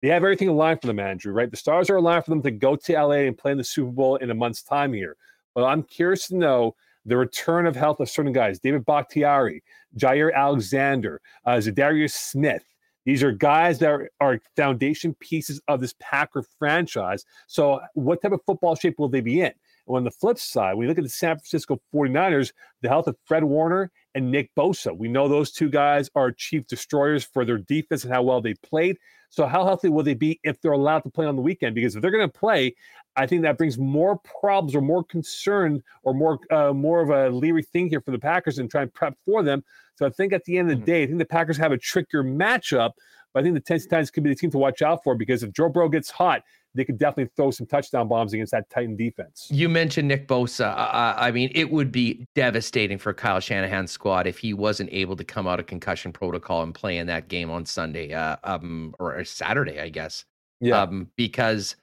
they 0.00 0.08
have 0.08 0.22
everything 0.22 0.48
aligned 0.48 0.80
for 0.80 0.86
them, 0.86 0.98
Andrew. 0.98 1.34
Right, 1.34 1.50
the 1.50 1.58
stars 1.58 1.90
are 1.90 1.96
aligned 1.96 2.24
for 2.24 2.30
them 2.30 2.42
to 2.42 2.50
go 2.50 2.74
to 2.74 2.92
LA 2.92 3.26
and 3.26 3.36
play 3.36 3.52
in 3.52 3.58
the 3.58 3.64
Super 3.64 3.90
Bowl 3.90 4.16
in 4.16 4.30
a 4.30 4.34
month's 4.34 4.62
time 4.62 4.94
here. 4.94 5.16
But 5.54 5.64
I'm 5.64 5.82
curious 5.82 6.28
to 6.28 6.36
know 6.36 6.74
the 7.04 7.16
return 7.18 7.66
of 7.66 7.76
health 7.76 8.00
of 8.00 8.08
certain 8.08 8.32
guys, 8.32 8.60
David 8.60 8.84
Bakhtiari, 8.86 9.62
Jaire 9.96 10.32
Alexander, 10.34 11.20
uh, 11.44 11.52
Za'Darius 11.52 12.12
Smith. 12.12 12.64
These 13.04 13.22
are 13.22 13.32
guys 13.32 13.78
that 13.78 13.90
are, 13.90 14.10
are, 14.20 14.40
foundation 14.56 15.14
pieces 15.20 15.60
of 15.68 15.80
this 15.80 15.94
Packer 16.00 16.42
franchise. 16.58 17.24
So, 17.46 17.80
what 17.94 18.20
type 18.22 18.32
of 18.32 18.40
football 18.46 18.74
shape 18.74 18.98
will 18.98 19.08
they 19.08 19.20
be 19.20 19.40
in? 19.40 19.52
On 19.96 20.04
the 20.04 20.10
flip 20.10 20.38
side, 20.38 20.76
we 20.76 20.86
look 20.86 20.98
at 20.98 21.04
the 21.04 21.10
San 21.10 21.36
Francisco 21.36 21.80
49ers, 21.92 22.52
the 22.80 22.88
health 22.88 23.08
of 23.08 23.16
Fred 23.26 23.44
Warner 23.44 23.90
and 24.14 24.30
Nick 24.30 24.50
Bosa, 24.56 24.96
we 24.96 25.08
know 25.08 25.28
those 25.28 25.52
two 25.52 25.68
guys 25.68 26.10
are 26.14 26.32
chief 26.32 26.66
destroyers 26.66 27.24
for 27.24 27.44
their 27.44 27.58
defense 27.58 28.04
and 28.04 28.12
how 28.12 28.22
well 28.22 28.40
they 28.40 28.54
played. 28.54 28.96
So, 29.28 29.46
how 29.46 29.64
healthy 29.64 29.88
will 29.88 30.02
they 30.02 30.14
be 30.14 30.40
if 30.42 30.60
they're 30.60 30.72
allowed 30.72 31.00
to 31.00 31.10
play 31.10 31.26
on 31.26 31.36
the 31.36 31.42
weekend? 31.42 31.76
Because 31.76 31.94
if 31.94 32.02
they're 32.02 32.10
going 32.10 32.28
to 32.28 32.38
play, 32.38 32.74
I 33.14 33.26
think 33.26 33.42
that 33.42 33.58
brings 33.58 33.78
more 33.78 34.18
problems 34.18 34.74
or 34.74 34.80
more 34.80 35.04
concern 35.04 35.82
or 36.02 36.14
more 36.14 36.40
uh, 36.50 36.72
more 36.72 37.00
of 37.00 37.10
a 37.10 37.34
leery 37.34 37.62
thing 37.62 37.88
here 37.88 38.00
for 38.00 38.10
the 38.10 38.18
Packers 38.18 38.58
and 38.58 38.68
try 38.68 38.82
and 38.82 38.92
prep 38.92 39.14
for 39.24 39.44
them. 39.44 39.62
So 39.94 40.06
I 40.06 40.10
think 40.10 40.32
at 40.32 40.44
the 40.44 40.58
end 40.58 40.70
of 40.70 40.78
the 40.78 40.82
mm-hmm. 40.82 40.90
day, 40.90 41.02
I 41.04 41.06
think 41.06 41.18
the 41.18 41.24
Packers 41.24 41.56
have 41.58 41.70
a 41.70 41.78
trickier 41.78 42.24
matchup. 42.24 42.92
But 43.32 43.40
I 43.40 43.42
think 43.44 43.54
the 43.54 43.60
Tennessee 43.60 43.88
Titans 43.88 44.10
could 44.10 44.24
be 44.24 44.30
the 44.30 44.36
team 44.36 44.50
to 44.50 44.58
watch 44.58 44.82
out 44.82 45.04
for 45.04 45.14
because 45.14 45.44
if 45.44 45.52
Joe 45.52 45.68
Burrow 45.68 45.88
gets 45.88 46.10
hot, 46.10 46.42
they 46.74 46.84
could 46.84 46.98
definitely 46.98 47.30
throw 47.36 47.50
some 47.50 47.66
touchdown 47.66 48.08
bombs 48.08 48.32
against 48.32 48.52
that 48.52 48.68
Titan 48.70 48.96
defense. 48.96 49.48
You 49.50 49.68
mentioned 49.68 50.08
Nick 50.08 50.28
Bosa. 50.28 50.72
Uh, 50.76 51.14
I 51.16 51.30
mean, 51.30 51.50
it 51.54 51.70
would 51.70 51.90
be 51.90 52.26
devastating 52.34 52.98
for 52.98 53.12
Kyle 53.12 53.40
Shanahan's 53.40 53.90
squad 53.90 54.26
if 54.26 54.38
he 54.38 54.54
wasn't 54.54 54.90
able 54.92 55.16
to 55.16 55.24
come 55.24 55.46
out 55.46 55.58
of 55.58 55.66
concussion 55.66 56.12
protocol 56.12 56.62
and 56.62 56.74
play 56.74 56.98
in 56.98 57.06
that 57.08 57.28
game 57.28 57.50
on 57.50 57.66
Sunday 57.66 58.12
uh, 58.12 58.36
um, 58.44 58.94
or 58.98 59.24
Saturday, 59.24 59.80
I 59.80 59.88
guess. 59.88 60.24
Yeah. 60.60 60.82
Um, 60.82 61.08
because 61.16 61.76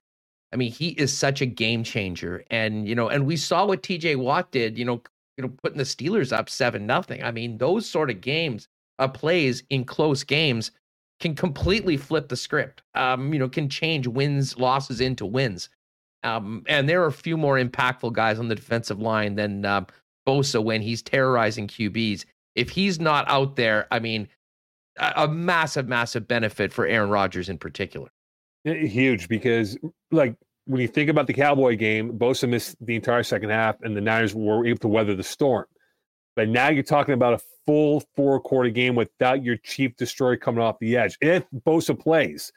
I 0.54 0.56
mean, 0.56 0.72
he 0.72 0.90
is 0.90 1.16
such 1.16 1.42
a 1.42 1.46
game 1.46 1.84
changer. 1.84 2.44
And, 2.50 2.88
you 2.88 2.96
know, 2.96 3.10
and 3.10 3.26
we 3.26 3.36
saw 3.36 3.66
what 3.66 3.84
TJ 3.84 4.16
Watt 4.16 4.52
did, 4.52 4.78
you 4.78 4.86
know, 4.86 5.02
you 5.38 5.44
know, 5.44 5.50
putting 5.62 5.78
the 5.78 5.84
Steelers 5.84 6.36
up 6.36 6.50
seven 6.50 6.88
nothing. 6.88 7.22
I 7.22 7.32
mean, 7.32 7.58
those 7.58 7.88
sort 7.88 8.10
of 8.10 8.22
games, 8.22 8.68
uh, 9.00 9.08
plays 9.08 9.64
in 9.70 9.84
close 9.84 10.24
games 10.24 10.72
can 11.20 11.36
completely 11.36 11.98
flip 11.98 12.30
the 12.30 12.36
script. 12.36 12.82
Um, 12.96 13.34
you 13.34 13.40
know, 13.40 13.50
can 13.50 13.70
change 13.70 14.08
wins, 14.08 14.58
losses 14.58 15.02
into 15.02 15.26
wins. 15.26 15.70
Um, 16.24 16.64
and 16.68 16.88
there 16.90 17.04
are 17.04 17.08
a 17.08 17.14
few 17.14 17.38
more 17.38 17.58
impactful 17.58 18.14
guys 18.14 18.40
on 18.40 18.48
the 18.48 18.56
defensive 18.56 19.00
line 19.00 19.36
than 19.36 19.66
uh, 19.66 19.86
Bosa 20.28 20.64
when 20.64 20.82
he's 20.82 21.02
terrorizing 21.02 21.68
QBs. 21.68 22.26
If 22.56 22.70
he's 22.70 23.00
not 23.00 23.30
out 23.30 23.56
there, 23.56 23.88
I 23.92 24.00
mean, 24.00 24.28
a, 24.98 25.14
a 25.18 25.28
massive, 25.28 25.88
massive 25.88 26.28
benefit 26.28 26.74
for 26.74 26.86
Aaron 26.86 27.10
Rodgers 27.10 27.50
in 27.50 27.58
particular. 27.58 28.10
Huge 28.64 29.30
because, 29.30 29.78
like, 30.12 30.36
when 30.66 30.82
you 30.82 30.88
think 30.88 31.10
about 31.10 31.28
the 31.28 31.34
Cowboy 31.34 31.78
game, 31.78 32.18
Bosa 32.18 32.50
missed 32.50 32.76
the 32.86 32.96
entire 32.96 33.24
second 33.24 33.50
half, 33.50 33.78
and 33.82 33.96
the 33.96 34.02
Niners 34.02 34.36
were 34.36 34.66
able 34.66 34.80
to 34.80 34.88
weather 34.90 35.16
the 35.16 35.24
storm. 35.24 35.66
But 36.36 36.50
now 36.50 36.68
you're 36.70 36.84
talking 36.84 37.14
about 37.14 37.34
a 37.34 37.40
full 37.68 38.02
four 38.16 38.40
quarter 38.40 38.70
game 38.70 38.96
without 38.96 39.44
your 39.44 39.58
chief 39.58 39.96
destroyer 39.98 40.38
coming 40.38 40.64
off 40.64 40.80
the 40.80 40.98
edge. 40.98 41.18
If 41.22 41.44
Bosa 41.66 42.00
plays, 42.00 42.52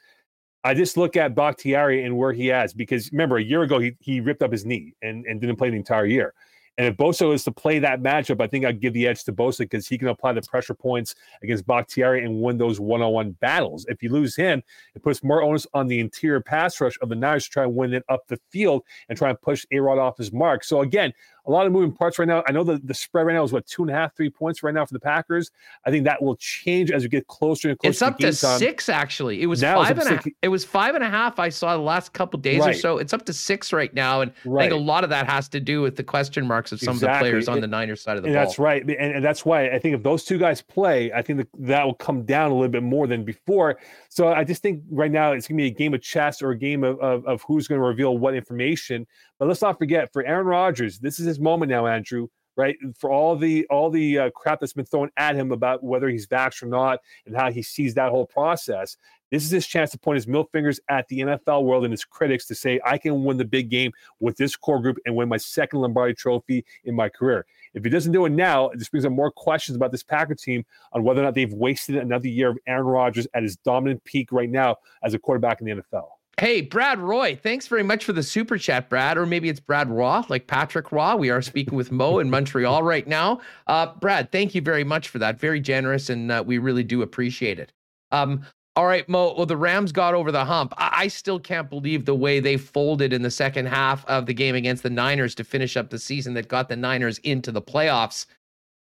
I 0.63 0.73
just 0.73 0.97
look 0.97 1.15
at 1.17 1.35
Bakhtiari 1.35 2.03
and 2.03 2.17
where 2.17 2.33
he 2.33 2.47
has 2.47 2.73
because 2.73 3.11
remember 3.11 3.37
a 3.37 3.43
year 3.43 3.63
ago 3.63 3.79
he 3.79 3.95
he 3.99 4.21
ripped 4.21 4.41
up 4.41 4.51
his 4.51 4.65
knee 4.65 4.95
and, 5.01 5.25
and 5.25 5.39
didn't 5.41 5.57
play 5.57 5.69
the 5.69 5.75
entire 5.75 6.05
year. 6.05 6.33
And 6.77 6.87
if 6.87 6.95
Bosa 6.95 7.33
is 7.33 7.43
to 7.43 7.51
play 7.51 7.79
that 7.79 8.01
matchup, 8.01 8.41
I 8.41 8.47
think 8.47 8.65
I'd 8.65 8.79
give 8.79 8.93
the 8.93 9.05
edge 9.05 9.23
to 9.25 9.33
Bosa 9.33 9.59
because 9.59 9.87
he 9.87 9.97
can 9.97 10.07
apply 10.07 10.33
the 10.33 10.41
pressure 10.41 10.73
points 10.73 11.15
against 11.43 11.67
Bakhtiari 11.67 12.23
and 12.23 12.41
win 12.41 12.57
those 12.57 12.79
one 12.79 13.01
on 13.01 13.11
one 13.11 13.31
battles. 13.31 13.85
If 13.89 14.01
you 14.01 14.09
lose 14.09 14.35
him, 14.35 14.63
it 14.95 15.03
puts 15.03 15.23
more 15.23 15.43
onus 15.43 15.67
on 15.73 15.87
the 15.87 15.99
interior 15.99 16.39
pass 16.39 16.79
rush 16.79 16.97
of 17.01 17.09
the 17.09 17.15
Niners 17.15 17.43
to 17.45 17.49
try 17.51 17.63
and 17.63 17.75
win 17.75 17.93
it 17.93 18.03
up 18.07 18.25
the 18.27 18.39
field 18.49 18.83
and 19.09 19.17
try 19.17 19.29
and 19.29 19.41
push 19.41 19.65
A 19.71 19.79
Rod 19.79 19.99
off 19.99 20.17
his 20.17 20.31
mark. 20.31 20.63
So, 20.63 20.81
again, 20.81 21.13
a 21.45 21.51
lot 21.51 21.65
of 21.65 21.71
moving 21.71 21.91
parts 21.91 22.19
right 22.19 22.27
now. 22.27 22.43
I 22.47 22.51
know 22.51 22.63
the, 22.63 22.79
the 22.83 22.93
spread 22.93 23.25
right 23.25 23.33
now 23.33 23.43
is 23.43 23.51
what 23.51 23.65
two 23.65 23.83
and 23.83 23.91
a 23.91 23.93
half, 23.93 24.15
three 24.15 24.29
points 24.29 24.63
right 24.63 24.73
now 24.73 24.85
for 24.85 24.93
the 24.93 24.99
Packers. 24.99 25.51
I 25.85 25.91
think 25.91 26.05
that 26.05 26.21
will 26.21 26.35
change 26.35 26.91
as 26.91 27.03
we 27.03 27.09
get 27.09 27.27
closer 27.27 27.69
and 27.69 27.79
closer. 27.79 27.89
It's 27.89 28.01
up 28.01 28.17
to, 28.19 28.27
to 28.27 28.33
six 28.33 28.89
actually. 28.89 29.41
It 29.41 29.47
was 29.47 29.61
now 29.61 29.83
five 29.83 29.97
and 29.97 30.07
a 30.07 30.15
half. 30.15 30.27
It 30.41 30.47
was 30.49 30.63
five 30.63 30.95
and 30.95 31.03
a 31.03 31.09
half. 31.09 31.39
I 31.39 31.49
saw 31.49 31.75
the 31.75 31.81
last 31.81 32.13
couple 32.13 32.39
days 32.39 32.59
right. 32.59 32.75
or 32.75 32.79
so. 32.79 32.97
It's 32.97 33.13
up 33.13 33.25
to 33.25 33.33
six 33.33 33.73
right 33.73 33.93
now, 33.93 34.21
and 34.21 34.31
right. 34.45 34.65
I 34.65 34.69
think 34.69 34.79
a 34.79 34.83
lot 34.83 35.03
of 35.03 35.09
that 35.09 35.27
has 35.27 35.49
to 35.49 35.59
do 35.59 35.81
with 35.81 35.95
the 35.95 36.03
question 36.03 36.45
marks 36.45 36.71
of 36.71 36.79
some 36.79 36.95
exactly. 36.95 37.29
of 37.29 37.31
the 37.31 37.31
players 37.31 37.47
on 37.47 37.61
the 37.61 37.67
Niners 37.67 38.01
side 38.01 38.17
of 38.17 38.23
the 38.23 38.29
ball. 38.29 38.33
That's 38.35 38.59
right, 38.59 38.81
and, 38.81 38.91
and, 38.91 39.25
that's 39.25 39.45
why 39.45 39.69
I 39.69 39.79
think 39.79 39.95
if 39.95 40.03
those 40.03 40.23
two 40.23 40.37
guys 40.37 40.61
play, 40.61 41.11
I 41.11 41.21
think 41.21 41.39
that, 41.39 41.47
that 41.59 41.85
will 41.85 41.93
come 41.93 42.23
down 42.23 42.51
a 42.51 42.53
little 42.53 42.69
bit 42.69 42.83
more 42.83 43.07
than 43.07 43.23
before. 43.23 43.79
So 44.09 44.27
I 44.27 44.43
just 44.43 44.61
think 44.61 44.83
right 44.91 45.11
now 45.11 45.31
it's 45.31 45.47
going 45.47 45.57
to 45.57 45.63
be 45.63 45.67
a 45.67 45.73
game 45.73 45.93
of 45.93 46.01
chess 46.01 46.41
or 46.41 46.51
a 46.51 46.57
game 46.57 46.83
of, 46.83 46.99
of, 46.99 47.25
of 47.25 47.41
who's 47.43 47.67
going 47.67 47.79
to 47.79 47.85
reveal 47.85 48.17
what 48.17 48.35
information. 48.35 49.07
But 49.41 49.47
let's 49.47 49.63
not 49.63 49.79
forget, 49.79 50.13
for 50.13 50.23
Aaron 50.23 50.45
Rodgers, 50.45 50.99
this 50.99 51.19
is 51.19 51.25
his 51.25 51.39
moment 51.39 51.71
now, 51.71 51.87
Andrew. 51.87 52.27
Right 52.57 52.75
for 52.99 53.09
all 53.09 53.35
the 53.35 53.65
all 53.71 53.89
the 53.89 54.19
uh, 54.19 54.29
crap 54.35 54.59
that's 54.59 54.73
been 54.73 54.85
thrown 54.85 55.09
at 55.17 55.35
him 55.35 55.51
about 55.51 55.81
whether 55.83 56.09
he's 56.09 56.27
vaxxed 56.27 56.61
or 56.61 56.67
not, 56.67 56.99
and 57.25 57.35
how 57.35 57.49
he 57.49 57.63
sees 57.63 57.95
that 57.95 58.11
whole 58.11 58.27
process. 58.27 58.97
This 59.31 59.43
is 59.43 59.49
his 59.49 59.65
chance 59.65 59.89
to 59.91 59.97
point 59.97 60.17
his 60.17 60.27
middle 60.27 60.47
fingers 60.51 60.79
at 60.89 61.07
the 61.07 61.21
NFL 61.21 61.63
world 61.63 61.85
and 61.85 61.91
his 61.91 62.05
critics 62.05 62.45
to 62.47 62.55
say, 62.55 62.79
I 62.85 62.99
can 62.99 63.23
win 63.23 63.37
the 63.37 63.45
big 63.45 63.69
game 63.69 63.93
with 64.19 64.37
this 64.37 64.55
core 64.55 64.79
group 64.79 64.97
and 65.05 65.15
win 65.15 65.27
my 65.27 65.37
second 65.37 65.79
Lombardi 65.79 66.13
trophy 66.13 66.63
in 66.83 66.93
my 66.93 67.09
career. 67.09 67.47
If 67.73 67.83
he 67.83 67.89
doesn't 67.89 68.11
do 68.11 68.25
it 68.25 68.31
now, 68.31 68.69
it 68.69 68.77
just 68.77 68.91
brings 68.91 69.05
up 69.05 69.11
more 69.13 69.31
questions 69.31 69.75
about 69.75 69.91
this 69.91 70.03
Packer 70.03 70.35
team 70.35 70.63
on 70.93 71.03
whether 71.03 71.21
or 71.21 71.23
not 71.23 71.33
they've 71.33 71.53
wasted 71.53 71.95
another 71.95 72.27
year 72.27 72.49
of 72.49 72.59
Aaron 72.67 72.85
Rodgers 72.85 73.25
at 73.33 73.41
his 73.41 73.55
dominant 73.55 74.03
peak 74.03 74.31
right 74.31 74.49
now 74.49 74.75
as 75.01 75.15
a 75.15 75.19
quarterback 75.19 75.61
in 75.61 75.65
the 75.65 75.81
NFL. 75.81 76.09
Hey, 76.41 76.61
Brad 76.61 76.97
Roy, 76.97 77.35
thanks 77.35 77.67
very 77.67 77.83
much 77.83 78.03
for 78.03 78.13
the 78.13 78.23
super 78.23 78.57
chat, 78.57 78.89
Brad. 78.89 79.15
Or 79.15 79.27
maybe 79.27 79.47
it's 79.47 79.59
Brad 79.59 79.87
Raw, 79.91 80.25
like 80.27 80.47
Patrick 80.47 80.91
Raw. 80.91 81.15
We 81.15 81.29
are 81.29 81.39
speaking 81.39 81.75
with 81.75 81.91
Mo 81.91 82.17
in 82.17 82.31
Montreal 82.31 82.81
right 82.81 83.05
now. 83.05 83.41
Uh, 83.67 83.93
Brad, 83.93 84.31
thank 84.31 84.55
you 84.55 84.61
very 84.61 84.83
much 84.83 85.09
for 85.09 85.19
that. 85.19 85.39
Very 85.39 85.59
generous, 85.59 86.09
and 86.09 86.31
uh, 86.31 86.43
we 86.43 86.57
really 86.57 86.83
do 86.83 87.03
appreciate 87.03 87.59
it. 87.59 87.71
Um, 88.11 88.43
all 88.75 88.87
right, 88.87 89.07
Mo. 89.07 89.35
Well, 89.37 89.45
the 89.45 89.55
Rams 89.55 89.91
got 89.91 90.15
over 90.15 90.31
the 90.31 90.43
hump. 90.43 90.73
I, 90.77 91.03
I 91.03 91.07
still 91.09 91.39
can't 91.39 91.69
believe 91.69 92.05
the 92.05 92.15
way 92.15 92.39
they 92.39 92.57
folded 92.57 93.13
in 93.13 93.21
the 93.21 93.29
second 93.29 93.67
half 93.67 94.03
of 94.07 94.25
the 94.25 94.33
game 94.33 94.55
against 94.55 94.81
the 94.81 94.89
Niners 94.89 95.35
to 95.35 95.43
finish 95.43 95.77
up 95.77 95.91
the 95.91 95.99
season 95.99 96.33
that 96.33 96.47
got 96.47 96.69
the 96.69 96.75
Niners 96.75 97.19
into 97.19 97.51
the 97.51 97.61
playoffs. 97.61 98.25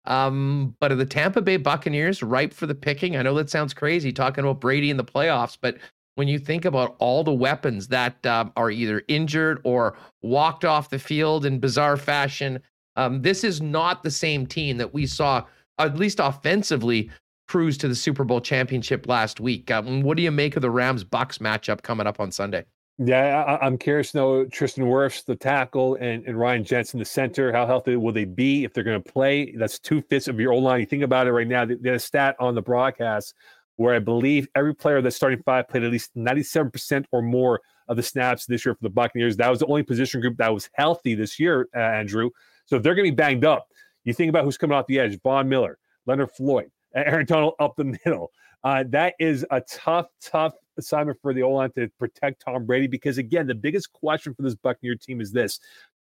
Um, 0.06 0.76
but 0.80 0.92
are 0.92 0.96
the 0.96 1.04
Tampa 1.04 1.42
Bay 1.42 1.58
Buccaneers 1.58 2.22
ripe 2.22 2.54
for 2.54 2.68
the 2.68 2.76
picking? 2.76 3.18
I 3.18 3.24
know 3.24 3.34
that 3.34 3.50
sounds 3.50 3.74
crazy 3.74 4.14
talking 4.14 4.44
about 4.44 4.62
Brady 4.62 4.92
in 4.92 4.98
the 4.98 5.04
playoffs, 5.04 5.58
but 5.60 5.80
when 6.20 6.28
you 6.28 6.38
think 6.38 6.66
about 6.66 6.98
all 7.00 7.24
the 7.24 7.34
weapons 7.34 7.88
that 7.88 8.26
um, 8.26 8.52
are 8.58 8.70
either 8.70 9.04
injured 9.08 9.62
or 9.64 9.96
walked 10.22 10.66
off 10.66 10.90
the 10.90 11.00
field 11.00 11.46
in 11.46 11.62
bizarre 11.62 11.96
fashion, 11.96 12.60
um, 12.98 13.22
this 13.22 13.46
is 13.46 13.62
not 13.62 14.04
the 14.04 14.12
same 14.12 14.46
team 14.46 14.76
that 14.76 14.94
we 14.94 15.06
saw, 15.06 15.46
at 15.78 15.96
least 15.96 16.20
offensively, 16.22 17.10
cruise 17.48 17.78
to 17.78 17.88
the 17.88 17.96
Super 17.96 18.26
Bowl 18.26 18.42
championship 18.42 19.08
last 19.08 19.40
week. 19.40 19.72
Um, 19.72 20.02
what 20.02 20.18
do 20.18 20.24
you 20.24 20.30
make 20.30 20.58
of 20.58 20.62
the 20.62 20.70
Rams 20.70 21.06
Bucks 21.06 21.38
matchup 21.38 21.84
coming 21.84 22.06
up 22.06 22.20
on 22.20 22.34
Sunday? 22.34 22.66
Yeah, 22.98 23.58
I, 23.62 23.66
am 23.66 23.78
curious 23.78 24.12
to 24.12 24.18
know 24.18 24.46
Tristan 24.46 24.84
Wirfs, 24.84 25.24
the 25.24 25.38
tackle, 25.38 25.96
and, 26.02 26.26
and 26.28 26.38
Ryan 26.38 26.66
Jensen, 26.66 27.00
the 27.00 27.06
center. 27.06 27.54
How 27.54 27.66
healthy 27.66 27.96
will 27.96 28.12
they 28.12 28.26
be 28.26 28.66
if 28.66 28.74
they're 28.74 28.84
going 28.84 29.02
to 29.02 29.10
play? 29.10 29.54
That's 29.54 29.80
two 29.80 30.02
fifths 30.02 30.28
of 30.28 30.38
your 30.38 30.52
old 30.52 30.66
line. 30.66 30.82
You 30.82 30.86
think 30.86 31.04
about 31.04 31.28
it 31.28 31.32
right 31.32 31.48
now. 31.48 31.64
There's 31.64 32.04
a 32.04 32.06
stat 32.06 32.36
on 32.42 32.56
the 32.56 32.62
broadcast 32.62 33.36
where 33.80 33.96
I 33.96 34.00
believe 34.00 34.46
every 34.56 34.76
player 34.76 35.02
that's 35.02 35.16
starting 35.16 35.42
five 35.44 35.70
played 35.70 35.86
at 35.86 35.92
least 35.92 36.14
97% 36.14 37.06
or 37.14 37.22
more 37.22 37.62
of 37.88 37.96
the 37.96 38.04
snaps 38.04 38.46
this 38.46 38.66
year 38.66 38.76
for 38.76 38.84
the 38.84 38.90
Buccaneers. 38.90 39.38
That 39.38 39.50
was 39.50 39.60
the 39.60 39.68
only 39.68 39.84
position 39.84 40.20
group 40.20 40.36
that 40.36 40.54
was 40.54 40.70
healthy 40.74 41.16
this 41.16 41.40
year, 41.40 41.70
uh, 41.74 41.80
Andrew. 41.80 42.30
So 42.66 42.76
if 42.76 42.84
they're 42.84 42.94
going 42.94 43.06
to 43.06 43.12
be 43.14 43.16
banged 43.16 43.46
up, 43.46 43.70
you 44.04 44.12
think 44.14 44.28
about 44.28 44.44
who's 44.44 44.58
coming 44.58 44.76
off 44.76 44.86
the 44.88 45.00
edge: 45.00 45.18
Von 45.24 45.48
Miller, 45.48 45.78
Leonard 46.06 46.30
Floyd, 46.32 46.70
Aaron 46.94 47.26
Donald 47.26 47.54
up 47.62 47.78
the 47.78 47.86
middle. 48.06 48.32
Uh, 48.66 48.84
that 48.90 49.14
is 49.18 49.46
a 49.50 49.62
tough, 49.62 50.08
tough 50.22 50.56
assignment 50.78 51.18
for 51.22 51.34
the 51.34 51.44
O 51.44 51.52
line 51.52 51.72
to 51.78 51.88
protect 51.98 52.44
Tom 52.44 52.66
Brady 52.66 52.88
because, 52.88 53.18
again, 53.18 53.48
the 53.48 53.56
biggest 53.56 53.94
question 53.94 54.34
for 54.34 54.42
this 54.42 54.56
Buccaneer 54.56 54.96
team 54.96 55.22
is 55.22 55.32
this 55.32 55.58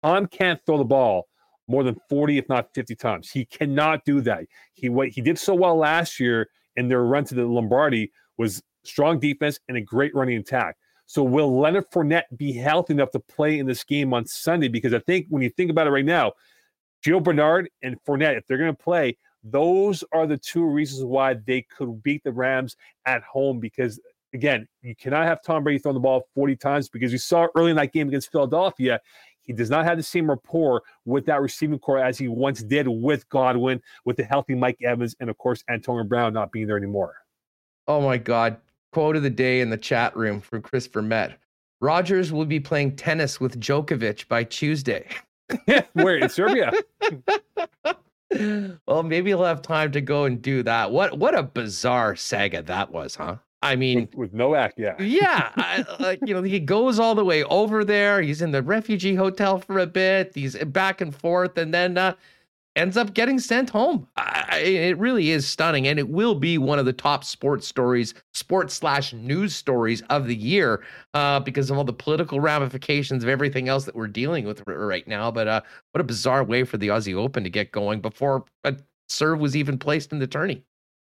Tom 0.02 0.26
can't 0.26 0.58
throw 0.64 0.78
the 0.78 0.84
ball 0.84 1.28
more 1.66 1.84
than 1.84 2.00
40, 2.08 2.38
if 2.38 2.48
not 2.48 2.72
50 2.72 2.94
times. 2.94 3.30
He 3.30 3.44
cannot 3.44 4.06
do 4.06 4.22
that. 4.22 4.44
He 4.72 4.88
what 4.88 5.08
he 5.08 5.20
did 5.20 5.38
so 5.38 5.54
well 5.54 5.76
last 5.76 6.18
year 6.18 6.48
in 6.78 6.88
their 6.88 7.04
run 7.04 7.24
to 7.24 7.34
the 7.34 7.44
Lombardi 7.44 8.10
was 8.38 8.62
strong 8.84 9.18
defense 9.18 9.58
and 9.68 9.76
a 9.76 9.80
great 9.80 10.14
running 10.14 10.38
attack. 10.38 10.76
So 11.06 11.22
will 11.22 11.58
Leonard 11.58 11.90
Fournette 11.90 12.24
be 12.36 12.52
healthy 12.52 12.94
enough 12.94 13.10
to 13.12 13.18
play 13.18 13.58
in 13.58 13.66
this 13.66 13.82
game 13.82 14.12
on 14.14 14.26
Sunday? 14.26 14.68
Because 14.68 14.94
I 14.94 14.98
think 15.00 15.26
when 15.28 15.42
you 15.42 15.50
think 15.50 15.70
about 15.70 15.86
it 15.86 15.90
right 15.90 16.04
now, 16.04 16.32
Gio 17.04 17.22
Bernard 17.22 17.70
and 17.82 17.96
Fournette, 18.04 18.36
if 18.36 18.46
they're 18.46 18.58
going 18.58 18.74
to 18.74 18.82
play, 18.82 19.16
those 19.42 20.04
are 20.12 20.26
the 20.26 20.36
two 20.36 20.64
reasons 20.64 21.04
why 21.04 21.34
they 21.46 21.62
could 21.62 22.02
beat 22.02 22.22
the 22.24 22.32
Rams 22.32 22.76
at 23.06 23.22
home. 23.22 23.58
Because 23.58 23.98
again, 24.34 24.68
you 24.82 24.94
cannot 24.94 25.26
have 25.26 25.42
Tom 25.42 25.64
Brady 25.64 25.78
throwing 25.78 25.94
the 25.94 26.00
ball 26.00 26.24
40 26.34 26.56
times 26.56 26.88
because 26.88 27.12
you 27.12 27.18
saw 27.18 27.46
early 27.56 27.70
in 27.70 27.76
that 27.76 27.92
game 27.92 28.08
against 28.08 28.30
Philadelphia, 28.30 29.00
he 29.48 29.54
does 29.54 29.70
not 29.70 29.86
have 29.86 29.96
the 29.96 30.02
same 30.02 30.28
rapport 30.28 30.82
with 31.06 31.24
that 31.26 31.40
receiving 31.40 31.78
corps 31.78 32.04
as 32.04 32.18
he 32.18 32.28
once 32.28 32.62
did 32.62 32.86
with 32.86 33.26
Godwin, 33.30 33.80
with 34.04 34.18
the 34.18 34.24
healthy 34.24 34.54
Mike 34.54 34.76
Evans, 34.84 35.16
and 35.18 35.30
of 35.30 35.38
course 35.38 35.64
Antonio 35.70 36.04
Brown 36.04 36.34
not 36.34 36.52
being 36.52 36.66
there 36.66 36.76
anymore. 36.76 37.14
Oh 37.88 38.02
my 38.02 38.18
God. 38.18 38.58
Quote 38.92 39.16
of 39.16 39.22
the 39.22 39.30
day 39.30 39.60
in 39.60 39.70
the 39.70 39.78
chat 39.78 40.14
room 40.14 40.40
from 40.40 40.60
Christopher 40.60 41.00
Met. 41.00 41.38
Rodgers 41.80 42.30
will 42.30 42.44
be 42.44 42.60
playing 42.60 42.96
tennis 42.96 43.40
with 43.40 43.58
Djokovic 43.58 44.28
by 44.28 44.44
Tuesday. 44.44 45.08
Where 45.94 46.18
in 46.18 46.28
Serbia? 46.28 46.70
well, 48.86 49.02
maybe 49.02 49.30
he'll 49.30 49.44
have 49.44 49.62
time 49.62 49.92
to 49.92 50.02
go 50.02 50.24
and 50.24 50.42
do 50.42 50.62
that. 50.64 50.90
What 50.90 51.18
what 51.18 51.38
a 51.38 51.42
bizarre 51.42 52.16
saga 52.16 52.62
that 52.62 52.92
was, 52.92 53.14
huh? 53.14 53.36
I 53.60 53.76
mean, 53.76 54.00
with, 54.00 54.14
with 54.14 54.34
Novak, 54.34 54.74
yeah, 54.76 54.94
yeah. 55.02 55.50
I, 55.56 56.18
you 56.24 56.34
know, 56.34 56.42
he 56.42 56.60
goes 56.60 56.98
all 56.98 57.14
the 57.14 57.24
way 57.24 57.42
over 57.44 57.84
there. 57.84 58.22
He's 58.22 58.42
in 58.42 58.52
the 58.52 58.62
refugee 58.62 59.14
hotel 59.14 59.58
for 59.58 59.78
a 59.78 59.86
bit. 59.86 60.32
He's 60.34 60.56
back 60.56 61.00
and 61.00 61.14
forth, 61.14 61.58
and 61.58 61.74
then 61.74 61.98
uh, 61.98 62.14
ends 62.76 62.96
up 62.96 63.14
getting 63.14 63.40
sent 63.40 63.70
home. 63.70 64.06
I, 64.16 64.58
it 64.58 64.98
really 64.98 65.30
is 65.30 65.46
stunning, 65.46 65.88
and 65.88 65.98
it 65.98 66.08
will 66.08 66.36
be 66.36 66.56
one 66.56 66.78
of 66.78 66.86
the 66.86 66.92
top 66.92 67.24
sports 67.24 67.66
stories, 67.66 68.14
sports 68.32 68.74
slash 68.74 69.12
news 69.12 69.56
stories 69.56 70.02
of 70.02 70.28
the 70.28 70.36
year, 70.36 70.84
uh, 71.14 71.40
because 71.40 71.68
of 71.68 71.78
all 71.78 71.84
the 71.84 71.92
political 71.92 72.38
ramifications 72.38 73.24
of 73.24 73.28
everything 73.28 73.68
else 73.68 73.84
that 73.86 73.96
we're 73.96 74.06
dealing 74.06 74.44
with 74.44 74.62
right 74.68 75.08
now. 75.08 75.32
But 75.32 75.48
uh, 75.48 75.60
what 75.92 76.00
a 76.00 76.04
bizarre 76.04 76.44
way 76.44 76.62
for 76.62 76.78
the 76.78 76.88
Aussie 76.88 77.14
Open 77.14 77.42
to 77.42 77.50
get 77.50 77.72
going 77.72 78.00
before 78.00 78.44
a 78.62 78.76
serve 79.08 79.40
was 79.40 79.56
even 79.56 79.78
placed 79.78 80.12
in 80.12 80.20
the 80.20 80.26
tourney. 80.28 80.62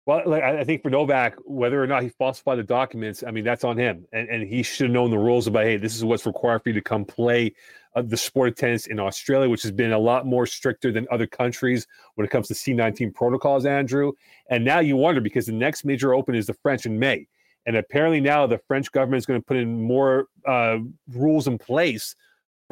Well, 0.06 0.22
like 0.26 0.42
I 0.42 0.64
think 0.64 0.82
for 0.82 0.90
Novak, 0.90 1.36
whether 1.46 1.82
or 1.82 1.86
not 1.86 2.02
he 2.02 2.10
falsified 2.10 2.58
the 2.58 2.62
documents, 2.62 3.24
I 3.26 3.30
mean 3.30 3.42
that's 3.42 3.64
on 3.64 3.78
him, 3.78 4.06
and 4.12 4.28
and 4.28 4.46
he 4.46 4.62
should 4.62 4.84
have 4.84 4.92
known 4.92 5.10
the 5.10 5.18
rules 5.18 5.46
about 5.46 5.64
hey, 5.64 5.78
this 5.78 5.96
is 5.96 6.04
what's 6.04 6.26
required 6.26 6.62
for 6.62 6.68
you 6.68 6.74
to 6.74 6.82
come 6.82 7.06
play 7.06 7.54
uh, 7.96 8.02
the 8.02 8.16
sport 8.16 8.50
of 8.50 8.56
tennis 8.56 8.86
in 8.86 9.00
Australia, 9.00 9.48
which 9.48 9.62
has 9.62 9.72
been 9.72 9.92
a 9.92 9.98
lot 9.98 10.26
more 10.26 10.46
stricter 10.46 10.92
than 10.92 11.06
other 11.10 11.26
countries 11.26 11.86
when 12.16 12.26
it 12.26 12.30
comes 12.30 12.48
to 12.48 12.54
C19 12.54 13.14
protocols, 13.14 13.64
Andrew. 13.64 14.12
And 14.50 14.62
now 14.62 14.80
you 14.80 14.96
wonder 14.96 15.22
because 15.22 15.46
the 15.46 15.52
next 15.52 15.86
major 15.86 16.12
open 16.12 16.34
is 16.34 16.48
the 16.48 16.54
French 16.54 16.84
in 16.84 16.98
May, 16.98 17.26
and 17.64 17.74
apparently 17.74 18.20
now 18.20 18.46
the 18.46 18.58
French 18.58 18.92
government 18.92 19.20
is 19.20 19.26
going 19.26 19.40
to 19.40 19.46
put 19.46 19.56
in 19.56 19.82
more 19.82 20.26
uh, 20.46 20.80
rules 21.14 21.48
in 21.48 21.56
place 21.56 22.14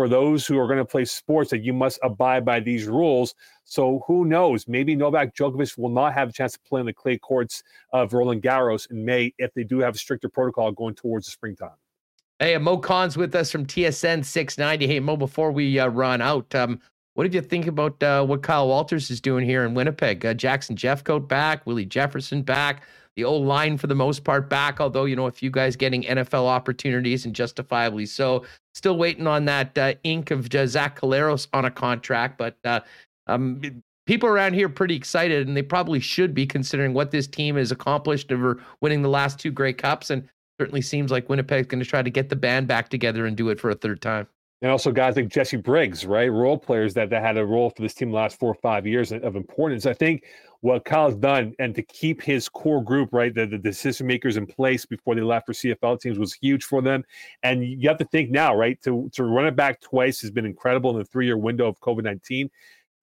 for 0.02 0.08
those 0.08 0.44
who 0.44 0.58
are 0.58 0.66
going 0.66 0.80
to 0.80 0.84
play 0.84 1.04
sports 1.04 1.48
that 1.48 1.62
you 1.62 1.72
must 1.72 1.96
abide 2.02 2.44
by 2.44 2.58
these 2.58 2.88
rules. 2.88 3.36
So 3.62 4.02
who 4.08 4.24
knows? 4.24 4.66
Maybe 4.66 4.96
Novak 4.96 5.32
Djokovic 5.32 5.78
will 5.78 5.90
not 5.90 6.12
have 6.12 6.30
a 6.30 6.32
chance 6.32 6.54
to 6.54 6.58
play 6.68 6.80
in 6.80 6.86
the 6.86 6.92
clay 6.92 7.18
courts 7.18 7.62
of 7.92 8.12
Roland 8.12 8.42
Garros 8.42 8.90
in 8.90 9.04
May 9.04 9.32
if 9.38 9.54
they 9.54 9.62
do 9.62 9.78
have 9.78 9.94
a 9.94 9.98
stricter 9.98 10.28
protocol 10.28 10.72
going 10.72 10.96
towards 10.96 11.26
the 11.26 11.30
springtime. 11.30 11.76
Hey, 12.40 12.58
Mo 12.58 12.78
Khan's 12.78 13.16
with 13.16 13.32
us 13.36 13.52
from 13.52 13.64
TSN 13.64 14.24
690. 14.24 14.88
Hey, 14.88 14.98
Mo, 14.98 15.16
before 15.16 15.52
we 15.52 15.78
uh, 15.78 15.86
run 15.86 16.20
out, 16.20 16.52
um, 16.52 16.80
what 17.14 17.22
did 17.22 17.32
you 17.32 17.40
think 17.40 17.68
about 17.68 18.02
uh, 18.02 18.24
what 18.24 18.42
Kyle 18.42 18.66
Walters 18.66 19.08
is 19.08 19.20
doing 19.20 19.44
here 19.44 19.64
in 19.64 19.74
Winnipeg? 19.74 20.26
Uh, 20.26 20.34
Jackson 20.34 20.74
Jeffcoat 20.74 21.28
back, 21.28 21.64
Willie 21.64 21.86
Jefferson 21.86 22.42
back 22.42 22.82
the 23.16 23.24
old 23.24 23.46
line 23.46 23.76
for 23.76 23.86
the 23.86 23.94
most 23.94 24.24
part 24.24 24.48
back, 24.48 24.80
although, 24.80 25.04
you 25.04 25.16
know, 25.16 25.26
a 25.26 25.32
few 25.32 25.50
guys 25.50 25.76
getting 25.76 26.02
NFL 26.02 26.46
opportunities 26.46 27.26
and 27.26 27.34
justifiably 27.34 28.06
so. 28.06 28.44
Still 28.74 28.96
waiting 28.96 29.26
on 29.26 29.44
that 29.44 29.76
uh, 29.76 29.94
ink 30.02 30.30
of 30.30 30.52
uh, 30.54 30.66
Zach 30.66 30.98
Collaros 30.98 31.46
on 31.52 31.64
a 31.64 31.70
contract, 31.70 32.38
but 32.38 32.56
uh, 32.64 32.80
um, 33.26 33.82
people 34.06 34.28
around 34.28 34.54
here 34.54 34.68
pretty 34.68 34.96
excited, 34.96 35.46
and 35.46 35.56
they 35.56 35.62
probably 35.62 36.00
should 36.00 36.34
be 36.34 36.46
considering 36.46 36.94
what 36.94 37.10
this 37.10 37.26
team 37.26 37.56
has 37.56 37.70
accomplished 37.70 38.32
over 38.32 38.62
winning 38.80 39.02
the 39.02 39.08
last 39.08 39.38
two 39.38 39.50
Grey 39.50 39.72
Cups. 39.72 40.10
And 40.10 40.26
certainly 40.58 40.82
seems 40.82 41.10
like 41.10 41.28
Winnipeg's 41.28 41.66
going 41.66 41.82
to 41.82 41.88
try 41.88 42.02
to 42.02 42.10
get 42.10 42.28
the 42.28 42.36
band 42.36 42.68
back 42.68 42.88
together 42.88 43.26
and 43.26 43.36
do 43.36 43.48
it 43.48 43.58
for 43.58 43.70
a 43.70 43.74
third 43.74 44.00
time. 44.00 44.26
And 44.60 44.70
also 44.70 44.92
guys 44.92 45.16
like 45.16 45.28
Jesse 45.28 45.56
Briggs, 45.56 46.06
right? 46.06 46.30
Role 46.30 46.56
players 46.56 46.94
that, 46.94 47.10
that 47.10 47.20
had 47.20 47.36
a 47.36 47.44
role 47.44 47.70
for 47.70 47.82
this 47.82 47.94
team 47.94 48.10
the 48.10 48.16
last 48.16 48.38
four 48.38 48.50
or 48.50 48.54
five 48.62 48.86
years 48.86 49.10
of 49.10 49.34
importance. 49.34 49.86
I 49.86 49.92
think 49.92 50.22
what 50.62 50.84
Kyle's 50.84 51.16
done 51.16 51.54
and 51.58 51.74
to 51.74 51.82
keep 51.82 52.22
his 52.22 52.48
core 52.48 52.82
group, 52.82 53.08
right, 53.12 53.34
the, 53.34 53.46
the 53.46 53.58
decision 53.58 54.06
makers 54.06 54.36
in 54.36 54.46
place 54.46 54.86
before 54.86 55.16
they 55.16 55.20
left 55.20 55.46
for 55.46 55.52
CFL 55.52 56.00
teams 56.00 56.20
was 56.20 56.32
huge 56.32 56.64
for 56.64 56.80
them. 56.80 57.04
And 57.42 57.64
you 57.64 57.88
have 57.88 57.98
to 57.98 58.04
think 58.04 58.30
now, 58.30 58.54
right, 58.54 58.80
to, 58.82 59.10
to 59.14 59.24
run 59.24 59.46
it 59.46 59.56
back 59.56 59.80
twice 59.80 60.20
has 60.20 60.30
been 60.30 60.46
incredible 60.46 60.92
in 60.92 60.98
the 60.98 61.04
three 61.04 61.26
year 61.26 61.36
window 61.36 61.66
of 61.66 61.80
COVID 61.80 62.04
19 62.04 62.48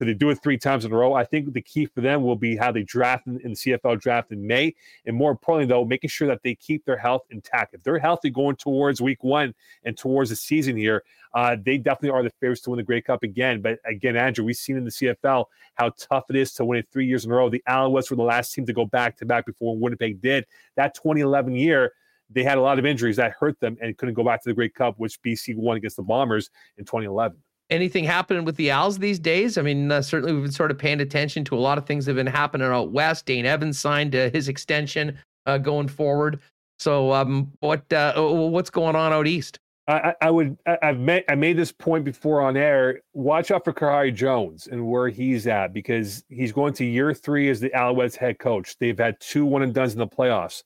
they 0.05 0.13
do 0.13 0.29
it 0.29 0.41
three 0.41 0.57
times 0.57 0.85
in 0.85 0.93
a 0.93 0.95
row? 0.95 1.13
I 1.13 1.25
think 1.25 1.53
the 1.53 1.61
key 1.61 1.85
for 1.85 2.01
them 2.01 2.23
will 2.23 2.35
be 2.35 2.55
how 2.55 2.71
they 2.71 2.83
draft 2.83 3.27
in, 3.27 3.39
in, 3.41 3.51
the 3.51 3.55
CFL 3.55 3.99
draft 3.99 4.31
in 4.31 4.45
May. 4.45 4.73
And 5.05 5.15
more 5.15 5.29
importantly, 5.29 5.67
though, 5.67 5.83
making 5.83 6.09
sure 6.09 6.27
that 6.27 6.41
they 6.41 6.55
keep 6.55 6.85
their 6.85 6.97
health 6.97 7.23
intact. 7.29 7.73
If 7.73 7.83
they're 7.83 7.99
healthy 7.99 8.29
going 8.29 8.55
towards 8.55 9.01
week 9.01 9.23
one 9.23 9.53
and 9.83 9.97
towards 9.97 10.29
the 10.29 10.37
season 10.37 10.77
here, 10.77 11.03
uh, 11.33 11.57
they 11.63 11.77
definitely 11.77 12.11
are 12.11 12.23
the 12.23 12.31
favorites 12.39 12.61
to 12.61 12.69
win 12.69 12.77
the 12.77 12.83
Grey 12.83 13.01
Cup 13.01 13.23
again. 13.23 13.61
But 13.61 13.79
again, 13.85 14.15
Andrew, 14.15 14.45
we've 14.45 14.55
seen 14.55 14.77
in 14.77 14.85
the 14.85 14.91
CFL 14.91 15.45
how 15.75 15.91
tough 15.97 16.25
it 16.29 16.35
is 16.35 16.53
to 16.53 16.65
win 16.65 16.79
it 16.79 16.87
three 16.91 17.05
years 17.05 17.25
in 17.25 17.31
a 17.31 17.35
row. 17.35 17.49
The 17.49 17.63
Alouettes 17.67 18.09
were 18.09 18.15
the 18.15 18.23
last 18.23 18.53
team 18.53 18.65
to 18.65 18.73
go 18.73 18.85
back 18.85 19.17
to 19.17 19.25
back 19.25 19.45
before 19.45 19.77
Winnipeg 19.77 20.21
did. 20.21 20.45
That 20.75 20.95
2011 20.95 21.55
year, 21.55 21.91
they 22.29 22.43
had 22.43 22.57
a 22.57 22.61
lot 22.61 22.79
of 22.79 22.85
injuries 22.85 23.17
that 23.17 23.33
hurt 23.39 23.59
them 23.59 23.77
and 23.81 23.97
couldn't 23.97 24.15
go 24.15 24.23
back 24.23 24.41
to 24.43 24.49
the 24.49 24.53
Grey 24.53 24.69
Cup, 24.69 24.95
which 24.97 25.21
BC 25.21 25.55
won 25.55 25.77
against 25.77 25.97
the 25.97 26.03
Bombers 26.03 26.49
in 26.77 26.85
2011 26.85 27.37
anything 27.69 28.03
happening 28.03 28.45
with 28.45 28.55
the 28.55 28.71
Owls 28.71 28.99
these 28.99 29.19
days? 29.19 29.57
I 29.57 29.61
mean, 29.61 29.91
uh, 29.91 30.01
certainly 30.01 30.33
we've 30.33 30.43
been 30.43 30.51
sort 30.51 30.71
of 30.71 30.77
paying 30.77 31.01
attention 31.01 31.43
to 31.45 31.55
a 31.55 31.59
lot 31.59 31.77
of 31.77 31.85
things 31.85 32.05
that 32.05 32.11
have 32.11 32.23
been 32.23 32.33
happening 32.33 32.67
out 32.67 32.91
west. 32.91 33.25
Dane 33.25 33.45
Evans 33.45 33.79
signed 33.79 34.15
uh, 34.15 34.29
his 34.31 34.47
extension 34.47 35.17
uh, 35.45 35.57
going 35.57 35.87
forward. 35.87 36.39
So, 36.77 37.11
um, 37.13 37.51
what 37.59 37.91
uh, 37.91 38.13
what's 38.21 38.69
going 38.69 38.95
on 38.95 39.11
out 39.11 39.27
east? 39.27 39.59
I, 39.89 40.13
I 40.21 40.29
would 40.29 40.55
I, 40.67 40.77
have 40.83 40.99
made 40.99 41.23
I 41.27 41.35
made 41.35 41.57
this 41.57 41.71
point 41.71 42.05
before 42.05 42.41
on 42.41 42.55
air. 42.55 43.01
Watch 43.13 43.49
out 43.49 43.65
for 43.65 43.73
Khari 43.73 44.13
Jones 44.13 44.67
and 44.67 44.87
where 44.87 45.09
he's 45.09 45.47
at 45.47 45.73
because 45.73 46.23
he's 46.29 46.51
going 46.51 46.73
to 46.73 46.85
year 46.85 47.13
three 47.13 47.49
as 47.49 47.59
the 47.59 47.71
Alouettes 47.71 48.15
head 48.15 48.37
coach. 48.37 48.77
They've 48.79 48.97
had 48.97 49.19
two 49.19 49.45
one 49.45 49.63
and 49.63 49.73
duns 49.73 49.93
in 49.93 49.99
the 49.99 50.07
playoffs. 50.07 50.63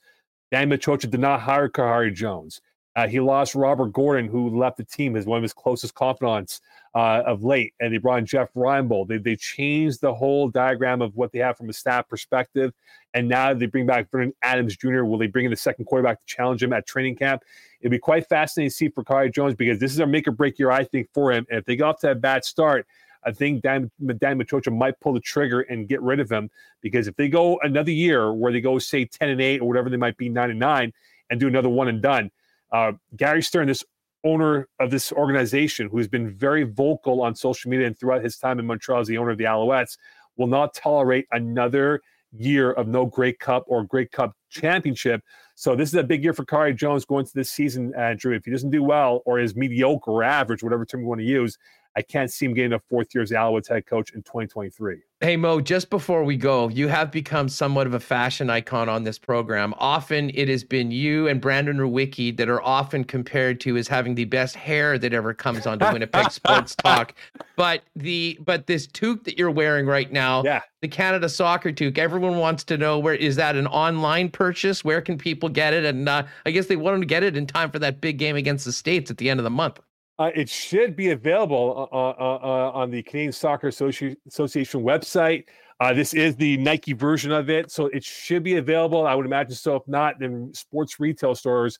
Dan 0.51 0.69
Maciocia 0.69 1.09
did 1.09 1.21
not 1.21 1.39
hire 1.39 1.69
Khari 1.69 2.13
Jones. 2.13 2.59
Uh, 2.95 3.07
he 3.07 3.19
lost 3.19 3.55
Robert 3.55 3.91
Gordon, 3.91 4.27
who 4.27 4.55
left 4.57 4.77
the 4.77 4.83
team 4.83 5.15
as 5.15 5.25
one 5.25 5.37
of 5.37 5.41
his 5.41 5.53
closest 5.53 5.95
confidants 5.95 6.61
uh, 6.93 7.23
of 7.25 7.43
late, 7.43 7.73
and 7.79 7.91
they 7.91 7.97
brought 7.97 8.19
in 8.19 8.25
Jeff 8.25 8.53
Reinebold. 8.53 9.07
They 9.07 9.17
they 9.17 9.35
changed 9.35 10.01
the 10.01 10.13
whole 10.13 10.47
diagram 10.47 11.01
of 11.01 11.15
what 11.15 11.31
they 11.31 11.39
have 11.39 11.57
from 11.57 11.69
a 11.69 11.73
staff 11.73 12.07
perspective, 12.07 12.71
and 13.15 13.27
now 13.27 13.53
they 13.53 13.65
bring 13.65 13.87
back 13.87 14.11
Vernon 14.11 14.33
Adams 14.43 14.77
Jr. 14.77 15.03
Will 15.03 15.17
they 15.17 15.27
bring 15.27 15.45
in 15.45 15.51
the 15.51 15.57
second 15.57 15.85
quarterback 15.85 16.19
to 16.19 16.25
challenge 16.27 16.61
him 16.61 16.71
at 16.71 16.85
training 16.85 17.15
camp? 17.15 17.41
It'd 17.81 17.91
be 17.91 17.97
quite 17.97 18.27
fascinating 18.29 18.69
to 18.69 18.75
see 18.75 18.89
for 18.89 19.03
Khari 19.03 19.33
Jones 19.33 19.55
because 19.55 19.79
this 19.79 19.91
is 19.91 19.99
a 19.99 20.05
make 20.05 20.27
or 20.27 20.31
break 20.31 20.59
year, 20.59 20.69
I 20.69 20.83
think, 20.83 21.09
for 21.13 21.31
him. 21.31 21.47
And 21.49 21.59
if 21.59 21.65
they 21.65 21.75
get 21.75 21.83
off 21.83 21.99
to 22.01 22.11
a 22.11 22.15
bad 22.15 22.45
start, 22.45 22.85
I 23.25 23.31
think 23.31 23.63
Dan, 23.63 23.89
Dan 24.17 24.37
Maciocia 24.39 24.75
might 24.75 24.99
pull 24.99 25.13
the 25.13 25.19
trigger 25.19 25.61
and 25.61 25.87
get 25.87 26.01
rid 26.01 26.19
of 26.19 26.31
him 26.31 26.51
because 26.81 27.07
if 27.07 27.15
they 27.15 27.29
go 27.29 27.59
another 27.63 27.91
year 27.91 28.33
where 28.33 28.51
they 28.51 28.61
go 28.61 28.77
say 28.77 29.05
ten 29.05 29.29
and 29.29 29.41
eight 29.41 29.61
or 29.61 29.67
whatever 29.67 29.89
they 29.89 29.97
might 29.97 30.17
be 30.17 30.29
nine 30.29 30.51
and 30.51 30.59
nine 30.59 30.93
and 31.29 31.39
do 31.39 31.47
another 31.47 31.69
one 31.69 31.87
and 31.87 32.01
done, 32.01 32.29
uh, 32.73 32.91
Gary 33.15 33.41
Stern, 33.41 33.67
this 33.67 33.83
owner 34.25 34.67
of 34.79 34.89
this 34.89 35.11
organization 35.11 35.89
who's 35.89 36.07
been 36.07 36.29
very 36.29 36.63
vocal 36.63 37.21
on 37.21 37.35
social 37.35 37.69
media 37.69 37.87
and 37.87 37.97
throughout 37.97 38.23
his 38.23 38.37
time 38.37 38.59
in 38.59 38.65
Montreal 38.65 39.01
as 39.01 39.07
the 39.07 39.17
owner 39.17 39.31
of 39.31 39.37
the 39.37 39.43
Alouettes, 39.43 39.97
will 40.37 40.47
not 40.47 40.73
tolerate 40.73 41.27
another 41.31 42.01
year 42.31 42.71
of 42.71 42.87
no 42.87 43.05
Grey 43.05 43.33
Cup 43.33 43.63
or 43.67 43.83
Grey 43.83 44.07
Cup 44.07 44.35
championship. 44.49 45.21
So 45.55 45.75
this 45.75 45.89
is 45.89 45.95
a 45.95 46.03
big 46.03 46.23
year 46.23 46.33
for 46.33 46.45
Khari 46.45 46.75
Jones 46.75 47.05
going 47.05 47.25
to 47.25 47.33
this 47.33 47.51
season, 47.51 47.93
Andrew. 47.95 48.35
If 48.35 48.45
he 48.45 48.51
doesn't 48.51 48.71
do 48.71 48.81
well 48.81 49.21
or 49.25 49.39
is 49.39 49.55
mediocre 49.55 50.09
or 50.09 50.23
average, 50.23 50.63
whatever 50.63 50.85
term 50.85 51.01
you 51.01 51.07
want 51.07 51.21
to 51.21 51.27
use, 51.27 51.57
I 51.95 52.01
can't 52.01 52.31
see 52.31 52.45
him 52.45 52.53
getting 52.53 52.73
a 52.73 52.79
fourth 52.79 53.13
year 53.13 53.21
as 53.21 53.31
Alouettes 53.31 53.69
head 53.69 53.85
coach 53.85 54.13
in 54.13 54.23
2023. 54.23 54.97
Hey, 55.21 55.37
Mo, 55.37 55.61
just 55.61 55.89
before 55.89 56.23
we 56.25 56.35
go, 56.35 56.67
you 56.67 56.89
have 56.89 57.11
become 57.11 57.47
somewhat 57.47 57.87
of 57.87 57.93
a 57.93 57.99
fashion 57.99 58.49
icon 58.49 58.89
on 58.89 59.03
this 59.03 59.17
program. 59.17 59.73
Often 59.77 60.31
it 60.33 60.49
has 60.49 60.65
been 60.65 60.91
you 60.91 61.29
and 61.29 61.39
Brandon 61.39 61.77
Rowicki 61.77 62.35
that 62.35 62.49
are 62.49 62.61
often 62.61 63.05
compared 63.05 63.61
to 63.61 63.77
as 63.77 63.87
having 63.87 64.15
the 64.15 64.25
best 64.25 64.55
hair 64.55 64.97
that 64.97 65.13
ever 65.13 65.33
comes 65.33 65.65
onto 65.65 65.85
Winnipeg 65.85 66.31
Sports 66.31 66.75
Talk. 66.75 67.13
But 67.55 67.83
the 67.95 68.37
but 68.43 68.67
this 68.67 68.87
toque 68.87 69.23
that 69.23 69.37
you're 69.37 69.51
wearing 69.51 69.85
right 69.85 70.11
now, 70.11 70.43
yeah. 70.43 70.61
the 70.81 70.89
Canada 70.89 71.29
soccer 71.29 71.71
toque, 71.71 71.97
everyone 71.97 72.37
wants 72.37 72.65
to 72.65 72.77
know 72.77 72.99
where 72.99 73.15
is 73.15 73.37
that 73.37 73.55
an 73.55 73.67
online 73.67 74.29
purchase? 74.29 74.83
Where 74.83 74.99
can 74.99 75.17
people 75.17 75.47
get 75.47 75.73
it? 75.73 75.85
And 75.85 76.09
uh, 76.09 76.23
I 76.45 76.51
guess 76.51 76.65
they 76.65 76.75
want 76.75 76.99
to 77.01 77.05
get 77.05 77.23
it 77.23 77.37
in 77.37 77.47
time 77.47 77.71
for 77.71 77.79
that 77.79 78.01
big 78.01 78.17
game 78.17 78.35
against 78.35 78.65
the 78.65 78.73
States 78.73 79.09
at 79.09 79.17
the 79.19 79.29
end 79.29 79.39
of 79.39 79.43
the 79.45 79.49
month. 79.49 79.79
Uh, 80.19 80.29
it 80.35 80.47
should 80.47 80.95
be 80.95 81.11
available 81.11 81.89
uh, 81.91 81.95
uh, 81.95 82.15
uh, 82.19 82.39
uh 82.43 82.71
on 82.71 82.91
the 82.91 83.01
Canadian 83.03 83.31
Soccer 83.31 83.69
Associ- 83.69 84.15
Association 84.27 84.81
website. 84.81 85.45
Uh, 85.79 85.91
this 85.93 86.13
is 86.13 86.35
the 86.35 86.55
Nike 86.57 86.93
version 86.93 87.31
of 87.31 87.49
it, 87.49 87.71
so 87.71 87.87
it 87.87 88.03
should 88.03 88.43
be 88.43 88.57
available. 88.57 89.07
I 89.07 89.15
would 89.15 89.25
imagine 89.25 89.55
so. 89.55 89.75
If 89.75 89.87
not, 89.87 90.19
then 90.19 90.53
sports 90.53 90.99
retail 90.99 91.35
stores 91.35 91.79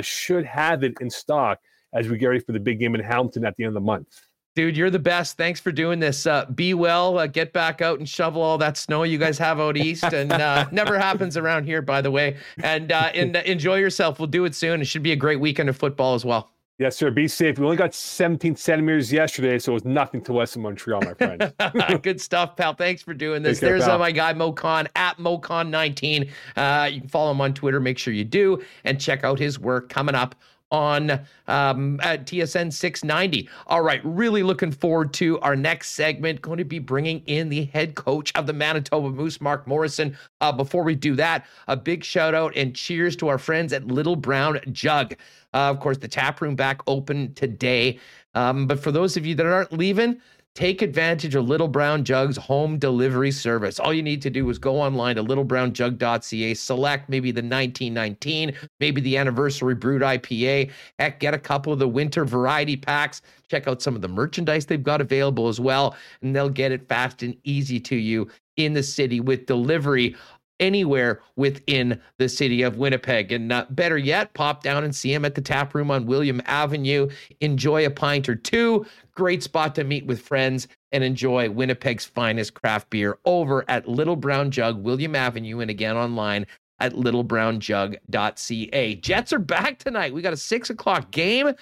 should 0.00 0.46
have 0.46 0.84
it 0.84 0.94
in 1.00 1.10
stock 1.10 1.58
as 1.92 2.08
we 2.08 2.18
get 2.18 2.26
ready 2.26 2.40
for 2.40 2.52
the 2.52 2.60
big 2.60 2.78
game 2.78 2.94
in 2.94 3.02
Hamilton 3.02 3.44
at 3.44 3.56
the 3.56 3.64
end 3.64 3.70
of 3.70 3.74
the 3.74 3.80
month. 3.80 4.08
Dude, 4.54 4.76
you're 4.76 4.90
the 4.90 4.98
best. 4.98 5.38
Thanks 5.38 5.60
for 5.60 5.72
doing 5.72 5.98
this. 5.98 6.26
Uh, 6.26 6.44
be 6.54 6.74
well. 6.74 7.18
Uh, 7.18 7.26
get 7.26 7.54
back 7.54 7.80
out 7.80 7.98
and 7.98 8.06
shovel 8.06 8.42
all 8.42 8.58
that 8.58 8.76
snow 8.76 9.02
you 9.02 9.16
guys 9.16 9.38
have 9.38 9.58
out 9.58 9.78
east, 9.78 10.04
and 10.04 10.30
uh, 10.30 10.66
never 10.72 10.98
happens 10.98 11.38
around 11.38 11.64
here, 11.64 11.80
by 11.80 12.02
the 12.02 12.10
way. 12.10 12.36
And 12.62 12.92
uh, 12.92 13.10
and 13.14 13.34
uh, 13.34 13.42
enjoy 13.46 13.76
yourself. 13.76 14.18
We'll 14.18 14.26
do 14.26 14.44
it 14.44 14.54
soon. 14.54 14.82
It 14.82 14.84
should 14.84 15.02
be 15.02 15.12
a 15.12 15.16
great 15.16 15.40
weekend 15.40 15.70
of 15.70 15.76
football 15.78 16.14
as 16.14 16.26
well. 16.26 16.50
Yes, 16.78 16.96
sir. 16.96 17.10
Be 17.10 17.28
safe. 17.28 17.58
We 17.58 17.64
only 17.64 17.76
got 17.76 17.94
17 17.94 18.56
centimeters 18.56 19.12
yesterday, 19.12 19.58
so 19.58 19.72
it 19.72 19.74
was 19.74 19.84
nothing 19.84 20.22
to 20.22 20.38
us 20.38 20.56
in 20.56 20.62
Montreal, 20.62 21.02
my 21.02 21.14
friend. 21.14 21.52
Good 22.02 22.20
stuff, 22.20 22.56
pal. 22.56 22.74
Thanks 22.74 23.02
for 23.02 23.14
doing 23.14 23.42
this. 23.42 23.60
Care, 23.60 23.70
There's 23.70 23.84
uh, 23.84 23.98
my 23.98 24.10
guy 24.10 24.32
Moe 24.32 24.52
Khan 24.52 24.88
at 24.96 25.18
Mocon19. 25.18 26.30
Uh, 26.56 26.88
you 26.90 27.00
can 27.00 27.08
follow 27.08 27.30
him 27.30 27.40
on 27.40 27.54
Twitter. 27.54 27.78
Make 27.78 27.98
sure 27.98 28.14
you 28.14 28.24
do, 28.24 28.62
and 28.84 29.00
check 29.00 29.22
out 29.22 29.38
his 29.38 29.58
work 29.58 29.90
coming 29.90 30.14
up 30.14 30.34
on 30.72 31.20
um, 31.46 32.00
at 32.02 32.26
TSN 32.26 32.72
690. 32.72 33.48
All 33.68 33.82
right, 33.82 34.00
really 34.02 34.42
looking 34.42 34.72
forward 34.72 35.12
to 35.14 35.38
our 35.40 35.54
next 35.54 35.90
segment. 35.90 36.40
Going 36.40 36.58
to 36.58 36.64
be 36.64 36.80
bringing 36.80 37.22
in 37.26 37.50
the 37.50 37.66
head 37.66 37.94
coach 37.94 38.32
of 38.34 38.46
the 38.46 38.52
Manitoba 38.52 39.10
Moose, 39.10 39.40
Mark 39.40 39.66
Morrison. 39.68 40.16
Uh, 40.40 40.50
before 40.50 40.82
we 40.82 40.96
do 40.96 41.14
that, 41.16 41.46
a 41.68 41.76
big 41.76 42.02
shout 42.02 42.34
out 42.34 42.56
and 42.56 42.74
cheers 42.74 43.14
to 43.16 43.28
our 43.28 43.38
friends 43.38 43.72
at 43.72 43.86
Little 43.86 44.16
Brown 44.16 44.58
Jug. 44.72 45.12
Uh, 45.54 45.70
of 45.70 45.78
course, 45.78 45.98
the 45.98 46.08
tap 46.08 46.40
room 46.40 46.56
back 46.56 46.80
open 46.86 47.34
today. 47.34 48.00
Um, 48.34 48.66
but 48.66 48.80
for 48.80 48.90
those 48.90 49.16
of 49.18 49.26
you 49.26 49.34
that 49.34 49.46
aren't 49.46 49.72
leaving, 49.72 50.20
Take 50.54 50.82
advantage 50.82 51.34
of 51.34 51.48
Little 51.48 51.66
Brown 51.66 52.04
Jug's 52.04 52.36
home 52.36 52.78
delivery 52.78 53.30
service. 53.30 53.80
All 53.80 53.94
you 53.94 54.02
need 54.02 54.20
to 54.20 54.28
do 54.28 54.50
is 54.50 54.58
go 54.58 54.78
online 54.78 55.16
to 55.16 55.24
littlebrownjug.ca, 55.24 56.54
select 56.54 57.08
maybe 57.08 57.30
the 57.30 57.40
1919, 57.40 58.52
maybe 58.78 59.00
the 59.00 59.16
anniversary 59.16 59.74
brewed 59.74 60.02
IPA. 60.02 60.70
Heck, 60.98 61.20
get 61.20 61.32
a 61.32 61.38
couple 61.38 61.72
of 61.72 61.78
the 61.78 61.88
winter 61.88 62.26
variety 62.26 62.76
packs. 62.76 63.22
Check 63.48 63.66
out 63.66 63.80
some 63.80 63.96
of 63.96 64.02
the 64.02 64.08
merchandise 64.08 64.66
they've 64.66 64.82
got 64.82 65.00
available 65.00 65.48
as 65.48 65.58
well, 65.58 65.96
and 66.20 66.36
they'll 66.36 66.50
get 66.50 66.70
it 66.70 66.86
fast 66.86 67.22
and 67.22 67.34
easy 67.44 67.80
to 67.80 67.96
you 67.96 68.28
in 68.58 68.74
the 68.74 68.82
city 68.82 69.20
with 69.20 69.46
delivery 69.46 70.14
anywhere 70.62 71.20
within 71.34 72.00
the 72.18 72.28
city 72.28 72.62
of 72.62 72.78
Winnipeg. 72.78 73.32
And 73.32 73.52
uh, 73.52 73.66
better 73.68 73.98
yet, 73.98 74.32
pop 74.32 74.62
down 74.62 74.84
and 74.84 74.94
see 74.94 75.12
him 75.12 75.24
at 75.24 75.34
the 75.34 75.40
tap 75.40 75.74
room 75.74 75.90
on 75.90 76.06
William 76.06 76.40
Avenue. 76.46 77.08
Enjoy 77.40 77.84
a 77.84 77.90
pint 77.90 78.28
or 78.28 78.36
two. 78.36 78.86
Great 79.14 79.42
spot 79.42 79.74
to 79.74 79.84
meet 79.84 80.06
with 80.06 80.22
friends 80.22 80.68
and 80.92 81.02
enjoy 81.02 81.50
Winnipeg's 81.50 82.04
finest 82.04 82.54
craft 82.54 82.90
beer 82.90 83.18
over 83.24 83.64
at 83.68 83.88
Little 83.88 84.16
Brown 84.16 84.52
Jug, 84.52 84.82
William 84.82 85.16
Avenue, 85.16 85.58
and 85.58 85.70
again 85.70 85.96
online 85.96 86.46
at 86.78 86.92
littlebrownjug.ca. 86.92 88.94
Jets 88.96 89.32
are 89.32 89.38
back 89.38 89.78
tonight. 89.78 90.14
We 90.14 90.22
got 90.22 90.32
a 90.32 90.38
six 90.38 90.70
o'clock 90.70 91.10
game 91.10 91.52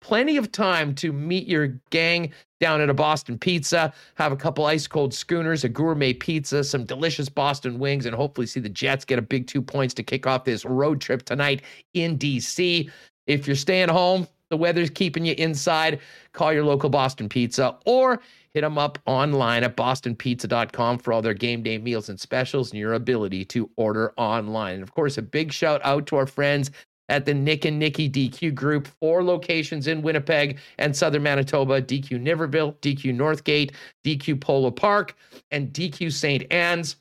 plenty 0.00 0.36
of 0.36 0.52
time 0.52 0.94
to 0.96 1.12
meet 1.12 1.46
your 1.46 1.78
gang 1.90 2.32
down 2.60 2.80
at 2.80 2.90
a 2.90 2.94
Boston 2.94 3.38
Pizza, 3.38 3.92
have 4.14 4.32
a 4.32 4.36
couple 4.36 4.66
ice 4.66 4.86
cold 4.86 5.12
schooners, 5.12 5.64
a 5.64 5.68
gourmet 5.68 6.12
pizza, 6.12 6.62
some 6.62 6.84
delicious 6.84 7.28
Boston 7.28 7.78
wings, 7.78 8.06
and 8.06 8.14
hopefully 8.14 8.46
see 8.46 8.60
the 8.60 8.68
Jets 8.68 9.04
get 9.04 9.18
a 9.18 9.22
big 9.22 9.46
two 9.46 9.62
points 9.62 9.94
to 9.94 10.02
kick 10.02 10.26
off 10.26 10.44
this 10.44 10.64
road 10.64 11.00
trip 11.00 11.24
tonight 11.24 11.62
in 11.94 12.18
DC. 12.18 12.90
If 13.26 13.46
you're 13.46 13.56
staying 13.56 13.88
home, 13.88 14.28
the 14.50 14.56
weather's 14.56 14.90
keeping 14.90 15.24
you 15.24 15.34
inside, 15.38 16.00
call 16.32 16.52
your 16.52 16.64
local 16.64 16.90
Boston 16.90 17.28
Pizza 17.28 17.76
or 17.86 18.20
hit 18.52 18.62
them 18.62 18.78
up 18.78 18.98
online 19.06 19.62
at 19.62 19.76
bostonpizza.com 19.76 20.98
for 20.98 21.12
all 21.12 21.22
their 21.22 21.34
game 21.34 21.62
day 21.62 21.78
meals 21.78 22.08
and 22.08 22.18
specials 22.18 22.72
and 22.72 22.80
your 22.80 22.94
ability 22.94 23.44
to 23.44 23.70
order 23.76 24.12
online. 24.16 24.74
And 24.74 24.82
of 24.82 24.92
course, 24.92 25.18
a 25.18 25.22
big 25.22 25.52
shout 25.52 25.80
out 25.84 26.06
to 26.06 26.16
our 26.16 26.26
friends 26.26 26.72
at 27.10 27.26
the 27.26 27.34
Nick 27.34 27.66
and 27.66 27.78
Nicky 27.78 28.08
DQ 28.08 28.54
group. 28.54 28.88
Four 29.00 29.22
locations 29.22 29.86
in 29.86 30.00
Winnipeg 30.00 30.58
and 30.78 30.96
southern 30.96 31.22
Manitoba 31.22 31.82
DQ 31.82 32.22
Niverville, 32.22 32.76
DQ 32.76 33.14
Northgate, 33.14 33.72
DQ 34.04 34.40
Polo 34.40 34.70
Park, 34.70 35.14
and 35.50 35.72
DQ 35.72 36.12
St. 36.12 36.50
Anne's. 36.50 36.96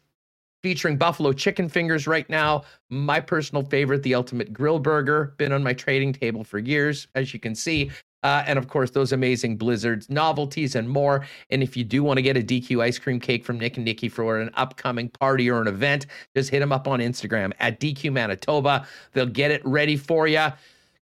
Featuring 0.62 0.98
buffalo 0.98 1.32
chicken 1.32 1.70
fingers 1.70 2.06
right 2.06 2.30
now. 2.30 2.64
My 2.90 3.22
personal 3.22 3.64
favorite, 3.64 4.04
the 4.04 4.14
ultimate 4.14 4.52
grill 4.52 4.78
burger. 4.78 5.34
Been 5.38 5.54
on 5.54 5.64
my 5.64 5.72
trading 5.72 6.12
table 6.12 6.44
for 6.44 6.60
years, 6.60 7.08
as 7.16 7.34
you 7.34 7.40
can 7.40 7.56
see. 7.56 7.90
Uh, 8.24 8.44
and 8.46 8.60
of 8.60 8.68
course, 8.68 8.92
those 8.92 9.12
amazing 9.12 9.58
blizzards, 9.58 10.10
novelties, 10.10 10.76
and 10.76 10.90
more. 10.90 11.26
And 11.50 11.64
if 11.64 11.78
you 11.78 11.84
do 11.84 12.04
want 12.04 12.18
to 12.18 12.22
get 12.22 12.38
a 12.38 12.42
DQ 12.42 12.82
ice 12.82 13.00
cream 13.00 13.20
cake 13.20 13.46
from 13.46 13.60
Nick 13.60 13.78
and 13.78 13.86
Nikki 13.86 14.10
for 14.10 14.40
an 14.40 14.50
upcoming 14.56 15.10
party 15.10 15.50
or 15.50 15.62
an 15.62 15.68
event, 15.68 16.08
just 16.36 16.50
hit 16.50 16.60
them 16.60 16.72
up 16.72 16.88
on 16.88 17.00
Instagram 17.00 17.54
at 17.60 17.80
DQ 17.80 18.12
Manitoba. 18.12 18.88
They'll 19.14 19.26
get 19.26 19.52
it 19.52 19.62
ready 19.66 19.96
for 19.96 20.28
you. 20.28 20.48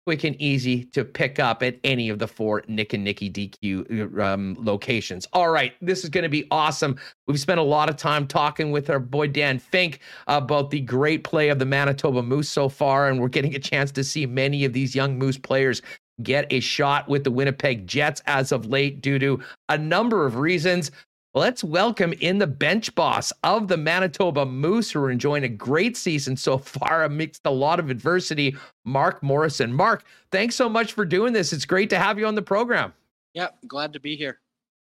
Quick 0.04 0.24
and 0.24 0.34
easy 0.42 0.82
to 0.86 1.04
pick 1.04 1.38
up 1.38 1.62
at 1.62 1.78
any 1.84 2.08
of 2.08 2.18
the 2.18 2.26
four 2.26 2.64
Nick 2.66 2.92
and 2.92 3.04
Nikki 3.04 3.30
DQ 3.30 4.18
um, 4.18 4.56
locations. 4.58 5.28
All 5.32 5.50
right, 5.50 5.74
this 5.80 6.02
is 6.02 6.10
going 6.10 6.24
to 6.24 6.28
be 6.28 6.44
awesome. 6.50 6.98
We've 7.28 7.38
spent 7.38 7.60
a 7.60 7.62
lot 7.62 7.88
of 7.88 7.96
time 7.96 8.26
talking 8.26 8.72
with 8.72 8.90
our 8.90 8.98
boy 8.98 9.28
Dan 9.28 9.60
Fink 9.60 10.00
about 10.26 10.70
the 10.70 10.80
great 10.80 11.22
play 11.22 11.50
of 11.50 11.60
the 11.60 11.66
Manitoba 11.66 12.20
Moose 12.20 12.48
so 12.48 12.68
far, 12.68 13.08
and 13.08 13.20
we're 13.20 13.28
getting 13.28 13.54
a 13.54 13.60
chance 13.60 13.92
to 13.92 14.02
see 14.02 14.26
many 14.26 14.64
of 14.64 14.72
these 14.72 14.92
young 14.92 15.16
Moose 15.20 15.38
players 15.38 15.82
get 16.22 16.46
a 16.50 16.60
shot 16.60 17.08
with 17.08 17.24
the 17.24 17.30
Winnipeg 17.30 17.86
Jets 17.86 18.22
as 18.26 18.52
of 18.52 18.66
late 18.66 19.00
due 19.00 19.18
to 19.18 19.40
a 19.68 19.78
number 19.78 20.26
of 20.26 20.36
reasons. 20.36 20.90
Let's 21.34 21.64
welcome 21.64 22.12
in 22.20 22.36
the 22.36 22.46
bench 22.46 22.94
boss 22.94 23.32
of 23.42 23.68
the 23.68 23.78
Manitoba 23.78 24.44
Moose, 24.44 24.90
who 24.90 25.00
are 25.00 25.10
enjoying 25.10 25.44
a 25.44 25.48
great 25.48 25.96
season 25.96 26.36
so 26.36 26.58
far 26.58 27.04
amidst 27.04 27.46
a 27.46 27.50
lot 27.50 27.80
of 27.80 27.88
adversity, 27.88 28.54
Mark 28.84 29.22
Morrison. 29.22 29.72
Mark, 29.72 30.04
thanks 30.30 30.56
so 30.56 30.68
much 30.68 30.92
for 30.92 31.06
doing 31.06 31.32
this. 31.32 31.54
It's 31.54 31.64
great 31.64 31.88
to 31.90 31.98
have 31.98 32.18
you 32.18 32.26
on 32.26 32.34
the 32.34 32.42
program. 32.42 32.92
Yep, 33.32 33.58
glad 33.66 33.94
to 33.94 34.00
be 34.00 34.14
here. 34.14 34.40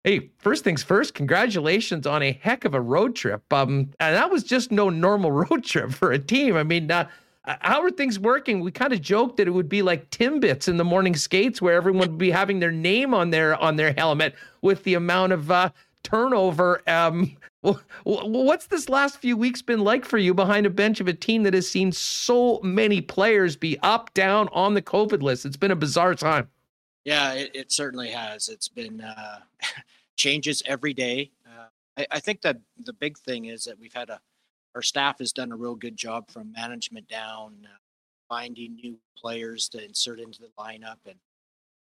Hey, 0.03 0.31
first 0.39 0.63
things 0.63 0.81
first, 0.81 1.13
congratulations 1.13 2.07
on 2.07 2.23
a 2.23 2.31
heck 2.31 2.65
of 2.65 2.73
a 2.73 2.81
road 2.81 3.15
trip. 3.15 3.43
Um, 3.53 3.91
and 3.99 4.15
that 4.15 4.31
was 4.31 4.43
just 4.43 4.71
no 4.71 4.89
normal 4.89 5.31
road 5.43 5.63
trip 5.63 5.91
for 5.91 6.11
a 6.11 6.17
team. 6.17 6.55
I 6.55 6.63
mean, 6.63 6.89
uh, 6.89 7.07
how 7.45 7.81
are 7.81 7.89
things 7.89 8.19
working? 8.19 8.59
We 8.59 8.71
kind 8.71 8.93
of 8.93 9.01
joked 9.01 9.37
that 9.37 9.47
it 9.47 9.51
would 9.51 9.69
be 9.69 9.81
like 9.81 10.09
Timbits 10.11 10.67
in 10.67 10.77
the 10.77 10.83
morning 10.83 11.15
skates, 11.15 11.61
where 11.61 11.75
everyone 11.75 12.09
would 12.09 12.17
be 12.17 12.31
having 12.31 12.59
their 12.59 12.71
name 12.71 13.13
on 13.13 13.31
their 13.31 13.55
on 13.55 13.75
their 13.77 13.93
helmet 13.93 14.35
with 14.61 14.83
the 14.83 14.93
amount 14.93 15.33
of 15.33 15.49
uh, 15.49 15.69
turnover. 16.03 16.81
Um, 16.87 17.35
what's 18.03 18.67
this 18.67 18.89
last 18.89 19.17
few 19.17 19.35
weeks 19.37 19.61
been 19.61 19.81
like 19.81 20.05
for 20.05 20.17
you 20.17 20.33
behind 20.33 20.65
a 20.65 20.69
bench 20.69 20.99
of 20.99 21.07
a 21.07 21.13
team 21.13 21.43
that 21.43 21.53
has 21.53 21.69
seen 21.69 21.91
so 21.91 22.59
many 22.63 23.01
players 23.01 23.55
be 23.55 23.77
up, 23.81 24.13
down 24.13 24.47
on 24.51 24.73
the 24.73 24.81
COVID 24.81 25.21
list? 25.21 25.45
It's 25.45 25.57
been 25.57 25.71
a 25.71 25.75
bizarre 25.75 26.15
time. 26.15 26.47
Yeah, 27.05 27.33
it, 27.33 27.51
it 27.55 27.71
certainly 27.71 28.09
has. 28.11 28.49
It's 28.49 28.67
been 28.67 29.01
uh, 29.01 29.39
changes 30.15 30.61
every 30.65 30.93
day. 30.93 31.31
Uh, 31.47 31.65
I, 31.97 32.07
I 32.11 32.19
think 32.19 32.41
that 32.41 32.57
the 32.83 32.93
big 32.93 33.17
thing 33.17 33.45
is 33.45 33.63
that 33.63 33.79
we've 33.79 33.93
had 33.93 34.09
a 34.09 34.19
our 34.75 34.81
staff 34.81 35.19
has 35.19 35.31
done 35.31 35.51
a 35.51 35.55
real 35.55 35.75
good 35.75 35.97
job 35.97 36.29
from 36.29 36.53
management 36.53 37.07
down, 37.07 37.53
uh, 37.65 37.77
finding 38.29 38.75
new 38.75 38.97
players 39.17 39.67
to 39.69 39.83
insert 39.83 40.19
into 40.19 40.41
the 40.41 40.51
lineup, 40.57 40.97
and 41.05 41.15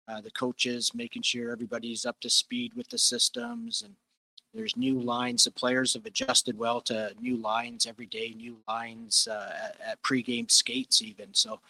uh, 0.08 0.20
the 0.20 0.30
coaches 0.30 0.92
making 0.94 1.22
sure 1.22 1.50
everybody's 1.50 2.06
up 2.06 2.20
to 2.20 2.30
speed 2.30 2.72
with 2.74 2.88
the 2.88 2.98
systems. 2.98 3.82
And 3.82 3.94
there's 4.54 4.76
new 4.76 5.00
lines. 5.00 5.44
The 5.44 5.50
players 5.50 5.94
have 5.94 6.06
adjusted 6.06 6.56
well 6.56 6.80
to 6.82 7.12
new 7.20 7.36
lines 7.36 7.86
every 7.86 8.06
day, 8.06 8.32
new 8.36 8.56
lines 8.68 9.28
uh, 9.30 9.52
at, 9.64 9.76
at 9.86 10.02
pregame 10.02 10.50
skates, 10.50 11.02
even. 11.02 11.34
So 11.34 11.60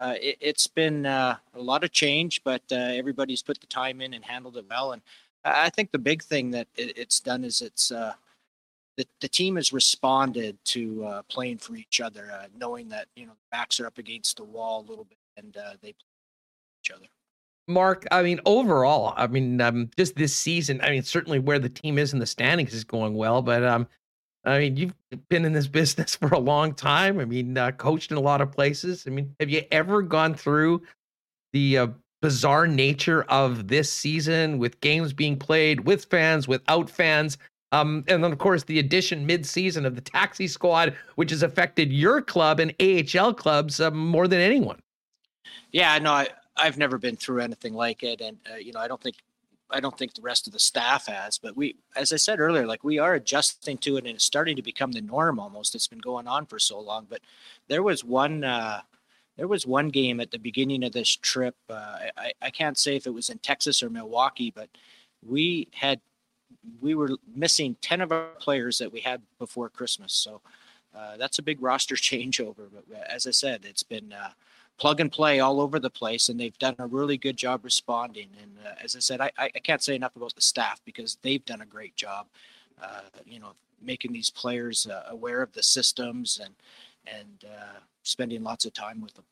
uh, 0.00 0.14
it, 0.20 0.38
has 0.42 0.66
been 0.66 1.06
uh, 1.06 1.36
a 1.54 1.60
lot 1.60 1.84
of 1.84 1.92
change, 1.92 2.42
but 2.42 2.62
uh, 2.72 2.76
everybody's 2.76 3.42
put 3.42 3.60
the 3.60 3.66
time 3.66 4.00
in 4.00 4.14
and 4.14 4.24
handled 4.24 4.56
it 4.56 4.66
well. 4.68 4.92
And 4.92 5.02
I 5.44 5.70
think 5.70 5.92
the 5.92 5.98
big 5.98 6.22
thing 6.22 6.50
that 6.52 6.66
it, 6.76 6.98
it's 6.98 7.20
done 7.20 7.44
is 7.44 7.60
it's 7.60 7.92
the, 8.96 9.06
the 9.20 9.28
team 9.28 9.56
has 9.56 9.72
responded 9.72 10.56
to 10.66 11.04
uh, 11.04 11.22
playing 11.28 11.58
for 11.58 11.74
each 11.76 12.00
other, 12.00 12.30
uh, 12.32 12.46
knowing 12.56 12.88
that 12.88 13.06
you 13.16 13.26
know 13.26 13.32
backs 13.50 13.80
are 13.80 13.86
up 13.86 13.98
against 13.98 14.36
the 14.36 14.44
wall 14.44 14.84
a 14.86 14.88
little 14.88 15.04
bit, 15.04 15.18
and 15.36 15.56
uh, 15.56 15.72
they 15.82 15.92
play 15.92 16.06
each 16.82 16.90
other. 16.90 17.06
Mark, 17.66 18.06
I 18.10 18.22
mean, 18.22 18.40
overall, 18.44 19.14
I 19.16 19.26
mean, 19.26 19.60
um, 19.60 19.90
just 19.96 20.16
this 20.16 20.36
season, 20.36 20.80
I 20.82 20.90
mean, 20.90 21.02
certainly 21.02 21.38
where 21.38 21.58
the 21.58 21.70
team 21.70 21.98
is 21.98 22.12
in 22.12 22.18
the 22.18 22.26
standings 22.26 22.74
is 22.74 22.84
going 22.84 23.14
well, 23.14 23.40
but 23.40 23.64
um, 23.64 23.88
I 24.44 24.58
mean, 24.58 24.76
you've 24.76 24.94
been 25.30 25.44
in 25.44 25.52
this 25.52 25.66
business 25.80 26.14
for 26.14 26.28
a 26.28 26.38
long 26.38 26.74
time. 26.74 27.18
I 27.18 27.24
mean, 27.24 27.56
uh, 27.56 27.72
coached 27.72 28.10
in 28.10 28.16
a 28.16 28.20
lot 28.20 28.40
of 28.40 28.52
places. 28.52 29.04
I 29.06 29.10
mean, 29.10 29.34
have 29.40 29.50
you 29.50 29.62
ever 29.70 30.02
gone 30.02 30.34
through 30.34 30.82
the 31.52 31.78
uh, 31.78 31.86
bizarre 32.20 32.66
nature 32.66 33.22
of 33.24 33.68
this 33.68 33.90
season 33.90 34.58
with 34.58 34.80
games 34.80 35.12
being 35.12 35.38
played 35.38 35.80
with 35.80 36.04
fans, 36.06 36.46
without 36.46 36.90
fans? 36.90 37.38
Um, 37.74 38.04
and 38.06 38.22
then, 38.22 38.30
of 38.30 38.38
course, 38.38 38.62
the 38.62 38.78
addition 38.78 39.26
mid-season 39.26 39.84
of 39.84 39.96
the 39.96 40.00
taxi 40.00 40.46
squad, 40.46 40.94
which 41.16 41.30
has 41.30 41.42
affected 41.42 41.92
your 41.92 42.22
club 42.22 42.60
and 42.60 42.72
AHL 42.80 43.34
clubs 43.34 43.80
uh, 43.80 43.90
more 43.90 44.28
than 44.28 44.40
anyone. 44.40 44.80
Yeah, 45.72 45.98
no, 45.98 46.12
I, 46.12 46.28
I've 46.56 46.78
never 46.78 46.98
been 46.98 47.16
through 47.16 47.40
anything 47.40 47.74
like 47.74 48.04
it, 48.04 48.20
and 48.20 48.38
uh, 48.52 48.56
you 48.56 48.72
know, 48.72 48.78
I 48.78 48.86
don't 48.86 49.02
think 49.02 49.16
I 49.70 49.80
don't 49.80 49.98
think 49.98 50.14
the 50.14 50.22
rest 50.22 50.46
of 50.46 50.52
the 50.52 50.58
staff 50.60 51.06
has. 51.06 51.36
But 51.36 51.56
we, 51.56 51.74
as 51.96 52.12
I 52.12 52.16
said 52.16 52.38
earlier, 52.38 52.64
like 52.64 52.84
we 52.84 53.00
are 53.00 53.14
adjusting 53.14 53.78
to 53.78 53.96
it, 53.96 54.04
and 54.06 54.14
it's 54.14 54.24
starting 54.24 54.54
to 54.54 54.62
become 54.62 54.92
the 54.92 55.00
norm 55.00 55.40
almost. 55.40 55.74
It's 55.74 55.88
been 55.88 55.98
going 55.98 56.28
on 56.28 56.46
for 56.46 56.60
so 56.60 56.78
long, 56.78 57.08
but 57.10 57.22
there 57.68 57.82
was 57.82 58.04
one. 58.04 58.44
Uh, 58.44 58.82
there 59.36 59.48
was 59.48 59.66
one 59.66 59.88
game 59.88 60.20
at 60.20 60.30
the 60.30 60.38
beginning 60.38 60.84
of 60.84 60.92
this 60.92 61.08
trip. 61.08 61.56
Uh, 61.68 61.96
I, 62.16 62.32
I 62.40 62.50
can't 62.50 62.78
say 62.78 62.94
if 62.94 63.08
it 63.08 63.14
was 63.14 63.30
in 63.30 63.38
Texas 63.38 63.82
or 63.82 63.90
Milwaukee, 63.90 64.52
but 64.54 64.68
we 65.26 65.66
had 65.72 66.00
we 66.80 66.94
were 66.94 67.10
missing 67.34 67.76
10 67.80 68.00
of 68.00 68.12
our 68.12 68.28
players 68.38 68.78
that 68.78 68.92
we 68.92 69.00
had 69.00 69.22
before 69.38 69.68
Christmas. 69.68 70.12
So 70.12 70.40
uh, 70.94 71.16
that's 71.16 71.38
a 71.38 71.42
big 71.42 71.62
roster 71.62 71.94
changeover. 71.94 72.68
But 72.72 72.84
uh, 72.94 73.04
as 73.08 73.26
I 73.26 73.30
said, 73.30 73.64
it's 73.64 73.82
been 73.82 74.12
uh, 74.12 74.30
plug 74.78 75.00
and 75.00 75.10
play 75.10 75.40
all 75.40 75.60
over 75.60 75.78
the 75.78 75.90
place, 75.90 76.28
and 76.28 76.38
they've 76.38 76.58
done 76.58 76.76
a 76.78 76.86
really 76.86 77.16
good 77.16 77.36
job 77.36 77.64
responding. 77.64 78.28
And 78.40 78.56
uh, 78.64 78.74
as 78.82 78.96
I 78.96 79.00
said, 79.00 79.20
I, 79.20 79.30
I 79.38 79.48
can't 79.48 79.82
say 79.82 79.94
enough 79.94 80.16
about 80.16 80.34
the 80.34 80.40
staff 80.40 80.80
because 80.84 81.18
they've 81.22 81.44
done 81.44 81.60
a 81.60 81.66
great 81.66 81.96
job. 81.96 82.26
Uh, 82.82 83.02
you 83.24 83.38
know, 83.38 83.52
making 83.80 84.12
these 84.12 84.30
players 84.30 84.86
uh, 84.86 85.04
aware 85.08 85.42
of 85.42 85.52
the 85.52 85.62
systems 85.62 86.40
and 86.42 86.54
and 87.06 87.44
spending 88.02 88.42
lots 88.42 88.64
of 88.64 88.72
time 88.72 89.00
with 89.00 89.14
them. 89.14 89.24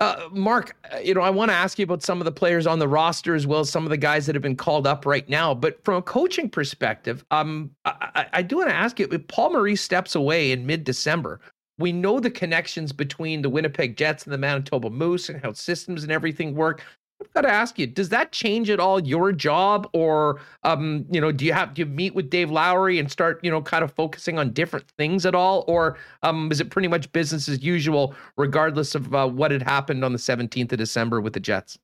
Uh, 0.00 0.28
Mark, 0.32 0.74
uh, 0.92 0.98
you 0.98 1.12
know, 1.12 1.20
I 1.20 1.28
want 1.28 1.50
to 1.50 1.54
ask 1.54 1.78
you 1.78 1.84
about 1.84 2.02
some 2.02 2.22
of 2.22 2.24
the 2.24 2.32
players 2.32 2.66
on 2.66 2.78
the 2.78 2.88
roster 2.88 3.34
as 3.34 3.46
well 3.46 3.60
as 3.60 3.68
some 3.68 3.84
of 3.84 3.90
the 3.90 3.98
guys 3.98 4.24
that 4.24 4.34
have 4.34 4.42
been 4.42 4.56
called 4.56 4.86
up 4.86 5.04
right 5.04 5.28
now. 5.28 5.54
But 5.54 5.84
from 5.84 5.96
a 5.96 6.02
coaching 6.02 6.48
perspective, 6.48 7.22
um, 7.30 7.70
I, 7.84 8.26
I 8.32 8.42
do 8.42 8.56
want 8.56 8.70
to 8.70 8.74
ask 8.74 8.98
you 8.98 9.06
if 9.12 9.28
Paul 9.28 9.52
Maurice 9.52 9.82
steps 9.82 10.14
away 10.14 10.52
in 10.52 10.64
mid 10.64 10.84
December, 10.84 11.40
we 11.78 11.92
know 11.92 12.18
the 12.18 12.30
connections 12.30 12.92
between 12.92 13.42
the 13.42 13.50
Winnipeg 13.50 13.96
Jets 13.96 14.24
and 14.24 14.32
the 14.32 14.38
Manitoba 14.38 14.88
Moose 14.88 15.28
and 15.28 15.40
how 15.42 15.52
systems 15.52 16.02
and 16.02 16.10
everything 16.10 16.54
work. 16.54 16.82
I've 17.20 17.32
got 17.34 17.42
to 17.42 17.50
ask 17.50 17.78
you, 17.78 17.86
does 17.86 18.08
that 18.08 18.32
change 18.32 18.70
at 18.70 18.80
all 18.80 19.00
your 19.00 19.32
job, 19.32 19.88
or 19.92 20.40
um, 20.64 21.04
you 21.10 21.20
know, 21.20 21.30
do 21.30 21.44
you 21.44 21.52
have 21.52 21.74
do 21.74 21.80
you 21.82 21.86
meet 21.86 22.14
with 22.14 22.30
Dave 22.30 22.50
Lowry 22.50 22.98
and 22.98 23.10
start, 23.10 23.40
you 23.42 23.50
know, 23.50 23.60
kind 23.60 23.84
of 23.84 23.92
focusing 23.92 24.38
on 24.38 24.52
different 24.52 24.88
things 24.96 25.26
at 25.26 25.34
all, 25.34 25.64
or 25.66 25.98
um, 26.22 26.50
is 26.50 26.60
it 26.60 26.70
pretty 26.70 26.88
much 26.88 27.10
business 27.12 27.48
as 27.48 27.62
usual, 27.62 28.14
regardless 28.36 28.94
of 28.94 29.14
uh, 29.14 29.28
what 29.28 29.50
had 29.50 29.62
happened 29.62 30.04
on 30.04 30.12
the 30.12 30.18
17th 30.18 30.72
of 30.72 30.78
December 30.78 31.20
with 31.20 31.34
the 31.34 31.40
Jets? 31.40 31.78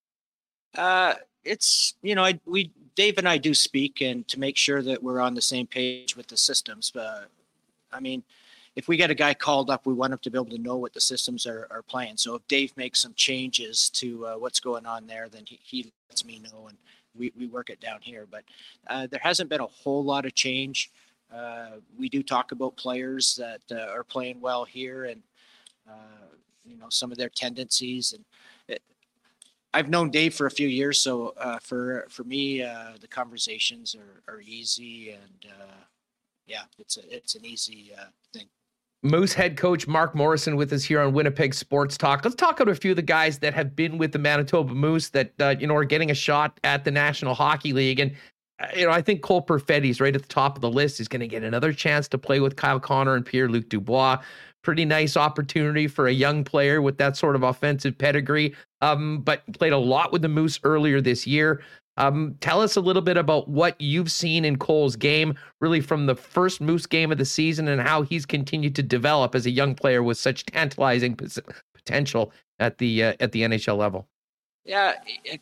Uh, 0.75 1.15
it's 1.45 1.95
you 2.03 2.15
know, 2.15 2.25
I, 2.25 2.41
we 2.47 2.73
Dave 2.95 3.19
and 3.19 3.29
I 3.29 3.37
do 3.37 3.53
speak, 3.53 4.01
and 4.01 4.27
to 4.29 4.41
make 4.41 4.57
sure 4.57 4.83
that 4.83 5.03
we're 5.03 5.21
on 5.21 5.35
the 5.35 5.43
same 5.43 5.67
page 5.67 6.17
with 6.17 6.29
the 6.29 6.37
systems. 6.37 6.91
But 6.93 7.29
I 7.93 8.01
mean, 8.01 8.23
if 8.77 8.89
we 8.89 8.99
get 8.99 9.11
a 9.11 9.15
guy 9.15 9.33
called 9.33 9.71
up, 9.71 9.87
we 9.87 9.95
want 9.95 10.13
him 10.13 10.19
to 10.19 10.31
be 10.31 10.39
able 10.39 10.51
to 10.51 10.59
know 10.59 10.77
what 10.77 10.93
the 10.93 11.01
systems 11.01 11.47
are, 11.47 11.67
are 11.71 11.83
playing. 11.83 12.19
So 12.19 12.35
if 12.35 12.47
Dave 12.47 12.77
makes 12.77 13.01
some 13.01 13.15
changes 13.15 13.89
to 13.91 14.27
uh, 14.27 14.35
what's 14.35 14.61
going 14.61 14.85
on 14.85 15.07
there, 15.07 15.29
then 15.31 15.45
he, 15.47 15.59
he 15.63 15.93
lets 16.11 16.27
me 16.27 16.41
know 16.41 16.69
and 16.69 16.77
we, 17.19 17.33
we 17.39 17.47
work 17.47 17.71
it 17.71 17.81
down 17.81 18.01
here. 18.03 18.27
But 18.31 18.45
uh, 18.89 19.07
there 19.07 19.21
hasn't 19.23 19.49
been 19.49 19.63
a 19.63 19.67
whole 19.67 20.05
lot 20.05 20.27
of 20.27 20.35
change. 20.35 20.91
Uh, 21.35 21.79
we 21.99 22.11
do 22.11 22.23
talk 22.23 22.53
about 22.53 22.77
players 22.77 23.35
that 23.37 23.63
uh, 23.73 23.91
are 23.91 24.05
playing 24.05 24.43
well 24.43 24.65
here 24.65 25.07
and, 25.07 25.23
uh, 25.89 26.27
you 26.65 26.77
know, 26.77 26.91
some 26.91 27.11
of 27.11 27.17
their 27.17 27.31
tendencies. 27.31 28.13
And 28.13 28.25
it, 28.69 28.83
I've 29.73 29.89
known 29.89 30.11
Dave 30.11 30.35
for 30.35 30.47
a 30.47 30.51
few 30.51 30.69
years. 30.69 31.01
So 31.01 31.33
uh, 31.39 31.59
for, 31.61 32.07
for 32.11 32.25
me, 32.25 32.59
the 32.59 33.09
conversations 33.09 33.97
are, 33.97 34.35
are 34.35 34.43
easy 34.43 35.13
and, 35.13 35.53
yeah, 36.47 36.63
it's 36.79 36.97
a, 36.97 37.01
it's 37.13 37.35
an 37.35 37.45
easy 37.45 37.91
thing. 38.33 38.47
Moose 39.03 39.33
head 39.33 39.57
coach 39.57 39.87
Mark 39.87 40.15
Morrison 40.15 40.57
with 40.57 40.73
us 40.73 40.83
here 40.83 41.01
on 41.01 41.13
Winnipeg 41.13 41.55
Sports 41.55 41.97
Talk. 41.97 42.25
Let's 42.25 42.37
talk 42.37 42.61
about 42.61 42.73
a 42.73 42.79
few 42.79 42.93
of 42.93 42.97
the 42.97 43.03
guys 43.03 43.39
that 43.41 43.55
have 43.55 43.77
been 43.77 43.99
with 43.99 44.13
the 44.13 44.19
Manitoba 44.19 44.75
Moose 44.75 45.11
that 45.11 45.33
uh, 45.41 45.55
you 45.59 45.67
know 45.67 45.75
are 45.77 45.85
getting 45.85 46.11
a 46.11 46.15
shot 46.15 46.59
at 46.65 46.85
the 46.85 46.91
National 46.91 47.35
Hockey 47.35 47.73
League. 47.73 48.01
And 48.01 48.13
uh, 48.61 48.67
you 48.75 48.87
know, 48.87 48.93
I 48.93 49.03
think 49.03 49.23
Cole 49.23 49.43
Perfetti's 49.43 50.01
right 50.01 50.15
at 50.15 50.23
the 50.23 50.29
top 50.29 50.57
of 50.57 50.63
the 50.63 50.71
list. 50.71 50.99
He's 50.99 51.09
going 51.09 51.21
to 51.21 51.29
get 51.29 51.45
another 51.45 51.73
chance 51.73 52.09
to 52.09 52.19
play 52.19 52.41
with 52.41 52.57
Kyle 52.57 52.81
Connor 52.81 53.15
and 53.15 53.25
Pierre 53.25 53.49
Luc 53.49 53.69
Dubois. 53.69 54.19
Pretty 54.63 54.85
nice 54.85 55.17
opportunity 55.17 55.87
for 55.87 56.09
a 56.09 56.13
young 56.13 56.43
player 56.43 56.83
with 56.83 56.99
that 56.99 57.17
sort 57.17 57.37
of 57.37 57.43
offensive 57.43 57.97
pedigree. 57.97 58.55
Um, 58.81 59.21
but 59.21 59.43
played 59.53 59.73
a 59.73 59.79
lot 59.79 60.13
with 60.13 60.23
the 60.23 60.29
Moose 60.29 60.59
earlier 60.65 61.01
this 61.01 61.27
year. 61.27 61.63
Um, 61.99 62.37
tell 62.41 62.61
us 62.61 62.77
a 62.77 62.81
little 62.81 63.03
bit 63.03 63.17
about 63.17 63.49
what 63.49 63.81
you've 63.81 64.11
seen 64.11 64.45
in 64.45 64.59
Cole's 64.59 64.97
game, 64.97 65.35
really 65.61 65.81
from 65.81 66.07
the 66.07 66.15
first 66.15 66.61
Moose 66.61 66.87
game 66.87 67.11
of 67.11 67.19
the 67.19 67.25
season, 67.25 67.69
and 67.69 67.81
how 67.81 68.03
he's 68.03 68.27
continued 68.27 68.75
to 68.77 68.83
develop 68.83 69.35
as 69.35 69.47
a 69.47 69.51
young 69.51 69.75
player 69.75 70.03
with 70.03 70.19
such 70.19 70.45
tantalizing 70.45 71.19
potential 71.75 72.33
at 72.59 72.79
the 72.79 73.03
uh, 73.03 73.15
at 73.21 73.33
the 73.33 73.43
NHL 73.43 73.79
level. 73.79 74.07
Yeah, 74.65 74.95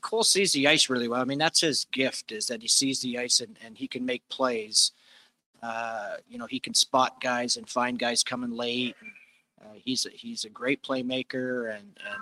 Cole 0.02 0.22
sees 0.22 0.52
the 0.52 0.68
ice 0.68 0.90
really 0.90 1.08
well. 1.08 1.20
I 1.20 1.24
mean, 1.24 1.38
that's 1.38 1.62
his 1.62 1.86
gift 1.90 2.30
is 2.30 2.46
that 2.48 2.60
he 2.60 2.68
sees 2.68 3.00
the 3.00 3.18
ice 3.18 3.40
and, 3.40 3.56
and 3.64 3.78
he 3.78 3.88
can 3.88 4.04
make 4.04 4.28
plays. 4.28 4.92
Uh, 5.62 6.16
you 6.28 6.36
know, 6.36 6.44
he 6.44 6.60
can 6.60 6.74
spot 6.74 7.22
guys 7.22 7.56
and 7.56 7.66
find 7.66 7.98
guys 7.98 8.22
coming 8.22 8.50
late. 8.50 8.94
Uh, 9.62 9.72
he's 9.82 10.04
a, 10.04 10.10
he's 10.10 10.44
a 10.44 10.50
great 10.50 10.82
playmaker, 10.82 11.74
and 11.74 11.98
and 12.06 12.20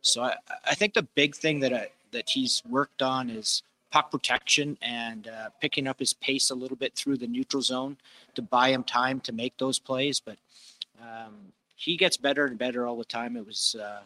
so 0.00 0.22
I, 0.22 0.36
I 0.64 0.74
think 0.76 0.94
the 0.94 1.02
big 1.02 1.34
thing 1.34 1.58
that 1.60 1.72
I, 1.72 1.88
that 2.12 2.30
he's 2.30 2.62
worked 2.68 3.02
on 3.02 3.30
is 3.30 3.64
puck 3.94 4.10
protection 4.10 4.76
and 4.82 5.28
uh, 5.28 5.50
picking 5.60 5.86
up 5.86 6.00
his 6.00 6.12
pace 6.12 6.50
a 6.50 6.54
little 6.54 6.76
bit 6.76 6.96
through 6.96 7.16
the 7.16 7.28
neutral 7.28 7.62
zone 7.62 7.96
to 8.34 8.42
buy 8.42 8.70
him 8.70 8.82
time 8.82 9.20
to 9.20 9.32
make 9.32 9.56
those 9.58 9.78
plays. 9.78 10.18
But 10.18 10.36
um, 11.00 11.52
he 11.76 11.96
gets 11.96 12.16
better 12.16 12.44
and 12.44 12.58
better 12.58 12.88
all 12.88 12.98
the 12.98 13.04
time. 13.04 13.36
It 13.36 13.46
was 13.46 13.76
uh, 13.80 14.00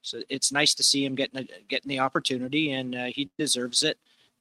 so 0.00 0.22
it's 0.30 0.50
nice 0.50 0.72
to 0.76 0.82
see 0.82 1.04
him 1.04 1.14
getting 1.14 1.46
getting 1.68 1.90
the 1.90 1.98
opportunity, 1.98 2.72
and 2.72 2.94
uh, 2.94 3.04
he 3.04 3.28
deserves 3.36 3.82
it. 3.82 3.98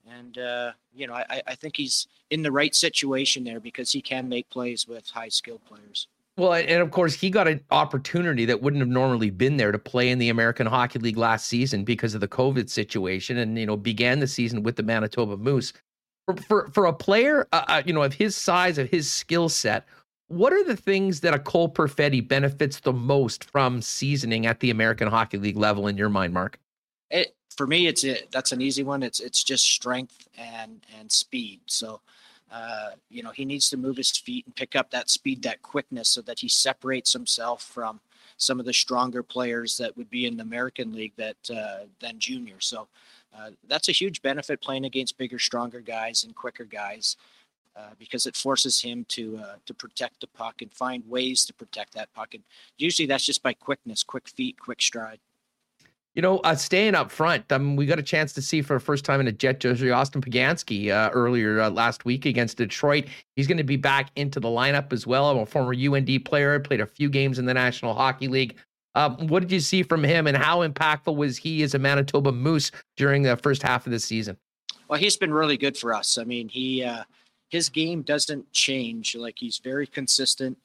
And 0.09 0.37
uh, 0.37 0.71
you 0.95 1.05
know, 1.05 1.15
I, 1.15 1.41
I 1.47 1.55
think 1.55 1.75
he's 1.75 2.07
in 2.29 2.41
the 2.41 2.51
right 2.53 2.73
situation 2.73 3.43
there 3.43 3.59
because 3.59 3.91
he 3.91 4.01
can 4.01 4.29
make 4.29 4.49
plays 4.49 4.87
with 4.87 5.09
high 5.09 5.29
skilled 5.29 5.65
players. 5.65 6.07
Well, 6.35 6.53
and 6.53 6.81
of 6.81 6.89
course, 6.89 7.13
he 7.13 7.29
got 7.29 7.47
an 7.47 7.61
opportunity 7.69 8.45
that 8.45 8.61
wouldn't 8.61 8.81
have 8.81 8.89
normally 8.89 9.29
been 9.29 9.57
there 9.57 9.71
to 9.71 9.77
play 9.77 10.09
in 10.09 10.17
the 10.17 10.29
American 10.29 10.65
Hockey 10.65 10.97
League 10.97 11.17
last 11.17 11.45
season 11.45 11.83
because 11.83 12.15
of 12.15 12.21
the 12.21 12.27
COVID 12.27 12.69
situation, 12.69 13.37
and 13.37 13.57
you 13.57 13.67
know 13.67 13.77
began 13.77 14.19
the 14.19 14.27
season 14.27 14.63
with 14.63 14.75
the 14.75 14.83
Manitoba 14.83 15.37
Moose. 15.37 15.73
For 16.25 16.35
for, 16.37 16.67
for 16.69 16.85
a 16.85 16.93
player, 16.93 17.47
uh, 17.51 17.65
uh 17.67 17.83
you 17.85 17.93
know, 17.93 18.01
of 18.01 18.13
his 18.13 18.35
size, 18.35 18.79
of 18.79 18.89
his 18.89 19.11
skill 19.11 19.47
set, 19.47 19.85
what 20.27 20.53
are 20.53 20.63
the 20.63 20.75
things 20.75 21.19
that 21.19 21.35
a 21.35 21.39
Cole 21.39 21.69
Perfetti 21.69 22.27
benefits 22.27 22.79
the 22.79 22.93
most 22.93 23.43
from 23.43 23.81
seasoning 23.83 24.47
at 24.47 24.59
the 24.59 24.71
American 24.71 25.09
Hockey 25.09 25.37
League 25.37 25.57
level 25.57 25.87
in 25.87 25.97
your 25.97 26.09
mind, 26.09 26.33
Mark? 26.33 26.59
It, 27.11 27.35
for 27.55 27.67
me, 27.67 27.85
it's 27.85 28.03
it. 28.03 28.29
That's 28.31 28.51
an 28.51 28.59
easy 28.59 28.81
one. 28.81 29.03
It's 29.03 29.19
it's 29.19 29.43
just 29.43 29.65
strength 29.65 30.27
and 30.35 30.83
and 30.99 31.11
speed. 31.11 31.61
So 31.67 32.01
uh, 32.53 32.91
you 33.09 33.23
know, 33.23 33.31
he 33.31 33.45
needs 33.45 33.67
to 33.71 33.77
move 33.77 33.97
his 33.97 34.11
feet 34.11 34.45
and 34.45 34.55
pick 34.55 34.75
up 34.75 34.91
that 34.91 35.09
speed, 35.09 35.41
that 35.41 35.63
quickness, 35.63 36.07
so 36.07 36.21
that 36.21 36.39
he 36.39 36.47
separates 36.47 37.11
himself 37.11 37.63
from 37.63 37.99
some 38.37 38.59
of 38.59 38.65
the 38.67 38.73
stronger 38.73 39.23
players 39.23 39.77
that 39.77 39.97
would 39.97 40.09
be 40.09 40.27
in 40.27 40.37
the 40.37 40.43
American 40.43 40.93
League 40.93 41.13
that 41.17 41.35
uh, 41.49 41.85
than 41.99 42.19
junior. 42.19 42.59
So 42.59 42.87
uh, 43.35 43.49
that's 43.67 43.89
a 43.89 43.91
huge 43.91 44.21
benefit 44.21 44.61
playing 44.61 44.85
against 44.85 45.17
bigger, 45.17 45.39
stronger 45.39 45.81
guys 45.81 46.23
and 46.23 46.35
quicker 46.35 46.65
guys. 46.65 47.17
Uh, 47.75 47.89
because 47.97 48.27
it 48.27 48.35
forces 48.35 48.79
him 48.79 49.03
to 49.09 49.35
uh, 49.39 49.55
to 49.65 49.73
protect 49.73 50.21
the 50.21 50.27
puck 50.27 50.61
and 50.61 50.71
find 50.71 51.03
ways 51.09 51.43
to 51.43 51.51
protect 51.55 51.95
that 51.95 52.13
puck, 52.13 52.35
and 52.35 52.43
usually 52.77 53.07
that's 53.07 53.25
just 53.25 53.41
by 53.41 53.51
quickness, 53.51 54.03
quick 54.03 54.29
feet, 54.29 54.59
quick 54.59 54.79
stride. 54.79 55.17
You 56.15 56.21
know, 56.21 56.37
uh, 56.39 56.53
staying 56.53 56.93
up 56.93 57.09
front, 57.09 57.51
um, 57.51 57.75
we 57.75 57.87
got 57.87 57.97
a 57.97 58.03
chance 58.03 58.33
to 58.33 58.41
see 58.41 58.61
for 58.61 58.75
the 58.75 58.79
first 58.79 59.03
time 59.03 59.19
in 59.19 59.27
a 59.27 59.31
jet 59.31 59.59
jersey 59.59 59.89
Austin 59.89 60.21
Poganski 60.21 60.91
uh, 60.91 61.09
earlier 61.11 61.59
uh, 61.59 61.71
last 61.71 62.05
week 62.05 62.27
against 62.27 62.57
Detroit. 62.57 63.05
He's 63.35 63.47
going 63.47 63.57
to 63.57 63.63
be 63.63 63.77
back 63.77 64.11
into 64.15 64.39
the 64.39 64.47
lineup 64.47 64.93
as 64.93 65.07
well. 65.07 65.31
I'm 65.31 65.39
a 65.39 65.45
former 65.47 65.73
UND 65.73 66.23
player, 66.23 66.59
played 66.59 66.81
a 66.81 66.85
few 66.85 67.09
games 67.09 67.39
in 67.39 67.45
the 67.45 67.53
National 67.53 67.95
Hockey 67.95 68.27
League. 68.27 68.57
Um, 68.93 69.27
what 69.27 69.41
did 69.41 69.51
you 69.51 69.59
see 69.59 69.81
from 69.81 70.03
him, 70.03 70.27
and 70.27 70.37
how 70.37 70.67
impactful 70.67 71.15
was 71.15 71.35
he 71.35 71.63
as 71.63 71.73
a 71.73 71.79
Manitoba 71.79 72.31
Moose 72.31 72.69
during 72.95 73.23
the 73.23 73.35
first 73.35 73.63
half 73.63 73.87
of 73.87 73.91
the 73.91 73.99
season? 73.99 74.37
Well, 74.87 74.99
he's 74.99 75.17
been 75.17 75.33
really 75.33 75.57
good 75.57 75.75
for 75.75 75.95
us. 75.95 76.19
I 76.19 76.25
mean, 76.25 76.47
he 76.47 76.83
uh, 76.83 77.05
his 77.49 77.69
game 77.69 78.03
doesn't 78.03 78.51
change. 78.51 79.15
Like 79.15 79.35
he's 79.37 79.57
very 79.57 79.87
consistent. 79.87 80.59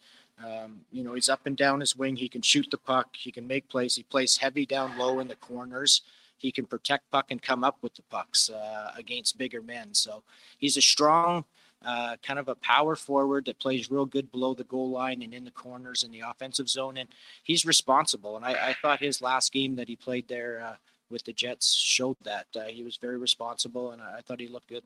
Um, 0.44 0.81
you 0.93 1.02
know, 1.02 1.15
he's 1.15 1.28
up 1.28 1.47
and 1.47 1.56
down 1.56 1.81
his 1.81 1.97
wing. 1.97 2.16
He 2.16 2.28
can 2.28 2.43
shoot 2.43 2.69
the 2.70 2.78
puck. 2.78 3.16
He 3.16 3.32
can 3.32 3.47
make 3.47 3.69
plays. 3.69 3.97
He 3.97 4.02
plays 4.02 4.36
heavy 4.36 4.66
down 4.66 4.97
low 4.98 5.19
in 5.20 5.28
the 5.28 5.36
corners. 5.36 6.02
He 6.36 6.52
can 6.52 6.66
protect 6.66 7.10
puck 7.10 7.27
and 7.31 7.43
come 7.43 7.65
up 7.65 7.78
with 7.82 7.94
the 7.94 8.02
pucks 8.02 8.48
uh, 8.48 8.93
against 8.97 9.39
bigger 9.39 9.60
men. 9.60 9.94
So 9.94 10.23
he's 10.56 10.77
a 10.77 10.82
strong, 10.82 11.44
uh, 11.85 12.16
kind 12.23 12.39
of 12.39 12.48
a 12.48 12.55
power 12.55 12.94
forward 12.94 13.47
that 13.47 13.59
plays 13.59 13.90
real 13.90 14.06
good 14.06 14.31
below 14.31 14.55
the 14.55 14.65
goal 14.65 14.90
line 14.90 15.23
and 15.23 15.35
in 15.35 15.44
the 15.44 15.51
corners 15.51 16.05
in 16.05 16.12
the 16.12 16.20
offensive 16.20 16.69
zone. 16.69 16.97
And 16.97 17.09
he's 17.43 17.66
responsible. 17.66 18.36
And 18.36 18.44
I, 18.44 18.69
I 18.69 18.77
thought 18.81 19.01
his 19.01 19.20
last 19.20 19.52
game 19.52 19.74
that 19.77 19.89
he 19.89 19.97
played 19.97 20.28
there 20.28 20.62
uh, 20.65 20.77
with 21.10 21.24
the 21.24 21.32
Jets 21.32 21.74
showed 21.74 22.16
that 22.23 22.47
uh, 22.55 22.65
he 22.65 22.82
was 22.82 22.97
very 22.97 23.16
responsible, 23.16 23.93
and 23.93 24.02
I, 24.02 24.19
I 24.19 24.20
thought 24.20 24.40
he 24.40 24.48
looked 24.48 24.69
good. 24.69 24.85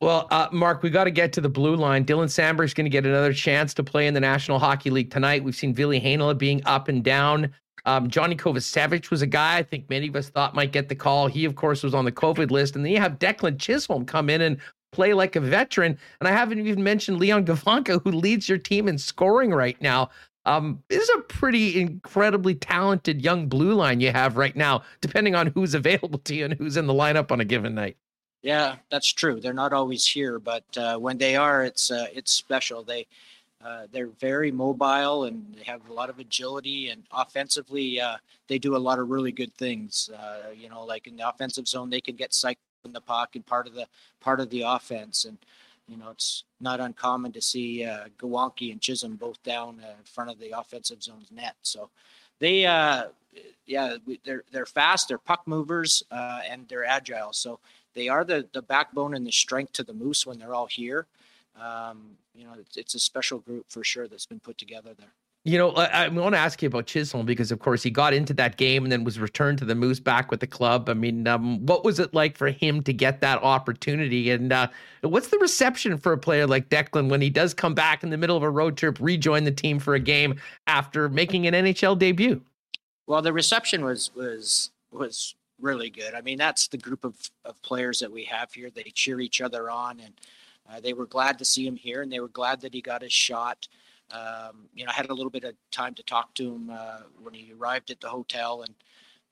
Well, 0.00 0.28
uh, 0.30 0.48
Mark, 0.52 0.84
we 0.84 0.90
got 0.90 1.04
to 1.04 1.10
get 1.10 1.32
to 1.32 1.40
the 1.40 1.48
blue 1.48 1.74
line. 1.74 2.04
Dylan 2.04 2.26
Samberg's 2.26 2.72
going 2.72 2.84
to 2.84 2.90
get 2.90 3.04
another 3.04 3.32
chance 3.32 3.74
to 3.74 3.82
play 3.82 4.06
in 4.06 4.14
the 4.14 4.20
National 4.20 4.60
Hockey 4.60 4.90
League 4.90 5.10
tonight. 5.10 5.42
We've 5.42 5.56
seen 5.56 5.74
Ville 5.74 5.90
Heinola 5.90 6.38
being 6.38 6.62
up 6.66 6.86
and 6.86 7.02
down. 7.02 7.52
Um, 7.84 8.08
Johnny 8.08 8.36
Kovacevic 8.36 9.10
was 9.10 9.22
a 9.22 9.26
guy 9.26 9.58
I 9.58 9.62
think 9.64 9.90
many 9.90 10.06
of 10.06 10.14
us 10.14 10.28
thought 10.28 10.54
might 10.54 10.70
get 10.70 10.88
the 10.88 10.94
call. 10.94 11.26
He, 11.26 11.44
of 11.44 11.56
course, 11.56 11.82
was 11.82 11.94
on 11.94 12.04
the 12.04 12.12
COVID 12.12 12.52
list. 12.52 12.76
And 12.76 12.84
then 12.84 12.92
you 12.92 13.00
have 13.00 13.18
Declan 13.18 13.58
Chisholm 13.58 14.04
come 14.04 14.30
in 14.30 14.40
and 14.40 14.58
play 14.92 15.14
like 15.14 15.34
a 15.34 15.40
veteran. 15.40 15.98
And 16.20 16.28
I 16.28 16.32
haven't 16.32 16.60
even 16.60 16.84
mentioned 16.84 17.18
Leon 17.18 17.44
Gawanka, 17.46 18.00
who 18.04 18.12
leads 18.12 18.48
your 18.48 18.58
team 18.58 18.86
in 18.86 18.98
scoring 18.98 19.50
right 19.50 19.80
now. 19.82 20.10
Um, 20.44 20.82
this 20.88 21.02
is 21.02 21.10
a 21.16 21.22
pretty 21.22 21.80
incredibly 21.80 22.54
talented 22.54 23.20
young 23.22 23.48
blue 23.48 23.74
line 23.74 24.00
you 24.00 24.12
have 24.12 24.36
right 24.36 24.54
now, 24.54 24.82
depending 25.00 25.34
on 25.34 25.48
who's 25.48 25.74
available 25.74 26.20
to 26.20 26.36
you 26.36 26.44
and 26.44 26.54
who's 26.54 26.76
in 26.76 26.86
the 26.86 26.94
lineup 26.94 27.32
on 27.32 27.40
a 27.40 27.44
given 27.44 27.74
night. 27.74 27.96
Yeah, 28.42 28.76
that's 28.90 29.12
true. 29.12 29.40
They're 29.40 29.52
not 29.52 29.72
always 29.72 30.06
here, 30.06 30.38
but 30.38 30.64
uh, 30.76 30.96
when 30.96 31.18
they 31.18 31.34
are, 31.36 31.64
it's 31.64 31.90
uh, 31.90 32.06
it's 32.12 32.32
special. 32.32 32.82
They 32.84 33.06
uh, 33.64 33.86
they're 33.90 34.08
very 34.20 34.52
mobile 34.52 35.24
and 35.24 35.54
they 35.56 35.64
have 35.64 35.88
a 35.88 35.92
lot 35.92 36.08
of 36.08 36.20
agility 36.20 36.90
and 36.90 37.02
offensively 37.12 38.00
uh, 38.00 38.16
they 38.46 38.58
do 38.58 38.76
a 38.76 38.78
lot 38.78 39.00
of 39.00 39.10
really 39.10 39.32
good 39.32 39.52
things. 39.54 40.08
Uh, 40.16 40.50
you 40.54 40.68
know, 40.68 40.84
like 40.84 41.08
in 41.08 41.16
the 41.16 41.28
offensive 41.28 41.66
zone, 41.66 41.90
they 41.90 42.00
can 42.00 42.14
get 42.14 42.32
cycled 42.32 42.62
in 42.84 42.92
the 42.92 43.00
pocket, 43.00 43.44
part 43.46 43.66
of 43.66 43.74
the 43.74 43.86
part 44.20 44.38
of 44.38 44.50
the 44.50 44.62
offense, 44.62 45.24
and 45.24 45.36
you 45.88 45.96
know 45.96 46.10
it's 46.10 46.44
not 46.60 46.78
uncommon 46.80 47.32
to 47.32 47.40
see 47.40 47.84
uh, 47.84 48.04
and 48.22 48.80
Chisholm 48.80 49.16
both 49.16 49.42
down 49.42 49.80
uh, 49.84 49.90
in 49.98 50.04
front 50.04 50.30
of 50.30 50.38
the 50.38 50.56
offensive 50.56 51.02
zone's 51.02 51.32
net. 51.32 51.56
So 51.62 51.90
they, 52.38 52.64
yeah, 53.66 53.96
they're 54.24 54.44
they're 54.50 54.66
fast, 54.66 55.08
they're 55.08 55.18
puck 55.18 55.42
movers, 55.46 56.02
uh, 56.10 56.40
and 56.48 56.66
they're 56.68 56.84
agile. 56.84 57.32
So 57.32 57.60
they 57.94 58.08
are 58.08 58.24
the 58.24 58.46
the 58.52 58.62
backbone 58.62 59.14
and 59.14 59.26
the 59.26 59.32
strength 59.32 59.72
to 59.74 59.84
the 59.84 59.94
Moose 59.94 60.26
when 60.26 60.38
they're 60.38 60.54
all 60.54 60.66
here. 60.66 61.06
Um, 61.60 62.16
you 62.34 62.44
know, 62.44 62.54
it's, 62.58 62.76
it's 62.76 62.94
a 62.94 63.00
special 63.00 63.38
group 63.38 63.66
for 63.68 63.82
sure 63.82 64.06
that's 64.06 64.26
been 64.26 64.40
put 64.40 64.58
together 64.58 64.94
there. 64.96 65.12
You 65.44 65.56
know, 65.56 65.70
I, 65.70 66.04
I 66.04 66.08
want 66.08 66.34
to 66.34 66.38
ask 66.38 66.60
you 66.60 66.66
about 66.66 66.86
Chisholm 66.86 67.24
because, 67.24 67.50
of 67.50 67.58
course, 67.60 67.82
he 67.82 67.90
got 67.90 68.12
into 68.12 68.34
that 68.34 68.58
game 68.58 68.82
and 68.82 68.92
then 68.92 69.02
was 69.02 69.18
returned 69.18 69.58
to 69.58 69.64
the 69.64 69.74
Moose 69.74 70.00
back 70.00 70.30
with 70.30 70.40
the 70.40 70.46
club. 70.46 70.88
I 70.90 70.94
mean, 70.94 71.26
um, 71.26 71.64
what 71.64 71.84
was 71.84 71.98
it 71.98 72.12
like 72.12 72.36
for 72.36 72.50
him 72.50 72.82
to 72.82 72.92
get 72.92 73.20
that 73.20 73.42
opportunity? 73.42 74.30
And 74.30 74.52
uh, 74.52 74.68
what's 75.00 75.28
the 75.28 75.38
reception 75.38 75.96
for 75.96 76.12
a 76.12 76.18
player 76.18 76.46
like 76.46 76.68
Declan 76.68 77.08
when 77.08 77.22
he 77.22 77.30
does 77.30 77.54
come 77.54 77.72
back 77.72 78.02
in 78.02 78.10
the 78.10 78.18
middle 78.18 78.36
of 78.36 78.42
a 78.42 78.50
road 78.50 78.76
trip, 78.76 78.98
rejoin 79.00 79.44
the 79.44 79.52
team 79.52 79.78
for 79.78 79.94
a 79.94 80.00
game 80.00 80.38
after 80.66 81.08
making 81.08 81.46
an 81.46 81.54
NHL 81.54 81.98
debut? 81.98 82.42
Well, 83.08 83.22
the 83.22 83.32
reception 83.32 83.86
was 83.86 84.14
was 84.14 84.70
was 84.92 85.34
really 85.58 85.88
good. 85.88 86.12
I 86.12 86.20
mean, 86.20 86.36
that's 86.36 86.68
the 86.68 86.76
group 86.76 87.04
of, 87.04 87.14
of 87.42 87.60
players 87.62 88.00
that 88.00 88.12
we 88.12 88.24
have 88.24 88.52
here. 88.52 88.68
They 88.68 88.82
cheer 88.94 89.18
each 89.18 89.40
other 89.40 89.70
on, 89.70 89.98
and 90.00 90.14
uh, 90.70 90.80
they 90.80 90.92
were 90.92 91.06
glad 91.06 91.38
to 91.38 91.44
see 91.46 91.66
him 91.66 91.74
here, 91.74 92.02
and 92.02 92.12
they 92.12 92.20
were 92.20 92.28
glad 92.28 92.60
that 92.60 92.74
he 92.74 92.82
got 92.82 93.00
his 93.00 93.12
shot. 93.12 93.66
Um, 94.10 94.68
you 94.74 94.84
know, 94.84 94.90
I 94.90 94.92
had 94.92 95.08
a 95.08 95.14
little 95.14 95.30
bit 95.30 95.44
of 95.44 95.54
time 95.70 95.94
to 95.94 96.02
talk 96.02 96.34
to 96.34 96.54
him 96.54 96.68
uh, 96.70 96.98
when 97.18 97.32
he 97.32 97.50
arrived 97.58 97.90
at 97.90 97.98
the 98.02 98.10
hotel, 98.10 98.62
and 98.62 98.74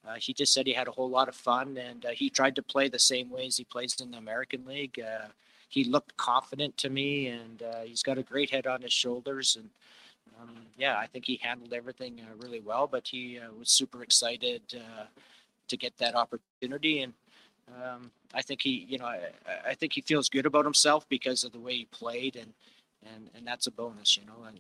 uh, 0.08 0.14
he 0.14 0.32
just 0.32 0.54
said 0.54 0.66
he 0.66 0.72
had 0.72 0.88
a 0.88 0.92
whole 0.92 1.10
lot 1.10 1.28
of 1.28 1.34
fun, 1.34 1.76
and 1.76 2.06
uh, 2.06 2.10
he 2.10 2.30
tried 2.30 2.56
to 2.56 2.62
play 2.62 2.88
the 2.88 2.98
same 2.98 3.28
way 3.28 3.46
as 3.46 3.58
he 3.58 3.64
plays 3.64 4.00
in 4.00 4.10
the 4.10 4.16
American 4.16 4.64
League. 4.64 4.98
Uh, 4.98 5.26
he 5.68 5.84
looked 5.84 6.16
confident 6.16 6.78
to 6.78 6.88
me, 6.88 7.26
and 7.26 7.62
uh, 7.62 7.82
he's 7.82 8.02
got 8.02 8.16
a 8.16 8.22
great 8.22 8.48
head 8.48 8.66
on 8.66 8.80
his 8.80 8.94
shoulders, 8.94 9.54
and 9.56 9.68
um, 10.40 10.56
yeah, 10.76 10.98
I 10.98 11.06
think 11.06 11.24
he 11.24 11.40
handled 11.42 11.72
everything 11.72 12.20
uh, 12.20 12.34
really 12.38 12.60
well. 12.60 12.86
But 12.86 13.06
he 13.08 13.40
was 13.58 13.70
super 13.70 14.02
excited 14.02 14.62
to 15.68 15.76
get 15.76 15.96
that 15.98 16.14
opportunity, 16.14 17.02
and 17.02 17.12
um, 17.82 18.10
I 18.34 18.42
think 18.42 18.62
he, 18.62 18.86
you 18.88 18.98
know, 18.98 19.06
I, 19.06 19.20
I 19.66 19.74
think 19.74 19.92
he 19.92 20.00
feels 20.00 20.28
good 20.28 20.46
about 20.46 20.64
himself 20.64 21.08
because 21.08 21.44
of 21.44 21.52
the 21.52 21.58
way 21.58 21.74
he 21.74 21.84
played, 21.86 22.36
and 22.36 22.52
and 23.14 23.30
and 23.34 23.46
that's 23.46 23.66
a 23.66 23.70
bonus, 23.70 24.16
you 24.16 24.24
know, 24.26 24.44
and 24.46 24.58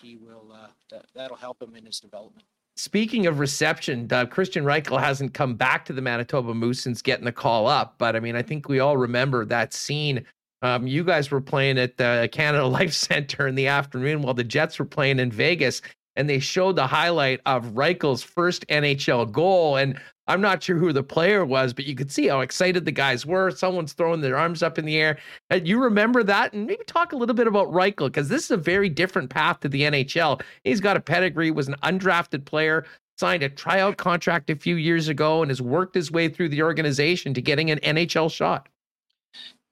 he 0.00 0.16
will 0.16 0.52
uh, 0.52 0.68
that 0.90 1.06
that'll 1.14 1.36
help 1.36 1.62
him 1.62 1.74
in 1.76 1.86
his 1.86 2.00
development. 2.00 2.44
Speaking 2.76 3.26
of 3.26 3.38
reception, 3.38 4.08
uh, 4.10 4.24
Kristian 4.24 4.64
Reichel 4.64 4.98
hasn't 4.98 5.34
come 5.34 5.54
back 5.54 5.84
to 5.84 5.92
the 5.92 6.00
Manitoba 6.00 6.54
Moose 6.54 6.80
since 6.80 7.02
getting 7.02 7.26
the 7.26 7.32
call 7.32 7.66
up. 7.66 7.94
But 7.98 8.16
I 8.16 8.20
mean, 8.20 8.34
I 8.34 8.42
think 8.42 8.68
we 8.68 8.80
all 8.80 8.96
remember 8.96 9.44
that 9.44 9.74
scene. 9.74 10.24
Um, 10.62 10.86
you 10.86 11.02
guys 11.02 11.30
were 11.30 11.40
playing 11.40 11.78
at 11.78 11.96
the 11.96 12.28
Canada 12.32 12.66
Life 12.68 12.92
Center 12.92 13.46
in 13.46 13.56
the 13.56 13.66
afternoon 13.66 14.22
while 14.22 14.34
the 14.34 14.44
Jets 14.44 14.78
were 14.78 14.84
playing 14.84 15.18
in 15.18 15.30
Vegas, 15.30 15.82
and 16.16 16.30
they 16.30 16.38
showed 16.38 16.76
the 16.76 16.86
highlight 16.86 17.40
of 17.46 17.74
Reichel's 17.74 18.22
first 18.22 18.66
NHL 18.68 19.30
goal. 19.32 19.76
And 19.76 19.98
I'm 20.28 20.40
not 20.40 20.62
sure 20.62 20.76
who 20.76 20.92
the 20.92 21.02
player 21.02 21.44
was, 21.44 21.72
but 21.72 21.84
you 21.84 21.96
could 21.96 22.12
see 22.12 22.28
how 22.28 22.40
excited 22.40 22.84
the 22.84 22.92
guys 22.92 23.26
were. 23.26 23.50
Someone's 23.50 23.92
throwing 23.92 24.20
their 24.20 24.36
arms 24.36 24.62
up 24.62 24.78
in 24.78 24.84
the 24.84 24.96
air. 24.96 25.18
And 25.50 25.66
you 25.66 25.82
remember 25.82 26.22
that? 26.22 26.52
And 26.52 26.66
maybe 26.66 26.84
talk 26.84 27.12
a 27.12 27.16
little 27.16 27.34
bit 27.34 27.46
about 27.46 27.72
Reichel, 27.72 28.06
because 28.06 28.28
this 28.28 28.44
is 28.44 28.50
a 28.52 28.56
very 28.56 28.88
different 28.88 29.30
path 29.30 29.60
to 29.60 29.68
the 29.68 29.82
NHL. 29.82 30.40
He's 30.64 30.80
got 30.80 30.96
a 30.96 31.00
pedigree, 31.00 31.50
was 31.50 31.68
an 31.68 31.76
undrafted 31.82 32.44
player, 32.44 32.84
signed 33.18 33.42
a 33.42 33.48
tryout 33.48 33.96
contract 33.96 34.48
a 34.50 34.56
few 34.56 34.76
years 34.76 35.08
ago, 35.08 35.42
and 35.42 35.50
has 35.50 35.62
worked 35.62 35.94
his 35.94 36.12
way 36.12 36.28
through 36.28 36.50
the 36.50 36.62
organization 36.62 37.34
to 37.34 37.42
getting 37.42 37.70
an 37.70 37.80
NHL 37.80 38.30
shot. 38.30 38.68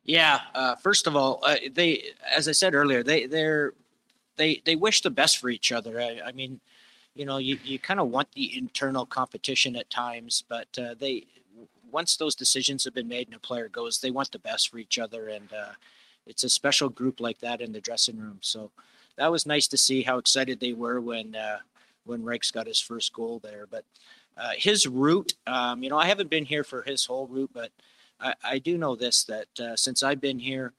Yeah. 0.04 0.40
Uh, 0.54 0.76
first 0.76 1.06
of 1.06 1.14
all, 1.16 1.40
uh, 1.42 1.56
they, 1.72 2.04
as 2.34 2.48
I 2.48 2.52
said 2.52 2.74
earlier, 2.74 3.02
they 3.02 3.26
they're 3.26 3.74
they 4.36 4.62
they 4.64 4.76
wish 4.76 5.02
the 5.02 5.10
best 5.10 5.38
for 5.38 5.50
each 5.50 5.72
other. 5.72 6.00
I, 6.00 6.20
I 6.26 6.32
mean, 6.32 6.60
you 7.14 7.26
know, 7.26 7.38
you, 7.38 7.58
you 7.64 7.78
kind 7.78 8.00
of 8.00 8.08
want 8.08 8.32
the 8.32 8.56
internal 8.56 9.04
competition 9.04 9.76
at 9.76 9.90
times, 9.90 10.42
but 10.48 10.68
uh, 10.78 10.94
they 10.98 11.26
once 11.92 12.16
those 12.16 12.34
decisions 12.34 12.84
have 12.84 12.94
been 12.94 13.08
made 13.08 13.26
and 13.26 13.36
a 13.36 13.40
player 13.40 13.68
goes, 13.68 13.98
they 13.98 14.10
want 14.10 14.30
the 14.30 14.38
best 14.38 14.68
for 14.70 14.78
each 14.78 14.98
other, 14.98 15.28
and 15.28 15.52
uh, 15.52 15.72
it's 16.26 16.44
a 16.44 16.48
special 16.48 16.88
group 16.88 17.20
like 17.20 17.40
that 17.40 17.60
in 17.60 17.72
the 17.72 17.80
dressing 17.80 18.18
room. 18.18 18.38
So 18.40 18.70
that 19.16 19.30
was 19.30 19.44
nice 19.44 19.66
to 19.68 19.76
see 19.76 20.02
how 20.02 20.18
excited 20.18 20.60
they 20.60 20.72
were 20.72 21.00
when 21.00 21.34
uh, 21.34 21.58
when 22.04 22.24
Reich's 22.24 22.50
got 22.50 22.66
his 22.66 22.80
first 22.80 23.12
goal 23.12 23.40
there. 23.42 23.66
But 23.70 23.84
uh, 24.36 24.52
his 24.56 24.86
route, 24.86 25.34
um, 25.46 25.82
you 25.82 25.90
know, 25.90 25.98
I 25.98 26.06
haven't 26.06 26.30
been 26.30 26.46
here 26.46 26.64
for 26.64 26.82
his 26.82 27.04
whole 27.04 27.26
route, 27.26 27.50
but 27.52 27.70
I, 28.20 28.34
I 28.44 28.58
do 28.58 28.78
know 28.78 28.96
this 28.96 29.24
that 29.24 29.48
uh, 29.60 29.76
since 29.76 30.02
I've 30.02 30.20
been 30.20 30.38
here, 30.38 30.72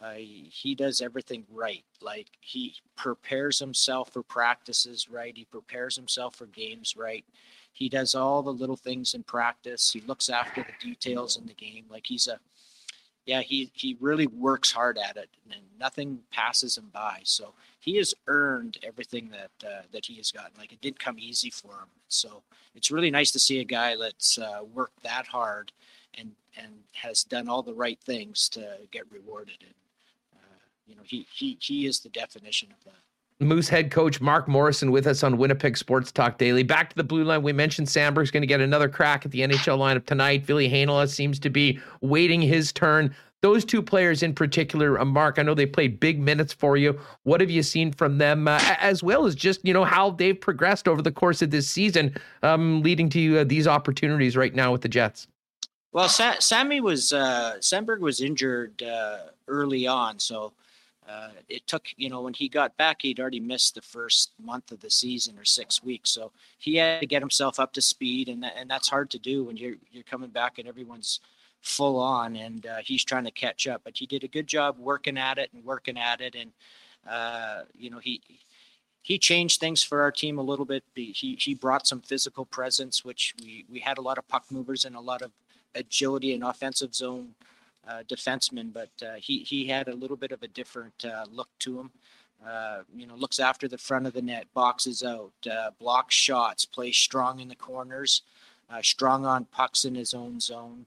uh, 0.00 0.14
he 0.14 0.74
does 0.74 1.00
everything 1.00 1.44
right. 1.50 1.84
Like 2.02 2.28
he 2.40 2.74
prepares 2.96 3.58
himself 3.58 4.12
for 4.12 4.22
practices 4.22 5.08
right. 5.08 5.36
He 5.36 5.44
prepares 5.44 5.96
himself 5.96 6.36
for 6.36 6.46
games 6.46 6.94
right. 6.96 7.24
He 7.72 7.88
does 7.88 8.14
all 8.14 8.42
the 8.42 8.52
little 8.52 8.76
things 8.76 9.14
in 9.14 9.22
practice. 9.24 9.90
He 9.90 10.00
looks 10.02 10.28
after 10.28 10.62
the 10.62 10.86
details 10.86 11.36
in 11.36 11.46
the 11.46 11.54
game. 11.54 11.86
Like 11.90 12.06
he's 12.06 12.28
a, 12.28 12.38
yeah, 13.26 13.40
he 13.40 13.70
he 13.72 13.96
really 14.00 14.26
works 14.26 14.70
hard 14.70 14.98
at 14.98 15.16
it, 15.16 15.30
and 15.50 15.62
nothing 15.80 16.20
passes 16.30 16.76
him 16.76 16.90
by. 16.92 17.20
So 17.24 17.54
he 17.80 17.96
has 17.96 18.14
earned 18.26 18.78
everything 18.82 19.30
that 19.30 19.66
uh, 19.66 19.82
that 19.92 20.06
he 20.06 20.16
has 20.16 20.30
gotten. 20.30 20.52
Like 20.58 20.72
it 20.72 20.80
did 20.82 21.00
come 21.00 21.18
easy 21.18 21.50
for 21.50 21.72
him. 21.72 21.88
So 22.08 22.42
it's 22.74 22.90
really 22.90 23.10
nice 23.10 23.32
to 23.32 23.38
see 23.38 23.60
a 23.60 23.64
guy 23.64 23.96
that's 23.96 24.38
uh, 24.38 24.60
worked 24.72 25.02
that 25.02 25.26
hard 25.26 25.72
and 26.16 26.32
and 26.56 26.72
has 26.92 27.24
done 27.24 27.48
all 27.48 27.62
the 27.62 27.74
right 27.74 27.98
things 28.04 28.48
to 28.50 28.78
get 28.90 29.10
rewarded. 29.10 29.58
And 29.60 29.74
you 30.86 30.94
know, 30.94 31.02
he 31.04 31.26
he 31.32 31.56
he 31.60 31.86
is 31.86 32.00
the 32.00 32.10
definition 32.10 32.68
of 32.70 32.84
that. 32.84 33.00
Moose 33.40 33.68
head 33.68 33.90
coach 33.90 34.20
Mark 34.20 34.46
Morrison 34.46 34.92
with 34.92 35.06
us 35.06 35.24
on 35.24 35.38
Winnipeg 35.38 35.76
Sports 35.76 36.12
Talk 36.12 36.38
Daily. 36.38 36.62
Back 36.62 36.90
to 36.90 36.96
the 36.96 37.04
blue 37.04 37.24
line. 37.24 37.42
We 37.42 37.52
mentioned 37.52 37.88
Samberg's 37.88 38.30
going 38.30 38.42
to 38.42 38.46
get 38.46 38.60
another 38.60 38.88
crack 38.88 39.24
at 39.26 39.32
the 39.32 39.40
NHL 39.40 39.78
lineup 39.78 40.06
tonight. 40.06 40.44
Ville 40.44 40.58
Heinola 40.58 41.08
seems 41.08 41.38
to 41.40 41.50
be 41.50 41.80
waiting 42.00 42.40
his 42.40 42.72
turn. 42.72 43.14
Those 43.40 43.64
two 43.64 43.82
players 43.82 44.22
in 44.22 44.34
particular, 44.34 44.98
uh, 44.98 45.04
Mark, 45.04 45.38
I 45.38 45.42
know 45.42 45.52
they 45.52 45.66
played 45.66 46.00
big 46.00 46.18
minutes 46.18 46.54
for 46.54 46.76
you. 46.78 46.98
What 47.24 47.40
have 47.40 47.50
you 47.50 47.62
seen 47.62 47.92
from 47.92 48.16
them, 48.18 48.48
uh, 48.48 48.58
as 48.78 49.02
well 49.02 49.26
as 49.26 49.34
just 49.34 49.64
you 49.66 49.74
know 49.74 49.84
how 49.84 50.10
they've 50.10 50.40
progressed 50.40 50.86
over 50.88 51.02
the 51.02 51.12
course 51.12 51.42
of 51.42 51.50
this 51.50 51.68
season, 51.68 52.16
um, 52.42 52.82
leading 52.82 53.10
to 53.10 53.38
uh, 53.38 53.44
these 53.44 53.66
opportunities 53.66 54.36
right 54.36 54.54
now 54.54 54.72
with 54.72 54.80
the 54.80 54.88
Jets? 54.88 55.26
Well, 55.94 56.08
Sa- 56.08 56.40
Sammy 56.40 56.80
was 56.80 57.12
uh, 57.12 57.54
Samberg 57.60 58.00
was 58.00 58.20
injured 58.20 58.82
uh, 58.82 59.18
early 59.46 59.86
on, 59.86 60.18
so 60.18 60.52
uh, 61.08 61.28
it 61.48 61.64
took, 61.68 61.86
you 61.96 62.10
know, 62.10 62.22
when 62.22 62.34
he 62.34 62.48
got 62.48 62.76
back, 62.76 63.02
he'd 63.02 63.20
already 63.20 63.38
missed 63.38 63.76
the 63.76 63.80
first 63.80 64.32
month 64.42 64.72
of 64.72 64.80
the 64.80 64.90
season 64.90 65.38
or 65.38 65.44
six 65.44 65.84
weeks. 65.84 66.10
So 66.10 66.32
he 66.58 66.74
had 66.74 66.98
to 66.98 67.06
get 67.06 67.22
himself 67.22 67.60
up 67.60 67.72
to 67.74 67.80
speed, 67.80 68.28
and 68.28 68.44
and 68.44 68.68
that's 68.68 68.88
hard 68.88 69.08
to 69.10 69.20
do 69.20 69.44
when 69.44 69.56
you're 69.56 69.76
you're 69.92 70.02
coming 70.02 70.30
back 70.30 70.58
and 70.58 70.66
everyone's 70.66 71.20
full 71.60 72.00
on, 72.00 72.34
and 72.34 72.66
uh, 72.66 72.78
he's 72.82 73.04
trying 73.04 73.24
to 73.24 73.30
catch 73.30 73.68
up. 73.68 73.82
But 73.84 73.96
he 73.96 74.06
did 74.06 74.24
a 74.24 74.28
good 74.28 74.48
job 74.48 74.76
working 74.80 75.16
at 75.16 75.38
it 75.38 75.50
and 75.54 75.64
working 75.64 75.96
at 75.96 76.20
it, 76.20 76.34
and 76.34 76.50
uh, 77.08 77.62
you 77.78 77.90
know 77.90 78.00
he 78.00 78.20
he 79.02 79.16
changed 79.16 79.60
things 79.60 79.84
for 79.84 80.02
our 80.02 80.10
team 80.10 80.40
a 80.40 80.42
little 80.42 80.64
bit. 80.64 80.82
He 80.96 81.38
he 81.40 81.54
brought 81.54 81.86
some 81.86 82.00
physical 82.00 82.46
presence, 82.46 83.04
which 83.04 83.32
we 83.40 83.64
we 83.70 83.78
had 83.78 83.98
a 83.98 84.02
lot 84.02 84.18
of 84.18 84.26
puck 84.26 84.46
movers 84.50 84.84
and 84.84 84.96
a 84.96 85.00
lot 85.00 85.22
of 85.22 85.30
agility 85.74 86.34
and 86.34 86.44
offensive 86.44 86.94
zone 86.94 87.34
uh, 87.86 88.02
defenseman, 88.08 88.72
but 88.72 88.90
uh, 89.06 89.14
he 89.16 89.40
he 89.40 89.66
had 89.66 89.88
a 89.88 89.94
little 89.94 90.16
bit 90.16 90.32
of 90.32 90.42
a 90.42 90.48
different 90.48 91.04
uh, 91.04 91.26
look 91.30 91.48
to 91.58 91.80
him. 91.80 91.90
Uh, 92.46 92.82
you 92.94 93.06
know, 93.06 93.14
looks 93.14 93.38
after 93.38 93.68
the 93.68 93.78
front 93.78 94.06
of 94.06 94.12
the 94.12 94.22
net, 94.22 94.46
boxes 94.54 95.02
out, 95.02 95.32
uh, 95.50 95.70
blocks 95.78 96.14
shots, 96.14 96.64
plays 96.64 96.96
strong 96.96 97.40
in 97.40 97.48
the 97.48 97.54
corners, 97.54 98.22
uh, 98.70 98.82
strong 98.82 99.24
on 99.24 99.44
pucks 99.46 99.84
in 99.84 99.94
his 99.94 100.14
own 100.14 100.40
zone. 100.40 100.86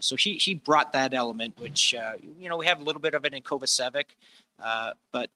so 0.00 0.16
he 0.16 0.34
he 0.34 0.54
brought 0.54 0.92
that 0.92 1.12
element, 1.12 1.54
which 1.58 1.92
you 2.38 2.48
know 2.48 2.56
we 2.56 2.66
have 2.66 2.80
a 2.80 2.84
little 2.84 3.02
bit 3.02 3.14
of 3.14 3.24
it 3.24 3.34
in 3.34 3.42
Kovacevic, 3.42 4.14
but 5.12 5.30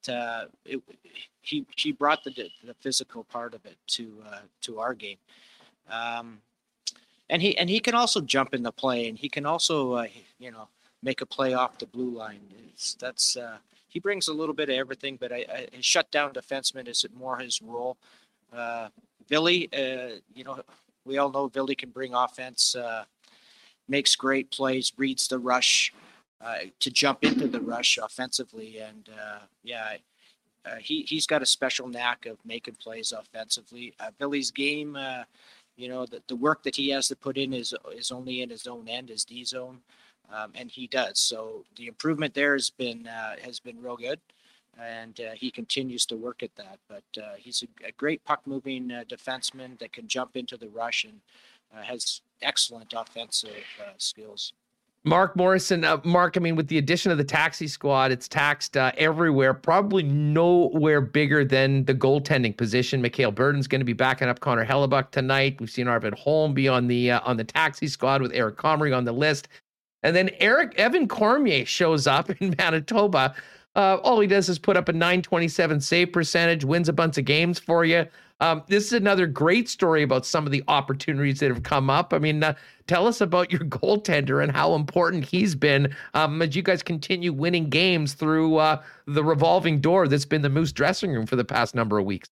it, 0.64 0.80
he 1.42 1.66
he 1.76 1.92
brought 1.92 2.22
the 2.24 2.30
the 2.64 2.74
physical 2.74 3.24
part 3.24 3.54
of 3.54 3.64
it 3.66 3.76
to 3.88 4.22
to 4.62 4.78
our 4.78 4.94
game. 4.94 5.18
Um, 5.90 6.40
and 7.30 7.42
he 7.42 7.56
and 7.58 7.68
he 7.68 7.80
can 7.80 7.94
also 7.94 8.20
jump 8.20 8.54
in 8.54 8.62
the 8.62 8.72
play, 8.72 9.08
and 9.08 9.18
he 9.18 9.28
can 9.28 9.46
also 9.46 9.92
uh, 9.92 10.06
you 10.38 10.50
know 10.50 10.68
make 11.02 11.20
a 11.20 11.26
play 11.26 11.54
off 11.54 11.78
the 11.78 11.86
blue 11.86 12.10
line. 12.10 12.40
It's, 12.68 12.94
that's 12.94 13.36
uh, 13.36 13.58
he 13.88 14.00
brings 14.00 14.28
a 14.28 14.32
little 14.32 14.54
bit 14.54 14.68
of 14.68 14.76
everything, 14.76 15.16
but 15.18 15.32
I, 15.32 15.46
I, 15.50 15.68
his 15.72 15.84
shutdown 15.84 16.32
defenseman 16.32 16.88
is 16.88 17.04
it 17.04 17.14
more 17.14 17.38
his 17.38 17.62
role. 17.62 17.96
Uh, 18.52 18.88
Billy, 19.28 19.68
uh, 19.72 20.20
you 20.34 20.44
know, 20.44 20.60
we 21.04 21.18
all 21.18 21.30
know 21.30 21.48
Billy 21.48 21.74
can 21.74 21.90
bring 21.90 22.14
offense. 22.14 22.76
Uh, 22.76 23.04
makes 23.88 24.16
great 24.16 24.50
plays, 24.50 24.92
reads 24.96 25.28
the 25.28 25.38
rush 25.38 25.92
uh, 26.40 26.56
to 26.80 26.90
jump 26.90 27.24
into 27.24 27.46
the 27.48 27.60
rush 27.60 27.98
offensively, 27.98 28.78
and 28.78 29.08
uh, 29.20 29.38
yeah. 29.62 29.96
Uh, 30.64 30.74
he 30.80 31.02
he's 31.02 31.28
got 31.28 31.42
a 31.42 31.46
special 31.46 31.86
knack 31.86 32.26
of 32.26 32.38
making 32.44 32.74
plays 32.74 33.12
offensively. 33.12 33.94
Billy's 34.18 34.50
game, 34.50 34.98
you 35.76 35.88
know, 35.88 36.06
the, 36.06 36.22
the 36.28 36.36
work 36.36 36.62
that 36.62 36.76
he 36.76 36.88
has 36.90 37.08
to 37.08 37.16
put 37.16 37.36
in 37.36 37.52
is 37.52 37.74
is 37.94 38.10
only 38.10 38.42
in 38.42 38.50
his 38.50 38.66
own 38.66 38.88
end, 38.88 39.08
his 39.08 39.24
D 39.24 39.44
zone, 39.44 39.78
um, 40.32 40.52
and 40.54 40.70
he 40.70 40.86
does. 40.86 41.18
So 41.18 41.64
the 41.76 41.86
improvement 41.86 42.34
there 42.34 42.54
has 42.54 42.70
been 42.70 43.06
uh, 43.06 43.36
has 43.42 43.60
been 43.60 43.80
real 43.80 43.96
good, 43.96 44.20
and 44.80 45.20
uh, 45.20 45.32
he 45.34 45.50
continues 45.50 46.06
to 46.06 46.16
work 46.16 46.42
at 46.42 46.54
that. 46.56 46.78
But 46.88 47.22
uh, 47.22 47.34
he's 47.36 47.62
a, 47.62 47.88
a, 47.88 47.92
great 47.92 48.24
puck 48.24 48.40
moving 48.46 48.88
defenseman 49.08 49.78
that 49.78 49.92
can 49.92 50.08
jump 50.08 50.36
into 50.36 50.56
the 50.56 50.68
rush 50.68 51.04
and 51.04 51.20
has 51.84 52.22
excellent 52.42 52.94
offensive 52.96 53.64
skills. 53.98 54.52
Mark 55.06 55.36
Morrison, 55.36 55.84
uh, 55.84 56.00
Mark, 56.02 56.36
I 56.36 56.40
mean, 56.40 56.56
with 56.56 56.66
the 56.66 56.78
addition 56.78 57.12
of 57.12 57.18
the 57.18 57.22
taxi 57.22 57.68
squad, 57.68 58.10
it's 58.10 58.26
taxed 58.26 58.76
uh, 58.76 58.90
everywhere, 58.98 59.54
probably 59.54 60.02
nowhere 60.02 61.00
bigger 61.00 61.44
than 61.44 61.84
the 61.84 61.94
goaltending 61.94 62.56
position. 62.56 63.00
Mikhail 63.00 63.30
Berdin's 63.30 63.68
going 63.68 63.80
to 63.80 63.84
be 63.84 63.92
backing 63.92 64.26
up 64.26 64.40
Connor 64.40 64.66
Hellebuyck 64.66 65.12
tonight. 65.12 65.60
We've 65.60 65.70
seen 65.70 65.86
Arvid 65.86 66.14
Holm 66.14 66.54
be 66.54 66.66
on 66.66 66.88
the 66.88 67.12
uh, 67.12 67.20
on 67.24 67.36
the 67.36 67.44
taxi 67.44 67.86
squad 67.86 68.20
with 68.20 68.32
Eric 68.32 68.56
Comrie 68.56 68.96
on 68.96 69.04
the 69.04 69.12
list. 69.12 69.46
And 70.02 70.14
then 70.16 70.28
Eric 70.40 70.74
Evan 70.76 71.06
Cormier 71.06 71.64
shows 71.64 72.08
up 72.08 72.28
in 72.40 72.56
Manitoba. 72.58 73.36
Uh, 73.76 73.98
all 74.02 74.18
he 74.18 74.26
does 74.26 74.48
is 74.48 74.58
put 74.58 74.76
up 74.76 74.88
a 74.88 74.92
927 74.92 75.80
save 75.82 76.12
percentage, 76.12 76.64
wins 76.64 76.88
a 76.88 76.92
bunch 76.92 77.16
of 77.16 77.24
games 77.24 77.60
for 77.60 77.84
you. 77.84 78.06
Um, 78.40 78.62
this 78.66 78.86
is 78.86 78.92
another 78.92 79.26
great 79.26 79.68
story 79.68 80.02
about 80.02 80.26
some 80.26 80.44
of 80.44 80.52
the 80.52 80.62
opportunities 80.68 81.40
that 81.40 81.48
have 81.48 81.62
come 81.62 81.88
up. 81.88 82.12
I 82.12 82.18
mean, 82.18 82.42
uh, 82.44 82.54
tell 82.86 83.06
us 83.06 83.20
about 83.20 83.50
your 83.50 83.60
goaltender 83.64 84.42
and 84.42 84.52
how 84.52 84.74
important 84.74 85.24
he's 85.24 85.54
been 85.54 85.94
um, 86.14 86.42
as 86.42 86.54
you 86.54 86.62
guys 86.62 86.82
continue 86.82 87.32
winning 87.32 87.70
games 87.70 88.12
through 88.12 88.56
uh, 88.56 88.82
the 89.06 89.24
revolving 89.24 89.80
door 89.80 90.06
that's 90.06 90.26
been 90.26 90.42
the 90.42 90.50
Moose 90.50 90.72
dressing 90.72 91.12
room 91.12 91.26
for 91.26 91.36
the 91.36 91.44
past 91.44 91.74
number 91.74 91.98
of 91.98 92.04
weeks. 92.04 92.28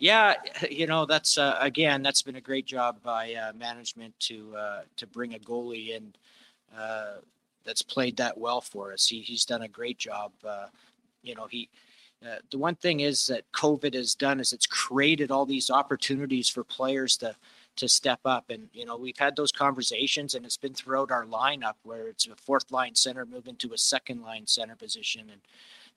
Yeah, 0.00 0.34
you 0.70 0.86
know 0.86 1.06
that's 1.06 1.38
uh, 1.38 1.56
again 1.60 2.02
that's 2.02 2.22
been 2.22 2.36
a 2.36 2.40
great 2.40 2.66
job 2.66 3.02
by 3.02 3.34
uh, 3.34 3.52
management 3.52 4.18
to 4.20 4.56
uh, 4.56 4.80
to 4.96 5.06
bring 5.06 5.34
a 5.34 5.38
goalie 5.38 5.90
in 5.90 6.12
uh, 6.76 7.16
that's 7.64 7.82
played 7.82 8.16
that 8.16 8.38
well 8.38 8.60
for 8.60 8.92
us. 8.92 9.06
He, 9.06 9.20
he's 9.20 9.44
done 9.44 9.62
a 9.62 9.68
great 9.68 9.98
job. 9.98 10.32
Uh, 10.44 10.66
you 11.22 11.34
know 11.34 11.46
he 11.46 11.68
uh, 12.26 12.36
the 12.50 12.58
one 12.58 12.74
thing 12.74 13.00
is 13.00 13.26
that 13.28 13.50
COVID 13.52 13.94
has 13.94 14.14
done 14.14 14.40
is 14.40 14.52
it's 14.52 14.66
created 14.66 15.30
all 15.30 15.46
these 15.46 15.70
opportunities 15.70 16.48
for 16.48 16.64
players 16.64 17.16
to 17.18 17.34
to 17.76 17.88
step 17.88 18.20
up. 18.24 18.50
And 18.50 18.68
you 18.74 18.84
know, 18.84 18.96
we've 18.96 19.18
had 19.18 19.36
those 19.36 19.52
conversations, 19.52 20.34
and 20.34 20.44
it's 20.44 20.56
been 20.56 20.74
throughout 20.74 21.10
our 21.10 21.24
lineup 21.24 21.74
where 21.82 22.08
it's 22.08 22.26
a 22.26 22.34
fourth 22.36 22.70
line 22.70 22.94
center 22.94 23.24
moving 23.24 23.56
to 23.56 23.72
a 23.72 23.78
second 23.78 24.22
line 24.22 24.46
center 24.46 24.76
position, 24.76 25.30
and 25.30 25.40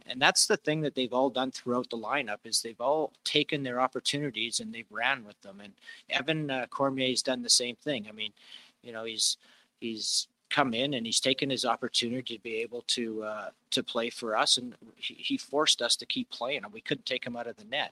and 0.08 0.22
that's 0.22 0.48
the 0.48 0.58
thing 0.58 0.82
that 0.82 0.96
they've 0.96 1.14
all 1.14 1.30
done 1.30 1.52
throughout 1.52 1.90
the 1.90 1.98
lineup 1.98 2.40
is 2.46 2.62
they've 2.62 2.80
all 2.80 3.14
taken 3.24 3.64
their 3.64 3.80
opportunities 3.80 4.60
and 4.60 4.74
they've 4.74 4.92
ran 4.92 5.24
with 5.24 5.40
them. 5.42 5.62
And 5.64 5.74
Evan 6.10 6.52
uh, 6.52 6.66
Cormier's 6.70 7.22
done 7.22 7.42
the 7.42 7.50
same 7.50 7.76
thing. 7.78 8.08
I 8.10 8.12
mean, 8.12 8.34
you 8.82 8.92
know, 8.92 9.04
he's 9.06 9.38
he's 9.80 10.28
come 10.54 10.76
in 10.76 10.94
and 10.94 11.06
he's 11.06 11.20
taken 11.20 11.50
his 11.50 11.66
opportunity 11.66 12.38
to 12.38 12.44
be 12.44 12.58
able 12.58 12.84
to 12.86 13.24
uh, 13.24 13.50
to 13.72 13.84
play 13.84 14.12
for 14.12 14.38
us, 14.38 14.58
and 14.58 14.76
he, 14.96 15.16
he, 15.16 15.36
forced 15.36 15.82
us 15.82 15.96
to 15.96 16.06
keep 16.06 16.30
playing. 16.30 16.64
And 16.64 16.72
we 16.72 16.80
couldn't 16.80 17.08
take 17.08 17.26
him 17.26 17.36
out 17.36 17.48
of 17.48 17.58
the 17.58 17.64
net. 17.66 17.92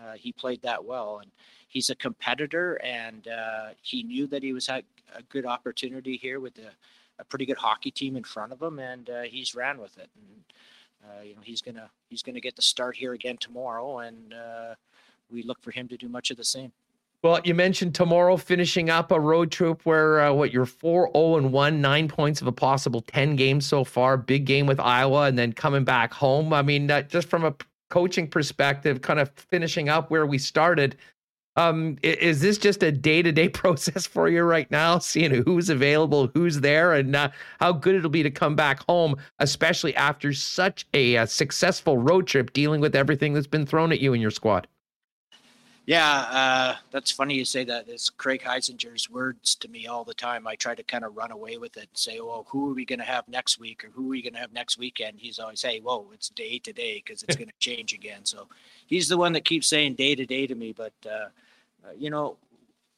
Uh, 0.00 0.14
he 0.14 0.32
played 0.32 0.62
that 0.62 0.82
well, 0.82 1.18
and 1.18 1.30
he's 1.68 1.90
a 1.90 1.94
competitor, 1.94 2.80
and 2.82 3.28
uh, 3.28 3.68
he 3.82 4.02
knew 4.02 4.26
that 4.28 4.42
he 4.42 4.54
was 4.54 4.66
had 4.66 4.84
a 5.14 5.22
good 5.24 5.44
opportunity 5.44 6.16
here 6.16 6.40
with 6.40 6.56
a, 6.58 6.70
a 7.18 7.24
pretty 7.24 7.44
good 7.44 7.58
hockey 7.58 7.90
team 7.90 8.16
in 8.16 8.24
front 8.24 8.52
of 8.52 8.62
him, 8.62 8.78
and 8.78 9.10
uh, 9.10 9.22
he's 9.22 9.54
ran 9.54 9.78
with 9.78 9.98
it. 9.98 10.08
And 10.16 10.44
uh, 11.04 11.22
you 11.22 11.34
know 11.34 11.42
he's 11.44 11.60
gonna 11.60 11.90
he's 12.08 12.22
gonna 12.22 12.40
get 12.40 12.56
the 12.56 12.62
start 12.62 12.96
here 12.96 13.12
again 13.12 13.36
tomorrow, 13.36 13.98
and 13.98 14.32
uh, 14.32 14.74
we 15.30 15.42
look 15.42 15.60
for 15.60 15.70
him 15.70 15.86
to 15.88 15.98
do 15.98 16.08
much 16.08 16.30
of 16.30 16.38
the 16.38 16.44
same. 16.44 16.72
Well, 17.22 17.40
you 17.44 17.54
mentioned 17.54 17.94
tomorrow 17.94 18.38
finishing 18.38 18.88
up 18.88 19.12
a 19.12 19.20
road 19.20 19.50
trip 19.50 19.84
where 19.84 20.20
uh, 20.20 20.32
what 20.32 20.54
you're 20.54 20.64
4 20.64 21.10
0 21.14 21.36
and 21.36 21.52
1, 21.52 21.80
nine 21.80 22.08
points 22.08 22.40
of 22.40 22.46
a 22.46 22.52
possible 22.52 23.02
10 23.02 23.36
games 23.36 23.66
so 23.66 23.84
far, 23.84 24.16
big 24.16 24.46
game 24.46 24.66
with 24.66 24.80
Iowa, 24.80 25.24
and 25.24 25.38
then 25.38 25.52
coming 25.52 25.84
back 25.84 26.14
home. 26.14 26.54
I 26.54 26.62
mean, 26.62 26.88
just 27.08 27.28
from 27.28 27.44
a 27.44 27.54
coaching 27.90 28.26
perspective, 28.26 29.02
kind 29.02 29.20
of 29.20 29.30
finishing 29.34 29.90
up 29.90 30.10
where 30.10 30.24
we 30.24 30.38
started. 30.38 30.96
Um, 31.56 31.98
is 32.02 32.40
this 32.40 32.56
just 32.56 32.82
a 32.82 32.90
day 32.90 33.20
to 33.20 33.32
day 33.32 33.48
process 33.50 34.06
for 34.06 34.30
you 34.30 34.42
right 34.42 34.70
now, 34.70 34.98
seeing 34.98 35.42
who's 35.44 35.68
available, 35.68 36.30
who's 36.32 36.60
there, 36.60 36.94
and 36.94 37.14
uh, 37.14 37.28
how 37.58 37.72
good 37.72 37.96
it'll 37.96 38.08
be 38.08 38.22
to 38.22 38.30
come 38.30 38.56
back 38.56 38.80
home, 38.84 39.16
especially 39.40 39.94
after 39.94 40.32
such 40.32 40.86
a, 40.94 41.16
a 41.16 41.22
uh, 41.22 41.26
successful 41.26 41.98
road 41.98 42.26
trip 42.26 42.54
dealing 42.54 42.80
with 42.80 42.96
everything 42.96 43.34
that's 43.34 43.46
been 43.46 43.66
thrown 43.66 43.92
at 43.92 44.00
you 44.00 44.14
and 44.14 44.22
your 44.22 44.30
squad? 44.30 44.66
Yeah, 45.90 46.18
uh, 46.30 46.76
that's 46.92 47.10
funny 47.10 47.34
you 47.34 47.44
say 47.44 47.64
that. 47.64 47.88
It's 47.88 48.10
Craig 48.10 48.42
Heisinger's 48.42 49.10
words 49.10 49.56
to 49.56 49.66
me 49.66 49.88
all 49.88 50.04
the 50.04 50.14
time. 50.14 50.46
I 50.46 50.54
try 50.54 50.76
to 50.76 50.84
kind 50.84 51.02
of 51.04 51.16
run 51.16 51.32
away 51.32 51.56
with 51.56 51.76
it 51.76 51.88
and 51.88 51.98
say, 51.98 52.20
well, 52.20 52.46
who 52.48 52.70
are 52.70 52.74
we 52.74 52.84
going 52.84 53.00
to 53.00 53.04
have 53.04 53.26
next 53.26 53.58
week 53.58 53.82
or 53.82 53.88
who 53.88 54.06
are 54.06 54.10
we 54.10 54.22
going 54.22 54.34
to 54.34 54.38
have 54.38 54.52
next 54.52 54.78
weekend? 54.78 55.18
He's 55.18 55.40
always, 55.40 55.62
hey, 55.62 55.80
whoa, 55.80 56.06
it's 56.14 56.28
day 56.28 56.60
to 56.60 56.72
day 56.72 57.02
because 57.04 57.24
it's 57.24 57.34
going 57.40 57.48
to 57.48 57.54
change 57.58 57.92
again. 57.92 58.24
So 58.24 58.46
he's 58.86 59.08
the 59.08 59.16
one 59.16 59.32
that 59.32 59.44
keeps 59.44 59.66
saying 59.66 59.94
day 59.94 60.14
to 60.14 60.24
day 60.24 60.46
to 60.46 60.54
me. 60.54 60.72
But, 60.72 60.92
uh, 61.04 61.08
uh, 61.84 61.92
you 61.98 62.08
know, 62.08 62.36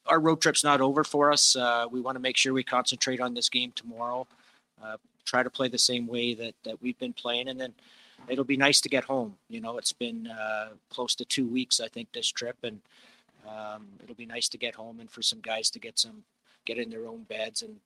our 0.05 0.19
road 0.19 0.39
trip's 0.39 0.63
not 0.63 0.79
over 0.79 1.03
for 1.03 1.31
us. 1.31 1.55
Uh, 1.55 1.87
we 1.89 1.99
want 1.99 2.15
to 2.15 2.21
make 2.21 2.37
sure 2.37 2.53
we 2.53 2.63
concentrate 2.63 3.19
on 3.19 3.33
this 3.33 3.49
game 3.49 3.71
tomorrow, 3.73 4.27
uh, 4.83 4.97
try 5.25 5.41
to 5.41 5.49
play 5.49 5.67
the 5.67 5.79
same 5.79 6.05
way 6.05 6.35
that, 6.35 6.53
that 6.63 6.79
we've 6.79 6.99
been 6.99 7.13
playing. 7.13 7.47
And 7.47 7.59
then, 7.59 7.73
it'll 8.27 8.43
be 8.43 8.57
nice 8.57 8.81
to 8.81 8.89
get 8.89 9.03
home. 9.03 9.35
You 9.49 9.61
know, 9.61 9.77
it's 9.77 9.93
been 9.93 10.27
uh, 10.27 10.69
close 10.89 11.15
to 11.15 11.25
two 11.25 11.47
weeks, 11.47 11.79
I 11.79 11.87
think, 11.87 12.11
this 12.11 12.27
trip, 12.27 12.57
and 12.63 12.79
um, 13.47 13.87
it'll 14.03 14.15
be 14.15 14.25
nice 14.25 14.49
to 14.49 14.57
get 14.57 14.75
home 14.75 14.99
and 14.99 15.09
for 15.09 15.21
some 15.21 15.39
guys 15.41 15.69
to 15.71 15.79
get 15.79 15.99
some 15.99 16.23
get 16.65 16.77
in 16.77 16.89
their 16.89 17.07
own 17.07 17.23
beds. 17.23 17.61
And 17.61 17.77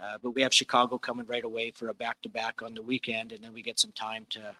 uh, 0.00 0.18
but 0.22 0.30
we 0.30 0.42
have 0.42 0.54
Chicago 0.54 0.98
coming 0.98 1.26
right 1.26 1.44
away 1.44 1.70
for 1.70 1.88
a 1.88 1.94
back 1.94 2.20
to 2.22 2.28
back 2.28 2.62
on 2.62 2.74
the 2.74 2.82
weekend, 2.82 3.32
and 3.32 3.42
then 3.42 3.52
we 3.52 3.62
get 3.62 3.78
some 3.78 3.92
time 3.92 4.26
to 4.30 4.54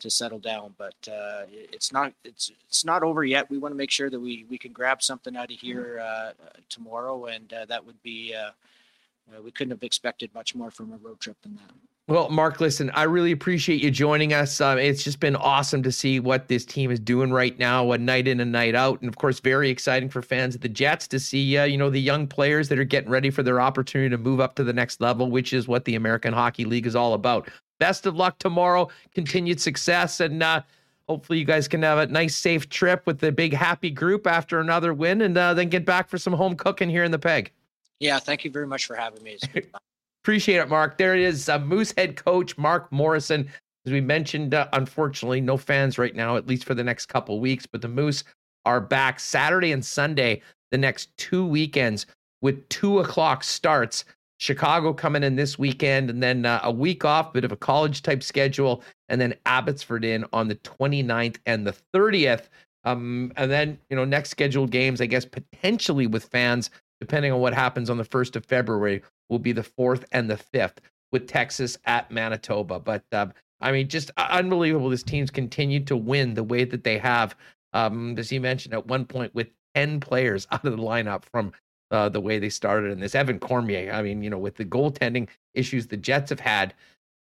to 0.00 0.10
settle 0.10 0.38
down. 0.38 0.74
But 0.78 0.96
uh, 1.10 1.44
it's 1.48 1.92
not 1.92 2.12
it's 2.24 2.50
it's 2.66 2.84
not 2.84 3.02
over 3.02 3.24
yet. 3.24 3.50
We 3.50 3.58
want 3.58 3.72
to 3.72 3.76
make 3.76 3.90
sure 3.90 4.10
that 4.10 4.20
we 4.20 4.44
we 4.48 4.58
can 4.58 4.72
grab 4.72 5.02
something 5.02 5.36
out 5.36 5.50
of 5.50 5.58
here 5.58 6.00
uh, 6.00 6.32
tomorrow, 6.68 7.26
and 7.26 7.52
uh, 7.52 7.64
that 7.66 7.84
would 7.84 8.02
be. 8.02 8.34
Uh, 8.34 8.50
we 9.44 9.50
couldn't 9.50 9.72
have 9.72 9.82
expected 9.82 10.34
much 10.34 10.54
more 10.54 10.70
from 10.70 10.90
a 10.90 10.96
road 10.96 11.20
trip 11.20 11.36
than 11.42 11.56
that. 11.56 11.74
Well, 12.08 12.30
Mark, 12.30 12.58
listen, 12.58 12.88
I 12.94 13.02
really 13.02 13.32
appreciate 13.32 13.82
you 13.82 13.90
joining 13.90 14.32
us. 14.32 14.62
Um, 14.62 14.78
it's 14.78 15.04
just 15.04 15.20
been 15.20 15.36
awesome 15.36 15.82
to 15.82 15.92
see 15.92 16.20
what 16.20 16.48
this 16.48 16.64
team 16.64 16.90
is 16.90 16.98
doing 16.98 17.30
right 17.30 17.56
now, 17.58 17.92
a 17.92 17.98
night 17.98 18.26
in 18.26 18.40
and 18.40 18.50
night 18.50 18.74
out, 18.74 18.98
and 19.02 19.10
of 19.10 19.18
course, 19.18 19.40
very 19.40 19.68
exciting 19.68 20.08
for 20.08 20.22
fans 20.22 20.54
of 20.54 20.62
the 20.62 20.70
Jets 20.70 21.06
to 21.08 21.20
see, 21.20 21.58
uh, 21.58 21.64
you 21.64 21.76
know, 21.76 21.90
the 21.90 22.00
young 22.00 22.26
players 22.26 22.70
that 22.70 22.78
are 22.78 22.84
getting 22.84 23.10
ready 23.10 23.28
for 23.28 23.42
their 23.42 23.60
opportunity 23.60 24.08
to 24.08 24.16
move 24.16 24.40
up 24.40 24.54
to 24.54 24.64
the 24.64 24.72
next 24.72 25.02
level, 25.02 25.30
which 25.30 25.52
is 25.52 25.68
what 25.68 25.84
the 25.84 25.96
American 25.96 26.32
Hockey 26.32 26.64
League 26.64 26.86
is 26.86 26.96
all 26.96 27.12
about. 27.12 27.50
Best 27.78 28.06
of 28.06 28.16
luck 28.16 28.38
tomorrow, 28.38 28.88
continued 29.14 29.60
success, 29.60 30.20
and 30.20 30.42
uh, 30.42 30.62
hopefully, 31.10 31.38
you 31.38 31.44
guys 31.44 31.68
can 31.68 31.82
have 31.82 31.98
a 31.98 32.06
nice, 32.06 32.34
safe 32.34 32.70
trip 32.70 33.02
with 33.04 33.18
the 33.18 33.30
big 33.30 33.52
happy 33.52 33.90
group 33.90 34.26
after 34.26 34.60
another 34.60 34.94
win, 34.94 35.20
and 35.20 35.36
uh, 35.36 35.52
then 35.52 35.68
get 35.68 35.84
back 35.84 36.08
for 36.08 36.16
some 36.16 36.32
home 36.32 36.56
cooking 36.56 36.88
here 36.88 37.04
in 37.04 37.10
the 37.10 37.18
Peg. 37.18 37.52
Yeah, 38.00 38.18
thank 38.18 38.46
you 38.46 38.50
very 38.50 38.66
much 38.66 38.86
for 38.86 38.96
having 38.96 39.22
me. 39.22 39.36
Appreciate 40.28 40.58
it, 40.58 40.68
Mark. 40.68 40.98
There 40.98 41.14
it 41.14 41.22
is. 41.22 41.48
Uh, 41.48 41.58
Moose 41.58 41.94
head 41.96 42.22
coach 42.22 42.58
Mark 42.58 42.92
Morrison. 42.92 43.48
As 43.86 43.92
we 43.94 44.02
mentioned, 44.02 44.52
uh, 44.52 44.68
unfortunately, 44.74 45.40
no 45.40 45.56
fans 45.56 45.96
right 45.96 46.14
now, 46.14 46.36
at 46.36 46.46
least 46.46 46.64
for 46.64 46.74
the 46.74 46.84
next 46.84 47.06
couple 47.06 47.40
weeks. 47.40 47.64
But 47.64 47.80
the 47.80 47.88
Moose 47.88 48.24
are 48.66 48.78
back 48.78 49.20
Saturday 49.20 49.72
and 49.72 49.82
Sunday, 49.82 50.42
the 50.70 50.76
next 50.76 51.16
two 51.16 51.46
weekends 51.46 52.04
with 52.42 52.68
two 52.68 52.98
o'clock 52.98 53.42
starts. 53.42 54.04
Chicago 54.38 54.92
coming 54.92 55.22
in 55.22 55.34
this 55.34 55.58
weekend, 55.58 56.10
and 56.10 56.22
then 56.22 56.44
uh, 56.44 56.60
a 56.62 56.70
week 56.70 57.06
off, 57.06 57.32
bit 57.32 57.44
of 57.44 57.52
a 57.52 57.56
college 57.56 58.02
type 58.02 58.22
schedule, 58.22 58.82
and 59.08 59.18
then 59.18 59.32
Abbotsford 59.46 60.04
in 60.04 60.26
on 60.34 60.46
the 60.46 60.56
29th 60.56 61.38
and 61.46 61.66
the 61.66 61.74
30th. 61.94 62.48
Um, 62.84 63.32
and 63.36 63.50
then, 63.50 63.78
you 63.88 63.96
know, 63.96 64.04
next 64.04 64.28
scheduled 64.28 64.72
games, 64.72 65.00
I 65.00 65.06
guess, 65.06 65.24
potentially 65.24 66.06
with 66.06 66.26
fans, 66.26 66.68
depending 67.00 67.32
on 67.32 67.40
what 67.40 67.54
happens 67.54 67.88
on 67.88 67.96
the 67.96 68.04
1st 68.04 68.36
of 68.36 68.44
February, 68.44 69.02
will 69.28 69.38
be 69.38 69.52
the 69.52 69.62
fourth 69.62 70.04
and 70.12 70.30
the 70.30 70.36
fifth 70.36 70.80
with 71.12 71.26
Texas 71.26 71.78
at 71.84 72.10
Manitoba. 72.10 72.80
But 72.80 73.04
um, 73.12 73.32
I 73.60 73.72
mean, 73.72 73.88
just 73.88 74.10
unbelievable. 74.16 74.90
This 74.90 75.02
team's 75.02 75.30
continued 75.30 75.86
to 75.88 75.96
win 75.96 76.34
the 76.34 76.44
way 76.44 76.64
that 76.64 76.84
they 76.84 76.98
have. 76.98 77.34
Um, 77.72 78.18
as 78.18 78.32
you 78.32 78.40
mentioned, 78.40 78.74
at 78.74 78.86
one 78.86 79.04
point 79.04 79.34
with 79.34 79.48
10 79.74 80.00
players 80.00 80.46
out 80.52 80.64
of 80.64 80.76
the 80.76 80.82
lineup 80.82 81.24
from 81.24 81.52
uh, 81.90 82.08
the 82.08 82.20
way 82.20 82.38
they 82.38 82.50
started 82.50 82.90
in 82.90 83.00
this. 83.00 83.14
Evan 83.14 83.38
Cormier, 83.38 83.92
I 83.92 84.02
mean, 84.02 84.22
you 84.22 84.30
know, 84.30 84.38
with 84.38 84.56
the 84.56 84.64
goaltending 84.64 85.28
issues 85.54 85.86
the 85.86 85.96
Jets 85.96 86.30
have 86.30 86.40
had, 86.40 86.74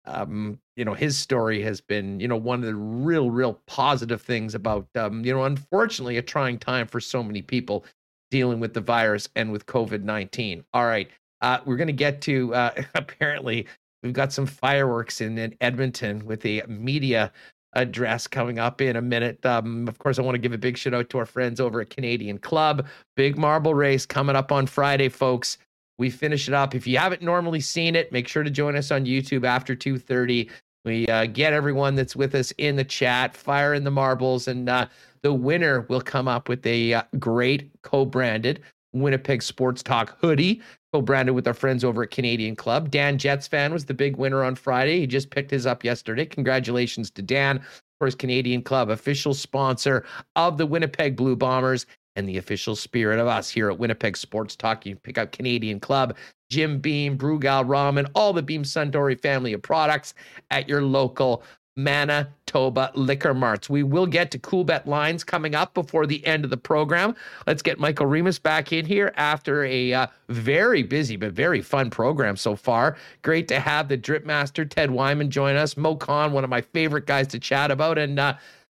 um, 0.05 0.59
you 0.77 0.85
know, 0.85 0.95
his 0.95 1.17
story 1.17 1.63
has 1.63 1.81
been, 1.81 2.21
you 2.21 2.29
know, 2.29 2.37
one 2.37 2.61
of 2.61 2.67
the 2.67 2.75
real, 2.75 3.31
real 3.31 3.61
positive 3.67 4.21
things 4.21 4.55
about, 4.55 4.87
um, 4.97 5.25
you 5.25 5.33
know, 5.33 5.45
unfortunately, 5.45 6.17
a 6.19 6.23
trying 6.23 6.59
time 6.59 6.87
for 6.87 7.01
so 7.01 7.23
many 7.23 7.43
people 7.43 7.85
dealing 8.31 8.61
with 8.61 8.75
the 8.75 8.81
virus 8.81 9.29
and 9.35 9.51
with 9.51 9.67
COVID 9.67 10.03
19. 10.03 10.65
All 10.73 10.85
right. 10.85 11.11
Uh, 11.41 11.59
we're 11.65 11.77
going 11.77 11.87
to 11.87 11.93
get 11.93 12.21
to 12.23 12.55
uh, 12.55 12.83
apparently 12.95 13.67
we've 14.03 14.13
got 14.13 14.33
some 14.33 14.47
fireworks 14.47 15.21
in, 15.21 15.39
in 15.39 15.55
Edmonton 15.61 16.25
with 16.25 16.45
a 16.47 16.63
media 16.67 17.33
address 17.75 18.27
coming 18.27 18.59
up 18.59 18.81
in 18.81 18.97
a 18.97 19.03
minute. 19.03 19.45
Um, 19.47 19.87
of 19.87 19.99
course, 19.99 20.19
I 20.19 20.23
want 20.23 20.35
to 20.35 20.41
give 20.41 20.53
a 20.53 20.59
big 20.59 20.77
shout 20.77 20.95
out 20.95 21.09
to 21.11 21.19
our 21.19 21.27
friends 21.27 21.61
over 21.61 21.81
at 21.81 21.91
Canadian 21.91 22.39
Club. 22.39 22.87
Big 23.17 23.39
marble 23.39 23.75
race 23.75 24.07
coming 24.07 24.37
up 24.37 24.51
on 24.51 24.67
Friday, 24.67 25.09
folks. 25.09 25.59
We 25.99 26.11
finish 26.11 26.49
it 26.49 26.55
up. 26.55 26.75
If 26.75 26.87
you 26.87 26.99
haven't 26.99 27.23
normally 27.23 27.61
seen 27.61 27.95
it, 27.95 28.11
make 28.11 28.27
sure 28.27 28.43
to 28.43 28.51
join 28.51 28.75
us 28.75 28.91
on 28.91 29.05
YouTube 29.05 29.45
after 29.45 29.77
2:30. 29.77 30.51
We 30.85 31.07
uh, 31.09 31.27
get 31.27 31.53
everyone 31.53 31.95
that's 31.95 32.17
with 32.17 32.35
us 32.35 32.53
in 32.53 32.77
the 32.77 32.85
chat, 32.85 33.37
fire 33.37 33.75
in 33.75 33.85
the 33.85 33.91
marbles, 33.91 34.49
and 34.49 34.69
uh, 34.69 34.87
the 35.23 35.35
winner 35.35 35.83
will 35.91 36.01
come 36.01 36.27
up 36.27 36.49
with 36.49 36.65
a 36.67 36.95
uh, 36.95 37.03
great 37.19 37.71
co-branded 37.83 38.63
Winnipeg 38.95 39.43
Sports 39.43 39.83
Talk 39.83 40.19
hoodie, 40.21 40.63
co-branded 40.93 41.35
with 41.35 41.47
our 41.47 41.55
friends 41.55 41.85
over 41.85 42.03
at 42.03 42.11
Canadian 42.11 42.57
Club. 42.57 42.91
Dan 42.91 43.19
Jets 43.19 43.47
fan 43.47 43.73
was 43.73 43.85
the 43.85 43.95
big 43.95 44.17
winner 44.17 44.45
on 44.45 44.55
Friday. 44.55 45.01
He 45.01 45.07
just 45.07 45.31
picked 45.31 45.51
his 45.51 45.67
up 45.67 45.85
yesterday. 45.85 46.27
Congratulations 46.27 47.11
to 47.13 47.23
Dan 47.23 47.63
for 47.99 48.07
his 48.07 48.15
Canadian 48.15 48.63
Club, 48.63 48.91
official 48.91 49.35
sponsor 49.35 50.05
of 50.37 50.59
the 50.59 50.67
Winnipeg 50.67 51.17
Blue 51.17 51.37
Bombers 51.37 51.87
and 52.17 52.29
the 52.29 52.39
official 52.39 52.75
spirit 52.75 53.21
of 53.21 53.29
us 53.29 53.49
here 53.49 53.71
at 53.71 53.79
Winnipeg 53.79 54.17
Sports 54.17 54.57
Talk. 54.57 54.85
You 54.85 54.97
pick 54.97 55.17
up 55.17 55.33
Canadian 55.33 55.79
Club, 55.79 56.17
Jim 56.51 56.81
Beam, 56.81 57.17
Brugal 57.17 57.65
Ramen, 57.65 58.11
all 58.15 58.33
the 58.33 58.43
Beam 58.43 58.65
Suntory 58.65 59.21
family 59.21 59.53
of 59.53 59.63
products 59.63 60.15
at 60.51 60.69
your 60.69 60.83
local 60.83 61.45
Manitoba 61.83 62.91
Liquor 62.95 63.35
Marts. 63.35 63.71
We 63.71 63.83
will 63.83 64.07
get 64.07 64.31
to 64.33 64.39
Coolbet 64.39 64.87
lines 64.87 65.25
coming 65.25 65.55
up 65.55 65.75
before 65.75 66.07
the 66.07 66.25
end 66.27 66.45
of 66.45 66.51
the 66.51 66.57
program. 66.57 67.15
Let's 67.47 67.63
get 67.63 67.79
Michael 67.79 68.07
Remis 68.07 68.39
back 68.39 68.73
in 68.73 68.87
here 68.87 69.13
after 69.17 69.65
a 69.65 69.93
uh, 69.93 70.07
very 70.29 70.83
busy 70.83 71.17
but 71.17 71.33
very 71.33 71.61
fun 71.61 71.91
program 71.91 72.37
so 72.37 72.57
far. 72.57 72.97
Great 73.23 73.49
to 73.49 73.61
have 73.61 73.89
the 73.89 73.97
Drip 73.97 74.25
Master 74.25 74.65
Ted 74.65 74.91
Wyman 74.91 75.31
join 75.31 75.57
us. 75.57 75.77
Moe 75.77 75.97
Khan, 75.97 76.33
one 76.33 76.45
of 76.45 76.51
my 76.51 76.61
favorite 76.61 77.07
guys 77.07 77.27
to 77.29 77.39
chat 77.39 77.71
about, 77.71 77.99
and 77.99 78.19
uh, 78.19 78.37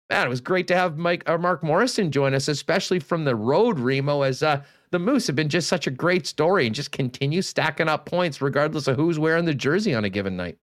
man, 0.09 0.27
it 0.27 0.29
was 0.29 0.41
great 0.41 0.67
to 0.67 0.75
have 0.75 0.97
Mike 0.97 1.23
or 1.27 1.35
uh, 1.35 1.37
Mark 1.37 1.63
Morrison 1.63 2.11
join 2.11 2.33
us, 2.33 2.47
especially 2.47 2.99
from 2.99 3.23
the 3.23 3.35
road, 3.35 3.79
Remo, 3.79 4.21
as 4.23 4.43
uh, 4.43 4.61
the 4.91 4.99
Moose 4.99 5.27
have 5.27 5.37
been 5.37 5.49
just 5.49 5.69
such 5.69 5.87
a 5.87 5.91
great 5.91 6.27
story 6.27 6.65
and 6.65 6.75
just 6.75 6.91
continue 6.91 7.41
stacking 7.41 7.87
up 7.87 8.05
points 8.05 8.41
regardless 8.41 8.87
of 8.87 8.97
who's 8.97 9.17
wearing 9.17 9.45
the 9.45 9.53
jersey 9.53 9.95
on 9.95 10.03
a 10.03 10.09
given 10.09 10.35
night. 10.35 10.57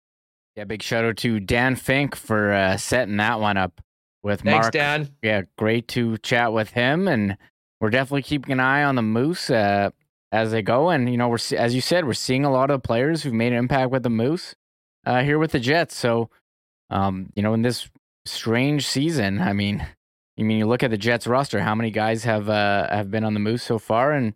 Yeah, 0.58 0.64
big 0.64 0.82
shout 0.82 1.06
out 1.06 1.18
to 1.18 1.40
Dan 1.40 1.76
Fink 1.76 2.16
for 2.16 2.52
uh, 2.52 2.78
setting 2.78 3.18
that 3.18 3.40
one 3.40 3.58
up 3.58 3.80
with 4.24 4.42
Thanks, 4.42 4.64
Mark. 4.64 4.74
Dan. 4.74 5.08
Yeah, 5.22 5.44
great 5.56 5.88
to 5.90 6.18
chat 6.18 6.52
with 6.52 6.72
him, 6.72 7.08
and 7.08 7.38
we're 7.80 7.92
definitely 7.92 8.24
keeping 8.24 8.54
an 8.54 8.60
eye 8.60 8.84
on 8.84 8.96
the 8.96 9.04
Moose 9.04 9.52
uh, 9.52 9.92
as 10.32 10.50
they 10.50 10.64
go. 10.64 10.90
And 10.90 11.12
you 11.12 11.16
know, 11.16 11.30
we're 11.30 11.38
as 11.56 11.76
you 11.76 11.82
said, 11.82 12.06
we're 12.06 12.14
seeing 12.14 12.44
a 12.44 12.52
lot 12.52 12.72
of 12.72 12.82
players 12.82 13.22
who've 13.22 13.36
made 13.36 13.54
an 13.54 13.60
impact 13.60 13.92
with 13.92 14.02
the 14.02 14.10
Moose 14.10 14.56
uh, 15.06 15.22
here 15.22 15.38
with 15.38 15.52
the 15.52 15.60
Jets. 15.60 15.96
So, 15.96 16.32
um, 16.90 17.32
you 17.36 17.44
know, 17.44 17.54
in 17.54 17.62
this 17.62 17.88
strange 18.26 18.88
season, 18.88 19.40
I 19.40 19.54
mean, 19.54 19.86
I 20.40 20.42
mean, 20.42 20.58
you 20.58 20.66
look 20.66 20.82
at 20.82 20.90
the 20.90 20.98
Jets 20.98 21.28
roster, 21.28 21.60
how 21.60 21.76
many 21.76 21.92
guys 21.92 22.24
have 22.24 22.50
uh, 22.50 22.90
have 22.90 23.12
been 23.12 23.24
on 23.24 23.36
the 23.36 23.40
Moose 23.40 23.62
so 23.62 23.78
far, 23.78 24.12
and 24.12 24.34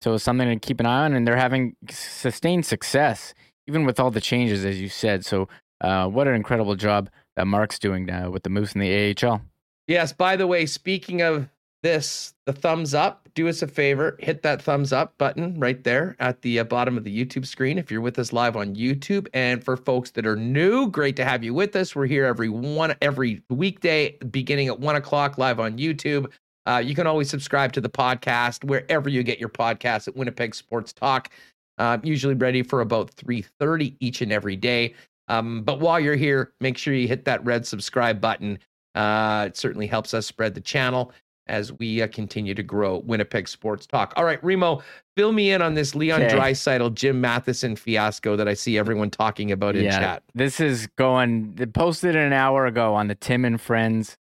so 0.00 0.14
it's 0.14 0.22
something 0.22 0.48
to 0.48 0.64
keep 0.64 0.78
an 0.78 0.86
eye 0.86 1.06
on. 1.06 1.12
And 1.12 1.26
they're 1.26 1.34
having 1.34 1.74
sustained 1.90 2.66
success 2.66 3.34
even 3.66 3.84
with 3.84 4.00
all 4.00 4.10
the 4.10 4.20
changes, 4.20 4.64
as 4.64 4.80
you 4.80 4.88
said. 4.88 5.24
So, 5.24 5.48
uh, 5.80 6.08
what 6.08 6.26
an 6.26 6.34
incredible 6.34 6.74
job 6.74 7.10
that 7.36 7.46
Mark's 7.46 7.78
doing 7.78 8.06
now 8.06 8.30
with 8.30 8.42
the 8.42 8.50
Moose 8.50 8.72
in 8.72 8.80
the 8.80 9.14
AHL. 9.24 9.42
Yes. 9.86 10.12
By 10.12 10.36
the 10.36 10.46
way, 10.46 10.66
speaking 10.66 11.22
of 11.22 11.48
this, 11.82 12.34
the 12.46 12.52
thumbs 12.52 12.94
up, 12.94 13.28
do 13.34 13.48
us 13.48 13.62
a 13.62 13.68
favor, 13.68 14.16
hit 14.18 14.42
that 14.42 14.62
thumbs 14.62 14.92
up 14.92 15.16
button 15.18 15.60
right 15.60 15.84
there 15.84 16.16
at 16.18 16.42
the 16.42 16.58
uh, 16.58 16.64
bottom 16.64 16.96
of 16.96 17.04
the 17.04 17.24
YouTube 17.24 17.46
screen 17.46 17.78
if 17.78 17.90
you're 17.90 18.00
with 18.00 18.18
us 18.18 18.32
live 18.32 18.56
on 18.56 18.74
YouTube. 18.74 19.28
And 19.34 19.62
for 19.62 19.76
folks 19.76 20.10
that 20.12 20.26
are 20.26 20.34
new, 20.34 20.90
great 20.90 21.14
to 21.16 21.24
have 21.24 21.44
you 21.44 21.54
with 21.54 21.76
us. 21.76 21.94
We're 21.94 22.06
here 22.06 22.24
every 22.24 22.48
one 22.48 22.94
every 23.02 23.42
weekday, 23.50 24.16
beginning 24.30 24.68
at 24.68 24.80
one 24.80 24.96
o'clock 24.96 25.38
live 25.38 25.60
on 25.60 25.78
YouTube. 25.78 26.32
Uh, 26.66 26.82
you 26.84 26.96
can 26.96 27.06
always 27.06 27.30
subscribe 27.30 27.72
to 27.74 27.80
the 27.80 27.88
podcast 27.88 28.64
wherever 28.64 29.08
you 29.08 29.22
get 29.22 29.38
your 29.38 29.48
podcasts 29.48 30.08
at 30.08 30.16
Winnipeg 30.16 30.54
Sports 30.54 30.92
Talk. 30.92 31.30
Uh, 31.78 31.98
usually 32.02 32.34
ready 32.34 32.62
for 32.62 32.80
about 32.80 33.14
3.30 33.16 33.96
each 34.00 34.22
and 34.22 34.32
every 34.32 34.56
day. 34.56 34.94
Um, 35.28 35.62
but 35.62 35.80
while 35.80 36.00
you're 36.00 36.16
here, 36.16 36.52
make 36.60 36.78
sure 36.78 36.94
you 36.94 37.08
hit 37.08 37.24
that 37.24 37.44
red 37.44 37.66
subscribe 37.66 38.20
button. 38.20 38.58
Uh, 38.94 39.44
it 39.48 39.56
certainly 39.56 39.86
helps 39.86 40.14
us 40.14 40.26
spread 40.26 40.54
the 40.54 40.60
channel 40.60 41.12
as 41.48 41.72
we 41.72 42.02
uh, 42.02 42.08
continue 42.08 42.54
to 42.54 42.62
grow 42.62 42.98
Winnipeg 42.98 43.48
Sports 43.48 43.86
Talk. 43.86 44.12
All 44.16 44.24
right, 44.24 44.42
Remo, 44.42 44.82
fill 45.16 45.32
me 45.32 45.52
in 45.52 45.62
on 45.62 45.74
this 45.74 45.94
Leon 45.94 46.22
okay. 46.22 46.90
Jim 46.94 47.20
Matheson 47.20 47.76
fiasco 47.76 48.36
that 48.36 48.48
I 48.48 48.54
see 48.54 48.78
everyone 48.78 49.10
talking 49.10 49.52
about 49.52 49.76
in 49.76 49.84
yeah, 49.84 49.98
chat. 49.98 50.22
This 50.34 50.60
is 50.60 50.88
going, 50.96 51.54
they 51.54 51.66
posted 51.66 52.16
an 52.16 52.32
hour 52.32 52.66
ago 52.66 52.94
on 52.94 53.08
the 53.08 53.14
Tim 53.14 53.44
and 53.44 53.60
Friends 53.60 54.16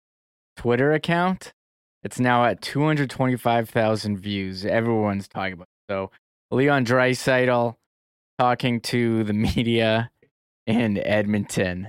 Twitter 0.56 0.92
account. 0.92 1.52
It's 2.02 2.20
now 2.20 2.44
at 2.44 2.60
225,000 2.60 4.18
views. 4.18 4.66
Everyone's 4.66 5.26
talking 5.26 5.54
about 5.54 5.62
it. 5.62 5.92
So 5.92 6.10
Leon 6.50 6.84
Draisaitl 6.84 7.76
talking 8.38 8.80
to 8.80 9.24
the 9.24 9.32
media 9.32 10.10
in 10.66 10.98
Edmonton. 10.98 11.88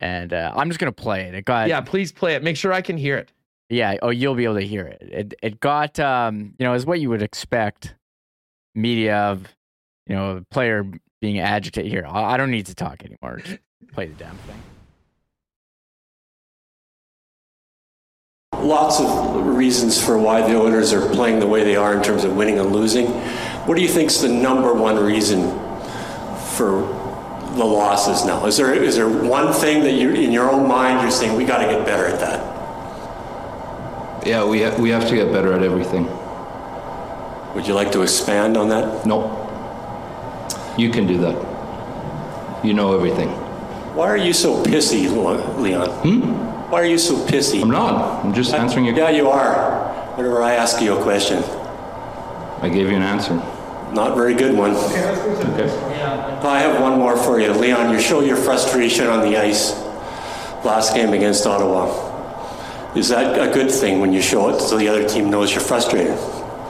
And 0.00 0.32
uh, 0.32 0.52
I'm 0.54 0.68
just 0.68 0.78
gonna 0.78 0.92
play 0.92 1.22
it. 1.22 1.34
It 1.34 1.44
got 1.44 1.68
yeah. 1.68 1.80
Please 1.80 2.12
play 2.12 2.34
it. 2.34 2.42
Make 2.42 2.56
sure 2.56 2.72
I 2.72 2.82
can 2.82 2.96
hear 2.96 3.16
it. 3.16 3.32
Yeah. 3.68 3.96
Oh, 4.00 4.10
you'll 4.10 4.36
be 4.36 4.44
able 4.44 4.54
to 4.54 4.66
hear 4.66 4.86
it. 4.86 5.02
It 5.02 5.34
it 5.42 5.60
got 5.60 5.98
um 5.98 6.54
you 6.58 6.64
know 6.64 6.74
is 6.74 6.86
what 6.86 7.00
you 7.00 7.10
would 7.10 7.22
expect. 7.22 7.94
Media 8.76 9.16
of 9.16 9.48
you 10.06 10.14
know 10.14 10.36
a 10.36 10.42
player 10.52 10.88
being 11.20 11.40
agitated. 11.40 11.90
Here, 11.90 12.06
I 12.08 12.36
don't 12.36 12.52
need 12.52 12.66
to 12.66 12.76
talk 12.76 13.04
anymore. 13.04 13.38
Just 13.38 13.58
play 13.92 14.06
the 14.06 14.14
damn 14.14 14.36
thing. 14.36 14.62
Lots 18.54 19.00
of 19.00 19.46
reasons 19.46 20.02
for 20.02 20.18
why 20.18 20.42
the 20.42 20.58
Oilers 20.60 20.92
are 20.92 21.08
playing 21.12 21.40
the 21.40 21.46
way 21.46 21.64
they 21.64 21.76
are 21.76 21.94
in 21.94 22.02
terms 22.02 22.24
of 22.24 22.36
winning 22.36 22.58
and 22.58 22.72
losing. 22.72 23.06
What 23.68 23.76
do 23.76 23.82
you 23.82 23.88
think 23.88 24.08
is 24.08 24.22
the 24.22 24.30
number 24.30 24.72
one 24.72 24.96
reason 24.96 25.42
for 26.56 26.80
the 27.54 27.66
losses 27.66 28.24
now? 28.24 28.46
Is 28.46 28.56
there 28.56 28.72
is 28.72 28.96
there 28.96 29.10
one 29.10 29.52
thing 29.52 29.82
that 29.82 29.92
you 29.92 30.14
in 30.14 30.32
your 30.32 30.50
own 30.50 30.66
mind 30.66 31.02
you're 31.02 31.10
saying 31.10 31.36
we 31.36 31.44
got 31.44 31.58
to 31.58 31.66
get 31.66 31.84
better 31.84 32.06
at 32.06 32.18
that? 32.18 32.40
Yeah, 34.26 34.42
we 34.46 34.62
ha- 34.62 34.74
we 34.80 34.88
have 34.88 35.06
to 35.10 35.14
get 35.14 35.30
better 35.32 35.52
at 35.52 35.62
everything. 35.62 36.06
Would 37.54 37.66
you 37.66 37.74
like 37.74 37.92
to 37.92 38.00
expand 38.00 38.56
on 38.56 38.70
that? 38.70 39.04
No. 39.04 39.36
You 40.78 40.88
can 40.88 41.06
do 41.06 41.18
that. 41.18 41.36
You 42.64 42.72
know 42.72 42.94
everything. 42.94 43.28
Why 43.94 44.08
are 44.08 44.16
you 44.16 44.32
so 44.32 44.64
pissy, 44.64 45.10
Leon? 45.60 45.90
Hmm? 45.90 46.20
Why 46.70 46.80
are 46.80 46.86
you 46.86 46.96
so 46.96 47.16
pissy? 47.26 47.60
I'm 47.60 47.68
not. 47.68 48.24
I'm 48.24 48.32
just 48.32 48.54
answering 48.54 48.86
your. 48.86 48.96
Yeah, 48.96 49.10
you 49.10 49.28
are. 49.28 49.92
Whenever 50.16 50.42
I 50.42 50.54
ask 50.54 50.80
you 50.80 50.96
a 50.96 51.02
question. 51.02 51.42
I 52.62 52.70
gave 52.70 52.88
you 52.88 52.96
an 52.96 53.02
answer. 53.02 53.38
Not 53.92 54.16
very 54.16 54.34
good 54.34 54.56
one. 54.56 54.72
Okay. 54.72 55.68
I 56.46 56.60
have 56.60 56.80
one 56.80 56.98
more 56.98 57.16
for 57.16 57.40
you. 57.40 57.52
Leon, 57.52 57.92
you 57.92 57.98
show 57.98 58.20
your 58.20 58.36
frustration 58.36 59.06
on 59.06 59.20
the 59.22 59.36
ice 59.36 59.72
last 60.64 60.94
game 60.94 61.12
against 61.12 61.46
Ottawa. 61.46 62.08
Is 62.94 63.08
that 63.08 63.38
a 63.40 63.52
good 63.52 63.70
thing 63.70 64.00
when 64.00 64.12
you 64.12 64.22
show 64.22 64.48
it 64.48 64.60
so 64.60 64.76
the 64.76 64.88
other 64.88 65.08
team 65.08 65.30
knows 65.30 65.52
you're 65.52 65.60
frustrated? 65.60 66.16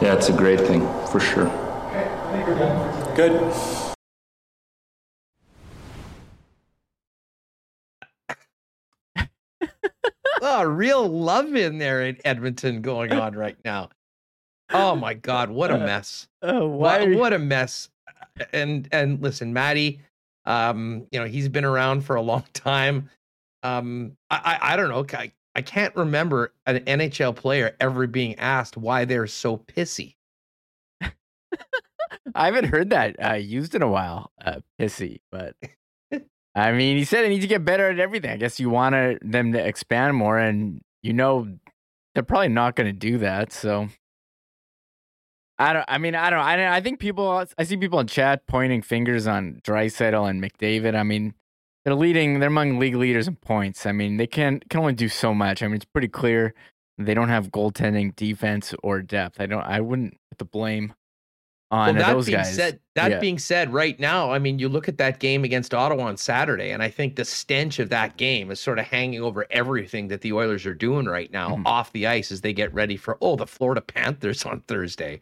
Yeah, 0.00 0.14
it's 0.14 0.28
a 0.28 0.32
great 0.32 0.60
thing, 0.60 0.80
for 1.06 1.20
sure. 1.20 1.46
Good. 3.16 3.52
oh, 10.42 10.62
real 10.64 11.08
love 11.08 11.54
in 11.54 11.78
there 11.78 12.02
in 12.02 12.18
Edmonton 12.24 12.82
going 12.82 13.12
on 13.12 13.34
right 13.34 13.56
now. 13.64 13.90
Oh 14.70 14.94
my 14.94 15.14
God, 15.14 15.50
what 15.50 15.70
a 15.70 15.74
uh, 15.74 15.86
mess! 15.86 16.28
Uh, 16.42 16.66
what, 16.66 17.08
what 17.10 17.32
a 17.32 17.38
mess! 17.38 17.88
And 18.52 18.88
and 18.92 19.20
listen, 19.22 19.52
Maddie, 19.52 20.00
um, 20.44 21.06
you 21.10 21.18
know 21.18 21.26
he's 21.26 21.48
been 21.48 21.64
around 21.64 22.02
for 22.02 22.16
a 22.16 22.22
long 22.22 22.44
time. 22.52 23.08
Um, 23.62 24.16
I 24.30 24.58
I, 24.60 24.72
I 24.72 24.76
don't 24.76 24.88
know. 24.90 25.18
I, 25.18 25.32
I 25.54 25.62
can't 25.62 25.94
remember 25.96 26.52
an 26.66 26.80
NHL 26.80 27.34
player 27.34 27.74
ever 27.80 28.06
being 28.06 28.38
asked 28.38 28.76
why 28.76 29.04
they're 29.04 29.26
so 29.26 29.56
pissy. 29.56 30.14
I 31.00 32.46
haven't 32.46 32.66
heard 32.66 32.90
that 32.90 33.16
uh, 33.22 33.34
used 33.34 33.74
in 33.74 33.82
a 33.82 33.88
while, 33.88 34.30
uh, 34.44 34.60
pissy. 34.78 35.20
But 35.32 35.56
I 36.54 36.72
mean, 36.72 36.96
he 36.96 37.04
said 37.04 37.22
they 37.22 37.28
need 37.28 37.40
to 37.40 37.46
get 37.46 37.64
better 37.64 37.88
at 37.88 37.98
everything. 37.98 38.30
I 38.30 38.36
guess 38.36 38.60
you 38.60 38.70
want 38.70 38.94
them 39.22 39.52
to 39.52 39.66
expand 39.66 40.16
more, 40.16 40.38
and 40.38 40.80
you 41.02 41.12
know 41.12 41.48
they're 42.14 42.22
probably 42.22 42.48
not 42.48 42.76
going 42.76 42.88
to 42.88 42.92
do 42.92 43.18
that. 43.18 43.52
So 43.52 43.88
I 45.58 45.72
don't. 45.72 45.84
I 45.88 45.98
mean, 45.98 46.14
I 46.14 46.30
don't. 46.30 46.38
I 46.40 46.76
I 46.76 46.80
think 46.80 47.00
people. 47.00 47.44
I 47.58 47.64
see 47.64 47.76
people 47.76 47.98
in 48.00 48.06
chat 48.06 48.46
pointing 48.46 48.82
fingers 48.82 49.26
on 49.26 49.60
Draisaitl 49.64 50.28
and 50.30 50.42
McDavid. 50.42 50.94
I 50.94 51.02
mean, 51.02 51.34
they're 51.84 51.94
leading. 51.94 52.38
They're 52.38 52.48
among 52.48 52.78
league 52.78 52.94
leaders 52.94 53.26
in 53.26 53.36
points. 53.36 53.84
I 53.86 53.92
mean, 53.92 54.16
they 54.18 54.26
can 54.26 54.60
can 54.70 54.80
only 54.80 54.92
do 54.94 55.08
so 55.08 55.34
much. 55.34 55.62
I 55.62 55.66
mean, 55.66 55.76
it's 55.76 55.84
pretty 55.84 56.08
clear 56.08 56.54
they 56.96 57.14
don't 57.14 57.28
have 57.28 57.50
goaltending, 57.50 58.14
defense, 58.14 58.74
or 58.82 59.02
depth. 59.02 59.40
I 59.40 59.46
don't. 59.46 59.62
I 59.62 59.80
wouldn't 59.80 60.16
put 60.30 60.38
the 60.38 60.44
blame 60.44 60.94
on 61.70 61.96
well, 61.96 62.04
that 62.06 62.12
those 62.14 62.26
being 62.26 62.38
guys. 62.38 62.54
Said, 62.54 62.80
that 62.94 63.10
Yeah. 63.10 63.18
being 63.20 63.38
said, 63.38 63.72
right 63.74 63.98
now, 64.00 64.30
I 64.32 64.38
mean, 64.38 64.58
you 64.58 64.68
look 64.70 64.88
at 64.88 64.96
that 64.98 65.18
game 65.20 65.44
against 65.44 65.74
Ottawa 65.74 66.04
on 66.04 66.16
Saturday, 66.16 66.70
and 66.70 66.82
I 66.82 66.88
think 66.88 67.16
the 67.16 67.26
stench 67.26 67.78
of 67.78 67.90
that 67.90 68.16
game 68.16 68.50
is 68.50 68.58
sort 68.58 68.78
of 68.78 68.86
hanging 68.86 69.20
over 69.22 69.44
everything 69.50 70.08
that 70.08 70.22
the 70.22 70.32
Oilers 70.32 70.64
are 70.64 70.72
doing 70.74 71.04
right 71.04 71.30
now 71.30 71.56
Mhm. 71.56 71.66
off 71.66 71.92
the 71.92 72.06
ice 72.06 72.32
as 72.32 72.40
they 72.40 72.52
get 72.54 72.72
ready 72.72 72.96
for 72.96 73.18
oh 73.20 73.36
the 73.36 73.46
Florida 73.46 73.80
Panthers 73.82 74.46
on 74.46 74.60
Thursday. 74.62 75.20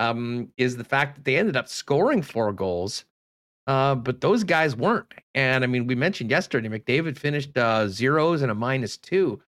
Um, 0.00 0.48
is 0.56 0.76
the 0.76 0.84
fact 0.84 1.16
that 1.16 1.24
they 1.24 1.36
ended 1.36 1.56
up 1.56 1.68
scoring 1.68 2.22
four 2.22 2.52
goals, 2.52 3.04
uh, 3.66 3.94
but 3.94 4.20
those 4.20 4.44
guys 4.44 4.74
weren't. 4.74 5.12
And 5.34 5.62
I 5.62 5.66
mean, 5.66 5.86
we 5.86 5.94
mentioned 5.94 6.30
yesterday, 6.30 6.68
McDavid 6.68 7.18
finished 7.18 7.56
uh, 7.58 7.86
zeros 7.86 8.40
and 8.42 8.50
a 8.50 8.54
minus 8.54 8.96
two, 8.96 9.40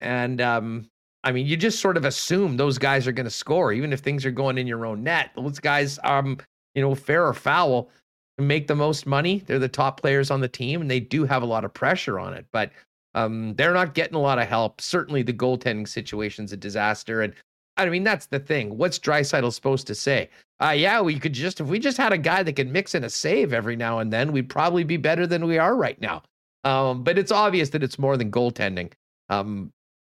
and 0.00 0.40
um, 0.40 0.90
I 1.24 1.32
mean, 1.32 1.46
you 1.46 1.56
just 1.56 1.80
sort 1.80 1.96
of 1.96 2.04
assume 2.04 2.56
those 2.56 2.78
guys 2.78 3.06
are 3.06 3.12
going 3.12 3.24
to 3.24 3.30
score, 3.30 3.72
even 3.72 3.92
if 3.92 4.00
things 4.00 4.24
are 4.24 4.30
going 4.30 4.58
in 4.58 4.66
your 4.66 4.86
own 4.86 5.02
net. 5.02 5.30
Those 5.36 5.58
guys, 5.58 5.98
um, 6.04 6.38
you 6.74 6.82
know, 6.82 6.94
fair 6.94 7.26
or 7.26 7.34
foul, 7.34 7.90
make 8.38 8.66
the 8.66 8.74
most 8.76 9.06
money. 9.06 9.42
They're 9.46 9.58
the 9.58 9.68
top 9.68 10.00
players 10.00 10.30
on 10.30 10.40
the 10.40 10.48
team, 10.48 10.80
and 10.80 10.90
they 10.90 11.00
do 11.00 11.24
have 11.24 11.42
a 11.42 11.46
lot 11.46 11.64
of 11.64 11.74
pressure 11.74 12.18
on 12.18 12.34
it. 12.34 12.46
But 12.52 12.72
um, 13.14 13.54
they're 13.54 13.74
not 13.74 13.94
getting 13.94 14.14
a 14.14 14.20
lot 14.20 14.38
of 14.38 14.48
help. 14.48 14.80
Certainly, 14.80 15.22
the 15.22 15.32
goaltending 15.32 15.88
situation's 15.88 16.52
a 16.52 16.56
disaster. 16.56 17.22
And 17.22 17.34
I 17.78 17.88
mean, 17.88 18.04
that's 18.04 18.26
the 18.26 18.40
thing. 18.40 18.76
What's 18.76 18.98
Draisaitl 18.98 19.52
supposed 19.52 19.86
to 19.86 19.94
say? 19.94 20.28
Uh, 20.60 20.74
yeah, 20.76 21.00
we 21.00 21.18
could 21.18 21.32
just 21.32 21.60
if 21.60 21.68
we 21.68 21.78
just 21.78 21.96
had 21.96 22.12
a 22.12 22.18
guy 22.18 22.42
that 22.42 22.54
could 22.54 22.70
mix 22.70 22.94
in 22.94 23.04
a 23.04 23.10
save 23.10 23.52
every 23.52 23.76
now 23.76 24.00
and 24.00 24.12
then, 24.12 24.32
we'd 24.32 24.48
probably 24.48 24.84
be 24.84 24.96
better 24.96 25.26
than 25.26 25.46
we 25.46 25.58
are 25.58 25.76
right 25.76 26.00
now. 26.00 26.22
Um, 26.64 27.04
but 27.04 27.18
it's 27.18 27.32
obvious 27.32 27.70
that 27.70 27.82
it's 27.82 27.98
more 27.98 28.16
than 28.16 28.30
goaltending. 28.30 28.92
Um, 29.28 29.72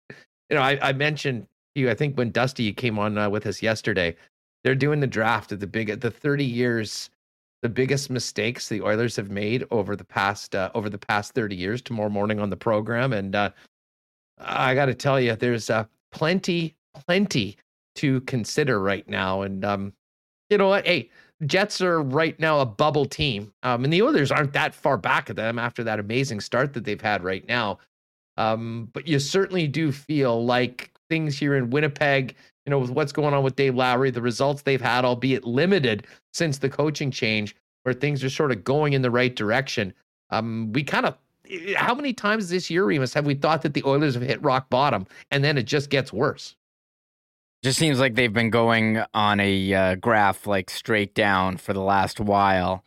you 0.10 0.56
know, 0.56 0.62
I, 0.62 0.80
I 0.82 0.94
mentioned 0.94 1.48
to 1.76 1.82
you, 1.82 1.90
I 1.90 1.94
think 1.94 2.18
when 2.18 2.32
Dusty 2.32 2.74
came 2.74 2.98
on 3.00 3.18
uh, 3.18 3.30
with 3.30 3.46
us 3.46 3.62
yesterday, 3.62 4.16
they're 4.64 4.76
doing 4.76 5.00
the 5.00 5.08
draft 5.08 5.52
of 5.52 5.60
the 5.60 5.68
big, 5.68 6.00
the 6.02 6.12
30 6.12 6.44
years, 6.44 7.10
the 7.62 7.70
biggest 7.70 8.10
mistakes 8.10 8.68
the 8.68 8.82
Oilers 8.82 9.16
have 9.16 9.30
made 9.30 9.66
over 9.72 9.96
the 9.96 10.04
past, 10.04 10.56
uh, 10.56 10.72
over 10.74 10.90
the 10.90 10.98
past 10.98 11.34
30 11.34 11.56
years 11.56 11.82
tomorrow 11.82 12.10
morning 12.10 12.40
on 12.40 12.50
the 12.50 12.58
program. 12.58 13.14
And 13.14 13.36
uh, 13.36 13.52
I 14.40 14.76
got 14.76 14.88
to 14.88 14.94
tell 14.94 15.20
you, 15.20 15.36
there's 15.36 15.70
uh, 15.70 15.86
plenty, 16.12 16.76
plenty 16.94 17.58
to 17.96 18.22
consider 18.22 18.80
right 18.80 19.08
now. 19.08 19.42
And 19.42 19.66
um, 19.66 19.94
you 20.50 20.58
know 20.58 20.70
what? 20.70 20.86
Hey, 20.86 21.10
Jets 21.46 21.82
are 21.82 22.02
right 22.02 22.40
now 22.40 22.60
a 22.60 22.66
bubble 22.66 23.06
team. 23.06 23.52
Um, 23.64 23.84
and 23.84 23.92
the 23.92 24.02
Oilers 24.02 24.32
aren't 24.32 24.54
that 24.54 24.76
far 24.76 24.98
back 24.98 25.30
of 25.30 25.36
them 25.36 25.58
after 25.58 25.84
that 25.84 26.00
amazing 26.00 26.40
start 26.40 26.74
that 26.74 26.86
they've 26.86 27.02
had 27.02 27.24
right 27.24 27.48
now. 27.48 27.80
Um, 28.38 28.90
but 28.94 29.08
you 29.08 29.20
certainly 29.20 29.68
do 29.68 29.92
feel 29.92 30.46
like 30.46 30.92
things 31.10 31.38
here 31.38 31.56
in 31.56 31.70
Winnipeg, 31.70 32.36
you 32.66 32.70
know, 32.70 32.80
with 32.80 32.92
what's 32.92 33.12
going 33.12 33.34
on 33.34 33.44
with 33.44 33.56
Dave 33.56 33.76
Lowry, 33.76 34.12
the 34.12 34.22
results 34.22 34.62
they've 34.62 34.82
had, 34.82 35.04
albeit 35.04 35.44
limited 35.44 36.08
since 36.34 36.60
the 36.60 36.70
coaching 36.70 37.12
change, 37.12 37.56
where 37.84 37.94
things 37.94 38.24
are 38.24 38.30
sort 38.30 38.52
of 38.52 38.64
going 38.64 38.94
in 38.94 39.02
the 39.02 39.12
right 39.12 39.36
direction. 39.36 39.94
Um, 40.30 40.72
we 40.72 40.84
kind 40.84 41.06
of, 41.06 41.18
how 41.76 41.94
many 41.94 42.14
times 42.14 42.50
this 42.50 42.70
year, 42.70 42.86
Remis, 42.86 43.14
have 43.14 43.26
we 43.26 43.36
thought 43.36 43.64
that 43.64 43.74
the 43.74 43.84
Oilers 43.86 44.14
have 44.14 44.24
hit 44.24 44.42
rock 44.42 44.70
bottom 44.70 45.06
and 45.32 45.44
then 45.44 45.58
it 45.58 45.64
just 45.64 45.90
gets 45.90 46.14
worse? 46.14 46.56
Just 47.64 47.78
seems 47.78 48.00
like 48.00 48.16
they've 48.16 48.34
been 48.34 48.50
going 48.50 49.04
on 49.14 49.40
a 49.40 49.74
uh, 49.74 49.96
graph 49.96 50.48
like 50.48 50.70
straight 50.70 51.14
down 51.14 51.58
for 51.58 51.74
the 51.74 51.82
last 51.82 52.20
while. 52.20 52.84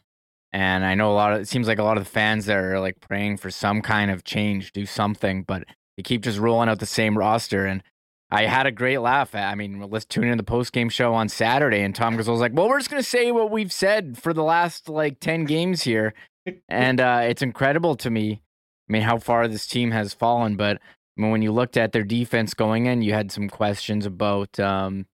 And 0.53 0.85
I 0.85 0.95
know 0.95 1.13
a 1.13 1.15
lot 1.15 1.33
of 1.33 1.41
it 1.41 1.49
seems 1.49 1.69
like 1.69 1.79
a 1.79 1.85
lot 1.85 1.97
of 1.97 2.05
the 2.05 2.11
fans 2.11 2.47
there 2.47 2.75
are 2.75 2.81
like 2.81 3.01
praying 3.01 3.37
for 3.37 3.51
some 3.51 3.83
kind 3.83 4.11
of 4.11 4.25
change, 4.25 4.73
do 4.73 4.85
something, 4.85 5.43
but 5.43 5.65
they 5.97 6.03
keep 6.03 6.23
just 6.23 6.39
rolling 6.39 6.69
out 6.69 6.81
the 6.81 6.87
same 6.87 7.17
roster. 7.17 7.67
And 7.67 7.83
I 8.31 8.47
had 8.47 8.67
a 8.67 8.73
great 8.73 8.99
laugh. 8.99 9.35
I 9.35 9.55
mean, 9.55 9.81
let's 9.91 10.05
tune 10.05 10.25
in 10.25 10.31
to 10.31 10.37
the 10.37 10.43
post 10.43 10.73
game 10.73 10.89
show 10.89 11.15
on 11.15 11.29
Saturday, 11.29 11.83
and 11.83 11.95
Tom 11.95 12.17
was 12.17 12.27
like, 12.27 12.53
"Well, 12.53 12.69
we're 12.69 12.81
just 12.81 12.91
gonna 12.91 13.03
say 13.05 13.31
what 13.31 13.51
we've 13.51 13.73
said 13.73 14.19
for 14.19 14.33
the 14.33 14.43
last 14.43 14.89
like 14.89 15.21
ten 15.21 15.45
games 15.45 15.83
here," 15.83 16.15
and 16.69 17.01
uh, 17.01 17.21
it's 17.23 17.43
incredible 17.43 17.95
to 17.97 18.11
me. 18.11 18.43
I 18.89 18.93
mean, 18.93 19.03
how 19.03 19.19
far 19.19 19.47
this 19.47 19.69
team 19.69 19.93
has 19.93 20.15
fallen, 20.15 20.57
but 20.57 20.81
I 21.17 21.21
mean, 21.21 21.31
when 21.31 21.43
you 21.43 21.53
looked 21.53 21.77
at 21.77 21.93
their 21.93 22.03
defense 22.03 22.55
going 22.55 22.87
in, 22.87 23.03
you 23.03 23.13
had 23.13 23.31
some 23.31 23.49
questions 23.49 24.05
about, 24.07 24.59
um, 24.59 25.07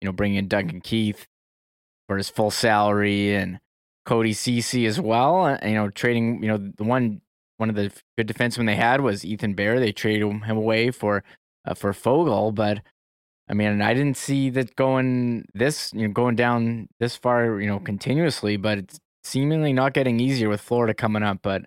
you 0.00 0.06
know, 0.06 0.12
bringing 0.12 0.38
in 0.38 0.48
Duncan 0.48 0.80
Keith 0.80 1.26
for 2.08 2.16
his 2.16 2.28
full 2.28 2.50
salary 2.50 3.34
and 3.34 3.58
Cody 4.04 4.32
Ceci 4.32 4.86
as 4.86 5.00
well. 5.00 5.44
Uh, 5.44 5.58
You 5.62 5.74
know, 5.74 5.88
trading. 5.90 6.42
You 6.42 6.48
know, 6.48 6.58
the 6.58 6.84
one 6.84 7.20
one 7.58 7.70
of 7.70 7.76
the 7.76 7.92
good 8.16 8.28
defensemen 8.28 8.66
they 8.66 8.76
had 8.76 9.00
was 9.00 9.24
Ethan 9.24 9.54
Bear. 9.54 9.78
They 9.78 9.92
traded 9.92 10.22
him 10.22 10.42
away 10.56 10.90
for 10.90 11.22
uh, 11.66 11.74
for 11.74 11.92
Foegele, 11.92 12.54
but 12.54 12.82
I 13.48 13.54
mean, 13.54 13.82
I 13.82 13.94
didn't 13.94 14.16
see 14.16 14.50
that 14.50 14.76
going 14.76 15.46
this 15.54 15.92
you 15.92 16.06
know 16.08 16.12
going 16.12 16.36
down 16.36 16.88
this 17.00 17.16
far. 17.16 17.60
You 17.60 17.68
know, 17.68 17.78
continuously, 17.80 18.56
but 18.56 18.78
it's 18.78 18.98
seemingly 19.24 19.72
not 19.72 19.94
getting 19.94 20.20
easier 20.20 20.48
with 20.48 20.60
Florida 20.60 20.94
coming 20.94 21.22
up. 21.22 21.38
But 21.42 21.66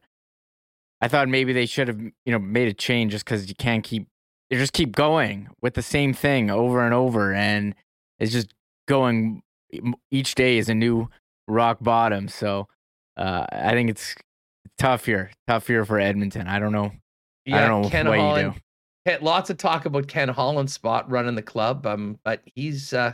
I 1.06 1.07
thought 1.07 1.30
maybe 1.30 1.53
they 1.53 1.68
should 1.68 1.88
have, 1.88 2.02
you 2.02 2.32
know, 2.32 2.40
made 2.40 2.68
a 2.68 2.73
change 2.73 3.11
just 3.11 3.26
because 3.26 3.48
you 3.48 3.53
can't 3.53 3.84
keep, 3.84 4.07
you 4.49 4.57
just 4.57 4.73
keep 4.73 4.95
going 4.95 5.49
with 5.61 5.76
the 5.76 5.84
same 5.84 6.15
thing 6.15 6.49
over 6.49 6.84
and 6.84 6.95
over, 6.95 7.32
and 7.32 7.76
it's 8.18 8.32
just 8.32 8.56
going. 8.88 9.44
Each 10.10 10.34
day 10.34 10.57
is 10.57 10.68
a 10.68 10.73
new 10.73 11.07
rock 11.48 11.77
bottom. 11.80 12.27
So 12.27 12.68
uh, 13.18 13.45
I 13.52 13.73
think 13.73 13.91
it's 13.91 14.15
tough 14.80 15.06
here, 15.06 15.30
tough 15.45 15.68
here 15.68 15.86
for 15.86 15.99
Edmonton. 15.99 16.48
I 16.48 16.57
don't 16.57 16.72
know. 16.72 16.91
I 17.52 17.68
don't 17.68 17.84
know 17.84 17.90
Ken 17.90 18.07
what 18.07 18.18
Holland, 18.18 18.56
you 19.06 19.11
do. 19.11 19.23
Lots 19.23 19.52
of 19.52 19.57
talk 19.57 19.86
about 19.86 20.07
Ken 20.07 20.30
Holland's 20.30 20.73
spot 20.73 21.07
running 21.07 21.36
the 21.36 21.44
club. 21.44 21.86
Um, 21.86 22.18
but 22.26 22.41
he's 22.56 22.94
uh 22.94 23.14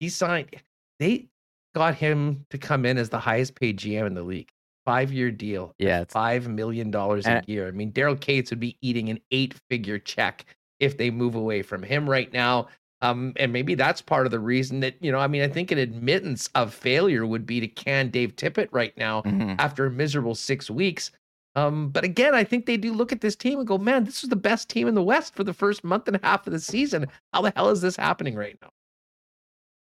he 0.00 0.08
signed. 0.08 0.56
They 1.00 1.28
got 1.74 1.96
him 1.96 2.46
to 2.48 2.56
come 2.56 2.86
in 2.86 2.96
as 2.96 3.10
the 3.10 3.18
highest 3.18 3.56
paid 3.56 3.78
GM 3.78 4.06
in 4.06 4.14
the 4.14 4.22
league. 4.22 4.48
Five 4.86 5.12
year 5.12 5.32
deal. 5.32 5.74
Yeah, 5.78 6.04
five 6.08 6.48
million 6.48 6.90
dollars 6.90 7.26
a 7.26 7.42
year. 7.46 7.66
I 7.66 7.72
mean, 7.72 7.92
Daryl 7.92 8.18
Katz 8.18 8.50
would 8.50 8.60
be 8.60 8.78
eating 8.80 9.10
an 9.10 9.18
eight 9.32 9.54
figure 9.68 9.98
check 9.98 10.46
if 10.78 10.96
they 10.96 11.10
move 11.10 11.34
away 11.34 11.62
from 11.62 11.82
him 11.82 12.08
right 12.08 12.32
now. 12.32 12.68
Um, 13.02 13.34
and 13.36 13.52
maybe 13.52 13.74
that's 13.74 14.00
part 14.00 14.26
of 14.26 14.32
the 14.32 14.38
reason 14.38 14.80
that 14.80 14.94
you 15.00 15.12
know. 15.12 15.18
I 15.18 15.26
mean, 15.26 15.42
I 15.42 15.48
think 15.48 15.70
an 15.70 15.78
admittance 15.78 16.48
of 16.54 16.72
failure 16.72 17.26
would 17.26 17.44
be 17.44 17.60
to 17.60 17.68
can 17.68 18.08
Dave 18.08 18.36
Tippett 18.36 18.68
right 18.70 18.96
now 18.96 19.22
mhm. 19.22 19.56
after 19.58 19.86
a 19.86 19.90
miserable 19.90 20.34
six 20.34 20.70
weeks. 20.70 21.10
Um, 21.56 21.88
but 21.88 22.04
again, 22.04 22.34
I 22.34 22.44
think 22.44 22.66
they 22.66 22.76
do 22.76 22.92
look 22.92 23.12
at 23.12 23.20
this 23.20 23.36
team 23.36 23.58
and 23.58 23.68
go, 23.68 23.76
"Man, 23.76 24.04
this 24.04 24.22
was 24.22 24.30
the 24.30 24.36
best 24.36 24.70
team 24.70 24.88
in 24.88 24.94
the 24.94 25.02
West 25.02 25.34
for 25.34 25.44
the 25.44 25.52
first 25.52 25.84
month 25.84 26.06
and 26.06 26.16
a 26.16 26.20
half 26.22 26.46
of 26.46 26.52
the 26.52 26.60
season. 26.60 27.06
How 27.34 27.42
the 27.42 27.52
hell 27.54 27.70
is 27.70 27.80
this 27.80 27.96
happening 27.96 28.34
right 28.34 28.56
now?" 28.62 28.70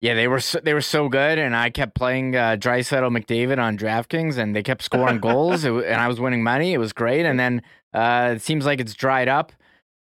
Yeah, 0.01 0.15
they 0.15 0.29
were 0.29 0.41
so, 0.41 0.61
they 0.63 0.75
were 0.75 0.83
so 0.83 1.09
good, 1.09 1.39
and 1.39 1.57
I 1.57 1.71
kept 1.71 1.95
playing 1.95 2.37
uh, 2.37 2.57
Draisaitl 2.59 3.17
McDavid 3.17 3.59
on 3.59 3.79
DraftKings, 3.79 4.37
and 4.37 4.55
they 4.55 4.63
kept 4.63 4.83
scoring 4.83 5.19
goals, 5.19 5.65
it, 5.65 5.73
and 5.73 6.01
I 6.01 6.09
was 6.09 6.21
winning 6.21 6.43
money. 6.43 6.75
It 6.75 6.79
was 6.79 6.93
great, 6.93 7.25
and 7.25 7.41
then 7.41 7.63
uh, 7.95 8.35
it 8.37 8.43
seems 8.43 8.67
like 8.67 8.81
it's 8.81 8.93
dried 8.93 9.29
up. 9.29 9.53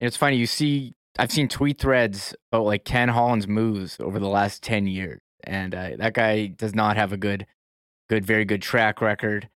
It's 0.01 0.17
funny 0.17 0.37
you 0.37 0.47
see. 0.47 0.95
I've 1.19 1.31
seen 1.31 1.49
tweet 1.49 1.79
threads 1.79 2.35
about 2.51 2.65
like 2.65 2.85
Ken 2.85 3.09
Holland's 3.09 3.47
moves 3.47 3.99
over 4.01 4.19
the 4.19 4.29
last 4.29 4.63
ten 4.63 4.89
years, 4.89 5.21
and 5.45 5.73
uh, 5.75 5.91
that 5.99 6.15
guy 6.15 6.47
does 6.47 6.75
not 6.75 6.97
have 6.97 7.13
a 7.13 7.17
good, 7.17 7.47
good, 8.11 8.25
very 8.25 8.45
good 8.45 8.63
track 8.63 9.01
record. 9.01 9.49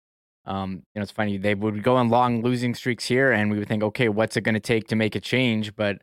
Um, 0.45 0.83
you 0.95 0.99
know, 0.99 1.03
it's 1.03 1.11
funny 1.11 1.37
they 1.37 1.55
would 1.55 1.83
go 1.83 1.97
on 1.97 2.09
long 2.09 2.41
losing 2.41 2.73
streaks 2.73 3.05
here, 3.05 3.31
and 3.31 3.51
we 3.51 3.59
would 3.59 3.67
think, 3.67 3.83
okay, 3.83 4.07
what's 4.07 4.37
it 4.37 4.41
going 4.41 4.55
to 4.55 4.61
take 4.61 4.87
to 4.87 4.95
make 4.95 5.15
a 5.15 5.19
change? 5.19 5.75
But 5.75 6.01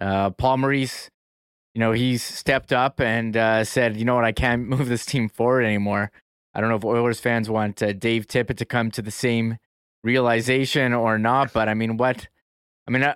uh, 0.00 0.30
Paul 0.30 0.58
Maurice 0.58 1.10
you 1.76 1.80
know, 1.80 1.92
he's 1.92 2.22
stepped 2.22 2.72
up 2.72 3.02
and 3.02 3.36
uh, 3.36 3.62
said, 3.62 3.98
you 3.98 4.06
know 4.06 4.14
what, 4.14 4.24
I 4.24 4.32
can't 4.32 4.62
move 4.66 4.88
this 4.88 5.04
team 5.04 5.28
forward 5.28 5.62
anymore. 5.62 6.10
I 6.54 6.62
don't 6.62 6.70
know 6.70 6.76
if 6.76 6.84
Oilers 6.86 7.20
fans 7.20 7.50
want 7.50 7.82
uh, 7.82 7.92
Dave 7.92 8.26
Tippett 8.26 8.56
to 8.56 8.64
come 8.64 8.90
to 8.92 9.02
the 9.02 9.10
same 9.10 9.58
realization 10.02 10.94
or 10.94 11.18
not, 11.18 11.52
but 11.52 11.68
I 11.68 11.74
mean, 11.74 11.98
what? 11.98 12.28
I 12.88 12.90
mean, 12.90 13.04
I, 13.04 13.14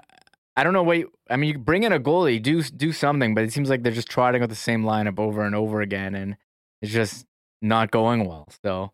I 0.56 0.62
don't 0.62 0.74
know 0.74 0.82
what. 0.82 0.98
You, 0.98 1.10
I 1.30 1.36
mean, 1.36 1.52
you 1.52 1.58
bring 1.58 1.84
in 1.84 1.92
a 1.92 1.98
goalie, 1.98 2.42
do 2.42 2.62
do 2.62 2.92
something, 2.92 3.34
but 3.34 3.44
it 3.44 3.52
seems 3.54 3.70
like 3.70 3.82
they're 3.82 3.92
just 3.92 4.10
trotting 4.10 4.42
out 4.42 4.50
the 4.50 4.54
same 4.54 4.82
lineup 4.82 5.18
over 5.18 5.42
and 5.42 5.54
over 5.54 5.80
again, 5.80 6.14
and 6.14 6.36
it's 6.82 6.92
just 6.92 7.24
not 7.62 7.90
going 7.90 8.26
well. 8.26 8.46
So, 8.62 8.92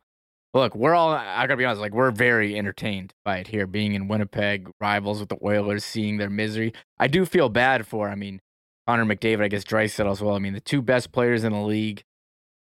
look, 0.54 0.76
we're 0.76 0.94
all. 0.94 1.10
I 1.10 1.42
gotta 1.42 1.56
be 1.56 1.64
honest, 1.64 1.80
like 1.80 1.92
we're 1.92 2.12
very 2.12 2.56
entertained 2.56 3.14
by 3.24 3.38
it 3.38 3.48
here, 3.48 3.66
being 3.66 3.94
in 3.94 4.06
Winnipeg, 4.06 4.70
rivals 4.80 5.18
with 5.18 5.28
the 5.28 5.38
Oilers, 5.42 5.84
seeing 5.84 6.18
their 6.18 6.30
misery. 6.30 6.72
I 7.00 7.08
do 7.08 7.26
feel 7.26 7.48
bad 7.48 7.84
for. 7.84 8.08
I 8.08 8.14
mean. 8.14 8.40
Connor 8.86 9.04
McDavid, 9.04 9.42
I 9.42 9.48
guess 9.48 9.64
Draisaitl 9.64 10.10
as 10.10 10.20
well. 10.20 10.34
I 10.34 10.38
mean, 10.38 10.52
the 10.52 10.60
two 10.60 10.80
best 10.82 11.12
players 11.12 11.44
in 11.44 11.52
the 11.52 11.60
league, 11.60 12.04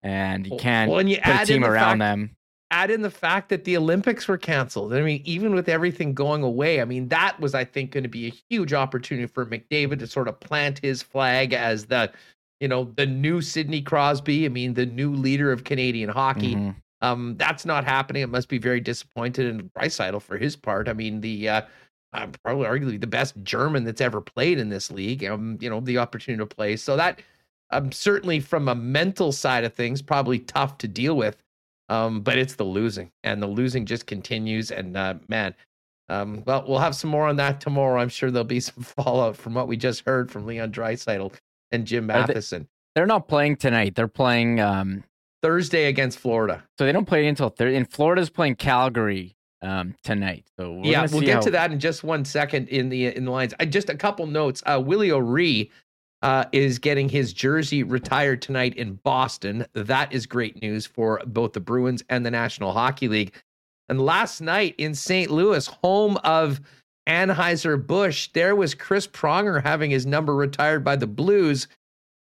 and 0.04 0.46
you 0.46 0.58
can't 0.58 0.90
well, 0.90 1.00
and 1.00 1.10
you 1.10 1.18
put 1.18 1.42
a 1.42 1.46
team 1.46 1.64
around 1.64 2.00
fact- 2.00 2.00
them. 2.00 2.36
add 2.72 2.92
in 2.92 3.02
the 3.02 3.10
fact 3.12 3.50
that 3.50 3.64
the 3.64 3.76
Olympics 3.78 4.28
were 4.28 4.38
canceled. 4.38 4.94
I 4.94 5.02
mean, 5.02 5.22
even 5.26 5.54
with 5.56 5.68
everything 5.70 6.14
going 6.14 6.44
away, 6.44 6.82
I 6.82 6.86
mean, 6.86 7.08
that 7.10 7.40
was, 7.40 7.56
I 7.56 7.64
think, 7.64 7.92
going 7.92 8.04
to 8.04 8.10
be 8.10 8.28
a 8.28 8.34
huge 8.50 8.74
opportunity 8.74 9.28
for 9.28 9.46
McDavid 9.46 10.00
to 10.00 10.08
sort 10.08 10.28
of 10.28 10.40
plant 10.40 10.80
his 10.80 11.02
flag 11.02 11.54
as 11.54 11.86
the, 11.86 12.12
you 12.60 12.68
know, 12.68 12.92
the 12.96 13.06
new 13.06 13.42
Sidney 13.42 13.82
Crosby. 13.82 14.46
I 14.46 14.50
mean, 14.50 14.74
the 14.74 14.86
new 14.86 15.14
leader 15.14 15.52
of 15.52 15.64
Canadian 15.64 16.10
hockey. 16.10 16.56
Mhm. 16.56 16.76
Um, 17.02 17.36
that's 17.38 17.66
not 17.66 17.86
happening. 17.86 18.22
It 18.24 18.30
must 18.30 18.50
be 18.50 18.58
very 18.58 18.82
disappointed 18.82 19.48
in 19.48 19.70
Draisaitl 19.70 20.22
for 20.22 20.38
his 20.38 20.58
part. 20.58 20.90
I 20.90 20.94
mean, 20.94 21.22
the 21.22 21.48
uh, 21.48 21.62
uh, 22.14 22.28
probably 22.44 22.66
arguably 22.66 23.00
the 23.00 23.08
best 23.08 23.36
German 23.44 23.84
that's 23.84 24.02
ever 24.02 24.22
played 24.22 24.60
in 24.60 24.70
this 24.70 24.92
league. 24.92 25.24
Um, 25.24 25.58
you 25.62 25.70
know, 25.70 25.80
the 25.80 25.98
opportunity 25.98 26.42
to 26.42 26.46
play. 26.46 26.76
So 26.76 26.96
that 26.98 27.22
um, 27.72 27.92
certainly 27.92 28.40
from 28.40 28.68
a 28.68 28.76
mental 28.76 29.32
side 29.32 29.64
of 29.64 29.74
things, 29.74 30.02
probably 30.02 30.40
tough 30.40 30.78
to 30.80 30.88
deal 30.88 31.16
with. 31.16 31.38
Um, 31.90 32.22
but 32.22 32.38
it's 32.38 32.54
the 32.54 32.64
losing, 32.64 33.12
and 33.24 33.42
the 33.42 33.48
losing 33.48 33.88
just 33.88 34.06
continues. 34.06 34.70
And 34.70 34.96
uh, 34.96 35.16
man, 35.28 35.56
um, 36.08 36.44
well, 36.46 36.64
we'll 36.68 36.80
have 36.80 36.96
some 36.96 37.10
more 37.10 37.28
on 37.28 37.38
that 37.38 37.62
tomorrow. 37.62 38.00
I'm 38.00 38.10
sure 38.10 38.30
there'll 38.30 38.44
be 38.44 38.60
some 38.60 38.84
fallout 38.84 39.36
from 39.36 39.54
what 39.56 39.68
we 39.68 39.78
just 39.78 40.06
heard 40.06 40.32
from 40.32 40.46
Leon 40.46 40.72
Draisaitl 40.72 41.34
and 41.72 41.86
Jim 41.86 42.06
Matheson. 42.06 42.68
They, 42.96 43.02
are 43.02 43.08
not 43.08 43.28
playing 43.28 43.58
tonight. 43.58 43.96
They're 43.96 44.08
playing 44.08 44.60
um, 44.60 45.04
Thursday 45.42 45.86
against 45.86 46.20
Florida. 46.20 46.64
So 46.78 46.86
they 46.86 46.92
don't 46.92 47.06
play 47.06 47.28
until 47.28 47.50
Thursday. 47.50 47.78
And 47.78 47.90
Florida's 47.90 48.30
playing 48.30 48.56
Calgary 48.56 49.36
um, 49.62 49.96
tonight. 50.04 50.46
So 50.58 50.82
yeah, 50.84 51.08
we'll 51.12 51.22
get 51.22 51.36
how... 51.36 51.42
to 51.42 51.52
that 51.52 51.72
in 51.72 51.80
just 51.80 52.04
one 52.04 52.26
second 52.26 52.70
in 52.70 52.90
the 52.90 53.08
in 53.08 53.26
the 53.26 53.32
lines. 53.32 53.54
I 53.60 53.66
just 53.66 53.90
a 53.90 53.96
couple 53.96 54.26
notes. 54.28 54.64
Uh, 54.66 54.82
Willie 54.84 55.12
O'Ree 55.12 55.72
uh, 56.22 56.46
is 56.52 56.80
getting 56.80 57.10
his 57.10 57.34
jersey 57.34 57.84
retired 57.84 58.42
tonight 58.42 58.76
in 58.76 58.96
Boston. 59.04 59.66
That 59.74 60.12
is 60.12 60.26
great 60.26 60.62
news 60.62 60.86
for 60.86 61.22
both 61.26 61.54
the 61.54 61.60
Bruins 61.60 62.04
and 62.10 62.26
the 62.26 62.32
National 62.32 62.74
Hockey 62.74 63.08
League. 63.08 63.34
And 63.88 64.02
last 64.02 64.42
night 64.42 64.76
in 64.78 64.94
St. 64.94 65.32
Louis, 65.32 65.66
home 65.66 66.18
of 66.24 66.62
Anheuser-Busch, 67.08 68.30
there 68.34 68.56
was 68.56 68.76
Chris 68.76 69.08
Pronger 69.08 69.64
having 69.64 69.90
his 69.90 70.06
number 70.06 70.36
retired 70.36 70.84
by 70.84 70.96
the 70.96 71.08
Blues 71.08 71.68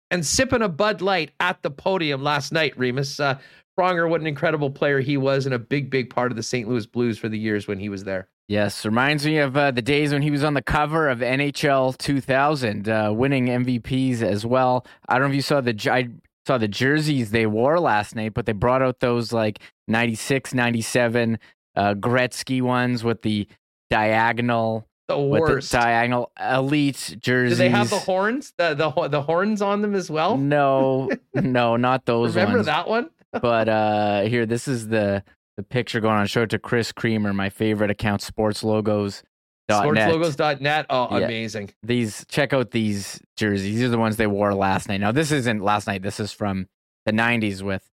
and 0.09 0.25
sipping 0.25 0.61
a 0.61 0.69
Bud 0.69 1.01
Light 1.01 1.31
at 1.39 1.61
the 1.61 1.69
podium 1.69 2.23
last 2.23 2.51
night, 2.51 2.77
Remis. 2.77 3.19
Uh, 3.19 3.37
Pronger, 3.79 4.09
what 4.09 4.19
an 4.19 4.27
incredible 4.27 4.69
player 4.69 4.99
he 4.99 5.15
was 5.15 5.45
and 5.45 5.55
a 5.55 5.59
big, 5.59 5.89
big 5.89 6.09
part 6.09 6.33
of 6.33 6.35
the 6.35 6.43
St. 6.43 6.67
Louis 6.67 6.85
Blues 6.85 7.17
for 7.17 7.29
the 7.29 7.39
years 7.39 7.65
when 7.65 7.79
he 7.79 7.87
was 7.87 8.03
there. 8.03 8.27
Yes, 8.49 8.85
reminds 8.85 9.25
me 9.25 9.37
of 9.37 9.55
uh, 9.55 9.71
the 9.71 9.81
days 9.81 10.11
when 10.11 10.21
he 10.21 10.31
was 10.31 10.43
on 10.43 10.53
the 10.53 10.61
cover 10.61 11.07
of 11.07 11.19
NHL 11.19 11.97
2000, 11.97 12.89
uh, 12.89 13.13
winning 13.15 13.45
MVPs 13.45 14.21
as 14.21 14.45
well. 14.45 14.85
I 15.07 15.13
don't 15.13 15.29
know 15.29 15.29
if 15.29 15.35
you 15.35 15.41
saw 15.41 15.61
the 15.61 15.89
I 15.89 16.09
saw 16.45 16.57
the 16.57 16.67
jerseys 16.67 17.31
they 17.31 17.45
wore 17.45 17.79
last 17.79 18.17
night, 18.17 18.33
but 18.33 18.45
they 18.45 18.51
brought 18.51 18.81
out 18.81 18.99
those 18.99 19.31
like 19.31 19.59
96, 19.87 20.53
97 20.53 21.39
uh, 21.77 21.93
Gretzky 21.93 22.61
ones 22.61 23.01
with 23.01 23.21
the 23.21 23.47
diagonal 23.89 24.89
the 25.07 25.17
worst. 25.17 25.71
The 25.71 25.77
diagonal 25.77 26.33
elite 26.37 27.15
jerseys. 27.21 27.57
Do 27.57 27.63
they 27.63 27.69
have 27.69 27.89
the 27.89 27.99
horns? 27.99 28.53
The 28.57 28.73
the 28.73 29.07
the 29.07 29.21
horns 29.21 29.61
on 29.61 29.81
them 29.81 29.95
as 29.95 30.09
well? 30.09 30.35
No, 30.37 31.09
no, 31.33 31.77
not 31.77 32.05
those. 32.05 32.35
Remember 32.35 32.57
ones. 32.57 32.65
that 32.65 32.89
one? 32.89 33.09
But 33.31 33.69
uh 33.69 34.21
here, 34.23 34.45
this 34.45 34.67
is 34.67 34.87
the 34.87 35.23
the 35.57 35.63
picture 35.63 35.99
going 35.99 36.15
on. 36.15 36.27
Show 36.27 36.43
it 36.43 36.49
to 36.51 36.59
Chris 36.59 36.91
Creamer, 36.91 37.33
my 37.33 37.49
favorite 37.49 37.91
account, 37.91 38.21
Sports 38.21 38.63
Logos. 38.63 39.23
Sportslogos.net. 39.69 40.87
Oh, 40.89 41.19
yeah. 41.19 41.25
amazing. 41.25 41.71
These 41.83 42.25
check 42.27 42.53
out 42.53 42.71
these 42.71 43.21
jerseys. 43.37 43.75
These 43.75 43.83
are 43.83 43.89
the 43.89 43.97
ones 43.97 44.17
they 44.17 44.25
wore 44.27 44.53
last 44.53 44.89
night. 44.89 44.99
Now 44.99 45.11
this 45.11 45.31
isn't 45.31 45.61
last 45.61 45.85
night. 45.85 46.01
This 46.01 46.19
is 46.19 46.31
from 46.31 46.67
the 47.05 47.11
'90s 47.11 47.61
with, 47.61 47.87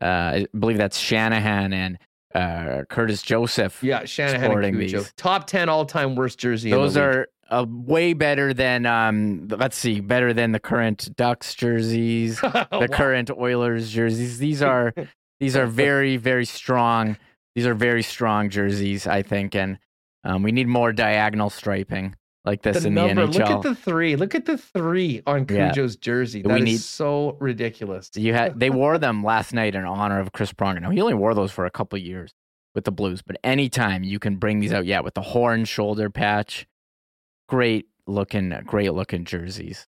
uh, 0.00 0.04
I 0.04 0.46
believe 0.58 0.78
that's 0.78 0.98
Shanahan 0.98 1.72
and 1.72 1.98
uh, 2.34 2.82
Curtis 2.88 3.22
Joseph. 3.22 3.82
Yeah, 3.82 4.04
Shanahan 4.04 4.64
and 4.64 4.80
these. 4.80 5.12
Top 5.16 5.46
ten 5.46 5.68
all 5.68 5.86
time 5.86 6.16
worst 6.16 6.38
jersey. 6.38 6.70
Those 6.70 6.96
are 6.96 7.28
uh, 7.52 7.66
way 7.68 8.14
better 8.14 8.54
than 8.54 8.86
um. 8.86 9.46
Let's 9.48 9.76
see, 9.76 10.00
better 10.00 10.32
than 10.32 10.52
the 10.52 10.60
current 10.60 11.14
Ducks 11.16 11.54
jerseys, 11.54 12.40
the 12.40 12.66
wow. 12.72 12.86
current 12.90 13.30
Oilers 13.30 13.90
jerseys. 13.90 14.38
These 14.38 14.62
are 14.62 14.94
these 15.38 15.56
are 15.56 15.66
very, 15.66 16.16
very 16.16 16.44
strong. 16.44 17.16
These 17.54 17.66
are 17.66 17.74
very 17.74 18.02
strong 18.02 18.48
jerseys, 18.48 19.06
I 19.06 19.22
think, 19.22 19.54
and 19.54 19.78
um, 20.24 20.42
we 20.42 20.52
need 20.52 20.68
more 20.68 20.92
diagonal 20.92 21.50
striping 21.50 22.14
like 22.44 22.62
this 22.62 22.82
the 22.82 22.88
in 22.88 22.94
number, 22.94 23.26
the 23.26 23.32
NHL. 23.32 23.38
Look 23.38 23.50
at 23.50 23.62
the 23.62 23.74
three. 23.74 24.16
Look 24.16 24.34
at 24.34 24.46
the 24.46 24.58
three 24.58 25.22
on 25.26 25.46
Cujo's 25.46 25.94
yeah. 25.94 26.00
jersey. 26.00 26.42
That 26.42 26.52
we 26.52 26.58
is 26.60 26.64
need, 26.64 26.80
so 26.80 27.36
ridiculous. 27.40 28.10
You 28.14 28.34
had 28.34 28.58
they 28.58 28.70
wore 28.82 28.98
them 28.98 29.22
last 29.22 29.52
night 29.52 29.74
in 29.74 29.84
honor 29.84 30.20
of 30.20 30.32
Chris 30.32 30.52
Pronger. 30.52 30.80
Now 30.80 30.90
he 30.90 31.00
only 31.00 31.14
wore 31.14 31.34
those 31.34 31.52
for 31.52 31.66
a 31.66 31.70
couple 31.70 31.98
years 31.98 32.32
with 32.74 32.84
the 32.84 32.92
Blues, 32.92 33.20
but 33.20 33.36
anytime 33.44 34.02
you 34.02 34.18
can 34.18 34.36
bring 34.36 34.60
these 34.60 34.72
out, 34.72 34.86
yeah, 34.86 35.00
with 35.00 35.14
the 35.14 35.22
horn 35.22 35.64
shoulder 35.64 36.08
patch, 36.08 36.66
great 37.52 37.86
looking, 38.06 38.58
great 38.64 38.94
looking 38.94 39.26
jerseys. 39.26 39.86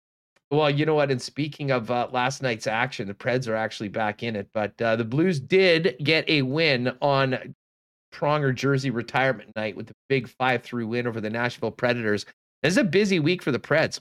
Well, 0.50 0.68
you 0.68 0.84
know 0.84 0.94
what? 0.94 1.10
And 1.10 1.20
speaking 1.20 1.70
of 1.70 1.90
uh, 1.90 2.08
last 2.12 2.42
night's 2.42 2.66
action, 2.66 3.08
the 3.08 3.14
Preds 3.14 3.48
are 3.48 3.56
actually 3.56 3.88
back 3.88 4.22
in 4.22 4.36
it, 4.36 4.50
but 4.52 4.80
uh, 4.82 4.96
the 4.96 5.04
Blues 5.04 5.40
did 5.40 5.96
get 6.04 6.28
a 6.28 6.42
win 6.42 6.92
on 7.00 7.54
Pronger 8.12 8.54
jersey 8.54 8.90
retirement 8.90 9.50
night 9.56 9.76
with 9.76 9.86
the 9.86 9.94
big 10.10 10.28
5 10.28 10.62
3 10.62 10.84
win 10.84 11.06
over 11.06 11.22
the 11.22 11.30
Nashville 11.30 11.70
Predators. 11.70 12.26
This 12.62 12.72
is 12.74 12.78
a 12.78 12.84
busy 12.84 13.18
week 13.18 13.42
for 13.42 13.50
the 13.50 13.58
Preds. 13.58 13.98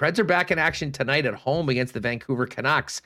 Preds 0.00 0.18
are 0.18 0.24
back 0.24 0.50
in 0.50 0.58
action 0.58 0.90
tonight 0.90 1.26
at 1.26 1.34
home 1.34 1.68
against 1.68 1.92
the 1.92 2.00
Vancouver 2.00 2.46
Canucks. 2.46 3.02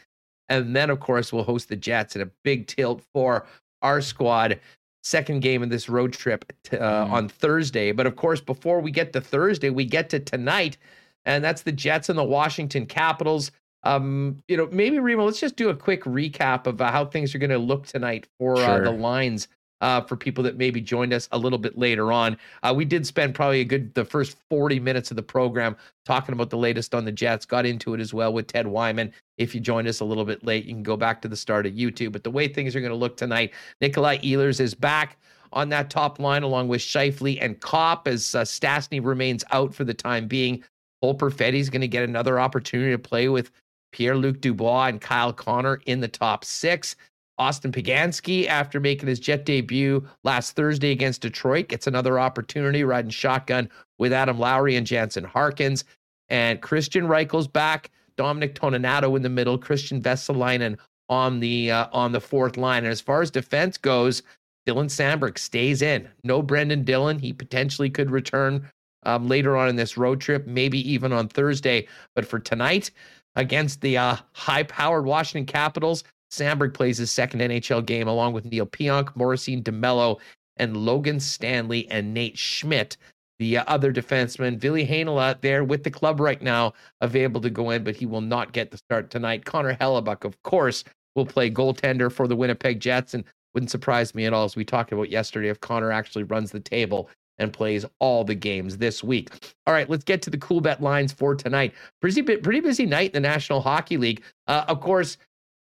And 0.48 0.76
then, 0.76 0.90
of 0.90 1.00
course, 1.00 1.32
we'll 1.32 1.42
host 1.42 1.68
the 1.68 1.74
Jets 1.74 2.14
in 2.14 2.22
a 2.22 2.30
big 2.44 2.68
tilt 2.68 3.02
for 3.12 3.44
our 3.82 4.00
squad. 4.00 4.60
Second 5.02 5.40
game 5.40 5.62
of 5.62 5.70
this 5.70 5.88
road 5.88 6.12
trip 6.12 6.44
uh, 6.72 6.76
mm. 6.76 7.10
on 7.10 7.28
Thursday. 7.28 7.92
But 7.92 8.06
of 8.06 8.16
course, 8.16 8.40
before 8.40 8.80
we 8.80 8.90
get 8.90 9.12
to 9.14 9.20
Thursday, 9.20 9.70
we 9.70 9.84
get 9.84 10.10
to 10.10 10.20
tonight 10.20 10.76
and 11.24 11.44
that's 11.44 11.62
the 11.62 11.72
Jets 11.72 12.08
and 12.08 12.18
the 12.18 12.24
Washington 12.24 12.86
Capitals. 12.86 13.50
Um, 13.82 14.38
you 14.48 14.56
know, 14.56 14.68
maybe 14.70 14.98
Remo, 14.98 15.24
let's 15.24 15.40
just 15.40 15.56
do 15.56 15.70
a 15.70 15.74
quick 15.74 16.04
recap 16.04 16.66
of 16.66 16.80
uh, 16.80 16.90
how 16.90 17.06
things 17.06 17.34
are 17.34 17.38
going 17.38 17.50
to 17.50 17.58
look 17.58 17.86
tonight 17.86 18.26
for 18.38 18.56
sure. 18.56 18.64
uh, 18.64 18.80
the 18.80 18.90
lines 18.90 19.48
uh, 19.80 20.00
for 20.00 20.16
people 20.16 20.44
that 20.44 20.56
maybe 20.56 20.80
joined 20.80 21.12
us 21.12 21.28
a 21.32 21.38
little 21.38 21.58
bit 21.58 21.78
later 21.78 22.12
on. 22.12 22.36
Uh, 22.62 22.72
we 22.76 22.84
did 22.84 23.06
spend 23.06 23.34
probably 23.34 23.60
a 23.60 23.64
good 23.64 23.92
the 23.94 24.04
first 24.04 24.36
40 24.48 24.80
minutes 24.80 25.10
of 25.10 25.16
the 25.16 25.22
program 25.22 25.76
talking 26.04 26.32
about 26.32 26.50
the 26.50 26.58
latest 26.58 26.94
on 26.94 27.04
the 27.04 27.12
Jets. 27.12 27.46
Got 27.46 27.66
into 27.66 27.94
it 27.94 28.00
as 28.00 28.12
well 28.12 28.32
with 28.32 28.46
Ted 28.46 28.66
Wyman. 28.66 29.12
If 29.38 29.54
you 29.54 29.60
joined 29.60 29.88
us 29.88 30.00
a 30.00 30.04
little 30.04 30.24
bit 30.24 30.44
late, 30.44 30.64
you 30.64 30.74
can 30.74 30.82
go 30.82 30.96
back 30.96 31.22
to 31.22 31.28
the 31.28 31.36
start 31.36 31.66
of 31.66 31.72
YouTube. 31.72 32.12
But 32.12 32.24
the 32.24 32.30
way 32.30 32.48
things 32.48 32.76
are 32.76 32.80
going 32.80 32.90
to 32.90 32.96
look 32.96 33.16
tonight, 33.16 33.52
Nikolai 33.80 34.18
Ehlers 34.18 34.60
is 34.60 34.74
back 34.74 35.18
on 35.52 35.68
that 35.70 35.90
top 35.90 36.18
line 36.18 36.42
along 36.42 36.68
with 36.68 36.80
Scheifele 36.80 37.38
and 37.40 37.60
Copp 37.60 38.06
as 38.06 38.34
uh, 38.34 38.42
Stastny 38.42 39.04
remains 39.04 39.44
out 39.50 39.74
for 39.74 39.84
the 39.84 39.94
time 39.94 40.28
being. 40.28 40.62
Cole 41.02 41.14
Perfetti's 41.14 41.70
going 41.70 41.80
to 41.80 41.88
get 41.88 42.04
another 42.04 42.38
opportunity 42.38 42.92
to 42.92 42.98
play 42.98 43.28
with 43.28 43.50
Pierre 43.92 44.16
Luc 44.16 44.40
Dubois 44.40 44.86
and 44.86 45.00
Kyle 45.00 45.32
Connor 45.32 45.80
in 45.86 46.00
the 46.00 46.08
top 46.08 46.44
six. 46.44 46.96
Austin 47.40 47.72
Poganski, 47.72 48.46
after 48.46 48.78
making 48.80 49.08
his 49.08 49.18
jet 49.18 49.46
debut 49.46 50.06
last 50.24 50.54
Thursday 50.54 50.90
against 50.90 51.22
Detroit, 51.22 51.68
gets 51.68 51.86
another 51.86 52.20
opportunity 52.20 52.84
riding 52.84 53.10
shotgun 53.10 53.70
with 53.98 54.12
Adam 54.12 54.38
Lowry 54.38 54.76
and 54.76 54.86
Jansen 54.86 55.24
Harkins. 55.24 55.84
And 56.28 56.60
Kristian 56.60 57.08
Reichel's 57.08 57.48
back. 57.48 57.90
Dominic 58.16 58.54
Toninato 58.54 59.16
in 59.16 59.22
the 59.22 59.30
middle. 59.30 59.58
Kristian 59.58 60.02
Vesalainen 60.02 60.76
on 61.08 61.40
the 61.40 61.70
uh, 61.70 61.86
on 61.92 62.12
the 62.12 62.20
fourth 62.20 62.58
line. 62.58 62.84
And 62.84 62.92
as 62.92 63.00
far 63.00 63.22
as 63.22 63.30
defense 63.30 63.78
goes, 63.78 64.22
Dylan 64.68 64.90
Samberg 64.90 65.38
stays 65.38 65.80
in. 65.80 66.10
No 66.22 66.42
Brenden 66.42 66.84
Dillon. 66.84 67.18
He 67.18 67.32
potentially 67.32 67.88
could 67.88 68.10
return 68.10 68.70
um, 69.04 69.28
later 69.28 69.56
on 69.56 69.70
in 69.70 69.76
this 69.76 69.96
road 69.96 70.20
trip, 70.20 70.46
maybe 70.46 70.78
even 70.92 71.10
on 71.10 71.26
Thursday. 71.28 71.88
But 72.14 72.26
for 72.26 72.38
tonight, 72.38 72.90
against 73.34 73.80
the 73.80 73.96
uh, 73.96 74.16
high 74.32 74.64
powered 74.64 75.06
Washington 75.06 75.46
Capitals, 75.46 76.04
Samberg 76.30 76.74
plays 76.74 76.98
his 76.98 77.10
second 77.10 77.40
NHL 77.40 77.84
game 77.84 78.08
along 78.08 78.32
with 78.32 78.44
Neil 78.44 78.66
Pionk, 78.66 79.14
Morrissey 79.16 79.60
DeMelo, 79.60 80.20
and 80.56 80.76
Logan 80.76 81.20
Stanley 81.20 81.88
and 81.90 82.14
Nate 82.14 82.38
Schmidt. 82.38 82.96
The 83.38 83.56
uh, 83.56 83.64
other 83.66 83.92
defenseman, 83.92 84.58
Ville 84.58 84.86
Heinola, 84.86 85.40
there 85.40 85.64
with 85.64 85.82
the 85.82 85.90
club 85.90 86.20
right 86.20 86.40
now, 86.42 86.74
available 87.00 87.40
to 87.40 87.50
go 87.50 87.70
in, 87.70 87.82
but 87.82 87.96
he 87.96 88.04
will 88.04 88.20
not 88.20 88.52
get 88.52 88.70
the 88.70 88.76
start 88.76 89.10
tonight. 89.10 89.46
Connor 89.46 89.74
Hellebuyck, 89.74 90.24
of 90.24 90.40
course, 90.42 90.84
will 91.16 91.24
play 91.24 91.50
goaltender 91.50 92.12
for 92.12 92.28
the 92.28 92.36
Winnipeg 92.36 92.80
Jets, 92.80 93.14
and 93.14 93.24
wouldn't 93.54 93.70
surprise 93.70 94.14
me 94.14 94.26
at 94.26 94.34
all, 94.34 94.44
as 94.44 94.56
we 94.56 94.64
talked 94.64 94.92
about 94.92 95.10
yesterday, 95.10 95.48
if 95.48 95.60
Connor 95.60 95.90
actually 95.90 96.24
runs 96.24 96.50
the 96.50 96.60
table 96.60 97.08
and 97.38 97.52
plays 97.52 97.86
all 97.98 98.22
the 98.22 98.34
games 98.34 98.76
this 98.76 99.02
week. 99.02 99.54
All 99.66 99.72
right, 99.72 99.88
let's 99.88 100.04
get 100.04 100.20
to 100.22 100.30
the 100.30 100.36
Coolbet 100.36 100.80
lines 100.80 101.12
for 101.12 101.34
tonight. 101.34 101.72
Pretty, 102.02 102.22
pretty 102.22 102.60
busy 102.60 102.84
night 102.84 103.14
in 103.14 103.22
the 103.22 103.28
National 103.28 103.62
Hockey 103.62 103.96
League. 103.96 104.22
Uh, 104.46 104.64
of 104.68 104.80
course, 104.80 105.16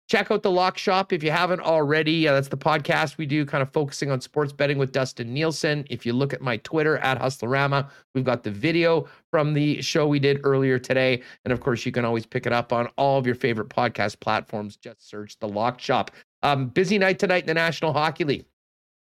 check 0.10 0.31
out 0.31 0.41
the 0.41 0.52
Lock 0.52 0.77
Shop 0.77 1.14
if 1.14 1.22
you 1.23 1.30
haven't 1.30 1.61
already. 1.61 2.27
Uh, 2.27 2.34
that's 2.34 2.48
the 2.48 2.57
podcast 2.57 3.18
we 3.18 3.27
do, 3.27 3.45
kind 3.45 3.61
of 3.61 3.72
focusing 3.72 4.10
on 4.10 4.19
sports 4.19 4.52
betting 4.52 4.80
with 4.80 4.91
Dustin 4.91 5.31
Nielsen. 5.31 5.86
If 5.90 6.06
you 6.06 6.14
look 6.14 6.34
at 6.34 6.41
my 6.41 6.57
Twitter 6.57 6.98
at 6.98 7.19
Hustlerama, 7.19 7.90
we've 8.15 8.26
got 8.26 8.44
the 8.44 8.52
video 8.52 9.07
from 9.31 9.53
the 9.53 9.81
show 9.81 10.07
we 10.07 10.19
did 10.19 10.41
earlier 10.44 10.80
today. 10.80 11.22
And 11.45 11.53
of 11.53 11.61
course, 11.61 11.86
you 11.86 11.91
can 11.91 12.06
always 12.06 12.26
pick 12.26 12.48
it 12.48 12.52
up 12.52 12.73
on 12.73 12.88
all 12.98 13.19
of 13.19 13.26
your 13.27 13.36
favorite 13.36 13.69
podcast 13.69 14.19
platforms. 14.19 14.76
Just 14.76 15.07
search 15.07 15.38
the 15.40 15.48
Lock 15.48 15.80
Shop. 15.80 16.11
Um, 16.41 16.68
busy 16.68 16.98
night 16.98 17.19
tonight 17.19 17.44
in 17.44 17.48
the 17.48 17.53
National 17.53 17.94
Hockey 17.94 18.23
League. 18.23 18.45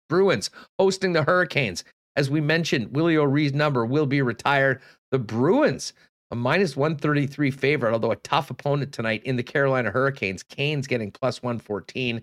Bruins 0.09 0.49
hosting 0.79 1.13
the 1.13 1.23
Hurricanes. 1.23 1.83
As 2.15 2.29
we 2.29 2.41
mentioned, 2.41 2.95
Willie 2.95 3.17
O'Ree's 3.17 3.53
number 3.53 3.85
will 3.85 4.05
be 4.05 4.21
retired. 4.21 4.81
The 5.11 5.19
Bruins, 5.19 5.93
a 6.31 6.35
minus 6.35 6.75
133 6.75 7.51
favorite, 7.51 7.93
although 7.93 8.11
a 8.11 8.17
tough 8.17 8.49
opponent 8.49 8.91
tonight 8.91 9.23
in 9.23 9.35
the 9.35 9.43
Carolina 9.43 9.91
Hurricanes. 9.91 10.43
Canes 10.43 10.87
getting 10.87 11.11
plus 11.11 11.43
114. 11.43 12.21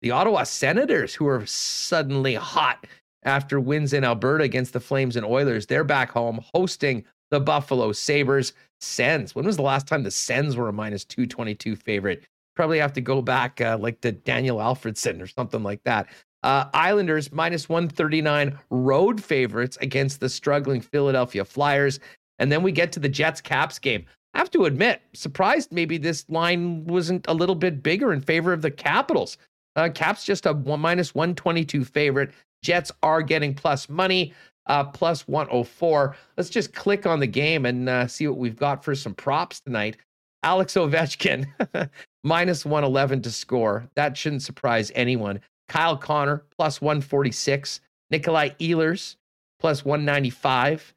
The 0.00 0.10
Ottawa 0.10 0.44
Senators, 0.44 1.14
who 1.14 1.26
are 1.26 1.46
suddenly 1.46 2.34
hot 2.34 2.86
after 3.24 3.60
wins 3.60 3.92
in 3.92 4.04
Alberta 4.04 4.44
against 4.44 4.72
the 4.72 4.80
Flames 4.80 5.16
and 5.16 5.26
Oilers, 5.26 5.66
they're 5.66 5.84
back 5.84 6.10
home 6.10 6.40
hosting 6.54 7.04
the 7.30 7.40
Buffalo 7.40 7.92
Sabres. 7.92 8.52
Sens. 8.82 9.34
When 9.34 9.46
was 9.46 9.56
the 9.56 9.62
last 9.62 9.86
time 9.86 10.02
the 10.02 10.10
Sens 10.10 10.56
were 10.56 10.68
a 10.68 10.72
minus 10.72 11.04
222 11.04 11.76
favorite? 11.76 12.24
Probably 12.56 12.78
have 12.78 12.92
to 12.94 13.00
go 13.00 13.22
back 13.22 13.60
uh, 13.60 13.78
like 13.80 14.00
to 14.02 14.12
Daniel 14.12 14.58
Alfredsson 14.58 15.22
or 15.22 15.26
something 15.26 15.62
like 15.62 15.82
that. 15.84 16.08
Uh, 16.42 16.64
Islanders 16.74 17.30
minus 17.32 17.68
139 17.68 18.58
road 18.70 19.22
favorites 19.22 19.78
against 19.80 20.18
the 20.18 20.28
struggling 20.28 20.80
Philadelphia 20.80 21.44
Flyers. 21.44 22.00
And 22.38 22.50
then 22.50 22.62
we 22.62 22.72
get 22.72 22.92
to 22.92 23.00
the 23.00 23.08
Jets 23.08 23.40
Caps 23.40 23.78
game. 23.78 24.04
I 24.34 24.38
have 24.38 24.50
to 24.52 24.64
admit, 24.64 25.02
surprised 25.12 25.72
maybe 25.72 25.98
this 25.98 26.24
line 26.28 26.86
wasn't 26.86 27.26
a 27.28 27.34
little 27.34 27.54
bit 27.54 27.82
bigger 27.82 28.12
in 28.12 28.20
favor 28.20 28.52
of 28.52 28.62
the 28.62 28.70
Capitals. 28.70 29.36
Uh, 29.76 29.88
Caps 29.94 30.24
just 30.24 30.46
a 30.46 30.52
one, 30.52 30.80
minus 30.80 31.14
122 31.14 31.84
favorite. 31.84 32.32
Jets 32.62 32.92
are 33.02 33.22
getting 33.22 33.54
plus 33.54 33.88
money, 33.88 34.32
uh, 34.66 34.84
plus 34.84 35.26
104. 35.28 36.16
Let's 36.36 36.50
just 36.50 36.72
click 36.74 37.06
on 37.06 37.20
the 37.20 37.26
game 37.26 37.66
and 37.66 37.88
uh, 37.88 38.06
see 38.06 38.26
what 38.26 38.38
we've 38.38 38.56
got 38.56 38.84
for 38.84 38.94
some 38.94 39.14
props 39.14 39.60
tonight. 39.60 39.96
Alex 40.42 40.74
Ovechkin, 40.74 41.46
minus 42.24 42.64
111 42.64 43.22
to 43.22 43.30
score. 43.30 43.88
That 43.94 44.16
shouldn't 44.16 44.42
surprise 44.42 44.90
anyone. 44.94 45.40
Kyle 45.68 45.96
Connor, 45.96 46.44
plus 46.56 46.80
146. 46.80 47.80
Nikolai 48.10 48.50
Ehlers, 48.60 49.16
plus 49.60 49.84
195. 49.84 50.94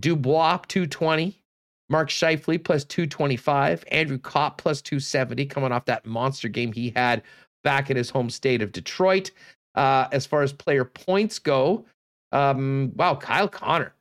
Dubois, 0.00 0.58
220. 0.68 1.40
Mark 1.88 2.08
Scheifele, 2.08 2.62
plus 2.62 2.84
225. 2.84 3.84
Andrew 3.90 4.18
Copp, 4.18 4.58
plus 4.58 4.82
270, 4.82 5.46
coming 5.46 5.72
off 5.72 5.84
that 5.84 6.04
monster 6.04 6.48
game 6.48 6.72
he 6.72 6.92
had 6.96 7.22
back 7.62 7.90
in 7.90 7.96
his 7.96 8.10
home 8.10 8.30
state 8.30 8.62
of 8.62 8.72
Detroit. 8.72 9.30
Uh, 9.74 10.08
as 10.12 10.26
far 10.26 10.42
as 10.42 10.52
player 10.52 10.84
points 10.84 11.38
go, 11.38 11.84
um, 12.32 12.92
wow, 12.96 13.14
Kyle 13.14 13.48
Connor, 13.48 13.94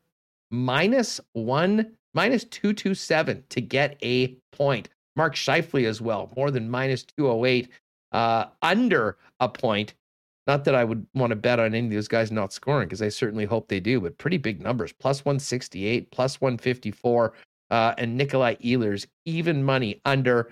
minus 0.50 1.20
one, 1.34 1.92
minus 2.14 2.44
227 2.46 3.44
to 3.50 3.62
get 3.62 3.98
a 4.02 4.36
point. 4.52 4.90
Mark 5.16 5.36
Scheifele 5.36 5.86
as 5.86 6.02
well, 6.02 6.32
more 6.36 6.52
than 6.52 6.70
minus 6.70 7.04
208, 7.04 7.70
uh, 8.12 8.46
under 8.62 9.18
a 9.40 9.50
point. 9.50 9.94
Not 10.48 10.64
that 10.66 10.76
I 10.76 10.84
would 10.84 11.06
want 11.16 11.32
to 11.32 11.36
bet 11.36 11.60
on 11.60 11.74
any 11.74 11.88
of 11.88 11.94
those 11.94 12.08
guys 12.08 12.32
not 12.32 12.54
scoring 12.54 12.88
because 12.88 13.02
I 13.02 13.10
certainly 13.10 13.46
hope 13.46 13.68
they 13.68 13.80
do, 13.80 14.00
but 14.00 14.18
pretty 14.18 14.38
big 14.38 14.62
numbers 14.62 14.94
plus 14.94 15.26
168, 15.26 16.12
plus 16.12 16.40
154, 16.40 17.34
uh, 17.72 17.94
and 17.98 18.16
Nikolai 18.16 18.56
Ehlers, 18.56 19.08
even 19.26 19.64
money 19.64 20.02
under 20.06 20.52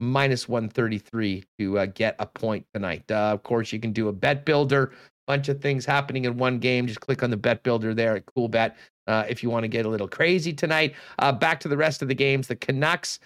minus 0.00 0.48
133 0.48 1.44
to 1.58 1.78
uh, 1.78 1.86
get 1.86 2.16
a 2.18 2.26
point 2.26 2.66
tonight. 2.72 3.04
Uh, 3.10 3.32
of 3.32 3.42
course, 3.42 3.72
you 3.72 3.78
can 3.78 3.92
do 3.92 4.08
a 4.08 4.12
bet 4.12 4.44
builder, 4.44 4.92
bunch 5.26 5.48
of 5.48 5.60
things 5.60 5.84
happening 5.84 6.24
in 6.24 6.36
one 6.36 6.58
game. 6.58 6.86
Just 6.86 7.00
click 7.00 7.22
on 7.22 7.30
the 7.30 7.36
bet 7.36 7.62
builder 7.62 7.94
there 7.94 8.16
at 8.16 8.26
Coolbet 8.26 8.74
uh, 9.06 9.24
if 9.28 9.42
you 9.42 9.50
want 9.50 9.64
to 9.64 9.68
get 9.68 9.86
a 9.86 9.88
little 9.88 10.08
crazy 10.08 10.52
tonight. 10.52 10.94
Uh, 11.18 11.32
back 11.32 11.60
to 11.60 11.68
the 11.68 11.76
rest 11.76 12.02
of 12.02 12.08
the 12.08 12.14
games. 12.14 12.48
The 12.48 12.56
Canucks 12.56 13.20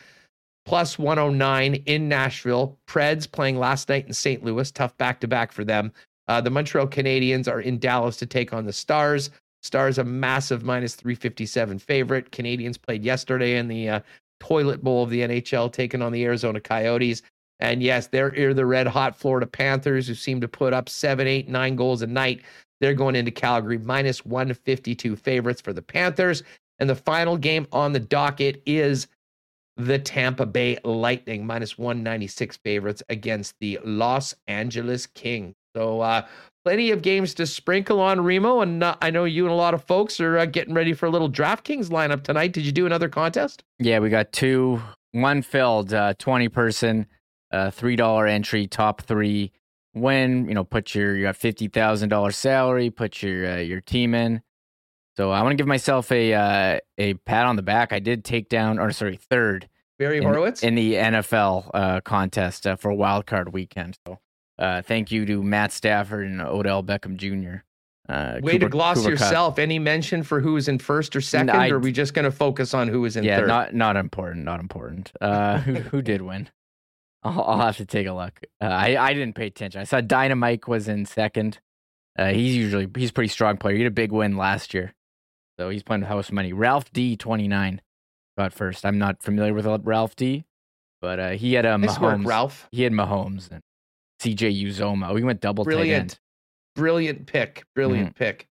plus 0.66 0.99
109 0.99 1.74
in 1.86 2.09
Nashville. 2.09 2.78
Preds 2.86 3.31
playing 3.31 3.59
last 3.59 3.89
night 3.89 4.07
in 4.07 4.12
St. 4.12 4.45
Louis. 4.45 4.70
Tough 4.70 4.97
back 4.99 5.20
to 5.20 5.28
back 5.28 5.53
for 5.53 5.65
them. 5.65 5.93
Uh, 6.28 6.40
the 6.40 6.50
Montreal 6.50 6.86
Canadiens 6.86 7.50
are 7.50 7.60
in 7.60 7.78
Dallas 7.78 8.16
to 8.18 8.26
take 8.26 8.52
on 8.52 8.66
the 8.66 8.72
Stars. 8.72 9.30
Stars 9.62 9.98
a 9.98 10.05
massive 10.05 10.62
minus 10.62 10.94
357 10.94 11.78
favorite. 11.78 12.30
Canadians 12.30 12.78
played 12.78 13.02
yesterday 13.02 13.56
in 13.56 13.66
the 13.66 13.88
uh, 13.88 14.00
toilet 14.40 14.84
bowl 14.84 15.02
of 15.02 15.10
the 15.10 15.20
NHL, 15.20 15.72
taking 15.72 16.02
on 16.02 16.12
the 16.12 16.24
Arizona 16.24 16.60
Coyotes. 16.60 17.22
And 17.60 17.82
yes, 17.82 18.06
they're 18.06 18.55
the 18.55 18.66
red 18.66 18.86
hot 18.86 19.16
Florida 19.16 19.46
Panthers 19.46 20.06
who 20.06 20.14
seem 20.14 20.40
to 20.40 20.48
put 20.48 20.72
up 20.72 20.88
seven, 20.88 21.26
eight, 21.26 21.48
nine 21.48 21.74
goals 21.74 22.02
a 22.02 22.06
night. 22.06 22.42
They're 22.80 22.94
going 22.94 23.16
into 23.16 23.32
Calgary 23.32 23.78
minus 23.78 24.24
152 24.24 25.16
favorites 25.16 25.60
for 25.60 25.72
the 25.72 25.82
Panthers. 25.82 26.44
And 26.78 26.88
the 26.88 26.94
final 26.94 27.36
game 27.36 27.66
on 27.72 27.92
the 27.92 28.00
docket 28.00 28.62
is 28.64 29.09
the 29.76 29.98
Tampa 29.98 30.46
Bay 30.46 30.78
Lightning 30.84 31.44
minus 31.44 31.76
196 31.76 32.59
favorites 32.59 33.02
against 33.09 33.55
the 33.60 33.80
Los 33.84 34.34
Angeles 34.46 35.06
Kings. 35.06 35.55
So, 35.78 36.00
uh, 36.00 36.26
plenty 36.64 36.90
of 36.90 37.02
games 37.02 37.34
to 37.34 37.46
sprinkle 37.46 38.00
on 38.00 38.20
Remo. 38.20 38.62
And 38.62 38.82
uh, 38.82 38.96
I 39.00 39.10
know 39.10 39.24
you 39.24 39.44
and 39.44 39.52
a 39.52 39.56
lot 39.56 39.74
of 39.74 39.84
folks 39.84 40.18
are 40.18 40.38
uh, 40.38 40.44
getting 40.46 40.74
ready 40.74 40.92
for 40.92 41.06
a 41.06 41.10
little 41.10 41.30
DraftKings 41.30 41.86
lineup 41.86 42.24
tonight. 42.24 42.52
Did 42.52 42.66
you 42.66 42.72
do 42.72 42.84
another 42.84 43.09
contest? 43.09 43.62
Yeah, 43.78 44.00
we 44.00 44.10
got 44.10 44.32
two. 44.32 44.82
One 45.12 45.42
filled, 45.42 45.94
uh, 45.94 46.14
20 46.18 46.48
person, 46.48 47.06
uh, 47.52 47.70
$3 47.70 48.28
entry, 48.28 48.66
top 48.66 49.02
three. 49.02 49.52
Win, 49.94 50.48
you 50.48 50.55
know, 50.55 50.64
put 50.64 50.96
your, 50.96 51.16
you 51.16 51.26
have 51.26 51.38
$50,000 51.38 52.34
salary, 52.34 52.90
put 52.90 53.22
your, 53.22 53.52
uh, 53.52 53.56
your 53.59 53.80
team 53.80 54.14
in. 54.14 54.42
So 55.16 55.30
I 55.30 55.42
want 55.42 55.52
to 55.52 55.56
give 55.56 55.66
myself 55.66 56.10
a, 56.10 56.34
uh, 56.34 56.80
a 56.98 57.14
pat 57.14 57.46
on 57.46 57.55
the 57.55 57.62
back. 57.62 57.92
I 57.92 58.00
did 58.00 58.24
take 58.24 58.48
down, 58.48 58.80
or 58.80 58.90
sorry, 58.90 59.16
third. 59.16 59.68
Barry 59.98 60.22
Horowitz? 60.22 60.62
In, 60.62 60.70
in 60.70 60.74
the 60.74 60.94
NFL 60.94 61.70
uh, 61.72 62.00
contest 62.00 62.66
uh, 62.66 62.76
for 62.76 62.92
wild 62.92 63.26
card 63.26 63.52
weekend. 63.52 63.96
So 64.06 64.18
uh, 64.59 64.82
thank 64.82 65.10
you 65.10 65.24
to 65.26 65.43
Matt 65.43 65.72
Stafford 65.72 66.26
and 66.26 66.40
Odell 66.40 66.82
Beckham 66.82 67.16
Jr. 67.16 67.62
Uh, 68.09 68.40
Way 68.43 68.52
Cooper, 68.52 68.64
to 68.64 68.68
gloss 68.70 68.97
Cooper 68.98 69.10
yourself. 69.10 69.55
Cup. 69.56 69.59
Any 69.59 69.78
mention 69.78 70.22
for 70.22 70.40
who 70.40 70.55
was 70.55 70.66
in 70.66 70.78
first 70.78 71.14
or 71.14 71.20
second, 71.20 71.51
I, 71.51 71.68
or 71.68 71.76
are 71.76 71.78
we 71.78 71.93
just 71.93 72.14
going 72.14 72.24
to 72.24 72.30
focus 72.30 72.72
on 72.72 72.89
who 72.89 73.02
was 73.02 73.16
in 73.16 73.24
yeah, 73.24 73.40
third? 73.40 73.48
not 73.48 73.74
not 73.74 73.97
important. 73.97 74.44
Not 74.44 74.60
important. 74.60 75.12
Uh, 75.20 75.59
who 75.59 75.74
who 75.90 76.02
did 76.02 76.22
win? 76.22 76.48
I'll, 77.22 77.43
I'll, 77.43 77.59
have 77.59 77.76
to 77.78 77.85
take 77.85 78.06
a 78.06 78.12
look. 78.12 78.40
Uh, 78.62 78.66
I 78.66 78.97
I 78.97 79.12
didn't 79.12 79.35
pay 79.35 79.47
attention. 79.47 79.80
I 79.80 79.85
saw 79.85 80.01
Dynamite 80.01 80.66
was 80.66 80.89
in 80.89 81.05
second. 81.05 81.60
Uh, 82.18 82.28
he's 82.28 82.56
usually 82.56 82.89
he's 82.97 83.10
a 83.10 83.12
pretty 83.12 83.28
strong 83.28 83.59
player. 83.59 83.74
He 83.76 83.82
had 83.82 83.93
a 83.93 83.94
big 83.94 84.10
win 84.10 84.39
last 84.39 84.72
year, 84.72 84.94
so 85.59 85.68
he's 85.68 85.82
playing 85.82 86.01
with 86.01 86.09
house 86.09 86.32
money. 86.32 86.55
Ralph 86.55 86.90
D 86.93 87.14
twenty 87.14 87.47
nine 87.47 87.82
got 88.39 88.55
first. 88.55 88.86
I'm 88.86 88.98
not 88.98 89.22
familiar 89.22 89.52
with 89.52 89.66
Ralph 89.85 90.16
D, 90.16 90.47
but 91.02 91.18
uh, 91.20 91.30
he 91.30 91.52
had 91.52 91.66
a 91.66 91.76
nice 91.76 91.98
Mahomes. 91.98 92.18
Work, 92.20 92.26
Ralph. 92.26 92.68
He 92.72 92.85
had 92.85 92.93
Mahomes. 92.93 93.51
And 93.51 93.62
CJ 94.20 94.65
Uzomah. 94.65 95.15
We 95.15 95.23
went 95.23 95.40
double 95.40 95.65
brilliant, 95.65 96.19
brilliant 96.74 97.27
pick, 97.27 97.65
brilliant 97.74 98.15
mm-hmm. 98.15 98.24
pick. 98.24 98.49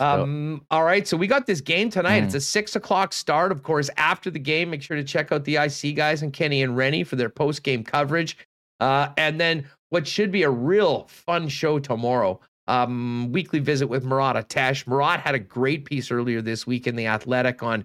Um, 0.00 0.64
all 0.70 0.84
right, 0.84 1.08
so 1.08 1.16
we 1.16 1.26
got 1.26 1.46
this 1.46 1.60
game 1.60 1.90
tonight. 1.90 2.22
Mm. 2.22 2.26
It's 2.26 2.34
a 2.34 2.40
six 2.40 2.76
o'clock 2.76 3.12
start. 3.12 3.50
Of 3.50 3.62
course, 3.62 3.90
after 3.96 4.30
the 4.30 4.38
game, 4.38 4.70
make 4.70 4.82
sure 4.82 4.96
to 4.96 5.04
check 5.04 5.32
out 5.32 5.44
the 5.44 5.56
IC 5.56 5.96
guys 5.96 6.22
and 6.22 6.32
Kenny 6.32 6.62
and 6.62 6.76
Rennie 6.76 7.04
for 7.04 7.16
their 7.16 7.30
post 7.30 7.62
game 7.62 7.82
coverage. 7.82 8.36
Uh, 8.80 9.08
and 9.16 9.40
then 9.40 9.66
what 9.90 10.06
should 10.06 10.30
be 10.30 10.42
a 10.42 10.50
real 10.50 11.06
fun 11.08 11.48
show 11.48 11.78
tomorrow. 11.78 12.40
Um, 12.68 13.32
weekly 13.32 13.60
visit 13.60 13.86
with 13.86 14.04
Murat 14.04 14.36
Ates. 14.36 14.86
Murat 14.86 15.20
had 15.20 15.34
a 15.34 15.38
great 15.38 15.86
piece 15.86 16.10
earlier 16.10 16.42
this 16.42 16.66
week 16.66 16.86
in 16.86 16.96
the 16.96 17.06
Athletic 17.06 17.62
on 17.62 17.84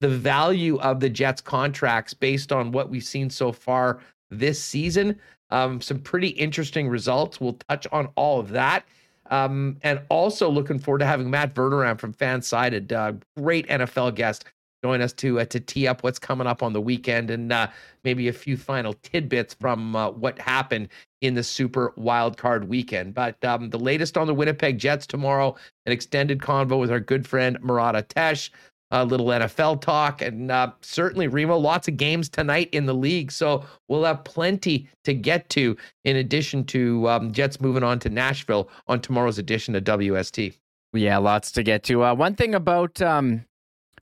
the 0.00 0.08
value 0.08 0.78
of 0.78 1.00
the 1.00 1.10
Jets 1.10 1.40
contracts 1.40 2.14
based 2.14 2.52
on 2.52 2.70
what 2.70 2.90
we've 2.90 3.04
seen 3.04 3.28
so 3.28 3.50
far 3.50 4.00
this 4.30 4.62
season. 4.62 5.18
Um, 5.50 5.80
some 5.80 5.98
pretty 5.98 6.28
interesting 6.28 6.88
results. 6.88 7.40
We'll 7.40 7.58
touch 7.68 7.86
on 7.92 8.08
all 8.16 8.40
of 8.40 8.50
that. 8.50 8.84
Um, 9.30 9.76
and 9.82 10.00
also 10.08 10.50
looking 10.50 10.78
forward 10.78 10.98
to 10.98 11.06
having 11.06 11.30
Matt 11.30 11.54
Verderame 11.54 11.98
from 11.98 12.12
Fansided, 12.12 12.92
uh, 12.92 13.12
great 13.36 13.66
NFL 13.68 14.16
guest, 14.16 14.44
join 14.82 15.00
us 15.00 15.12
to 15.12 15.40
uh, 15.40 15.44
to 15.44 15.60
tee 15.60 15.86
up 15.86 16.02
what's 16.02 16.18
coming 16.18 16.46
up 16.46 16.62
on 16.62 16.72
the 16.72 16.80
weekend 16.80 17.30
and 17.30 17.52
uh, 17.52 17.68
maybe 18.02 18.28
a 18.28 18.32
few 18.32 18.56
final 18.56 18.94
tidbits 19.02 19.54
from 19.54 19.94
uh, 19.94 20.10
what 20.10 20.38
happened 20.38 20.88
in 21.20 21.34
the 21.34 21.42
Super 21.42 21.92
Wild 21.96 22.36
Card 22.36 22.68
weekend. 22.68 23.14
But 23.14 23.42
um, 23.44 23.70
the 23.70 23.78
latest 23.78 24.16
on 24.16 24.26
the 24.26 24.34
Winnipeg 24.34 24.78
Jets 24.78 25.06
tomorrow, 25.06 25.54
an 25.86 25.92
extended 25.92 26.38
convo 26.38 26.80
with 26.80 26.90
our 26.90 27.00
good 27.00 27.26
friend 27.26 27.58
Murat 27.62 27.94
Ates 27.94 28.50
a 28.90 29.04
little 29.04 29.26
NFL 29.26 29.80
talk, 29.80 30.20
and 30.20 30.50
uh, 30.50 30.72
certainly 30.80 31.28
Remo, 31.28 31.56
lots 31.56 31.88
of 31.88 31.96
games 31.96 32.28
tonight 32.28 32.68
in 32.72 32.86
the 32.86 32.94
league. 32.94 33.30
So 33.30 33.64
we'll 33.88 34.04
have 34.04 34.24
plenty 34.24 34.88
to 35.04 35.14
get 35.14 35.48
to 35.50 35.76
in 36.04 36.16
addition 36.16 36.64
to 36.64 37.08
um, 37.08 37.32
Jets 37.32 37.60
moving 37.60 37.84
on 37.84 37.98
to 38.00 38.08
Nashville 38.08 38.68
on 38.88 39.00
tomorrow's 39.00 39.38
edition 39.38 39.74
of 39.76 39.84
WST. 39.84 40.54
Yeah, 40.92 41.18
lots 41.18 41.52
to 41.52 41.62
get 41.62 41.84
to. 41.84 42.02
Uh, 42.04 42.14
one 42.14 42.34
thing 42.34 42.54
about 42.54 43.00
um, 43.00 43.44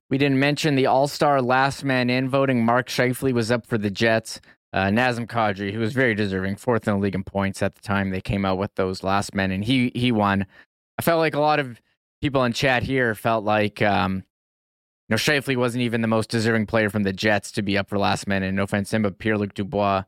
we 0.08 0.16
didn't 0.16 0.40
mention 0.40 0.74
the 0.74 0.86
All 0.86 1.06
Star 1.06 1.42
last 1.42 1.84
man 1.84 2.08
in 2.08 2.28
voting. 2.28 2.64
Mark 2.64 2.88
Scheifele 2.88 3.32
was 3.32 3.50
up 3.50 3.66
for 3.66 3.76
the 3.76 3.90
Jets. 3.90 4.40
Uh, 4.72 4.86
Nazem 4.86 5.26
Kadri, 5.26 5.72
who 5.72 5.80
was 5.80 5.94
very 5.94 6.14
deserving, 6.14 6.56
fourth 6.56 6.86
in 6.86 6.94
the 6.94 7.00
league 7.00 7.14
in 7.14 7.24
points 7.24 7.62
at 7.62 7.74
the 7.74 7.80
time 7.80 8.10
they 8.10 8.20
came 8.20 8.44
out 8.44 8.58
with 8.58 8.74
those 8.74 9.02
last 9.02 9.34
men, 9.34 9.50
and 9.50 9.64
he 9.64 9.92
he 9.94 10.12
won. 10.12 10.46
I 10.98 11.02
felt 11.02 11.20
like 11.20 11.34
a 11.34 11.40
lot 11.40 11.58
of 11.58 11.80
people 12.20 12.44
in 12.44 12.52
chat 12.52 12.82
here 12.82 13.14
felt 13.14 13.44
like 13.44 13.80
um, 13.82 14.24
know, 15.14 15.16
Scheifele 15.16 15.56
wasn't 15.56 15.82
even 15.82 16.02
the 16.02 16.08
most 16.08 16.28
deserving 16.28 16.66
player 16.66 16.90
from 16.90 17.02
the 17.02 17.12
Jets 17.12 17.50
to 17.52 17.62
be 17.62 17.78
up 17.78 17.88
for 17.88 17.98
last 17.98 18.26
minute. 18.26 18.52
No 18.52 18.64
offense 18.64 18.92
him, 18.92 19.02
but 19.02 19.18
Pierre 19.18 19.38
Luc 19.38 19.54
Dubois 19.54 20.04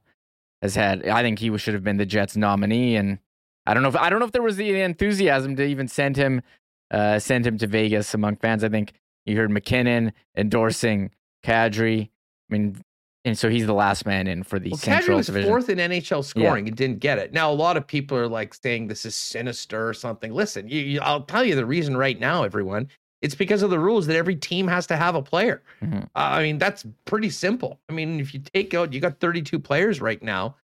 has 0.60 0.74
had. 0.74 1.06
I 1.06 1.22
think 1.22 1.38
he 1.38 1.56
should 1.58 1.74
have 1.74 1.84
been 1.84 1.96
the 1.96 2.06
Jets 2.06 2.36
nominee, 2.36 2.96
and 2.96 3.18
I 3.66 3.74
don't 3.74 3.82
know 3.82 3.88
if 3.88 3.96
I 3.96 4.10
don't 4.10 4.18
know 4.18 4.26
if 4.26 4.32
there 4.32 4.42
was 4.42 4.56
the 4.56 4.80
enthusiasm 4.80 5.56
to 5.56 5.64
even 5.64 5.88
send 5.88 6.16
him, 6.16 6.42
uh, 6.90 7.18
send 7.18 7.46
him 7.46 7.56
to 7.58 7.66
Vegas 7.66 8.12
among 8.12 8.36
fans. 8.36 8.62
I 8.62 8.68
think 8.68 8.92
you 9.24 9.36
heard 9.36 9.50
MacKinnon 9.50 10.12
endorsing 10.36 11.12
Kadri. 11.42 12.10
I 12.50 12.52
mean, 12.52 12.82
and 13.24 13.38
so 13.38 13.48
he's 13.48 13.66
the 13.66 13.74
last 13.74 14.04
man 14.04 14.26
in 14.26 14.42
for 14.42 14.58
the 14.58 14.70
well, 14.70 14.78
Central 14.78 15.14
Kadri 15.14 15.16
was 15.16 15.26
Division. 15.26 15.48
fourth 15.48 15.68
in 15.70 15.78
NHL 15.78 16.24
scoring 16.24 16.66
yeah. 16.66 16.70
and 16.70 16.76
didn't 16.76 17.00
get 17.00 17.18
it. 17.18 17.32
Now 17.32 17.50
a 17.50 17.54
lot 17.54 17.78
of 17.78 17.86
people 17.86 18.18
are 18.18 18.28
like 18.28 18.52
saying 18.54 18.88
this 18.88 19.06
is 19.06 19.14
sinister 19.14 19.88
or 19.88 19.94
something. 19.94 20.34
Listen, 20.34 20.68
you, 20.68 20.80
you, 20.80 21.00
I'll 21.00 21.22
tell 21.22 21.44
you 21.44 21.54
the 21.54 21.66
reason 21.66 21.96
right 21.96 22.18
now, 22.18 22.44
everyone 22.44 22.88
It's 23.22 23.34
because 23.34 23.62
of 23.62 23.70
the 23.70 23.78
rules 23.78 24.06
that 24.06 24.16
every 24.16 24.36
team 24.36 24.66
has 24.68 24.86
to 24.86 24.96
have 24.96 25.14
a 25.14 25.22
player. 25.22 25.62
Mhm. 25.82 26.04
Uh, 26.04 26.08
I 26.14 26.42
mean, 26.42 26.58
that's 26.58 26.86
pretty 27.04 27.30
simple. 27.30 27.78
I 27.88 27.92
mean, 27.92 28.18
if 28.18 28.32
you 28.32 28.40
take 28.40 28.72
out, 28.74 28.92
you 28.92 29.00
got 29.00 29.20
32 29.20 29.58
players 29.58 30.00
right 30.00 30.22
now. 30.22 30.56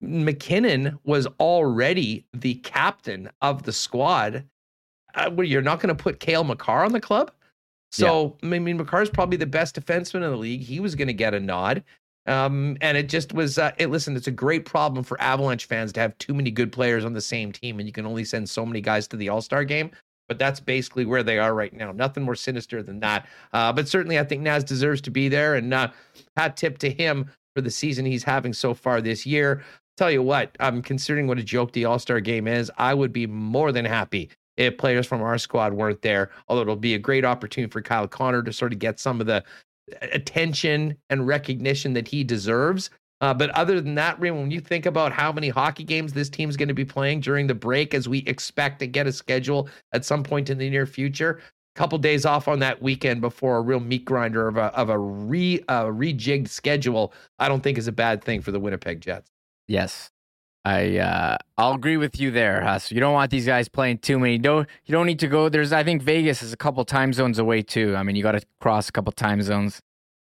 MacKinnon 0.00 0.98
was 1.04 1.26
already 1.40 2.26
the 2.32 2.54
captain 2.56 3.30
of 3.40 3.62
the 3.62 3.72
squad. 3.72 4.44
Uh, 5.14 5.30
what, 5.30 5.48
you're 5.48 5.62
not 5.62 5.80
going 5.80 5.94
to 5.94 6.00
put 6.00 6.20
Cale 6.20 6.44
Makar 6.44 6.84
on 6.84 6.92
the 6.92 7.00
club? 7.00 7.30
So, 7.92 8.36
I 8.42 8.46
mean, 8.46 8.76
Makar's 8.78 9.08
probably 9.08 9.36
the 9.36 9.46
best 9.46 9.76
defenseman 9.80 10.16
in 10.16 10.22
the 10.22 10.36
league. 10.36 10.60
He 10.62 10.80
was 10.80 10.94
going 10.94 11.06
to 11.08 11.14
get 11.14 11.32
a 11.32 11.40
nod. 11.40 11.84
Um, 12.26 12.76
and 12.80 12.96
it 12.96 13.08
just 13.08 13.32
was, 13.32 13.58
uh, 13.58 13.70
it, 13.78 13.88
listen, 13.90 14.16
it's 14.16 14.26
a 14.26 14.32
great 14.32 14.64
problem 14.64 15.04
for 15.04 15.20
Avalanche 15.20 15.66
fans 15.66 15.92
to 15.92 16.00
have 16.00 16.16
too 16.18 16.34
many 16.34 16.50
good 16.50 16.72
players 16.72 17.04
on 17.04 17.12
the 17.12 17.20
same 17.20 17.52
team, 17.52 17.78
and 17.78 17.86
you 17.86 17.92
can 17.92 18.06
only 18.06 18.24
send 18.24 18.48
so 18.48 18.64
many 18.66 18.80
guys 18.80 19.06
to 19.08 19.16
the 19.16 19.28
All 19.28 19.42
Star 19.42 19.62
game. 19.62 19.90
But 20.28 20.38
that's 20.38 20.60
basically 20.60 21.04
where 21.04 21.22
they 21.22 21.38
are 21.38 21.54
right 21.54 21.72
now. 21.72 21.92
Nothing 21.92 22.22
more 22.22 22.34
sinister 22.34 22.82
than 22.82 23.00
that. 23.00 23.26
Uh, 23.52 23.72
but 23.72 23.88
certainly, 23.88 24.18
I 24.18 24.24
think 24.24 24.42
Naz 24.42 24.64
deserves 24.64 25.00
to 25.02 25.10
be 25.10 25.28
there. 25.28 25.54
And 25.54 25.72
uh, 25.74 25.88
hat 26.36 26.56
tip 26.56 26.78
to 26.78 26.90
him 26.90 27.30
for 27.54 27.60
the 27.60 27.70
season 27.70 28.04
he's 28.04 28.24
having 28.24 28.52
so 28.52 28.74
far 28.74 29.00
this 29.00 29.26
year. 29.26 29.62
Tell 29.96 30.10
you 30.10 30.22
what, 30.22 30.56
I'm 30.58 30.82
considering 30.82 31.28
what 31.28 31.38
a 31.38 31.44
joke 31.44 31.72
the 31.72 31.84
All 31.84 31.98
Star 31.98 32.20
game 32.20 32.48
is. 32.48 32.70
I 32.78 32.94
would 32.94 33.12
be 33.12 33.26
more 33.26 33.70
than 33.70 33.84
happy 33.84 34.30
if 34.56 34.78
players 34.78 35.06
from 35.06 35.22
our 35.22 35.38
squad 35.38 35.72
weren't 35.72 36.02
there. 36.02 36.30
Although 36.48 36.62
it'll 36.62 36.76
be 36.76 36.94
a 36.94 36.98
great 36.98 37.24
opportunity 37.24 37.70
for 37.70 37.82
Kyle 37.82 38.08
Connor 38.08 38.42
to 38.42 38.52
sort 38.52 38.72
of 38.72 38.78
get 38.78 38.98
some 38.98 39.20
of 39.20 39.26
the 39.26 39.44
attention 40.00 40.96
and 41.10 41.26
recognition 41.26 41.92
that 41.92 42.08
he 42.08 42.24
deserves. 42.24 42.90
Uh, 43.24 43.32
but 43.32 43.48
other 43.52 43.80
than 43.80 43.94
that, 43.94 44.20
when 44.20 44.50
you 44.50 44.60
think 44.60 44.84
about 44.84 45.10
how 45.10 45.32
many 45.32 45.48
hockey 45.48 45.82
games 45.82 46.12
this 46.12 46.28
team's 46.28 46.58
going 46.58 46.68
to 46.68 46.74
be 46.74 46.84
playing 46.84 47.20
during 47.20 47.46
the 47.46 47.54
break, 47.54 47.94
as 47.94 48.06
we 48.06 48.18
expect 48.26 48.78
to 48.80 48.86
get 48.86 49.06
a 49.06 49.12
schedule 49.12 49.66
at 49.92 50.04
some 50.04 50.22
point 50.22 50.50
in 50.50 50.58
the 50.58 50.68
near 50.68 50.84
future, 50.84 51.40
a 51.74 51.78
couple 51.78 51.96
days 51.96 52.26
off 52.26 52.48
on 52.48 52.58
that 52.58 52.82
weekend 52.82 53.22
before 53.22 53.56
a 53.56 53.62
real 53.62 53.80
meat 53.80 54.04
grinder 54.04 54.46
of 54.46 54.58
a 54.58 54.64
of 54.76 54.90
a 54.90 54.98
re 54.98 55.58
uh, 55.68 55.84
rejigged 55.84 56.48
schedule, 56.48 57.14
I 57.38 57.48
don't 57.48 57.62
think 57.62 57.78
is 57.78 57.88
a 57.88 57.92
bad 57.92 58.22
thing 58.22 58.42
for 58.42 58.50
the 58.50 58.60
Winnipeg 58.60 59.00
Jets. 59.00 59.30
Yes. 59.68 60.10
I 60.66 60.98
uh 60.98 61.38
I'll 61.56 61.72
agree 61.72 61.96
with 61.96 62.20
you 62.20 62.30
there, 62.30 62.60
Huss. 62.60 62.92
You 62.92 63.00
don't 63.00 63.14
want 63.14 63.30
these 63.30 63.46
guys 63.46 63.68
playing 63.68 63.98
too 63.98 64.18
many. 64.18 64.36
Don't 64.36 64.68
you 64.84 64.92
don't 64.92 65.06
need 65.06 65.20
to 65.20 65.28
go. 65.28 65.48
There's 65.48 65.72
I 65.72 65.82
think 65.82 66.02
Vegas 66.02 66.42
is 66.42 66.52
a 66.52 66.58
couple 66.58 66.84
time 66.84 67.14
zones 67.14 67.38
away 67.38 67.62
too. 67.62 67.96
I 67.96 68.02
mean, 68.02 68.16
you 68.16 68.22
got 68.22 68.32
to 68.32 68.42
cross 68.60 68.90
a 68.90 68.92
couple 68.92 69.12
time 69.12 69.40
zones 69.40 69.80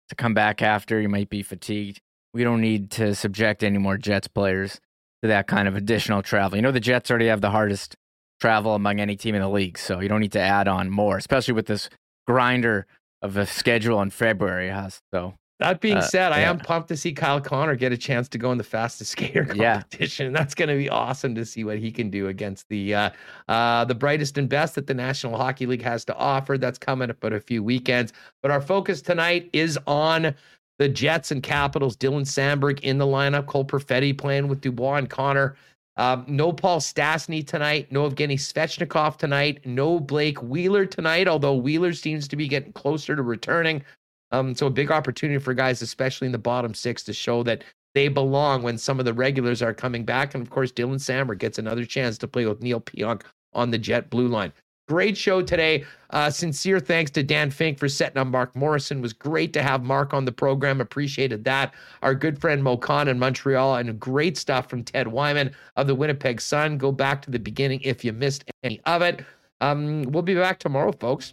to 0.09 0.15
come 0.15 0.35
back 0.35 0.63
after. 0.63 1.01
You 1.01 1.09
might 1.09 1.31
be 1.31 1.43
fatigued. 1.43 2.01
We 2.35 2.45
don't 2.45 2.61
need 2.61 2.91
to 2.93 3.15
subject 3.15 3.63
any 3.63 3.79
more 3.79 3.97
Jets 3.99 4.29
players 4.29 4.81
to 5.23 5.29
that 5.29 5.47
kind 5.47 5.69
of 5.69 5.77
additional 5.77 6.23
travel. 6.23 6.57
You 6.57 6.63
know, 6.63 6.73
the 6.73 6.81
Jets 6.81 7.11
already 7.11 7.27
have 7.27 7.41
the 7.41 7.51
hardest 7.51 7.95
travel 8.41 8.75
among 8.75 9.01
any 9.01 9.17
team 9.17 9.35
in 9.35 9.43
the 9.43 9.49
league, 9.49 9.79
so 9.79 10.01
you 10.01 10.09
don't 10.09 10.21
need 10.21 10.33
to 10.33 10.41
add 10.41 10.67
on 10.67 10.91
more, 10.91 11.17
especially 11.17 11.55
with 11.55 11.67
this 11.67 11.89
grinder 12.27 12.87
of 13.21 13.37
a 13.37 13.47
schedule 13.47 14.01
in 14.03 14.11
February, 14.11 14.69
Huss. 14.71 15.01
So 15.13 15.35
That 15.61 15.81
being 15.81 15.99
Uh, 15.99 16.01
said, 16.01 16.33
I 16.33 16.41
yeah. 16.41 16.51
am 16.51 16.59
pumped 16.59 16.89
to 16.89 16.97
see 16.97 17.13
Kyle 17.13 17.41
Connor 17.41 17.77
get 17.77 17.93
a 17.93 17.97
chance 17.97 18.29
to 18.31 18.39
go 18.39 18.51
in 18.51 18.59
the 18.59 18.65
fastest 18.65 19.13
skater 19.13 19.47
Yeah. 19.55 19.75
competition. 19.75 20.33
That's 20.33 20.57
going 20.57 20.71
to 20.71 20.75
be 20.77 20.89
awesome 20.89 21.37
to 21.37 21.45
see 21.45 21.63
what 21.63 21.79
he 21.79 21.93
can 21.93 22.11
do 22.11 22.27
against 22.29 22.69
the 22.69 22.95
uh, 22.95 23.11
uh, 23.47 23.85
the 23.85 23.95
brightest 23.95 24.39
and 24.39 24.49
best 24.49 24.75
that 24.75 24.89
the 24.89 24.95
National 24.95 25.37
Hockey 25.37 25.67
League 25.67 25.83
has 25.83 26.05
to 26.07 26.17
offer. 26.17 26.59
That's 26.59 26.79
coming 26.79 27.11
up 27.11 27.23
in 27.23 27.35
a 27.35 27.39
few 27.41 27.63
weekends. 27.63 28.13
But 28.43 28.51
our 28.51 28.61
focus 28.61 29.03
tonight 29.03 29.51
is 29.53 29.79
on 29.87 30.35
the 30.83 30.89
Jets 30.89 31.31
and 31.31 31.43
Capitals. 31.45 31.97
Dylan 31.97 32.23
Samberg 32.23 32.81
in 32.81 32.99
the 32.99 33.07
lineup. 33.07 33.47
Cole 33.47 33.65
Perfetti 33.65 34.17
playing 34.17 34.49
with 34.49 34.61
Dubois 34.61 34.97
and 34.97 35.09
Connor. 35.09 35.55
Um, 35.97 36.25
no 36.27 36.53
Paul 36.53 36.81
Stastny 36.81 37.47
tonight. 37.47 37.93
No 37.93 38.11
Evgeny 38.11 38.35
Svechnikov 38.35 39.17
tonight. 39.17 39.65
No 39.65 40.01
Blake 40.01 40.43
Wheeler 40.43 40.85
tonight, 40.85 41.29
although 41.29 41.55
Wheeler 41.55 41.93
seems 41.93 42.27
to 42.27 42.35
be 42.35 42.49
getting 42.49 42.73
closer 42.73 43.15
to 43.15 43.23
returning. 43.23 43.85
Um, 44.33 44.57
so 44.57 44.67
a 44.67 44.71
big 44.71 44.91
opportunity 44.91 45.39
for 45.39 45.55
guys, 45.55 45.83
especially 45.83 46.27
in 46.27 46.33
the 46.33 46.39
bottom 46.39 46.75
six, 46.75 47.05
to 47.05 47.13
show 47.13 47.45
that 47.45 47.63
they 47.95 48.09
belong 48.09 48.63
when 48.65 48.77
some 48.77 48.99
of 48.99 49.05
the 49.05 49.15
regulars 49.15 49.63
are 49.63 49.75
coming 49.75 50.05
back. 50.05 50.35
And 50.35 50.43
of 50.43 50.51
course, 50.51 50.73
Dylan 50.73 50.97
Samberg 50.97 51.39
gets 51.39 51.59
another 51.59 51.85
chance 51.85 52.19
to 52.19 52.27
play 52.27 52.45
with 52.45 52.61
Neil 52.61 52.81
Pionk 52.81 53.23
on 53.53 53.71
the 53.71 53.79
Jet 53.79 54.11
Blue 54.11 54.27
line. 54.27 54.53
Great 54.93 55.17
show 55.17 55.41
today. 55.41 55.87
Uh, 56.11 56.29
sincere 56.29 56.79
thanks 56.79 57.11
to 57.11 57.23
Dan 57.23 57.51
Fink 57.51 57.79
for 57.79 57.89
setting 57.89 58.19
up 58.19 58.27
Mark 58.27 58.55
Morrison. 58.55 58.99
It 58.99 59.01
was 59.01 59.15
great 59.15 59.55
to 59.55 59.63
have 59.63 59.83
Mark 59.83 60.13
on 60.13 60.27
the 60.27 60.33
program. 60.33 60.83
Appreciated 60.83 61.45
that. 61.45 61.73
Our 62.03 62.15
good 62.15 62.39
friend 62.39 62.63
Mo 62.63 62.77
Khan 62.77 63.09
in 63.09 63.19
Montreal 63.19 63.77
and 63.77 63.99
great 63.99 64.37
stuff 64.37 64.69
from 64.69 64.85
Ted 64.85 65.09
Wyman 65.09 65.55
of 65.77 65.87
the 65.87 65.95
Winnipeg 65.95 66.43
Sun. 66.43 66.77
Go 66.77 66.93
back 66.93 67.23
to 67.23 67.31
the 67.31 67.39
beginning 67.39 67.81
if 67.81 68.05
you 68.05 68.13
missed 68.13 68.45
any 68.65 68.83
of 68.85 69.01
it. 69.01 69.25
Um, 69.63 70.03
we'll 70.03 70.23
be 70.23 70.35
back 70.35 70.59
tomorrow, 70.59 70.93
folks 70.93 71.33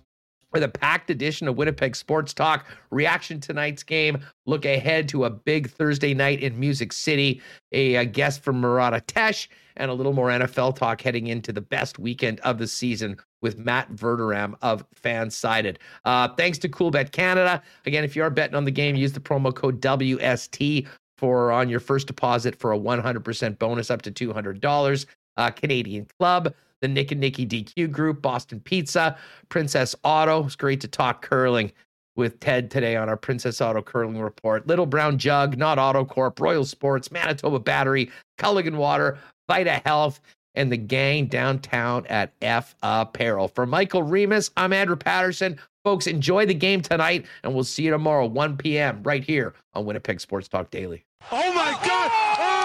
with 0.51 0.63
a 0.63 0.69
packed 0.69 1.09
edition 1.09 1.47
of 1.47 1.57
Winnipeg 1.57 1.95
Sports 1.95 2.33
Talk. 2.33 2.65
Reaction 2.91 3.39
tonight's 3.39 3.83
game. 3.83 4.19
Look 4.45 4.65
ahead 4.65 5.07
to 5.09 5.25
a 5.25 5.29
big 5.29 5.69
Thursday 5.69 6.13
night 6.13 6.41
in 6.41 6.59
Music 6.59 6.91
City. 6.91 7.41
A, 7.71 7.95
a 7.95 8.05
guest 8.05 8.43
from 8.43 8.59
Murat 8.59 8.93
Ates 8.93 9.47
and 9.77 9.89
a 9.89 9.93
little 9.93 10.13
more 10.13 10.27
NFL 10.27 10.75
talk 10.75 11.01
heading 11.01 11.27
into 11.27 11.53
the 11.53 11.61
best 11.61 11.97
weekend 11.97 12.39
of 12.41 12.57
the 12.57 12.67
season 12.67 13.17
with 13.41 13.57
Matt 13.57 13.91
Verderame 13.93 14.55
of 14.61 14.83
Fansided. 14.91 15.77
Uh, 16.03 16.27
thanks 16.35 16.57
to 16.59 16.69
Coolbet 16.69 17.11
Canada. 17.11 17.61
Again, 17.85 18.03
if 18.03 18.15
you 18.15 18.23
are 18.23 18.29
betting 18.29 18.55
on 18.55 18.65
the 18.65 18.71
game, 18.71 18.95
use 18.95 19.13
the 19.13 19.19
promo 19.21 19.55
code 19.55 19.81
WST 19.81 20.87
for 21.17 21.51
on 21.51 21.69
your 21.69 21.79
first 21.79 22.07
deposit 22.07 22.55
for 22.55 22.73
a 22.73 22.79
100% 22.79 23.59
bonus 23.59 23.89
up 23.89 24.01
to 24.01 24.11
$200. 24.11 25.05
Uh, 25.37 25.49
Canadian 25.51 26.05
Club 26.17 26.53
the 26.81 26.87
Nick 26.87 27.11
and 27.11 27.21
Nikki 27.21 27.45
DQ 27.45 27.91
group, 27.91 28.21
Boston 28.21 28.59
Pizza, 28.59 29.17
Princess 29.49 29.95
Auto. 30.03 30.45
It's 30.45 30.55
great 30.55 30.81
to 30.81 30.87
talk 30.87 31.21
curling 31.21 31.71
with 32.15 32.39
Ted 32.39 32.69
today 32.69 32.95
on 32.95 33.07
our 33.09 33.17
Princess 33.17 33.61
Auto 33.61 33.81
Curling 33.81 34.19
Report. 34.19 34.67
Little 34.67 34.85
Brown 34.85 35.17
Jug, 35.17 35.57
Nott 35.57 35.79
Auto 35.79 36.03
Corp, 36.03 36.39
Royal 36.39 36.65
Sports, 36.65 37.11
Manitoba 37.11 37.59
Battery, 37.59 38.11
Culligan 38.37 38.75
Water, 38.75 39.17
Vita 39.47 39.81
Health, 39.85 40.19
and 40.55 40.71
the 40.71 40.77
gang 40.77 41.27
downtown 41.27 42.05
at 42.07 42.33
F 42.41 42.75
Apparel. 42.83 43.47
For 43.47 43.65
Michael 43.65 44.03
Remis, 44.03 44.51
I'm 44.57 44.73
Andrew 44.73 44.97
Paterson. 44.97 45.59
Folks, 45.85 46.07
enjoy 46.07 46.45
the 46.45 46.53
game 46.53 46.81
tonight, 46.81 47.25
and 47.43 47.53
we'll 47.53 47.63
see 47.63 47.83
you 47.83 47.91
tomorrow, 47.91 48.25
1 48.25 48.57
p.m., 48.57 49.01
right 49.03 49.23
here 49.23 49.53
on 49.73 49.85
Winnipeg 49.85 50.19
Sports 50.19 50.49
Talk 50.49 50.69
Daily. 50.71 51.05
Oh 51.31 51.53
my 51.53 51.71
God! 51.85 52.11
Oh! 52.37 52.59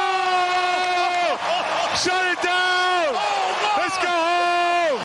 Shut 2.02 2.26
it 2.32 2.42
down! 2.42 3.14
Let's 3.78 3.96
go 3.98 4.08
home! 4.08 5.04